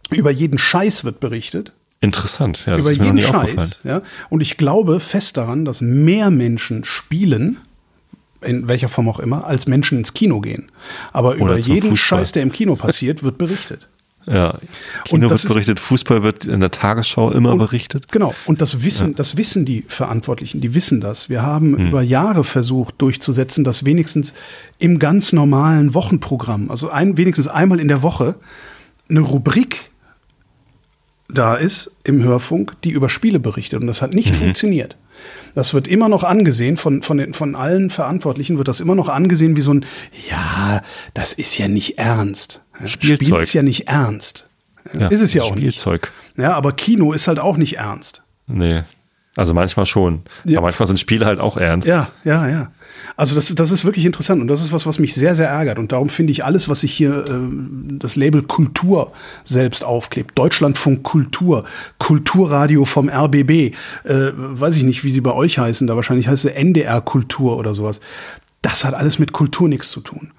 Über 0.09 0.31
jeden 0.31 0.57
Scheiß 0.57 1.05
wird 1.05 1.19
berichtet. 1.19 1.73
Interessant, 2.01 2.65
ja. 2.65 2.77
über 2.77 2.91
jeden 2.91 3.21
Scheiß. 3.21 3.81
Ja. 3.83 4.01
Und 4.29 4.41
ich 4.41 4.57
glaube 4.57 4.99
fest 4.99 5.37
daran, 5.37 5.65
dass 5.65 5.81
mehr 5.81 6.31
Menschen 6.31 6.83
spielen, 6.83 7.57
in 8.41 8.67
welcher 8.67 8.89
Form 8.89 9.07
auch 9.07 9.19
immer, 9.19 9.47
als 9.47 9.67
Menschen 9.67 9.99
ins 9.99 10.13
Kino 10.13 10.41
gehen. 10.41 10.71
Aber 11.11 11.35
Oder 11.35 11.41
über 11.41 11.57
jeden 11.57 11.91
Fußball. 11.91 12.19
Scheiß, 12.19 12.31
der 12.33 12.43
im 12.43 12.51
Kino 12.51 12.75
passiert, 12.75 13.23
wird 13.23 13.37
berichtet. 13.37 13.87
Ja, 14.27 14.59
Kino 15.05 15.31
wird 15.31 15.47
berichtet, 15.47 15.79
Fußball 15.79 16.21
wird 16.21 16.45
in 16.45 16.59
der 16.59 16.69
Tagesschau 16.69 17.31
immer 17.31 17.53
und, 17.53 17.57
berichtet. 17.57 18.11
Genau, 18.11 18.35
und 18.45 18.61
das 18.61 18.83
wissen, 18.83 19.09
ja. 19.09 19.15
das 19.15 19.35
wissen 19.35 19.65
die 19.65 19.83
Verantwortlichen, 19.87 20.61
die 20.61 20.75
wissen 20.75 21.01
das. 21.01 21.27
Wir 21.27 21.41
haben 21.41 21.75
hm. 21.75 21.87
über 21.87 22.03
Jahre 22.03 22.43
versucht 22.43 23.01
durchzusetzen, 23.01 23.63
dass 23.63 23.83
wenigstens 23.83 24.35
im 24.77 24.99
ganz 24.99 25.33
normalen 25.33 25.95
Wochenprogramm, 25.95 26.69
also 26.69 26.91
ein, 26.91 27.17
wenigstens 27.17 27.47
einmal 27.47 27.79
in 27.79 27.87
der 27.87 28.03
Woche, 28.03 28.35
eine 29.09 29.21
Rubrik 29.21 29.89
da 31.33 31.55
ist 31.55 31.91
im 32.03 32.23
Hörfunk, 32.23 32.73
die 32.83 32.91
über 32.91 33.09
Spiele 33.09 33.39
berichtet. 33.39 33.81
Und 33.81 33.87
das 33.87 34.01
hat 34.01 34.13
nicht 34.13 34.33
mhm. 34.33 34.37
funktioniert. 34.37 34.97
Das 35.55 35.73
wird 35.73 35.87
immer 35.87 36.09
noch 36.09 36.23
angesehen, 36.23 36.77
von, 36.77 37.01
von, 37.01 37.17
den, 37.17 37.33
von 37.33 37.55
allen 37.55 37.89
Verantwortlichen 37.89 38.57
wird 38.57 38.67
das 38.67 38.79
immer 38.79 38.95
noch 38.95 39.09
angesehen 39.09 39.55
wie 39.55 39.61
so 39.61 39.73
ein, 39.73 39.85
ja, 40.29 40.81
das 41.13 41.33
ist 41.33 41.57
ja 41.57 41.67
nicht 41.67 41.97
ernst. 41.97 42.61
Spielzeug. 42.85 43.27
Spiel 43.27 43.41
ist 43.41 43.53
ja 43.53 43.63
nicht 43.63 43.87
ernst. 43.87 44.47
Ja, 44.97 45.07
ist 45.07 45.21
es 45.21 45.33
ja 45.33 45.43
auch 45.43 45.55
Spielzeug. 45.55 46.11
nicht. 46.35 46.43
Ja, 46.43 46.53
aber 46.53 46.71
Kino 46.71 47.13
ist 47.13 47.27
halt 47.27 47.39
auch 47.39 47.57
nicht 47.57 47.77
ernst. 47.77 48.23
Nee. 48.47 48.83
Also 49.35 49.53
manchmal 49.53 49.85
schon. 49.85 50.23
Ja. 50.43 50.57
Aber 50.57 50.67
manchmal 50.67 50.87
sind 50.87 50.99
Spiele 50.99 51.25
halt 51.25 51.39
auch 51.39 51.57
ernst. 51.57 51.87
Ja, 51.87 52.09
ja, 52.23 52.47
ja. 52.47 52.71
Also 53.15 53.35
das, 53.35 53.53
das 53.53 53.71
ist 53.71 53.85
wirklich 53.85 54.05
interessant 54.05 54.41
und 54.41 54.47
das 54.47 54.61
ist 54.61 54.71
was, 54.71 54.85
was 54.85 54.99
mich 54.99 55.13
sehr, 55.13 55.35
sehr 55.35 55.49
ärgert. 55.49 55.79
Und 55.79 55.91
darum 55.91 56.09
finde 56.09 56.31
ich 56.31 56.43
alles, 56.45 56.69
was 56.69 56.81
sich 56.81 56.93
hier 56.93 57.25
äh, 57.25 57.49
das 57.97 58.15
Label 58.15 58.43
Kultur 58.43 59.11
selbst 59.43 59.83
aufklebt, 59.83 60.37
Deutschlandfunk 60.37 61.03
Kultur, 61.03 61.65
Kulturradio 61.99 62.85
vom 62.85 63.09
RBB, 63.09 63.49
äh, 63.49 63.73
weiß 64.35 64.75
ich 64.77 64.83
nicht, 64.83 65.03
wie 65.03 65.11
sie 65.11 65.21
bei 65.21 65.33
euch 65.33 65.59
heißen, 65.59 65.87
da 65.87 65.95
wahrscheinlich 65.95 66.27
heißt 66.27 66.45
es 66.45 66.51
NDR 66.51 67.01
Kultur 67.01 67.57
oder 67.57 67.73
sowas. 67.73 67.99
Das 68.61 68.85
hat 68.85 68.93
alles 68.93 69.19
mit 69.19 69.33
Kultur 69.33 69.67
nichts 69.67 69.89
zu 69.89 70.01
tun. 70.01 70.31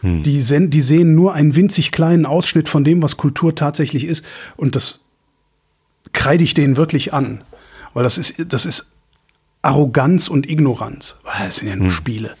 Hm. 0.00 0.22
Die, 0.22 0.40
sen 0.40 0.70
die 0.70 0.82
sehen 0.82 1.14
nur 1.14 1.34
einen 1.34 1.56
winzig 1.56 1.92
kleinen 1.92 2.26
Ausschnitt 2.26 2.68
von 2.68 2.84
dem, 2.84 3.02
was 3.02 3.16
Kultur 3.16 3.54
tatsächlich 3.54 4.04
ist. 4.04 4.24
Und 4.56 4.76
das 4.76 5.06
kreide 6.12 6.44
ich 6.44 6.54
denen 6.54 6.76
wirklich 6.76 7.12
an. 7.12 7.42
Weil 7.94 8.04
das 8.04 8.18
ist, 8.18 8.34
das 8.48 8.66
ist 8.66 8.92
Arroganz 9.62 10.28
und 10.28 10.48
Ignoranz. 10.48 11.16
Das 11.24 11.56
sind 11.56 11.68
ja 11.68 11.76
nur 11.76 11.88
hm. 11.88 11.94
Spiele. 11.94 12.36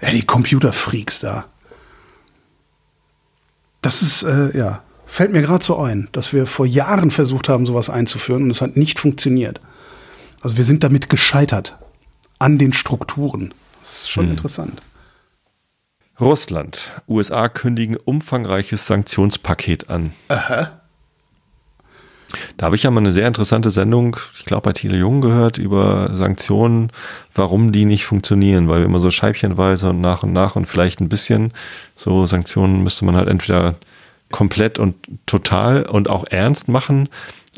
Ja, 0.00 0.10
die 0.10 0.24
Computerfreaks 0.24 1.20
da. 1.20 1.46
Das 3.80 4.02
ist, 4.02 4.22
äh, 4.22 4.56
ja, 4.56 4.82
fällt 5.06 5.32
mir 5.32 5.42
gerade 5.42 5.64
so 5.64 5.78
ein, 5.78 6.08
dass 6.12 6.32
wir 6.32 6.46
vor 6.46 6.66
Jahren 6.66 7.10
versucht 7.10 7.48
haben, 7.48 7.66
sowas 7.66 7.90
einzuführen 7.90 8.44
und 8.44 8.50
es 8.50 8.60
hat 8.60 8.76
nicht 8.76 8.98
funktioniert. 8.98 9.60
Also 10.42 10.56
wir 10.56 10.64
sind 10.64 10.84
damit 10.84 11.08
gescheitert. 11.08 11.76
An 12.40 12.58
den 12.58 12.72
Strukturen. 12.72 13.52
Das 13.80 14.00
ist 14.00 14.10
schon 14.10 14.26
hm. 14.26 14.30
interessant. 14.32 14.80
Russland. 16.20 16.90
USA 17.08 17.48
kündigen 17.48 17.96
umfangreiches 17.96 18.86
Sanktionspaket 18.86 19.88
an. 19.88 20.12
Aha. 20.28 20.77
Da 22.56 22.66
habe 22.66 22.76
ich 22.76 22.82
ja 22.82 22.90
mal 22.90 23.00
eine 23.00 23.12
sehr 23.12 23.26
interessante 23.26 23.70
Sendung, 23.70 24.16
ich 24.38 24.44
glaube 24.44 24.62
bei 24.62 24.72
Thiele 24.72 24.98
Jung 24.98 25.20
gehört, 25.20 25.58
über 25.58 26.10
Sanktionen, 26.14 26.90
warum 27.34 27.72
die 27.72 27.84
nicht 27.84 28.04
funktionieren, 28.04 28.68
weil 28.68 28.80
wir 28.80 28.86
immer 28.86 29.00
so 29.00 29.10
scheibchenweise 29.10 29.90
und 29.90 30.00
nach 30.00 30.22
und 30.22 30.32
nach 30.32 30.56
und 30.56 30.66
vielleicht 30.66 31.00
ein 31.00 31.08
bisschen 31.08 31.52
so 31.96 32.26
Sanktionen 32.26 32.82
müsste 32.82 33.04
man 33.04 33.16
halt 33.16 33.28
entweder 33.28 33.76
komplett 34.30 34.78
und 34.78 34.94
total 35.26 35.84
und 35.84 36.08
auch 36.08 36.26
ernst 36.28 36.68
machen, 36.68 37.08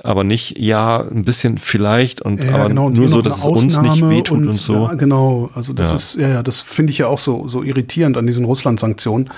aber 0.05 0.24
nicht, 0.24 0.59
ja, 0.59 1.01
ein 1.01 1.24
bisschen 1.24 1.59
vielleicht 1.59 2.22
und 2.22 2.42
ja, 2.42 2.55
aber 2.55 2.68
genau, 2.68 2.90
nur 2.90 3.09
so, 3.09 3.22
dass 3.22 3.38
es 3.38 3.44
uns 3.44 3.80
nicht 3.80 4.09
wehtut 4.09 4.38
und, 4.38 4.48
und 4.48 4.60
so. 4.60 4.74
Ja, 4.86 4.94
genau, 4.94 5.51
also 5.55 5.72
das 5.72 5.90
ja. 5.90 5.97
ist, 5.97 6.14
ja, 6.16 6.28
ja, 6.28 6.42
das 6.42 6.62
finde 6.62 6.92
ich 6.92 6.98
ja 6.98 7.09
auch 7.09 7.18
so, 7.18 7.48
so 7.48 7.62
irritierend 7.62 8.16
an 8.16 8.26
diesen 8.26 8.44
Russland-Sanktionen. 8.44 9.30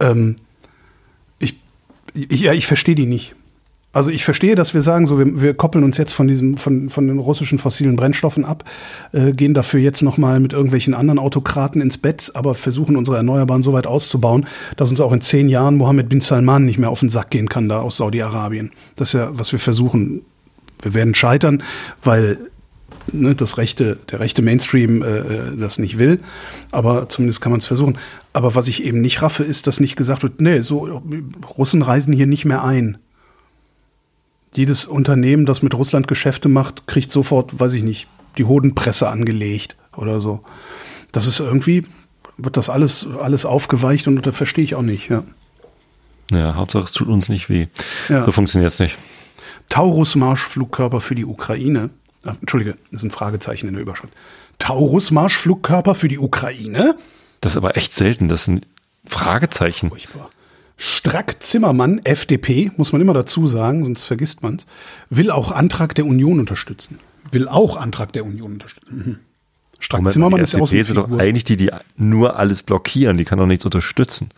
Ähm, 0.00 0.36
ich, 1.38 1.56
ich, 2.12 2.40
ja, 2.40 2.52
ich 2.52 2.66
verstehe 2.66 2.96
die 2.96 3.06
nicht. 3.06 3.34
Also 3.94 4.10
ich 4.10 4.24
verstehe, 4.24 4.56
dass 4.56 4.74
wir 4.74 4.82
sagen, 4.82 5.06
so 5.06 5.18
wir, 5.18 5.40
wir 5.40 5.54
koppeln 5.54 5.84
uns 5.84 5.96
jetzt 5.96 6.12
von 6.12 6.26
diesem 6.26 6.56
von, 6.56 6.90
von 6.90 7.06
den 7.06 7.20
russischen 7.20 7.60
fossilen 7.60 7.94
Brennstoffen 7.94 8.44
ab, 8.44 8.64
äh, 9.12 9.32
gehen 9.32 9.54
dafür 9.54 9.78
jetzt 9.78 10.02
noch 10.02 10.18
mal 10.18 10.40
mit 10.40 10.52
irgendwelchen 10.52 10.94
anderen 10.94 11.20
Autokraten 11.20 11.80
ins 11.80 11.96
Bett, 11.96 12.32
aber 12.34 12.56
versuchen 12.56 12.96
unsere 12.96 13.16
Erneuerbaren 13.16 13.62
so 13.62 13.72
weit 13.72 13.86
auszubauen, 13.86 14.46
dass 14.76 14.90
uns 14.90 15.00
auch 15.00 15.12
in 15.12 15.20
zehn 15.20 15.48
Jahren 15.48 15.76
Mohammed 15.76 16.08
bin 16.08 16.20
Salman 16.20 16.64
nicht 16.64 16.78
mehr 16.78 16.90
auf 16.90 17.00
den 17.00 17.08
Sack 17.08 17.30
gehen 17.30 17.48
kann 17.48 17.68
da 17.68 17.80
aus 17.80 17.96
Saudi-Arabien. 17.98 18.72
Das 18.96 19.10
ist 19.10 19.12
ja, 19.14 19.30
was 19.32 19.52
wir 19.52 19.60
versuchen. 19.60 20.22
Wir 20.82 20.92
werden 20.92 21.14
scheitern, 21.14 21.62
weil 22.02 22.38
ne, 23.12 23.36
das 23.36 23.58
rechte, 23.58 23.96
der 24.10 24.18
rechte 24.18 24.42
Mainstream 24.42 25.02
äh, 25.02 25.18
äh 25.18 25.56
das 25.56 25.78
nicht 25.78 25.98
will. 25.98 26.18
Aber 26.72 27.08
zumindest 27.08 27.40
kann 27.40 27.52
man 27.52 27.60
es 27.60 27.66
versuchen. 27.66 27.96
Aber 28.32 28.56
was 28.56 28.66
ich 28.66 28.82
eben 28.82 29.00
nicht 29.00 29.22
raffe, 29.22 29.44
ist, 29.44 29.68
dass 29.68 29.78
nicht 29.78 29.94
gesagt 29.94 30.24
wird, 30.24 30.40
nee, 30.40 30.62
so 30.62 31.00
Russen 31.56 31.82
reisen 31.82 32.12
hier 32.12 32.26
nicht 32.26 32.44
mehr 32.44 32.64
ein. 32.64 32.98
Jedes 34.56 34.86
Unternehmen, 34.86 35.46
das 35.46 35.62
mit 35.62 35.74
Russland 35.74 36.08
Geschäfte 36.08 36.48
macht, 36.48 36.86
kriegt 36.86 37.10
sofort, 37.10 37.58
weiß 37.58 37.74
ich 37.74 37.82
nicht, 37.82 38.06
die 38.38 38.44
Hodenpresse 38.44 39.08
angelegt 39.08 39.76
oder 39.96 40.20
so. 40.20 40.40
Das 41.12 41.26
ist 41.26 41.40
irgendwie, 41.40 41.86
wird 42.36 42.56
das 42.56 42.68
alles, 42.68 43.06
alles 43.20 43.44
aufgeweicht 43.44 44.08
und 44.08 44.24
das 44.26 44.36
verstehe 44.36 44.64
ich 44.64 44.74
auch 44.74 44.82
nicht, 44.82 45.10
ja. 45.10 45.24
Ja, 46.30 46.54
Hauptsache 46.54 46.84
es 46.84 46.92
tut 46.92 47.08
uns 47.08 47.28
nicht 47.28 47.48
weh. 47.48 47.66
Ja. 48.08 48.24
So 48.24 48.32
funktioniert 48.32 48.72
es 48.72 48.80
nicht. 48.80 48.96
Taurus-Marschflugkörper 49.68 51.00
für 51.00 51.14
die 51.14 51.24
Ukraine. 51.24 51.90
Ach, 52.24 52.36
Entschuldige, 52.40 52.76
das 52.90 53.02
ist 53.02 53.08
ein 53.08 53.10
Fragezeichen 53.10 53.68
in 53.68 53.74
der 53.74 53.82
Überschrift. 53.82 54.12
Taurus-Marschflugkörper 54.58 55.94
für 55.94 56.08
die 56.08 56.18
Ukraine? 56.18 56.96
Das 57.40 57.52
ist 57.52 57.56
aber 57.56 57.76
echt 57.76 57.92
selten, 57.92 58.28
das 58.28 58.44
sind 58.44 58.66
Fragezeichen. 59.06 59.90
Furchtbar. 59.90 60.30
Strack 60.76 61.42
Zimmermann, 61.42 62.00
FDP, 62.04 62.72
muss 62.76 62.92
man 62.92 63.00
immer 63.00 63.14
dazu 63.14 63.46
sagen, 63.46 63.84
sonst 63.84 64.04
vergisst 64.04 64.42
man 64.42 64.56
es, 64.56 64.66
will 65.08 65.30
auch 65.30 65.52
Antrag 65.52 65.94
der 65.94 66.06
Union 66.06 66.40
unterstützen. 66.40 66.98
Will 67.30 67.48
auch 67.48 67.76
Antrag 67.76 68.12
der 68.12 68.24
Union 68.24 68.54
unterstützen. 68.54 68.96
Mhm. 68.96 69.18
Strack 69.84 70.00
Moment, 70.00 70.12
Zimmermann 70.14 70.40
ist 70.40 70.52
ja 70.54 70.60
auch 70.60 70.66
so 70.66 70.76
ist 70.76 70.96
doch 70.96 71.10
eigentlich 71.18 71.44
die, 71.44 71.56
die 71.56 71.70
nur 71.96 72.38
alles 72.38 72.62
blockieren, 72.62 73.18
die 73.18 73.24
kann 73.24 73.38
doch 73.38 73.46
nichts 73.46 73.64
unterstützen. 73.64 74.30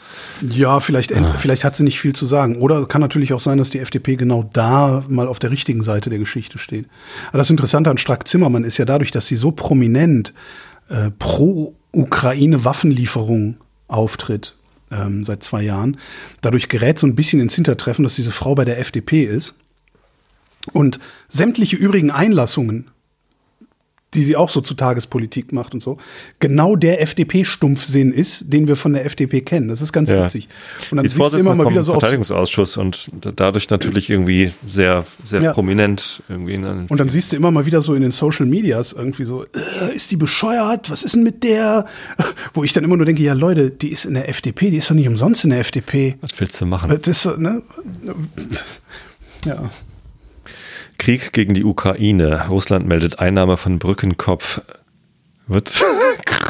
Ja, 0.42 0.80
vielleicht, 0.80 1.14
ah. 1.14 1.34
vielleicht 1.38 1.62
hat 1.62 1.76
sie 1.76 1.84
nicht 1.84 2.00
viel 2.00 2.14
zu 2.14 2.26
sagen. 2.26 2.56
Oder 2.56 2.86
kann 2.86 3.00
natürlich 3.00 3.32
auch 3.32 3.40
sein, 3.40 3.58
dass 3.58 3.70
die 3.70 3.78
FDP 3.78 4.16
genau 4.16 4.48
da 4.52 5.04
mal 5.08 5.28
auf 5.28 5.38
der 5.38 5.50
richtigen 5.50 5.82
Seite 5.82 6.10
der 6.10 6.18
Geschichte 6.18 6.58
steht. 6.58 6.86
Aber 7.28 7.38
das 7.38 7.50
Interessante 7.50 7.90
an 7.90 7.98
Strack 7.98 8.26
Zimmermann 8.26 8.64
ist 8.64 8.76
ja 8.78 8.84
dadurch, 8.84 9.12
dass 9.12 9.28
sie 9.28 9.36
so 9.36 9.52
prominent 9.52 10.34
äh, 10.88 11.10
pro 11.16 11.74
Ukraine 11.92 12.64
Waffenlieferungen 12.64 13.58
auftritt 13.86 14.56
ähm, 14.90 15.24
seit 15.24 15.42
zwei 15.42 15.62
Jahren. 15.62 15.98
Dadurch 16.40 16.68
gerät 16.68 16.98
so 16.98 17.06
ein 17.06 17.16
bisschen 17.16 17.40
ins 17.40 17.54
Hintertreffen, 17.54 18.02
dass 18.02 18.16
diese 18.16 18.32
Frau 18.32 18.54
bei 18.54 18.64
der 18.64 18.78
FDP 18.78 19.24
ist. 19.24 19.54
Und 20.72 20.98
sämtliche 21.28 21.76
übrigen 21.76 22.10
Einlassungen 22.10 22.90
die 24.14 24.22
sie 24.22 24.36
auch 24.36 24.48
so 24.48 24.60
zu 24.60 24.74
Tagespolitik 24.74 25.52
macht 25.52 25.74
und 25.74 25.82
so, 25.82 25.98
genau 26.38 26.76
der 26.76 27.02
FDP-Stumpfsinn 27.02 28.12
ist, 28.12 28.52
den 28.52 28.68
wir 28.68 28.76
von 28.76 28.92
der 28.92 29.04
FDP 29.04 29.40
kennen. 29.40 29.68
Das 29.68 29.82
ist 29.82 29.92
ganz 29.92 30.10
ja. 30.10 30.24
witzig. 30.24 30.48
Und 30.90 30.98
dann 30.98 31.08
siehst 31.08 31.32
du 31.32 31.38
immer 31.38 31.54
mal 31.54 31.68
wieder 31.68 31.82
so 31.82 31.92
Verteidigungsausschuss 31.92 32.76
und 32.76 33.10
dadurch 33.36 33.68
natürlich 33.68 34.08
irgendwie 34.08 34.52
sehr, 34.64 35.04
sehr 35.24 35.42
ja. 35.42 35.52
prominent 35.52 36.22
irgendwie. 36.28 36.56
und 36.56 36.98
dann 36.98 37.08
siehst 37.08 37.32
du 37.32 37.36
immer 37.36 37.50
mal 37.50 37.66
wieder 37.66 37.80
so 37.80 37.94
in 37.94 38.02
den 38.02 38.12
Social 38.12 38.46
Medias 38.46 38.92
irgendwie 38.92 39.24
so, 39.24 39.44
äh, 39.44 39.94
ist 39.94 40.10
die 40.10 40.16
bescheuert? 40.16 40.88
Was 40.88 41.02
ist 41.02 41.14
denn 41.14 41.22
mit 41.22 41.42
der? 41.42 41.86
Wo 42.54 42.64
ich 42.64 42.72
dann 42.72 42.84
immer 42.84 42.96
nur 42.96 43.06
denke, 43.06 43.22
ja 43.22 43.34
Leute, 43.34 43.70
die 43.70 43.90
ist 43.90 44.04
in 44.04 44.14
der 44.14 44.28
FDP, 44.28 44.70
die 44.70 44.78
ist 44.78 44.88
doch 44.88 44.94
nicht 44.94 45.08
umsonst 45.08 45.44
in 45.44 45.50
der 45.50 45.60
FDP. 45.60 46.16
Was 46.20 46.30
willst 46.38 46.60
du 46.60 46.66
machen? 46.66 46.96
Das, 47.02 47.26
ne? 47.36 47.62
Ja. 49.44 49.70
Krieg 50.98 51.32
gegen 51.32 51.54
die 51.54 51.64
Ukraine. 51.64 52.48
Russland 52.48 52.86
meldet 52.86 53.18
Einnahme 53.18 53.56
von 53.56 53.78
Brückenkopf. 53.78 54.62
Was? 55.46 55.84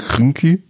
Krinki? 0.08 0.62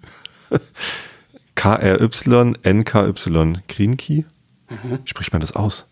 K-R-Y, 1.55 2.59
N-K-Y. 2.63 3.59
Krinki? 3.69 4.25
Mhm. 4.69 4.99
Spricht 5.05 5.33
man 5.33 5.41
das 5.41 5.55
aus? 5.55 5.87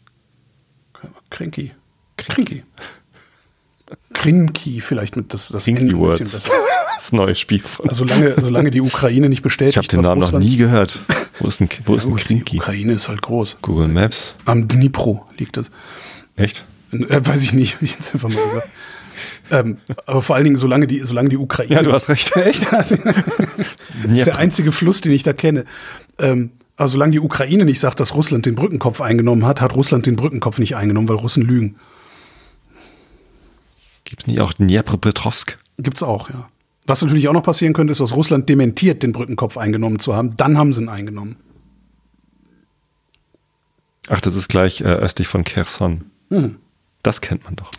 Krinki. 1.31 1.73
Krinki. 2.17 2.63
Krinki, 4.13 4.81
vielleicht 4.81 5.17
mit 5.17 5.33
das, 5.33 5.49
das 5.49 5.65
Krinki 5.65 5.97
Words. 5.97 6.49
Das 6.97 7.13
neue 7.13 7.35
Spiel 7.35 7.61
von. 7.61 7.89
Also 7.89 8.07
solange, 8.07 8.41
solange 8.41 8.71
die 8.71 8.81
Ukraine 8.81 9.29
nicht 9.29 9.43
bestätigt. 9.43 9.73
Ich 9.73 9.77
habe 9.79 9.89
den 9.89 10.01
Namen 10.01 10.23
Russland 10.23 10.45
noch 10.45 10.51
nie 10.51 10.57
gehört. 10.57 11.01
Wo 11.41 11.49
ist 11.49 11.61
ein, 11.61 11.69
wo 11.85 11.93
ja, 11.93 11.99
ist 11.99 12.07
ein 12.07 12.17
Krinki? 12.17 12.53
Die 12.53 12.59
Ukraine 12.61 12.93
ist 12.93 13.09
halt 13.09 13.21
groß. 13.21 13.59
Google 13.63 13.89
Maps. 13.89 14.33
Am 14.45 14.69
Dnipro 14.69 15.27
liegt 15.37 15.57
es. 15.57 15.73
Echt? 16.37 16.65
Äh, 17.03 17.27
weiß 17.27 17.43
ich 17.43 17.53
nicht, 17.53 17.79
wie 17.81 17.87
ich 17.87 17.99
es 17.99 18.13
einfach 18.13 18.29
mal 18.29 18.43
gesagt 18.43 18.69
ähm, 19.51 19.79
aber 20.07 20.23
vor 20.23 20.37
allen 20.37 20.45
Dingen, 20.45 20.57
solange 20.57 20.87
die, 20.87 21.01
solange 21.01 21.29
die 21.29 21.37
Ukraine. 21.37 21.75
Ja, 21.75 21.83
du 21.83 21.93
hast 21.93 22.09
recht. 22.09 22.35
Echt? 22.37 22.67
Das 22.73 22.93
ist 22.93 24.27
der 24.27 24.39
einzige 24.39 24.73
Fluss, 24.73 25.01
den 25.01 25.13
ich 25.13 25.23
da 25.23 25.33
kenne. 25.33 25.65
Ähm, 26.19 26.51
aber 26.77 26.89
solange 26.89 27.13
die 27.13 27.21
Ukraine 27.21 27.65
nicht 27.65 27.79
sagt, 27.79 28.01
dass 28.01 28.15
Russland 28.15 28.47
den 28.47 28.55
Brückenkopf 28.55 29.01
eingenommen 29.01 29.47
hat, 29.47 29.61
hat 29.61 29.77
Russland 29.77 30.07
den 30.07 30.17
Brückenkopf 30.17 30.59
nicht 30.59 30.77
eingenommen, 30.77 31.09
weil 31.09 31.17
Russen 31.17 31.45
lügen. 31.45 31.77
Gibt 34.05 34.23
es 34.23 34.27
nicht 34.27 34.41
auch 34.41 34.53
Dnipropetrovsk? 34.53 35.59
Gibt 35.79 35.99
es 35.99 36.03
auch, 36.03 36.31
ja. 36.31 36.49
Was 36.87 37.01
natürlich 37.01 37.29
auch 37.29 37.33
noch 37.33 37.43
passieren 37.43 37.73
könnte, 37.73 37.93
ist, 37.93 38.01
dass 38.01 38.15
Russland 38.15 38.49
dementiert, 38.49 39.03
den 39.03 39.13
Brückenkopf 39.13 39.57
eingenommen 39.57 39.99
zu 39.99 40.15
haben. 40.15 40.37
Dann 40.37 40.59
haben 40.59 40.75
sie 40.75 40.83
ihn 40.83 40.89
eingenommen. 40.89 41.37
Ach, 44.09 44.21
das 44.21 44.35
ist 44.35 44.49
gleich 44.49 44.83
äh, 44.83 44.85
östlich 44.85 45.29
von 45.29 45.45
Kherson. 45.45 46.05
Hm. 46.29 46.57
Das 47.05 47.21
kennt 47.21 47.45
man 47.45 47.55
doch. 47.55 47.71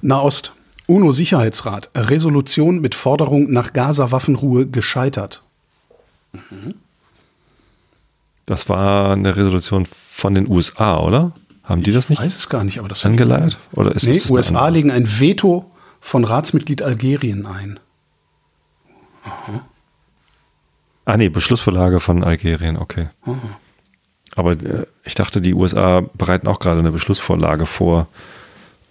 Nahost. 0.00 0.54
UNO-Sicherheitsrat. 0.86 1.90
Resolution 1.94 2.80
mit 2.80 2.94
Forderung 2.94 3.52
nach 3.52 3.74
Gaza-Waffenruhe 3.74 4.66
gescheitert. 4.66 5.42
Mhm. 6.32 6.74
Das 8.46 8.68
war 8.68 9.12
eine 9.12 9.36
Resolution 9.36 9.86
von 9.86 10.34
den 10.34 10.48
USA, 10.48 10.98
oder? 10.98 11.32
Haben 11.64 11.82
die 11.82 11.92
das 11.92 12.08
nicht? 12.08 12.18
Ich 12.18 12.24
weiß 12.24 12.36
es 12.36 12.48
gar 12.48 12.64
nicht, 12.64 12.78
aber 12.78 12.88
das 12.88 13.04
angeleiert? 13.06 13.58
Oder 13.72 13.94
ist 13.94 14.06
nee, 14.06 14.14
das 14.14 14.30
USA 14.30 14.66
legen 14.68 14.90
ein 14.90 15.06
Veto 15.20 15.70
von 16.00 16.24
Ratsmitglied 16.24 16.82
Algerien 16.82 17.46
ein. 17.46 17.78
Aha. 19.24 19.68
Ah 21.04 21.16
nee, 21.16 21.28
Beschlussvorlage 21.28 22.00
von 22.00 22.24
Algerien, 22.24 22.76
okay. 22.76 23.08
Aha. 23.24 23.36
Aber 24.36 24.52
äh, 24.52 24.86
ich 25.04 25.14
dachte, 25.14 25.40
die 25.40 25.54
USA 25.54 26.02
bereiten 26.14 26.48
auch 26.48 26.58
gerade 26.58 26.80
eine 26.80 26.92
Beschlussvorlage 26.92 27.66
vor 27.66 28.08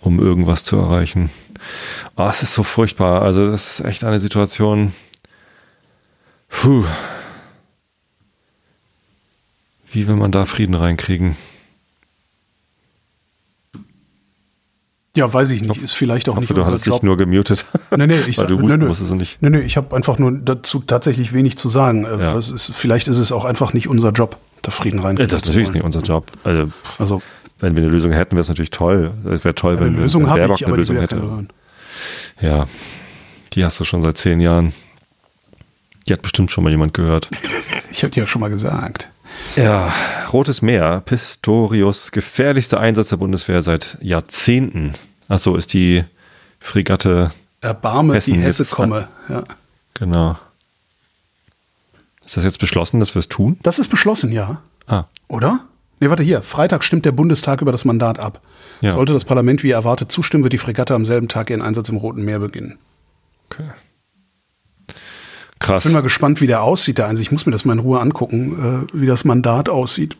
um 0.01 0.19
irgendwas 0.19 0.63
zu 0.63 0.77
erreichen. 0.77 1.29
Oh, 2.15 2.27
es 2.29 2.43
ist 2.43 2.53
so 2.53 2.63
furchtbar. 2.63 3.21
Also 3.21 3.49
das 3.49 3.79
ist 3.79 3.85
echt 3.85 4.03
eine 4.03 4.19
Situation. 4.19 4.93
Puh. 6.49 6.85
Wie 9.91 10.07
will 10.07 10.15
man 10.15 10.31
da 10.31 10.45
Frieden 10.45 10.75
reinkriegen? 10.75 11.35
Ja, 15.15 15.31
weiß 15.31 15.51
ich 15.51 15.61
nicht. 15.61 15.81
Ist 15.81 15.93
vielleicht 15.93 16.29
auch 16.29 16.33
hoffe, 16.35 16.41
nicht 16.41 16.55
du 16.55 16.61
unser 16.61 16.73
hast 16.73 16.85
Job. 16.85 16.97
dich 16.97 17.03
nur 17.03 17.17
gemutet. 17.17 17.65
Nee, 17.95 18.07
nee, 18.07 18.19
ich 18.27 18.37
sag, 18.37 18.49
nee, 18.49 18.77
nee, 18.77 18.85
musstest 18.85 19.11
nicht. 19.11 19.41
Nee, 19.41 19.49
nee, 19.49 19.59
ich 19.61 19.75
habe 19.75 19.95
einfach 19.95 20.19
nur 20.19 20.31
dazu 20.31 20.79
tatsächlich 20.79 21.33
wenig 21.33 21.57
zu 21.57 21.67
sagen. 21.67 22.05
Äh, 22.05 22.19
ja. 22.21 22.37
Ist, 22.37 22.71
vielleicht 22.73 23.07
ist 23.07 23.17
es 23.17 23.31
auch 23.31 23.43
einfach 23.43 23.73
nicht 23.73 23.87
unser 23.87 24.11
Job, 24.11 24.37
da 24.61 24.71
Frieden 24.71 24.99
reinkriegen. 24.99 25.29
Das 25.29 25.41
ist 25.41 25.47
natürlich 25.47 25.73
nicht 25.73 25.83
unser 25.83 26.01
Job. 26.01 26.27
Also, 26.43 26.71
also 26.99 27.21
wenn 27.59 27.75
wir 27.75 27.83
eine 27.83 27.91
Lösung 27.91 28.11
hätten, 28.11 28.31
wäre 28.31 28.41
es 28.41 28.49
natürlich 28.49 28.71
toll. 28.71 29.13
Es 29.25 29.43
wäre 29.43 29.55
toll, 29.55 29.79
wenn, 29.79 29.95
Lösung 29.95 30.25
wenn 30.25 30.33
Baerbock 30.33 30.61
ich, 30.61 30.67
eine 30.67 30.75
Lösung 30.75 30.97
hätte. 30.97 31.47
Ja, 32.41 32.67
die 33.53 33.65
hast 33.65 33.79
du 33.79 33.85
schon 33.85 34.01
seit 34.01 34.17
zehn 34.17 34.39
Jahren. 34.39 34.73
Die 36.07 36.13
hat 36.13 36.21
bestimmt 36.21 36.51
schon 36.51 36.63
mal 36.63 36.71
jemand 36.71 36.93
gehört. 36.93 37.29
ich 37.91 38.03
habe 38.03 38.11
dir 38.11 38.21
ja 38.21 38.27
schon 38.27 38.41
mal 38.41 38.49
gesagt. 38.49 39.09
Ja, 39.55 39.93
Rotes 40.31 40.61
Meer, 40.61 41.01
Pistorius, 41.05 42.11
gefährlichster 42.11 42.79
Einsatz 42.79 43.09
der 43.09 43.17
Bundeswehr 43.17 43.61
seit 43.61 43.97
Jahrzehnten. 44.01 44.93
Achso, 45.27 45.55
ist 45.55 45.73
die 45.73 46.03
Fregatte 46.59 47.31
Erbarme, 47.61 48.15
Hessen 48.15 48.35
die 48.35 48.41
Hesse 48.41 48.65
komme. 48.65 49.07
Ja. 49.27 49.43
Genau. 49.93 50.37
Ist 52.25 52.37
das 52.37 52.43
jetzt 52.43 52.59
beschlossen, 52.59 52.99
dass 52.99 53.15
wir 53.15 53.19
es 53.19 53.27
tun? 53.27 53.57
Das 53.63 53.79
ist 53.79 53.89
beschlossen, 53.89 54.31
ja. 54.31 54.61
Ah. 54.87 55.05
Oder? 55.27 55.61
Nee, 55.99 56.09
warte 56.09 56.23
hier. 56.23 56.41
Freitag 56.43 56.83
stimmt 56.83 57.05
der 57.05 57.11
Bundestag 57.11 57.61
über 57.61 57.71
das 57.71 57.85
Mandat 57.85 58.19
ab. 58.19 58.41
Ja. 58.81 58.91
Sollte 58.91 59.13
das 59.13 59.25
Parlament 59.25 59.63
wie 59.63 59.71
erwartet 59.71 60.11
zustimmen, 60.11 60.43
wird 60.43 60.53
die 60.53 60.57
Fregatte 60.57 60.95
am 60.95 61.05
selben 61.05 61.27
Tag 61.27 61.49
ihren 61.49 61.61
Einsatz 61.61 61.89
im 61.89 61.97
Roten 61.97 62.23
Meer 62.23 62.39
beginnen. 62.39 62.77
Okay. 63.49 63.69
Krass. 65.59 65.83
Ich 65.83 65.89
bin 65.89 65.93
mal 65.93 66.01
gespannt, 66.01 66.39
wie 66.39 66.47
der 66.47 66.63
aussieht, 66.63 66.97
der 66.97 67.07
Einsatz. 67.07 67.23
Ich 67.23 67.31
muss 67.31 67.45
mir 67.45 67.51
das 67.51 67.65
mal 67.65 67.73
in 67.73 67.79
Ruhe 67.79 67.99
angucken, 67.99 68.87
äh, 68.93 68.99
wie 68.99 69.07
das 69.07 69.25
Mandat 69.25 69.67
aussieht. 69.67 70.15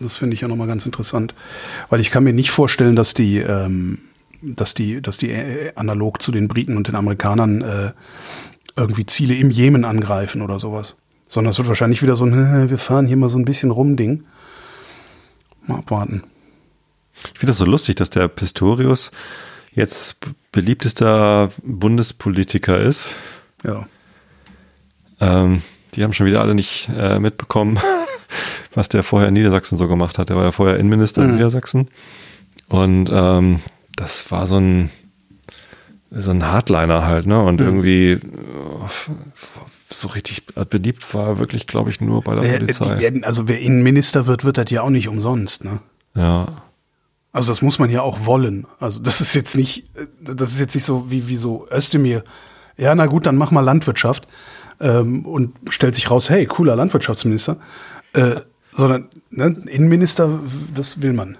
Das 0.00 0.16
finde 0.16 0.34
ich 0.34 0.42
ja 0.42 0.48
nochmal 0.48 0.66
ganz 0.66 0.84
interessant. 0.84 1.34
Weil 1.88 2.00
ich 2.00 2.10
kann 2.10 2.24
mir 2.24 2.34
nicht 2.34 2.50
vorstellen, 2.50 2.94
dass 2.94 3.14
die, 3.14 3.38
ähm, 3.38 3.98
dass 4.42 4.74
die, 4.74 5.00
dass 5.00 5.16
die 5.16 5.30
äh, 5.30 5.72
analog 5.76 6.20
zu 6.20 6.30
den 6.30 6.46
Briten 6.46 6.76
und 6.76 6.88
den 6.88 6.94
Amerikanern 6.94 7.62
äh, 7.62 7.92
irgendwie 8.76 9.06
Ziele 9.06 9.34
im 9.34 9.50
Jemen 9.50 9.84
angreifen 9.86 10.42
oder 10.42 10.58
sowas. 10.58 10.96
Sondern 11.26 11.50
es 11.50 11.58
wird 11.58 11.68
wahrscheinlich 11.68 12.02
wieder 12.02 12.16
so 12.16 12.26
ein, 12.26 12.68
wir 12.70 12.78
fahren 12.78 13.06
hier 13.06 13.16
mal 13.16 13.30
so 13.30 13.38
ein 13.38 13.46
bisschen 13.46 13.70
rum 13.70 13.96
Ding. 13.96 14.24
Mal 15.70 15.78
abwarten. 15.78 16.24
Ich 17.32 17.38
finde 17.38 17.50
das 17.50 17.58
so 17.58 17.64
lustig, 17.64 17.96
dass 17.96 18.10
der 18.10 18.28
Pistorius 18.28 19.10
jetzt 19.72 20.16
beliebtester 20.52 21.50
Bundespolitiker 21.62 22.80
ist. 22.80 23.10
Ja. 23.64 23.86
Ähm, 25.20 25.62
die 25.94 26.02
haben 26.02 26.12
schon 26.12 26.26
wieder 26.26 26.40
alle 26.40 26.54
nicht 26.54 26.88
äh, 26.96 27.18
mitbekommen, 27.18 27.78
was 28.74 28.88
der 28.88 29.02
vorher 29.02 29.28
in 29.28 29.34
Niedersachsen 29.34 29.76
so 29.76 29.88
gemacht 29.88 30.18
hat. 30.18 30.28
Der 30.28 30.36
war 30.36 30.44
ja 30.44 30.52
vorher 30.52 30.78
Innenminister 30.78 31.22
mhm. 31.22 31.30
in 31.30 31.34
Niedersachsen. 31.36 31.88
Und 32.68 33.10
ähm, 33.12 33.60
das 33.96 34.30
war 34.30 34.46
so 34.46 34.56
ein, 34.56 34.90
so 36.10 36.30
ein 36.30 36.44
Hardliner 36.44 37.04
halt, 37.04 37.26
ne? 37.26 37.42
Und 37.42 37.60
mhm. 37.60 37.66
irgendwie 37.66 38.12
äh, 38.12 38.18
so 39.92 40.08
richtig 40.08 40.46
beliebt 40.68 41.12
war 41.14 41.38
wirklich, 41.38 41.66
glaube 41.66 41.90
ich, 41.90 42.00
nur 42.00 42.22
bei 42.22 42.34
der 42.34 42.44
äh, 42.44 42.58
Polizei. 42.58 42.98
Werden, 42.98 43.24
also 43.24 43.48
wer 43.48 43.60
Innenminister 43.60 44.26
wird, 44.26 44.44
wird 44.44 44.58
das 44.58 44.70
ja 44.70 44.82
auch 44.82 44.90
nicht 44.90 45.08
umsonst, 45.08 45.64
ne? 45.64 45.80
Ja. 46.14 46.46
Also 47.32 47.52
das 47.52 47.62
muss 47.62 47.78
man 47.78 47.90
ja 47.90 48.02
auch 48.02 48.26
wollen. 48.26 48.66
Also 48.80 48.98
das 48.98 49.20
ist 49.20 49.34
jetzt 49.34 49.56
nicht, 49.56 49.84
das 50.20 50.50
ist 50.50 50.60
jetzt 50.60 50.74
nicht 50.74 50.84
so 50.84 51.10
wie, 51.10 51.28
wie 51.28 51.36
so 51.36 51.66
Özdemir. 51.70 52.24
Ja, 52.76 52.94
na 52.94 53.06
gut, 53.06 53.26
dann 53.26 53.36
mach 53.36 53.50
mal 53.50 53.60
Landwirtschaft 53.60 54.26
ähm, 54.80 55.24
und 55.24 55.54
stellt 55.68 55.94
sich 55.94 56.10
raus, 56.10 56.28
hey, 56.28 56.46
cooler 56.46 56.74
Landwirtschaftsminister. 56.74 57.56
Äh, 58.14 58.40
sondern 58.72 59.08
ne, 59.30 59.56
Innenminister, 59.66 60.40
das 60.74 61.02
will 61.02 61.12
man. 61.12 61.36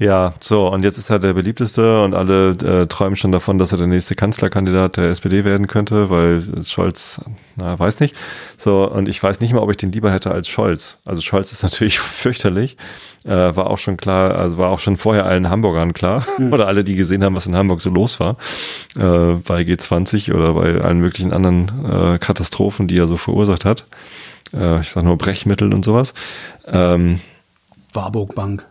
Ja, 0.00 0.34
so, 0.38 0.68
und 0.68 0.84
jetzt 0.84 0.96
ist 0.96 1.10
er 1.10 1.18
der 1.18 1.32
beliebteste 1.32 2.04
und 2.04 2.14
alle 2.14 2.50
äh, 2.50 2.86
träumen 2.86 3.16
schon 3.16 3.32
davon, 3.32 3.58
dass 3.58 3.72
er 3.72 3.78
der 3.78 3.88
nächste 3.88 4.14
Kanzlerkandidat 4.14 4.96
der 4.96 5.10
SPD 5.10 5.44
werden 5.44 5.66
könnte, 5.66 6.08
weil 6.08 6.40
Scholz, 6.64 7.20
na, 7.56 7.76
weiß 7.76 7.98
nicht. 7.98 8.14
So, 8.56 8.88
und 8.88 9.08
ich 9.08 9.20
weiß 9.20 9.40
nicht 9.40 9.52
mal, 9.52 9.58
ob 9.58 9.70
ich 9.70 9.76
den 9.76 9.90
lieber 9.90 10.12
hätte 10.12 10.30
als 10.30 10.46
Scholz. 10.46 10.98
Also 11.04 11.20
Scholz 11.20 11.50
ist 11.50 11.62
natürlich 11.64 11.98
fürchterlich. 11.98 12.76
Äh, 13.24 13.56
war 13.56 13.70
auch 13.70 13.78
schon 13.78 13.96
klar, 13.96 14.36
also 14.36 14.56
war 14.56 14.70
auch 14.70 14.78
schon 14.78 14.98
vorher 14.98 15.26
allen 15.26 15.50
Hamburgern 15.50 15.92
klar. 15.92 16.24
Mhm. 16.38 16.52
Oder 16.52 16.68
alle, 16.68 16.84
die 16.84 16.94
gesehen 16.94 17.24
haben, 17.24 17.34
was 17.34 17.46
in 17.46 17.56
Hamburg 17.56 17.80
so 17.80 17.90
los 17.90 18.20
war. 18.20 18.36
Äh, 18.94 19.40
bei 19.44 19.62
G20 19.62 20.32
oder 20.32 20.54
bei 20.54 20.80
allen 20.80 21.00
möglichen 21.00 21.32
anderen 21.32 21.72
äh, 21.84 22.18
Katastrophen, 22.18 22.86
die 22.86 22.98
er 22.98 23.08
so 23.08 23.16
verursacht 23.16 23.64
hat. 23.64 23.86
Äh, 24.54 24.80
ich 24.80 24.90
sag 24.90 25.02
nur 25.02 25.18
Brechmittel 25.18 25.74
und 25.74 25.84
sowas. 25.84 26.14
Ähm, 26.66 27.18
Warburg 27.92 28.36
Bank. 28.36 28.64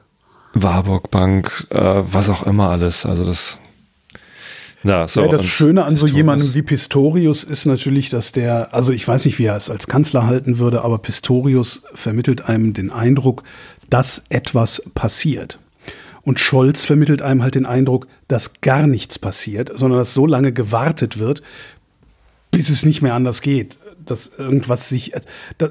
Warburg 0.54 1.12
Bank, 1.12 1.68
äh, 1.70 1.80
was 1.80 2.30
auch 2.30 2.44
immer 2.44 2.70
alles. 2.70 3.06
Also 3.06 3.24
das. 3.24 3.58
Ja, 4.84 5.08
so, 5.08 5.22
ja, 5.22 5.28
das 5.28 5.46
Schöne 5.46 5.84
an 5.84 5.94
Pistorius. 5.94 6.12
so 6.12 6.18
jemandem 6.18 6.54
wie 6.54 6.62
Pistorius 6.62 7.44
ist 7.44 7.66
natürlich, 7.66 8.10
dass 8.10 8.32
der, 8.32 8.74
also 8.74 8.94
ich 8.94 9.08
weiß 9.08 9.26
nicht, 9.26 9.40
wie 9.40 9.46
er 9.46 9.56
es 9.56 9.70
als 9.70 9.88
Kanzler 9.88 10.28
halten 10.28 10.60
würde, 10.60 10.84
aber 10.84 11.00
Pistorius 11.00 11.84
vermittelt 11.94 12.48
einem 12.48 12.74
den 12.74 12.92
Eindruck, 12.92 13.44
dass 13.90 14.22
etwas 14.30 14.84
passiert. 14.94 15.60
Und 16.22 16.40
Scholz 16.40 16.86
vermittelt 16.86 17.22
einem 17.22 17.42
halt 17.42 17.56
den 17.56 17.66
Eindruck, 17.66 18.08
dass 18.28 18.62
gar 18.62 18.86
nichts 18.86 19.18
passiert, 19.18 19.72
sondern 19.78 20.00
dass 20.00 20.14
so 20.14 20.26
lange 20.26 20.54
gewartet 20.54 21.20
wird, 21.20 21.42
bis 22.52 22.70
es 22.70 22.86
nicht 22.86 23.02
mehr 23.02 23.14
anders 23.14 23.42
geht 23.42 23.78
dass 24.12 24.32
irgendwas 24.38 24.90
sich. 24.90 25.14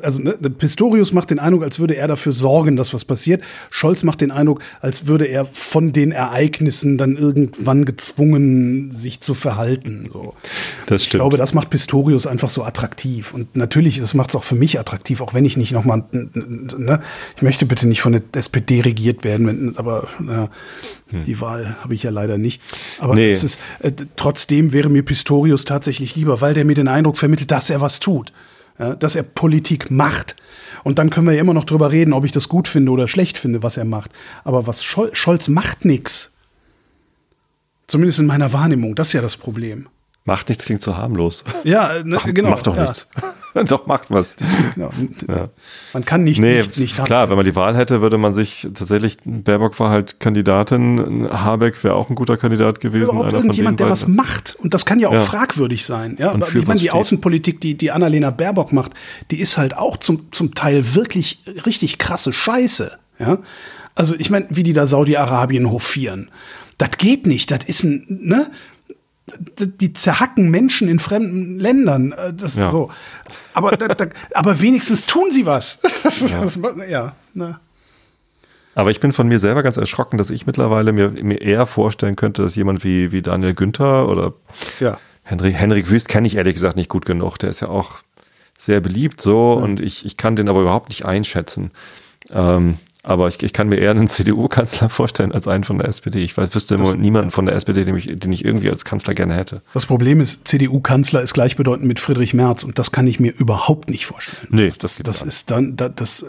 Also 0.02 0.22
ne, 0.22 0.32
Pistorius 0.34 1.12
macht 1.12 1.30
den 1.30 1.38
Eindruck, 1.38 1.64
als 1.64 1.78
würde 1.78 1.96
er 1.96 2.08
dafür 2.08 2.32
sorgen, 2.32 2.76
dass 2.76 2.94
was 2.94 3.04
passiert. 3.04 3.42
Scholz 3.70 4.04
macht 4.04 4.20
den 4.20 4.30
Eindruck, 4.30 4.62
als 4.80 5.06
würde 5.06 5.26
er 5.26 5.44
von 5.44 5.92
den 5.92 6.12
Ereignissen 6.12 6.98
dann 6.98 7.16
irgendwann 7.16 7.84
gezwungen, 7.84 8.92
sich 8.92 9.20
zu 9.20 9.34
verhalten. 9.34 10.08
So. 10.12 10.34
Das 10.86 11.02
stimmt. 11.02 11.14
Ich 11.14 11.20
glaube, 11.20 11.36
das 11.36 11.54
macht 11.54 11.70
Pistorius 11.70 12.26
einfach 12.26 12.48
so 12.48 12.64
attraktiv. 12.64 13.34
Und 13.34 13.56
natürlich, 13.56 13.98
das 13.98 14.14
macht 14.14 14.30
es 14.30 14.36
auch 14.36 14.44
für 14.44 14.54
mich 14.54 14.78
attraktiv, 14.78 15.20
auch 15.20 15.34
wenn 15.34 15.44
ich 15.44 15.56
nicht 15.56 15.72
nochmal. 15.72 16.04
Ne, 16.12 17.00
ich 17.36 17.42
möchte 17.42 17.66
bitte 17.66 17.86
nicht 17.86 18.00
von 18.00 18.12
der 18.12 18.22
SPD 18.34 18.80
regiert 18.80 19.24
werden, 19.24 19.76
aber 19.76 20.08
ja, 20.26 20.48
hm. 21.10 21.24
die 21.24 21.40
Wahl 21.40 21.76
habe 21.82 21.94
ich 21.94 22.02
ja 22.02 22.10
leider 22.10 22.38
nicht. 22.38 22.60
Aber 23.00 23.14
nee. 23.14 23.32
ist, 23.32 23.58
äh, 23.80 23.92
trotzdem 24.16 24.72
wäre 24.72 24.88
mir 24.88 25.02
Pistorius 25.02 25.64
tatsächlich 25.64 26.16
lieber, 26.16 26.40
weil 26.40 26.54
der 26.54 26.64
mir 26.64 26.74
den 26.74 26.88
Eindruck 26.88 27.18
vermittelt, 27.18 27.50
dass 27.50 27.70
er 27.70 27.80
was 27.80 28.00
tut 28.00 28.32
ja, 28.78 28.94
dass 28.94 29.16
er 29.16 29.22
Politik 29.22 29.90
macht. 29.90 30.36
Und 30.84 30.98
dann 30.98 31.10
können 31.10 31.26
wir 31.26 31.34
ja 31.34 31.40
immer 31.40 31.54
noch 31.54 31.64
drüber 31.64 31.90
reden, 31.90 32.12
ob 32.12 32.24
ich 32.24 32.32
das 32.32 32.48
gut 32.48 32.68
finde 32.68 32.92
oder 32.92 33.08
schlecht 33.08 33.38
finde, 33.38 33.62
was 33.62 33.76
er 33.76 33.84
macht. 33.84 34.10
Aber 34.44 34.66
was 34.66 34.84
Scholz, 34.84 35.16
Scholz 35.16 35.48
macht 35.48 35.84
nichts. 35.84 36.32
Zumindest 37.86 38.18
in 38.18 38.26
meiner 38.26 38.52
Wahrnehmung. 38.52 38.94
Das 38.94 39.08
ist 39.08 39.12
ja 39.12 39.22
das 39.22 39.36
Problem. 39.36 39.88
Macht 40.24 40.48
nichts 40.48 40.64
klingt 40.64 40.82
so 40.82 40.96
harmlos. 40.96 41.44
Ja, 41.64 42.02
ne, 42.02 42.16
Mach, 42.16 42.26
genau. 42.26 42.50
Macht 42.50 42.66
doch 42.66 42.76
ja. 42.76 42.82
nichts. 42.84 43.08
doch, 43.66 43.86
macht 43.86 44.10
was. 44.10 44.36
Genau. 44.74 44.90
Ja. 45.28 45.48
Man 45.92 46.04
kann 46.04 46.24
nicht, 46.24 46.40
nee, 46.40 46.58
nicht, 46.58 46.78
nicht 46.78 47.04
Klar, 47.04 47.30
wenn 47.30 47.36
man 47.36 47.44
die 47.44 47.56
Wahl 47.56 47.76
hätte, 47.76 48.02
würde 48.02 48.18
man 48.18 48.34
sich 48.34 48.62
tatsächlich, 48.62 49.18
Baerbock 49.24 49.78
war 49.80 49.90
halt 49.90 50.20
Kandidatin, 50.20 51.28
Habeck 51.30 51.82
wäre 51.84 51.94
auch 51.94 52.10
ein 52.10 52.14
guter 52.14 52.36
Kandidat 52.36 52.80
gewesen. 52.80 53.10
Überhaupt 53.10 53.32
irgendjemand, 53.32 53.80
der 53.80 53.90
was 53.90 54.06
macht. 54.06 54.56
Und 54.60 54.74
das 54.74 54.84
kann 54.84 55.00
ja 55.00 55.08
auch 55.08 55.14
ja. 55.14 55.20
fragwürdig 55.20 55.84
sein. 55.84 56.16
Ja, 56.18 56.34
ich 56.34 56.54
meine, 56.66 56.74
die 56.74 56.80
steht. 56.80 56.92
Außenpolitik, 56.92 57.60
die, 57.60 57.76
die 57.76 57.90
Annalena 57.90 58.30
Baerbock 58.30 58.72
macht, 58.72 58.92
die 59.30 59.40
ist 59.40 59.56
halt 59.56 59.76
auch 59.76 59.96
zum, 59.96 60.32
zum 60.32 60.54
Teil 60.54 60.94
wirklich 60.94 61.40
richtig 61.64 61.98
krasse 61.98 62.32
Scheiße. 62.32 62.98
Ja. 63.18 63.38
Also 63.94 64.14
ich 64.18 64.30
meine, 64.30 64.46
wie 64.50 64.62
die 64.62 64.72
da 64.72 64.86
Saudi-Arabien 64.86 65.70
hofieren. 65.70 66.30
Das 66.78 66.90
geht 66.98 67.26
nicht. 67.26 67.50
Das 67.50 67.60
ist 67.66 67.84
ein, 67.84 68.04
ne? 68.08 68.50
Die 69.26 69.92
zerhacken 69.92 70.50
Menschen 70.50 70.88
in 70.88 70.98
fremden 70.98 71.58
Ländern. 71.58 72.12
Äh, 72.12 72.32
das, 72.32 72.56
ja. 72.56 72.70
so. 72.70 72.90
aber, 73.54 73.72
da, 73.72 73.88
da, 73.88 74.06
aber 74.34 74.60
wenigstens 74.60 75.06
tun 75.06 75.30
sie 75.30 75.46
was. 75.46 75.78
Das 76.02 76.20
ja. 76.20 76.40
Das, 76.40 76.58
ja 76.88 77.16
ne. 77.34 77.58
Aber 78.76 78.90
ich 78.90 79.00
bin 79.00 79.12
von 79.12 79.26
mir 79.26 79.38
selber 79.38 79.62
ganz 79.62 79.78
erschrocken, 79.78 80.18
dass 80.18 80.30
ich 80.30 80.46
mittlerweile 80.46 80.92
mir, 80.92 81.10
mir 81.22 81.40
eher 81.40 81.66
vorstellen 81.66 82.14
könnte, 82.14 82.42
dass 82.42 82.54
jemand 82.54 82.84
wie, 82.84 83.10
wie 83.10 83.22
Daniel 83.22 83.54
Günther 83.54 84.08
oder 84.08 84.34
ja. 84.80 84.98
Henrik, 85.22 85.56
Henrik 85.56 85.90
Wüst 85.90 86.08
kenne 86.08 86.26
ich 86.26 86.36
ehrlich 86.36 86.54
gesagt 86.54 86.76
nicht 86.76 86.90
gut 86.90 87.06
genug. 87.06 87.38
Der 87.38 87.50
ist 87.50 87.60
ja 87.60 87.68
auch 87.68 87.96
sehr 88.56 88.80
beliebt 88.80 89.20
so 89.20 89.56
mhm. 89.56 89.62
und 89.62 89.80
ich, 89.80 90.04
ich 90.04 90.16
kann 90.16 90.36
den 90.36 90.48
aber 90.48 90.60
überhaupt 90.60 90.90
nicht 90.90 91.04
einschätzen. 91.04 91.70
Ähm, 92.30 92.78
aber 93.06 93.28
ich, 93.28 93.40
ich 93.42 93.52
kann 93.52 93.68
mir 93.68 93.76
eher 93.76 93.92
einen 93.92 94.08
CDU-Kanzler 94.08 94.88
vorstellen 94.88 95.32
als 95.32 95.46
einen 95.46 95.64
von 95.64 95.78
der 95.78 95.88
SPD. 95.88 96.22
Ich 96.22 96.36
weiß, 96.36 96.54
wüsste 96.54 96.76
das, 96.76 96.96
niemanden 96.96 97.30
von 97.30 97.46
der 97.46 97.54
SPD, 97.54 97.84
den 97.84 97.96
ich, 97.96 98.18
den 98.18 98.32
ich 98.32 98.44
irgendwie 98.44 98.68
als 98.68 98.84
Kanzler 98.84 99.14
gerne 99.14 99.34
hätte. 99.34 99.62
Das 99.72 99.86
Problem 99.86 100.20
ist, 100.20 100.46
CDU-Kanzler 100.46 101.22
ist 101.22 101.32
gleichbedeutend 101.32 101.86
mit 101.86 102.00
Friedrich 102.00 102.34
Merz 102.34 102.64
und 102.64 102.80
das 102.80 102.90
kann 102.90 103.06
ich 103.06 103.20
mir 103.20 103.32
überhaupt 103.32 103.90
nicht 103.90 104.06
vorstellen. 104.06 104.48
Nee, 104.50 104.66
das, 104.66 104.78
das, 104.78 104.98
das 104.98 105.22
ist 105.22 105.50
dann, 105.52 105.76
das, 105.76 106.26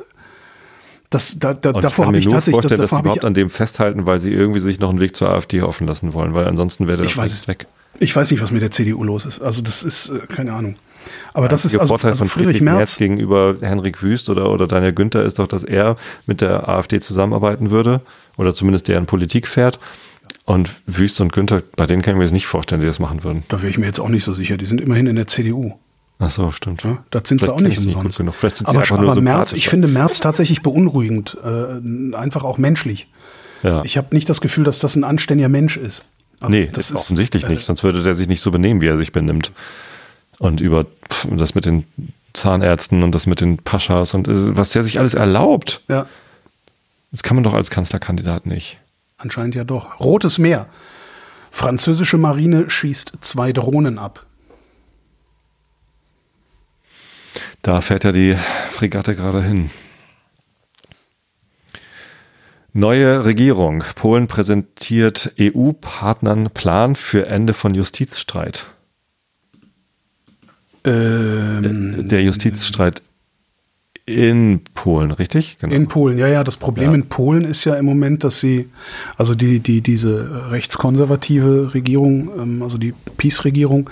das, 1.10 1.40
da, 1.40 1.56
da, 1.56 1.72
und 1.72 1.84
davor 1.84 2.06
habe 2.06 2.20
ich 2.20 2.26
tatsächlich 2.28 2.54
vorstellen, 2.54 2.82
das, 2.82 2.92
dass 2.92 3.00
sie 3.00 3.02
überhaupt 3.02 3.26
an 3.26 3.34
dem 3.34 3.50
festhalten, 3.50 4.06
weil 4.06 4.20
sie 4.20 4.32
irgendwie 4.32 4.60
sich 4.60 4.80
noch 4.80 4.92
einen 4.92 5.00
Weg 5.00 5.16
zur 5.16 5.30
AfD 5.30 5.64
offen 5.64 5.88
lassen 5.88 6.14
wollen, 6.14 6.36
weil 6.36 6.46
ansonsten 6.46 6.88
wäre 6.88 7.02
der 7.02 7.48
weg. 7.48 7.66
Ich 8.00 8.16
weiß 8.16 8.30
nicht, 8.30 8.42
was 8.42 8.52
mit 8.52 8.62
der 8.62 8.70
CDU 8.70 9.04
los 9.04 9.26
ist. 9.26 9.42
Also 9.42 9.64
das 9.64 9.82
ist 9.82 10.10
äh, 10.10 10.20
keine 10.28 10.54
Ahnung. 10.54 10.76
Aber 11.34 11.48
das 11.48 11.66
ist 11.66 11.74
der 11.74 11.82
also, 11.82 11.92
Vorteil 11.92 12.12
also 12.12 12.20
von 12.20 12.30
Friedrich, 12.30 12.58
Friedrich 12.58 12.62
Merz, 12.64 12.78
Merz 12.78 12.98
gegenüber 12.98 13.56
Henrik 13.62 14.02
Wüst 14.02 14.30
oder, 14.30 14.50
oder 14.50 14.68
Daniel 14.68 14.94
Günther 14.94 15.24
ist 15.24 15.40
doch, 15.40 15.48
dass 15.48 15.64
er 15.64 15.96
mit 16.26 16.42
der 16.42 16.68
AfD 16.68 17.00
zusammenarbeiten 17.00 17.72
würde 17.72 18.02
oder 18.38 18.54
zumindest 18.54 18.88
deren 18.88 19.06
Politik 19.06 19.48
fährt. 19.48 19.80
Und 20.46 20.82
Wüst 20.86 21.20
und 21.20 21.34
Günther, 21.34 21.62
bei 21.76 21.86
denen 21.86 22.02
kann 22.02 22.14
ich 22.14 22.18
mir 22.18 22.24
jetzt 22.24 22.34
nicht 22.34 22.48
vorstellen, 22.48 22.82
die 22.82 22.88
das 22.88 23.00
machen 23.00 23.24
würden. 23.24 23.44
Da 23.50 23.62
wäre 23.62 23.70
ich 23.70 23.78
mir 23.78 23.86
jetzt 23.86 24.00
auch 24.00 24.10
nicht 24.10 24.24
so 24.24 24.34
sicher. 24.34 24.56
Die 24.56 24.66
sind 24.66 24.80
immerhin 24.80 25.08
in 25.08 25.18
der 25.18 25.28
CDU. 25.28 25.74
Ach 26.20 26.32
so, 26.32 26.52
stimmt. 26.52 26.84
Ja, 26.84 27.04
das 27.12 27.24
sind 27.30 27.42
sie 27.42 27.52
auch 27.52 27.60
nicht 27.60 27.78
umsonst. 27.78 28.20
Nicht 28.20 28.36
Vielleicht 28.36 28.56
sind 28.56 28.70
sie 28.70 28.78
aber, 28.78 29.12
aber 29.12 29.22
Merz, 29.22 29.54
ich 29.54 29.70
finde 29.70 29.88
Merz 29.88 30.20
tatsächlich 30.20 30.62
beunruhigend, 30.62 31.38
äh, 31.44 32.16
einfach 32.16 32.44
auch 32.44 32.58
menschlich. 32.58 33.08
Ja. 33.62 33.84
Ich 33.84 33.98
habe 33.98 34.16
nicht 34.16 34.30
das 34.30 34.42
Gefühl, 34.42 34.64
dass 34.64 34.80
das 34.80 34.96
ein 34.96 35.04
anständiger 35.04 35.50
Mensch 35.50 35.78
ist. 35.78 36.04
Also, 36.40 36.52
nee, 36.52 36.70
das 36.72 36.92
ist 36.92 36.96
offensichtlich 36.96 37.44
äh, 37.46 37.50
nicht, 37.50 37.64
sonst 37.64 37.84
würde 37.84 38.04
der 38.04 38.16
sich 38.16 38.28
nicht 38.28 38.42
so 38.42 38.52
benehmen, 38.52 38.82
wie 38.82 38.88
er 38.88 38.98
sich 38.98 39.12
benimmt 39.12 39.52
und 40.40 40.62
über 40.62 40.86
das 41.30 41.56
mit 41.56 41.66
den 41.66 41.86
Zahnärzten 42.34 43.04
und 43.04 43.14
das 43.14 43.26
mit 43.26 43.42
den 43.42 43.58
Paschas 43.58 44.14
und 44.14 44.28
äh, 44.28 44.56
was 44.56 44.72
der 44.72 44.84
sich 44.84 45.00
alles 45.00 45.14
erlaubt. 45.14 45.82
Ja. 45.88 46.08
Das 47.12 47.24
kann 47.24 47.36
man 47.36 47.44
doch 47.44 47.54
als 47.54 47.70
Kanzlerkandidat 47.70 48.46
nicht. 48.46 48.78
Anscheinend 49.18 49.56
ja 49.56 49.64
doch. 49.64 50.00
Rotes 50.00 50.38
Meer. 50.38 50.68
Französische 51.50 52.18
Marine 52.18 52.70
schießt 52.70 53.14
zwei 53.22 53.52
Drohnen 53.52 53.98
ab. 53.98 54.26
Da 57.62 57.82
fährt 57.82 58.04
ja 58.04 58.12
die 58.12 58.38
Fregatte 58.70 59.16
gerade 59.16 59.42
hin. 59.42 59.72
Neue 62.74 63.26
Regierung. 63.26 63.84
Polen 63.96 64.28
präsentiert 64.28 65.34
EU-Partnern 65.40 66.52
Plan 66.52 66.96
für 66.96 67.26
Ende 67.26 67.54
von 67.56 67.74
Justizstreit. 67.74 68.68
Ähm, 70.88 72.08
der 72.08 72.24
Justizstreit 72.24 73.02
in 74.08 74.62
Polen, 74.74 75.12
richtig? 75.12 75.58
Genau. 75.60 75.76
In 75.76 75.88
Polen, 75.88 76.18
ja, 76.18 76.28
ja. 76.28 76.44
Das 76.46 76.56
Problem 76.56 76.92
ja. 76.92 76.96
in 76.96 77.08
Polen 77.08 77.44
ist 77.44 77.66
ja 77.66 77.76
im 77.76 77.86
Moment, 77.86 78.24
dass 78.24 78.40
sie, 78.40 78.70
also 79.18 79.36
die, 79.36 79.60
die, 79.60 79.82
diese 79.82 80.50
rechtskonservative 80.50 81.74
Regierung, 81.74 82.30
ähm, 82.40 82.64
also 82.64 82.78
die 82.78 82.94
Peace-Regierung, 83.18 83.90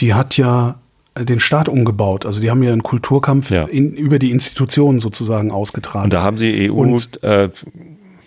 die 0.00 0.14
hat 0.14 0.38
ja 0.38 0.76
den 1.18 1.40
Staat 1.40 1.68
umgebaut. 1.68 2.24
Also 2.24 2.40
die 2.40 2.50
haben 2.50 2.62
ja 2.62 2.72
einen 2.72 2.82
Kulturkampf 2.82 3.50
ja. 3.50 3.64
In, 3.64 3.92
über 3.92 4.18
die 4.18 4.30
Institutionen 4.30 5.00
sozusagen 5.00 5.50
ausgetragen. 5.50 6.04
Und 6.04 6.12
da 6.12 6.22
haben 6.22 6.38
sie 6.38 6.70
EU 6.70 6.74
Und, 6.74 7.22
äh, 7.22 7.50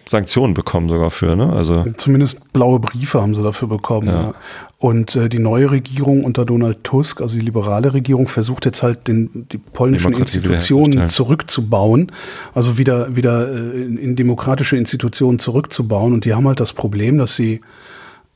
Sanktionen 0.08 0.54
bekommen 0.54 0.90
sogar 0.90 1.12
für, 1.12 1.36
ne? 1.36 1.52
Also 1.52 1.86
zumindest 1.98 2.52
blaue 2.54 2.80
Briefe 2.80 3.22
haben 3.22 3.36
sie 3.36 3.44
dafür 3.44 3.68
bekommen. 3.68 4.08
Ja. 4.08 4.22
Ja. 4.22 4.34
Und 4.78 5.16
äh, 5.16 5.30
die 5.30 5.40
neue 5.40 5.70
Regierung 5.70 6.24
unter 6.24 6.44
Donald 6.44 6.84
Tusk, 6.84 7.22
also 7.22 7.38
die 7.38 7.46
liberale 7.46 7.94
Regierung, 7.94 8.28
versucht 8.28 8.66
jetzt 8.66 8.82
halt 8.82 9.08
den, 9.08 9.48
die 9.52 9.58
polnischen 9.58 10.14
Institutionen 10.14 11.08
zurückzubauen, 11.08 12.12
also 12.54 12.78
wieder 12.78 13.16
wieder 13.16 13.48
äh, 13.52 13.82
in, 13.84 13.98
in, 13.98 14.16
demokratische 14.16 14.78
Institutionen 14.78 15.40
zurückzubauen. 15.40 16.14
Und 16.14 16.26
die 16.26 16.34
haben 16.34 16.48
halt 16.48 16.60
das 16.60 16.74
Problem, 16.74 17.18
dass 17.18 17.36
sie 17.36 17.62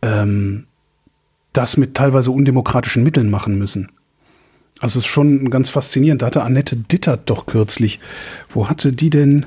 ähm, 0.02 0.66
das 1.54 1.78
mit 1.78 1.96
teilweise 1.96 2.32
undemokratischen 2.32 3.04
Mitteln 3.04 3.30
machen 3.30 3.58
müssen. 3.58 3.90
Also 4.80 5.00
es 5.00 5.06
ist 5.06 5.12
schon 5.12 5.50
ganz 5.50 5.70
faszinierend. 5.70 6.22
Da 6.22 6.28
hatte 6.28 6.44
Annette 6.44 6.76
Dittert 6.76 7.30
doch 7.30 7.46
kürzlich, 7.46 8.00
wo 8.50 8.68
hatte 8.68 8.92
die 8.92 9.10
denn, 9.10 9.46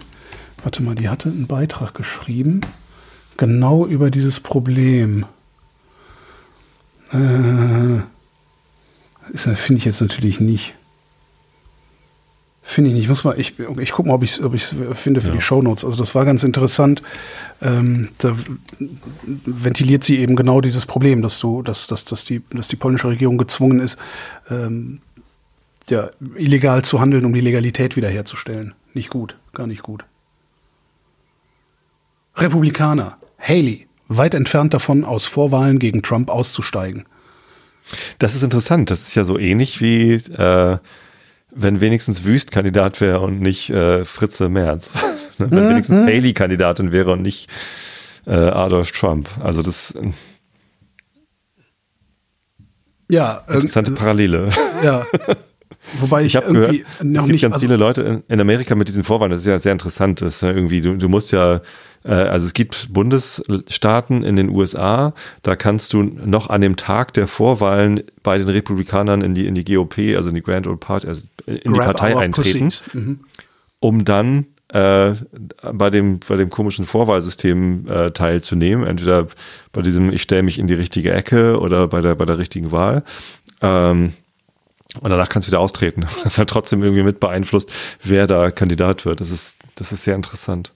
warte 0.62 0.82
mal, 0.82 0.94
die 0.94 1.08
hatte 1.08 1.28
einen 1.28 1.46
Beitrag 1.46 1.94
geschrieben, 1.94 2.60
genau 3.36 3.86
über 3.86 4.10
dieses 4.10 4.40
Problem. 4.40 5.26
Äh, 7.12 8.02
Finde 9.34 9.78
ich 9.78 9.84
jetzt 9.84 10.00
natürlich 10.00 10.40
nicht. 10.40 10.74
Finde 12.62 12.90
ich 12.90 12.94
nicht. 12.94 13.04
Ich 13.04 13.08
muss 13.08 13.24
mal, 13.24 13.40
ich, 13.40 13.54
ich 13.58 13.92
gucke 13.92 14.08
mal, 14.08 14.14
ob 14.14 14.22
ich 14.22 14.32
es 14.32 14.42
ob 14.42 14.54
finde 14.96 15.22
für 15.22 15.28
ja. 15.28 15.34
die 15.34 15.40
Shownotes. 15.40 15.86
Also 15.86 15.96
das 15.96 16.14
war 16.14 16.26
ganz 16.26 16.44
interessant. 16.44 17.02
Ähm, 17.62 18.10
da 18.18 18.36
ventiliert 19.24 20.04
sie 20.04 20.18
eben 20.18 20.36
genau 20.36 20.60
dieses 20.60 20.84
Problem, 20.84 21.22
dass 21.22 21.38
du, 21.38 21.62
dass, 21.62 21.86
dass, 21.86 22.04
dass, 22.04 22.26
die, 22.26 22.42
dass 22.50 22.68
die 22.68 22.76
polnische 22.76 23.08
Regierung 23.08 23.38
gezwungen 23.38 23.80
ist, 23.80 23.98
ähm, 24.50 25.00
ja, 25.88 26.10
illegal 26.36 26.84
zu 26.84 27.00
handeln, 27.00 27.24
um 27.24 27.32
die 27.32 27.40
Legalität 27.40 27.96
wiederherzustellen. 27.96 28.74
Nicht 28.92 29.08
gut, 29.08 29.36
gar 29.54 29.66
nicht 29.66 29.82
gut. 29.82 30.04
Republikaner, 32.38 33.18
Haley, 33.38 33.86
weit 34.08 34.34
entfernt 34.34 34.74
davon, 34.74 35.04
aus 35.04 35.26
Vorwahlen 35.26 35.78
gegen 35.78 36.02
Trump 36.02 36.30
auszusteigen. 36.30 37.04
Das 38.18 38.34
ist 38.34 38.42
interessant. 38.42 38.90
Das 38.90 39.02
ist 39.02 39.14
ja 39.14 39.24
so 39.24 39.38
ähnlich 39.38 39.80
wie 39.80 40.14
äh, 40.14 40.78
wenn 41.50 41.80
wenigstens 41.80 42.24
Wüst 42.24 42.50
Kandidat 42.50 43.00
wäre 43.00 43.20
und 43.20 43.40
nicht 43.40 43.70
äh, 43.70 44.04
Fritze 44.04 44.48
Merz. 44.48 44.92
wenn 45.38 45.64
mhm. 45.64 45.70
wenigstens 45.70 46.06
Haley 46.06 46.32
Kandidatin 46.34 46.92
wäre 46.92 47.12
und 47.12 47.22
nicht 47.22 47.50
äh, 48.26 48.32
Adolf 48.32 48.92
Trump. 48.92 49.28
Also 49.42 49.62
das 49.62 49.94
ja, 53.10 53.42
interessante 53.48 53.92
äh, 53.92 53.94
Parallele. 53.94 54.50
Ja. 54.82 55.06
Wobei 56.00 56.24
ich, 56.24 56.34
ich 56.34 56.42
irgendwie 56.42 56.78
gehört, 56.78 57.04
noch 57.04 57.22
es 57.22 57.26
gibt 57.26 57.32
nicht, 57.32 57.42
ganz 57.42 57.54
also 57.54 57.66
viele 57.66 57.76
Leute 57.76 58.22
in 58.28 58.40
Amerika 58.40 58.74
mit 58.74 58.88
diesen 58.88 59.04
Vorwahlen. 59.04 59.30
Das 59.30 59.40
ist 59.40 59.46
ja 59.46 59.58
sehr 59.58 59.72
interessant. 59.72 60.20
Das 60.20 60.36
ist 60.36 60.42
ja 60.42 60.50
irgendwie, 60.50 60.80
du, 60.80 60.96
du 60.96 61.08
musst 61.08 61.32
ja 61.32 61.60
äh, 62.04 62.12
also 62.12 62.46
es 62.46 62.54
gibt 62.54 62.92
Bundesstaaten 62.92 64.22
in 64.22 64.36
den 64.36 64.48
USA, 64.50 65.14
da 65.42 65.56
kannst 65.56 65.92
du 65.92 66.02
noch 66.02 66.50
an 66.50 66.60
dem 66.60 66.76
Tag 66.76 67.12
der 67.14 67.26
Vorwahlen 67.26 68.02
bei 68.22 68.38
den 68.38 68.48
Republikanern 68.48 69.22
in 69.22 69.34
die, 69.34 69.46
in 69.46 69.54
die 69.54 69.64
GOP, 69.64 69.98
also 70.16 70.28
in 70.28 70.34
die 70.34 70.42
Grand 70.42 70.66
Old 70.66 70.80
Party, 70.80 71.06
also 71.06 71.22
in 71.46 71.72
die 71.72 71.80
Partei 71.80 72.16
eintreten, 72.16 72.68
mhm. 72.92 73.20
um 73.80 74.04
dann 74.04 74.46
äh, 74.68 75.12
bei 75.72 75.90
dem 75.90 76.20
bei 76.20 76.36
dem 76.36 76.50
komischen 76.50 76.84
Vorwahlsystem 76.84 77.86
äh, 77.88 78.10
teilzunehmen, 78.10 78.86
entweder 78.86 79.28
bei 79.72 79.80
diesem 79.80 80.12
ich 80.12 80.22
stelle 80.22 80.42
mich 80.42 80.58
in 80.58 80.66
die 80.66 80.74
richtige 80.74 81.12
Ecke 81.12 81.58
oder 81.58 81.88
bei 81.88 82.00
der 82.02 82.14
bei 82.14 82.26
der 82.26 82.38
richtigen 82.38 82.70
Wahl. 82.70 83.02
Ähm, 83.62 84.12
und 85.00 85.10
danach 85.10 85.28
kannst 85.28 85.48
du 85.48 85.50
wieder 85.50 85.60
austreten. 85.60 86.06
Das 86.24 86.34
ist 86.34 86.38
halt 86.38 86.50
trotzdem 86.50 86.82
irgendwie 86.82 87.02
mit 87.02 87.20
beeinflusst, 87.20 87.70
wer 88.02 88.26
da 88.26 88.50
Kandidat 88.50 89.04
wird. 89.04 89.20
Das 89.20 89.30
ist 89.30 89.56
das 89.74 89.92
ist 89.92 90.04
sehr 90.04 90.16
interessant. 90.16 90.72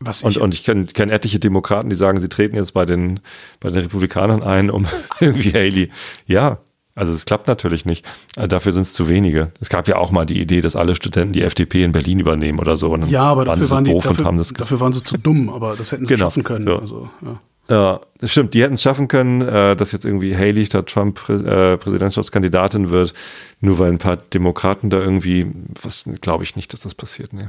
Was 0.00 0.22
und, 0.22 0.30
ich, 0.30 0.40
und 0.40 0.54
ich 0.54 0.64
kenne 0.64 0.86
kenn 0.86 1.10
etliche 1.10 1.40
Demokraten, 1.40 1.88
die 1.88 1.96
sagen, 1.96 2.20
sie 2.20 2.28
treten 2.28 2.54
jetzt 2.54 2.72
bei 2.72 2.86
den, 2.86 3.20
bei 3.58 3.68
den 3.68 3.82
Republikanern 3.82 4.42
ein, 4.42 4.70
um 4.70 4.86
irgendwie 5.20 5.52
Haley. 5.52 5.90
Ja, 6.26 6.58
also 6.94 7.12
es 7.12 7.26
klappt 7.26 7.46
natürlich 7.46 7.84
nicht. 7.84 8.04
Dafür 8.34 8.72
sind 8.72 8.82
es 8.82 8.92
zu 8.92 9.08
wenige. 9.08 9.52
Es 9.60 9.68
gab 9.68 9.86
ja 9.88 9.96
auch 9.96 10.10
mal 10.10 10.26
die 10.26 10.40
Idee, 10.40 10.60
dass 10.60 10.76
alle 10.76 10.94
Studenten 10.94 11.32
die 11.32 11.42
FDP 11.42 11.84
in 11.84 11.92
Berlin 11.92 12.18
übernehmen 12.18 12.58
oder 12.58 12.76
so. 12.76 12.96
ja, 12.96 13.22
aber 13.22 13.44
dafür 13.44 13.70
waren, 13.70 13.84
die, 13.84 13.94
dafür, 13.94 14.44
dafür 14.54 14.80
waren 14.80 14.92
sie 14.92 15.04
zu 15.04 15.16
dumm, 15.16 15.48
aber 15.48 15.76
das 15.76 15.92
hätten 15.92 16.06
sie 16.06 16.14
genau, 16.14 16.26
schaffen 16.26 16.44
können. 16.44 16.66
So. 16.66 16.76
Also, 16.76 17.10
ja. 17.24 17.40
Ja, 17.70 18.00
stimmt. 18.22 18.54
Die 18.54 18.62
hätten 18.62 18.74
es 18.74 18.82
schaffen 18.82 19.08
können, 19.08 19.42
äh, 19.42 19.76
dass 19.76 19.92
jetzt 19.92 20.06
irgendwie 20.06 20.34
Haley 20.34 20.64
statt 20.64 20.86
Trump 20.86 21.28
äh, 21.28 21.76
Präsidentschaftskandidatin 21.76 22.90
wird, 22.90 23.12
nur 23.60 23.78
weil 23.78 23.90
ein 23.92 23.98
paar 23.98 24.16
Demokraten 24.16 24.88
da 24.88 24.98
irgendwie, 24.98 25.46
was 25.82 26.04
glaube 26.20 26.44
ich 26.44 26.56
nicht, 26.56 26.72
dass 26.72 26.80
das 26.80 26.94
passiert. 26.94 27.32
Nee. 27.32 27.48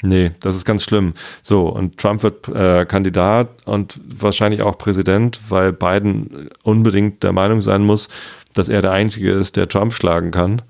Nee, 0.00 0.30
das 0.38 0.54
ist 0.54 0.64
ganz 0.64 0.84
schlimm. 0.84 1.14
So, 1.42 1.68
und 1.68 1.98
Trump 1.98 2.22
wird 2.22 2.46
äh, 2.48 2.86
Kandidat 2.86 3.48
und 3.66 4.00
wahrscheinlich 4.06 4.62
auch 4.62 4.78
Präsident, 4.78 5.40
weil 5.48 5.72
Biden 5.72 6.50
unbedingt 6.62 7.24
der 7.24 7.32
Meinung 7.32 7.60
sein 7.60 7.82
muss, 7.82 8.08
dass 8.54 8.68
er 8.68 8.80
der 8.80 8.92
Einzige 8.92 9.32
ist, 9.32 9.56
der 9.56 9.68
Trump 9.68 9.92
schlagen 9.92 10.30
kann. 10.30 10.62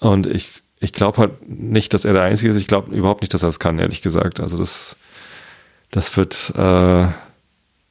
Und 0.00 0.26
ich, 0.26 0.62
ich 0.80 0.92
glaube 0.92 1.16
halt 1.16 1.48
nicht, 1.48 1.94
dass 1.94 2.04
er 2.04 2.12
der 2.12 2.22
Einzige 2.22 2.50
ist. 2.50 2.58
Ich 2.58 2.66
glaube 2.66 2.94
überhaupt 2.94 3.22
nicht, 3.22 3.32
dass 3.32 3.42
er 3.42 3.48
es 3.48 3.58
kann, 3.58 3.78
ehrlich 3.78 4.02
gesagt. 4.02 4.40
Also 4.40 4.58
das, 4.58 4.96
das 5.92 6.16
wird, 6.16 6.52
äh, 6.56 7.06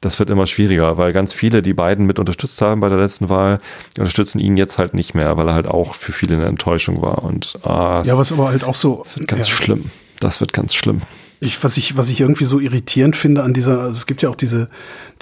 das 0.02 0.18
wird 0.18 0.28
immer 0.28 0.46
schwieriger, 0.46 0.98
weil 0.98 1.12
ganz 1.12 1.32
viele, 1.32 1.62
die 1.62 1.72
beiden 1.72 2.04
mit 2.04 2.18
unterstützt 2.18 2.60
haben 2.60 2.80
bei 2.80 2.88
der 2.90 2.98
letzten 2.98 3.30
Wahl, 3.30 3.60
unterstützen 3.96 4.40
ihn 4.40 4.56
jetzt 4.56 4.78
halt 4.78 4.92
nicht 4.92 5.14
mehr, 5.14 5.36
weil 5.38 5.48
er 5.48 5.54
halt 5.54 5.66
auch 5.66 5.94
für 5.94 6.12
viele 6.12 6.36
eine 6.36 6.46
Enttäuschung 6.46 7.00
war. 7.00 7.22
Und 7.22 7.58
ah, 7.62 8.02
ja, 8.04 8.18
was 8.18 8.32
aber 8.32 8.48
halt 8.48 8.64
auch 8.64 8.74
so. 8.74 9.02
Das 9.04 9.18
wird 9.18 9.28
ganz 9.28 9.48
ja. 9.48 9.54
schlimm. 9.54 9.90
Das 10.20 10.40
wird 10.40 10.52
ganz 10.52 10.74
schlimm. 10.74 11.02
Ich, 11.40 11.62
was, 11.64 11.76
ich, 11.76 11.96
was 11.96 12.10
ich 12.10 12.20
irgendwie 12.20 12.44
so 12.44 12.60
irritierend 12.60 13.16
finde 13.16 13.42
an 13.42 13.54
dieser, 13.54 13.80
also 13.80 13.92
es 13.92 14.06
gibt 14.06 14.20
ja 14.22 14.28
auch 14.28 14.36
diese 14.36 14.68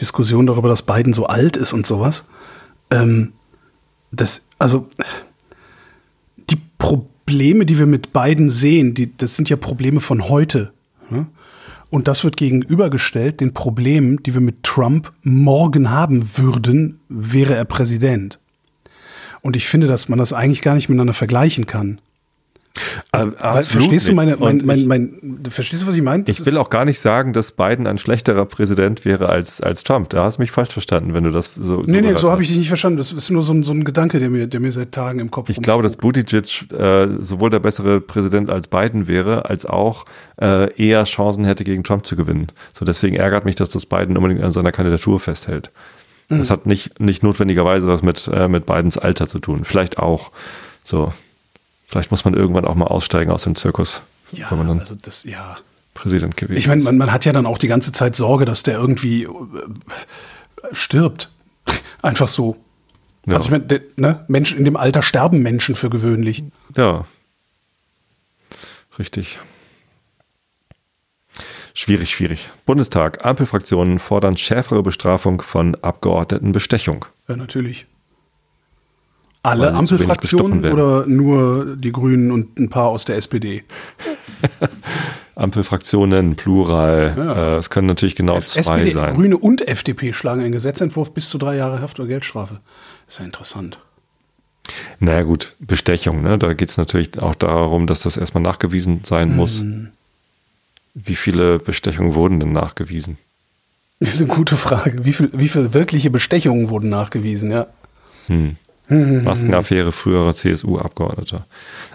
Diskussion 0.00 0.46
darüber, 0.46 0.68
dass 0.68 0.82
Biden 0.82 1.12
so 1.12 1.26
alt 1.26 1.56
ist 1.56 1.72
und 1.72 1.86
sowas. 1.86 2.24
Ähm, 2.90 3.32
das, 4.10 4.46
also 4.58 4.88
die 6.36 6.58
Probleme, 6.78 7.66
die 7.66 7.78
wir 7.78 7.86
mit 7.86 8.14
Biden 8.14 8.48
sehen, 8.48 8.94
die, 8.94 9.16
das 9.16 9.36
sind 9.36 9.50
ja 9.50 9.56
Probleme 9.56 10.00
von 10.00 10.28
heute. 10.28 10.72
Ne? 11.10 11.26
Und 11.90 12.06
das 12.06 12.22
wird 12.22 12.36
gegenübergestellt 12.36 13.40
den 13.40 13.52
Problemen, 13.52 14.22
die 14.22 14.32
wir 14.32 14.40
mit 14.40 14.62
Trump 14.62 15.12
morgen 15.22 15.90
haben 15.90 16.36
würden, 16.36 17.00
wäre 17.08 17.56
er 17.56 17.64
Präsident. 17.64 18.38
Und 19.42 19.56
ich 19.56 19.66
finde, 19.66 19.88
dass 19.88 20.08
man 20.08 20.18
das 20.18 20.32
eigentlich 20.32 20.62
gar 20.62 20.74
nicht 20.74 20.88
miteinander 20.88 21.14
vergleichen 21.14 21.66
kann. 21.66 22.00
Also, 23.10 23.32
verstehst 23.70 24.08
du 24.08 24.14
meine, 24.14 24.36
mein, 24.36 24.62
mein, 24.64 24.86
mein, 24.86 25.40
verstehst 25.48 25.82
du, 25.82 25.88
was 25.88 25.96
ich 25.96 26.02
meine? 26.02 26.22
ich 26.26 26.44
will 26.46 26.56
auch 26.56 26.70
gar 26.70 26.84
nicht 26.84 27.00
sagen, 27.00 27.32
dass 27.32 27.52
Biden 27.52 27.86
ein 27.86 27.98
schlechterer 27.98 28.46
Präsident 28.46 29.04
wäre 29.04 29.28
als, 29.28 29.60
als 29.60 29.82
Trump. 29.82 30.10
Da 30.10 30.24
hast 30.24 30.38
du 30.38 30.42
mich 30.42 30.52
falsch 30.52 30.72
verstanden, 30.72 31.12
wenn 31.12 31.24
du 31.24 31.30
das 31.30 31.54
so. 31.54 31.82
Nee, 31.84 32.00
so 32.00 32.08
nee, 32.08 32.14
so 32.14 32.30
habe 32.30 32.42
ich 32.42 32.48
dich 32.48 32.58
nicht 32.58 32.68
verstanden. 32.68 32.98
Das 32.98 33.12
ist 33.12 33.30
nur 33.30 33.42
so 33.42 33.52
ein, 33.52 33.64
so 33.64 33.72
ein 33.72 33.84
Gedanke, 33.84 34.20
der 34.20 34.30
mir, 34.30 34.46
der 34.46 34.60
mir 34.60 34.70
seit 34.70 34.92
Tagen 34.92 35.18
im 35.18 35.30
Kopf 35.30 35.48
Ich 35.48 35.60
glaube, 35.60 35.82
dass 35.82 35.96
Buttigieg 35.96 36.70
äh, 36.72 37.08
sowohl 37.18 37.50
der 37.50 37.58
bessere 37.58 38.00
Präsident 38.00 38.50
als 38.50 38.68
Biden 38.68 39.08
wäre, 39.08 39.46
als 39.46 39.66
auch 39.66 40.04
äh, 40.40 40.72
eher 40.74 41.04
Chancen 41.04 41.44
hätte, 41.44 41.64
gegen 41.64 41.82
Trump 41.82 42.06
zu 42.06 42.14
gewinnen. 42.14 42.46
So, 42.72 42.84
deswegen 42.84 43.16
ärgert 43.16 43.44
mich, 43.44 43.56
dass 43.56 43.70
das 43.70 43.86
Biden 43.86 44.16
unbedingt 44.16 44.42
an 44.42 44.52
seiner 44.52 44.72
Kandidatur 44.72 45.18
festhält. 45.18 45.70
Mhm. 46.28 46.38
Das 46.38 46.50
hat 46.50 46.66
nicht, 46.66 47.00
nicht 47.00 47.22
notwendigerweise 47.24 47.88
was 47.88 48.02
mit, 48.02 48.30
äh, 48.32 48.46
mit 48.46 48.66
Bidens 48.66 48.96
Alter 48.96 49.26
zu 49.26 49.40
tun. 49.40 49.64
Vielleicht 49.64 49.98
auch. 49.98 50.30
So. 50.84 51.12
Vielleicht 51.90 52.12
muss 52.12 52.24
man 52.24 52.34
irgendwann 52.34 52.64
auch 52.64 52.76
mal 52.76 52.86
aussteigen 52.86 53.32
aus 53.32 53.42
dem 53.42 53.56
Zirkus. 53.56 54.02
Ja, 54.30 54.48
wenn 54.52 54.58
man 54.58 54.68
dann 54.68 54.78
also 54.78 54.94
das, 54.94 55.24
ja. 55.24 55.56
Präsident 55.92 56.36
gewesen 56.36 56.56
Ich 56.56 56.68
meine, 56.68 56.84
man, 56.84 56.96
man, 56.96 57.12
hat 57.12 57.24
ja 57.24 57.32
dann 57.32 57.46
auch 57.46 57.58
die 57.58 57.66
ganze 57.66 57.90
Zeit 57.90 58.14
Sorge, 58.14 58.44
dass 58.44 58.62
der 58.62 58.78
irgendwie 58.78 59.24
äh, 59.24 59.28
stirbt. 60.70 61.32
Einfach 62.00 62.28
so. 62.28 62.58
Ja. 63.26 63.34
Also 63.34 63.46
ich 63.46 63.50
meine, 63.50 63.80
ne, 63.96 64.24
Menschen 64.28 64.56
in 64.56 64.64
dem 64.64 64.76
Alter 64.76 65.02
sterben 65.02 65.40
Menschen 65.40 65.74
für 65.74 65.90
gewöhnlich. 65.90 66.44
Ja. 66.76 67.06
Richtig. 68.96 69.40
Schwierig, 71.74 72.14
schwierig. 72.14 72.50
Bundestag. 72.66 73.26
Ampelfraktionen 73.26 73.98
fordern 73.98 74.36
schärfere 74.36 74.84
Bestrafung 74.84 75.42
von 75.42 75.74
Abgeordnetenbestechung. 75.74 77.04
Ja, 77.26 77.34
natürlich. 77.34 77.86
Alle 79.42 79.72
Ampelfraktionen 79.72 80.70
oder 80.70 81.06
nur 81.06 81.76
die 81.76 81.92
Grünen 81.92 82.30
und 82.30 82.58
ein 82.58 82.68
paar 82.68 82.88
aus 82.88 83.06
der 83.06 83.16
SPD? 83.16 83.64
Ampelfraktionen, 85.34 86.36
Plural. 86.36 87.14
Ja. 87.16 87.54
Äh, 87.54 87.56
es 87.56 87.70
können 87.70 87.86
natürlich 87.86 88.14
genau 88.14 88.36
F 88.36 88.46
zwei 88.46 88.60
SPD, 88.60 88.90
sein. 88.90 89.14
Grüne 89.14 89.38
und 89.38 89.66
FDP 89.66 90.12
schlagen 90.12 90.42
einen 90.42 90.52
Gesetzentwurf 90.52 91.14
bis 91.14 91.30
zu 91.30 91.38
drei 91.38 91.56
Jahre 91.56 91.80
Haft 91.80 91.98
oder 91.98 92.08
Geldstrafe. 92.08 92.60
ist 93.08 93.18
ja 93.18 93.24
interessant. 93.24 93.78
Naja 94.98 95.22
gut, 95.22 95.56
Bestechung, 95.58 96.22
ne? 96.22 96.36
da 96.36 96.52
geht 96.52 96.68
es 96.68 96.76
natürlich 96.76 97.18
auch 97.18 97.34
darum, 97.34 97.86
dass 97.86 98.00
das 98.00 98.18
erstmal 98.18 98.42
nachgewiesen 98.42 99.00
sein 99.04 99.34
muss. 99.34 99.60
Hm. 99.60 99.88
Wie 100.94 101.14
viele 101.14 101.58
Bestechungen 101.58 102.14
wurden 102.14 102.40
denn 102.40 102.52
nachgewiesen? 102.52 103.16
Das 104.00 104.14
ist 104.14 104.20
eine 104.20 104.28
gute 104.28 104.56
Frage. 104.56 105.04
Wie 105.04 105.12
viele 105.12 105.30
wie 105.32 105.48
viel 105.48 105.72
wirkliche 105.72 106.10
Bestechungen 106.10 106.68
wurden 106.68 106.90
nachgewiesen, 106.90 107.50
ja? 107.50 107.66
Hm. 108.26 108.56
Maskenaffäre 108.90 109.92
früherer 109.92 110.34
CSU-Abgeordneter. 110.34 111.46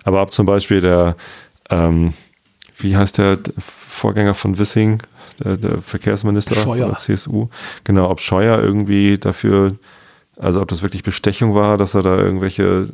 Aber 0.04 0.22
ob 0.22 0.32
zum 0.32 0.46
Beispiel 0.46 0.82
der, 0.82 1.16
ähm, 1.70 2.14
wie 2.78 2.96
heißt 2.96 3.18
der 3.18 3.38
Vorgänger 3.58 4.34
von 4.34 4.58
Wissing, 4.58 5.02
der, 5.44 5.58
der 5.58 5.82
Verkehrsminister 5.82 6.56
Scheuer. 6.56 6.88
der 6.88 6.98
CSU, 6.98 7.48
genau, 7.84 8.10
ob 8.10 8.22
Scheuer 8.22 8.62
irgendwie 8.62 9.18
dafür 9.18 9.74
also 10.38 10.62
ob 10.62 10.68
das 10.68 10.82
wirklich 10.82 11.04
Bestechung 11.04 11.56
war, 11.56 11.78
dass 11.78 11.96
er 11.96 12.04
da 12.04 12.18
irgendwelche. 12.18 12.90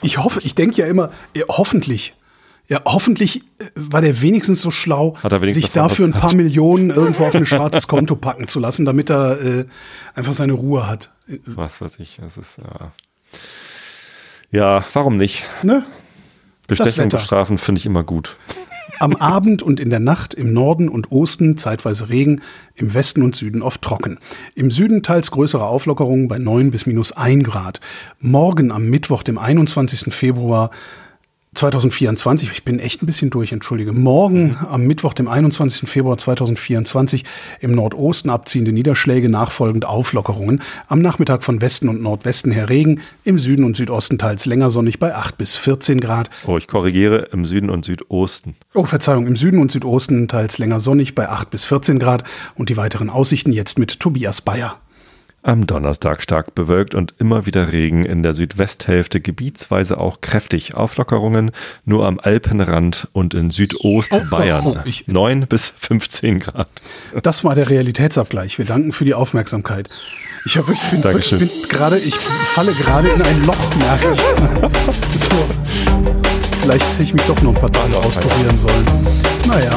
Ich 0.00 0.18
hoffe, 0.18 0.40
ich 0.42 0.54
denke 0.54 0.80
ja 0.80 0.86
immer, 0.86 1.10
hoffentlich. 1.48 2.14
Ja, 2.68 2.80
hoffentlich 2.84 3.42
äh, 3.58 3.66
war 3.74 4.00
der 4.00 4.22
wenigstens 4.22 4.62
so 4.62 4.70
schlau, 4.70 5.16
Hat 5.22 5.32
wenigstens 5.32 5.64
sich 5.64 5.72
dafür 5.72 6.06
ein 6.06 6.12
paar 6.12 6.34
Millionen 6.34 6.90
irgendwo 6.90 7.24
auf 7.24 7.34
ein 7.34 7.44
schwarzes 7.44 7.88
Konto 7.88 8.14
packen 8.14 8.46
zu 8.46 8.60
lassen, 8.60 8.84
damit 8.84 9.10
er 9.10 9.40
äh, 9.40 9.64
einfach 10.14 10.32
seine 10.32 10.52
Ruhe 10.52 10.86
hat. 10.86 11.10
Was 11.44 11.80
weiß 11.80 11.98
ich. 11.98 12.20
Es 12.20 12.36
ist 12.36 12.58
ja. 12.58 12.92
Ja, 14.50 14.84
warum 14.92 15.16
nicht? 15.16 15.44
Ne? 15.62 15.84
Bestechung 16.66 17.08
bestrafen 17.08 17.58
finde 17.58 17.78
ich 17.80 17.86
immer 17.86 18.04
gut. 18.04 18.36
Am 18.98 19.16
Abend 19.16 19.62
und 19.62 19.80
in 19.80 19.90
der 19.90 19.98
Nacht 19.98 20.32
im 20.32 20.52
Norden 20.52 20.88
und 20.88 21.10
Osten 21.10 21.56
zeitweise 21.56 22.08
Regen, 22.08 22.40
im 22.76 22.94
Westen 22.94 23.22
und 23.22 23.34
Süden 23.34 23.60
oft 23.60 23.82
trocken. 23.82 24.18
Im 24.54 24.70
Süden 24.70 25.02
teils 25.02 25.32
größere 25.32 25.64
Auflockerungen 25.64 26.28
bei 26.28 26.38
9 26.38 26.70
bis 26.70 26.86
minus 26.86 27.10
1 27.10 27.42
Grad. 27.42 27.80
Morgen 28.20 28.70
am 28.70 28.88
Mittwoch, 28.88 29.24
dem 29.24 29.38
21. 29.38 30.14
Februar 30.14 30.70
2024, 31.54 32.50
ich 32.50 32.64
bin 32.64 32.78
echt 32.78 33.02
ein 33.02 33.06
bisschen 33.06 33.28
durch, 33.28 33.52
entschuldige. 33.52 33.92
Morgen 33.92 34.56
am 34.70 34.86
Mittwoch, 34.86 35.12
dem 35.12 35.28
21. 35.28 35.86
Februar 35.88 36.16
2024, 36.16 37.24
im 37.60 37.72
Nordosten 37.72 38.30
abziehende 38.30 38.72
Niederschläge, 38.72 39.28
nachfolgend 39.28 39.84
Auflockerungen. 39.84 40.62
Am 40.88 41.00
Nachmittag 41.02 41.44
von 41.44 41.60
Westen 41.60 41.90
und 41.90 42.00
Nordwesten 42.00 42.52
her 42.52 42.70
Regen, 42.70 43.02
im 43.24 43.38
Süden 43.38 43.64
und 43.64 43.76
Südosten 43.76 44.18
teils 44.18 44.46
länger 44.46 44.70
sonnig 44.70 44.98
bei 44.98 45.14
8 45.14 45.36
bis 45.36 45.56
14 45.56 46.00
Grad. 46.00 46.30
Oh, 46.46 46.56
ich 46.56 46.68
korrigiere 46.68 47.28
im 47.32 47.44
Süden 47.44 47.68
und 47.68 47.84
Südosten. 47.84 48.56
Oh, 48.72 48.84
Verzeihung, 48.84 49.26
im 49.26 49.36
Süden 49.36 49.60
und 49.60 49.70
Südosten 49.70 50.28
teils 50.28 50.56
länger 50.56 50.80
sonnig 50.80 51.14
bei 51.14 51.28
8 51.28 51.50
bis 51.50 51.66
14 51.66 51.98
Grad 51.98 52.24
und 52.54 52.70
die 52.70 52.78
weiteren 52.78 53.10
Aussichten 53.10 53.52
jetzt 53.52 53.78
mit 53.78 54.00
Tobias 54.00 54.40
Bayer. 54.40 54.78
Am 55.44 55.66
Donnerstag 55.66 56.22
stark 56.22 56.54
bewölkt 56.54 56.94
und 56.94 57.14
immer 57.18 57.46
wieder 57.46 57.72
Regen 57.72 58.04
in 58.04 58.22
der 58.22 58.32
Südwesthälfte, 58.32 59.20
gebietsweise 59.20 59.98
auch 59.98 60.20
kräftig 60.20 60.74
Auflockerungen, 60.74 61.50
nur 61.84 62.06
am 62.06 62.20
Alpenrand 62.20 63.08
und 63.12 63.34
in 63.34 63.50
Südostbayern. 63.50 64.62
Oh, 64.64 64.76
oh, 64.76 64.80
ich- 64.84 65.08
9 65.08 65.48
bis 65.48 65.72
15 65.76 66.38
Grad. 66.38 66.68
Das 67.24 67.42
war 67.42 67.56
der 67.56 67.68
Realitätsabgleich. 67.70 68.56
Wir 68.58 68.66
danken 68.66 68.92
für 68.92 69.04
die 69.04 69.14
Aufmerksamkeit. 69.14 69.88
Ich, 70.44 70.56
hab, 70.58 70.68
ich 70.68 70.80
bin, 70.90 71.02
Dankeschön. 71.02 71.42
ich 71.42 71.50
bin 71.62 71.68
gerade, 71.70 71.98
ich 71.98 72.14
falle 72.14 72.72
gerade 72.74 73.08
in 73.08 73.22
ein 73.22 73.44
Loch, 73.44 73.74
merke 73.76 74.12
ich. 74.12 74.20
So. 75.18 75.28
Vielleicht 76.62 76.88
hätte 76.92 77.02
ich 77.02 77.14
mich 77.14 77.22
doch 77.22 77.40
noch 77.42 77.52
ein 77.54 77.60
paar 77.60 77.72
Tage 77.72 77.96
auskurieren 77.96 78.56
sollen. 78.56 78.86
Naja. 79.48 79.76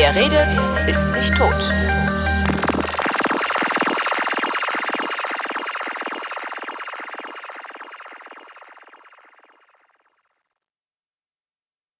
Wer 0.00 0.14
redet. 0.14 0.69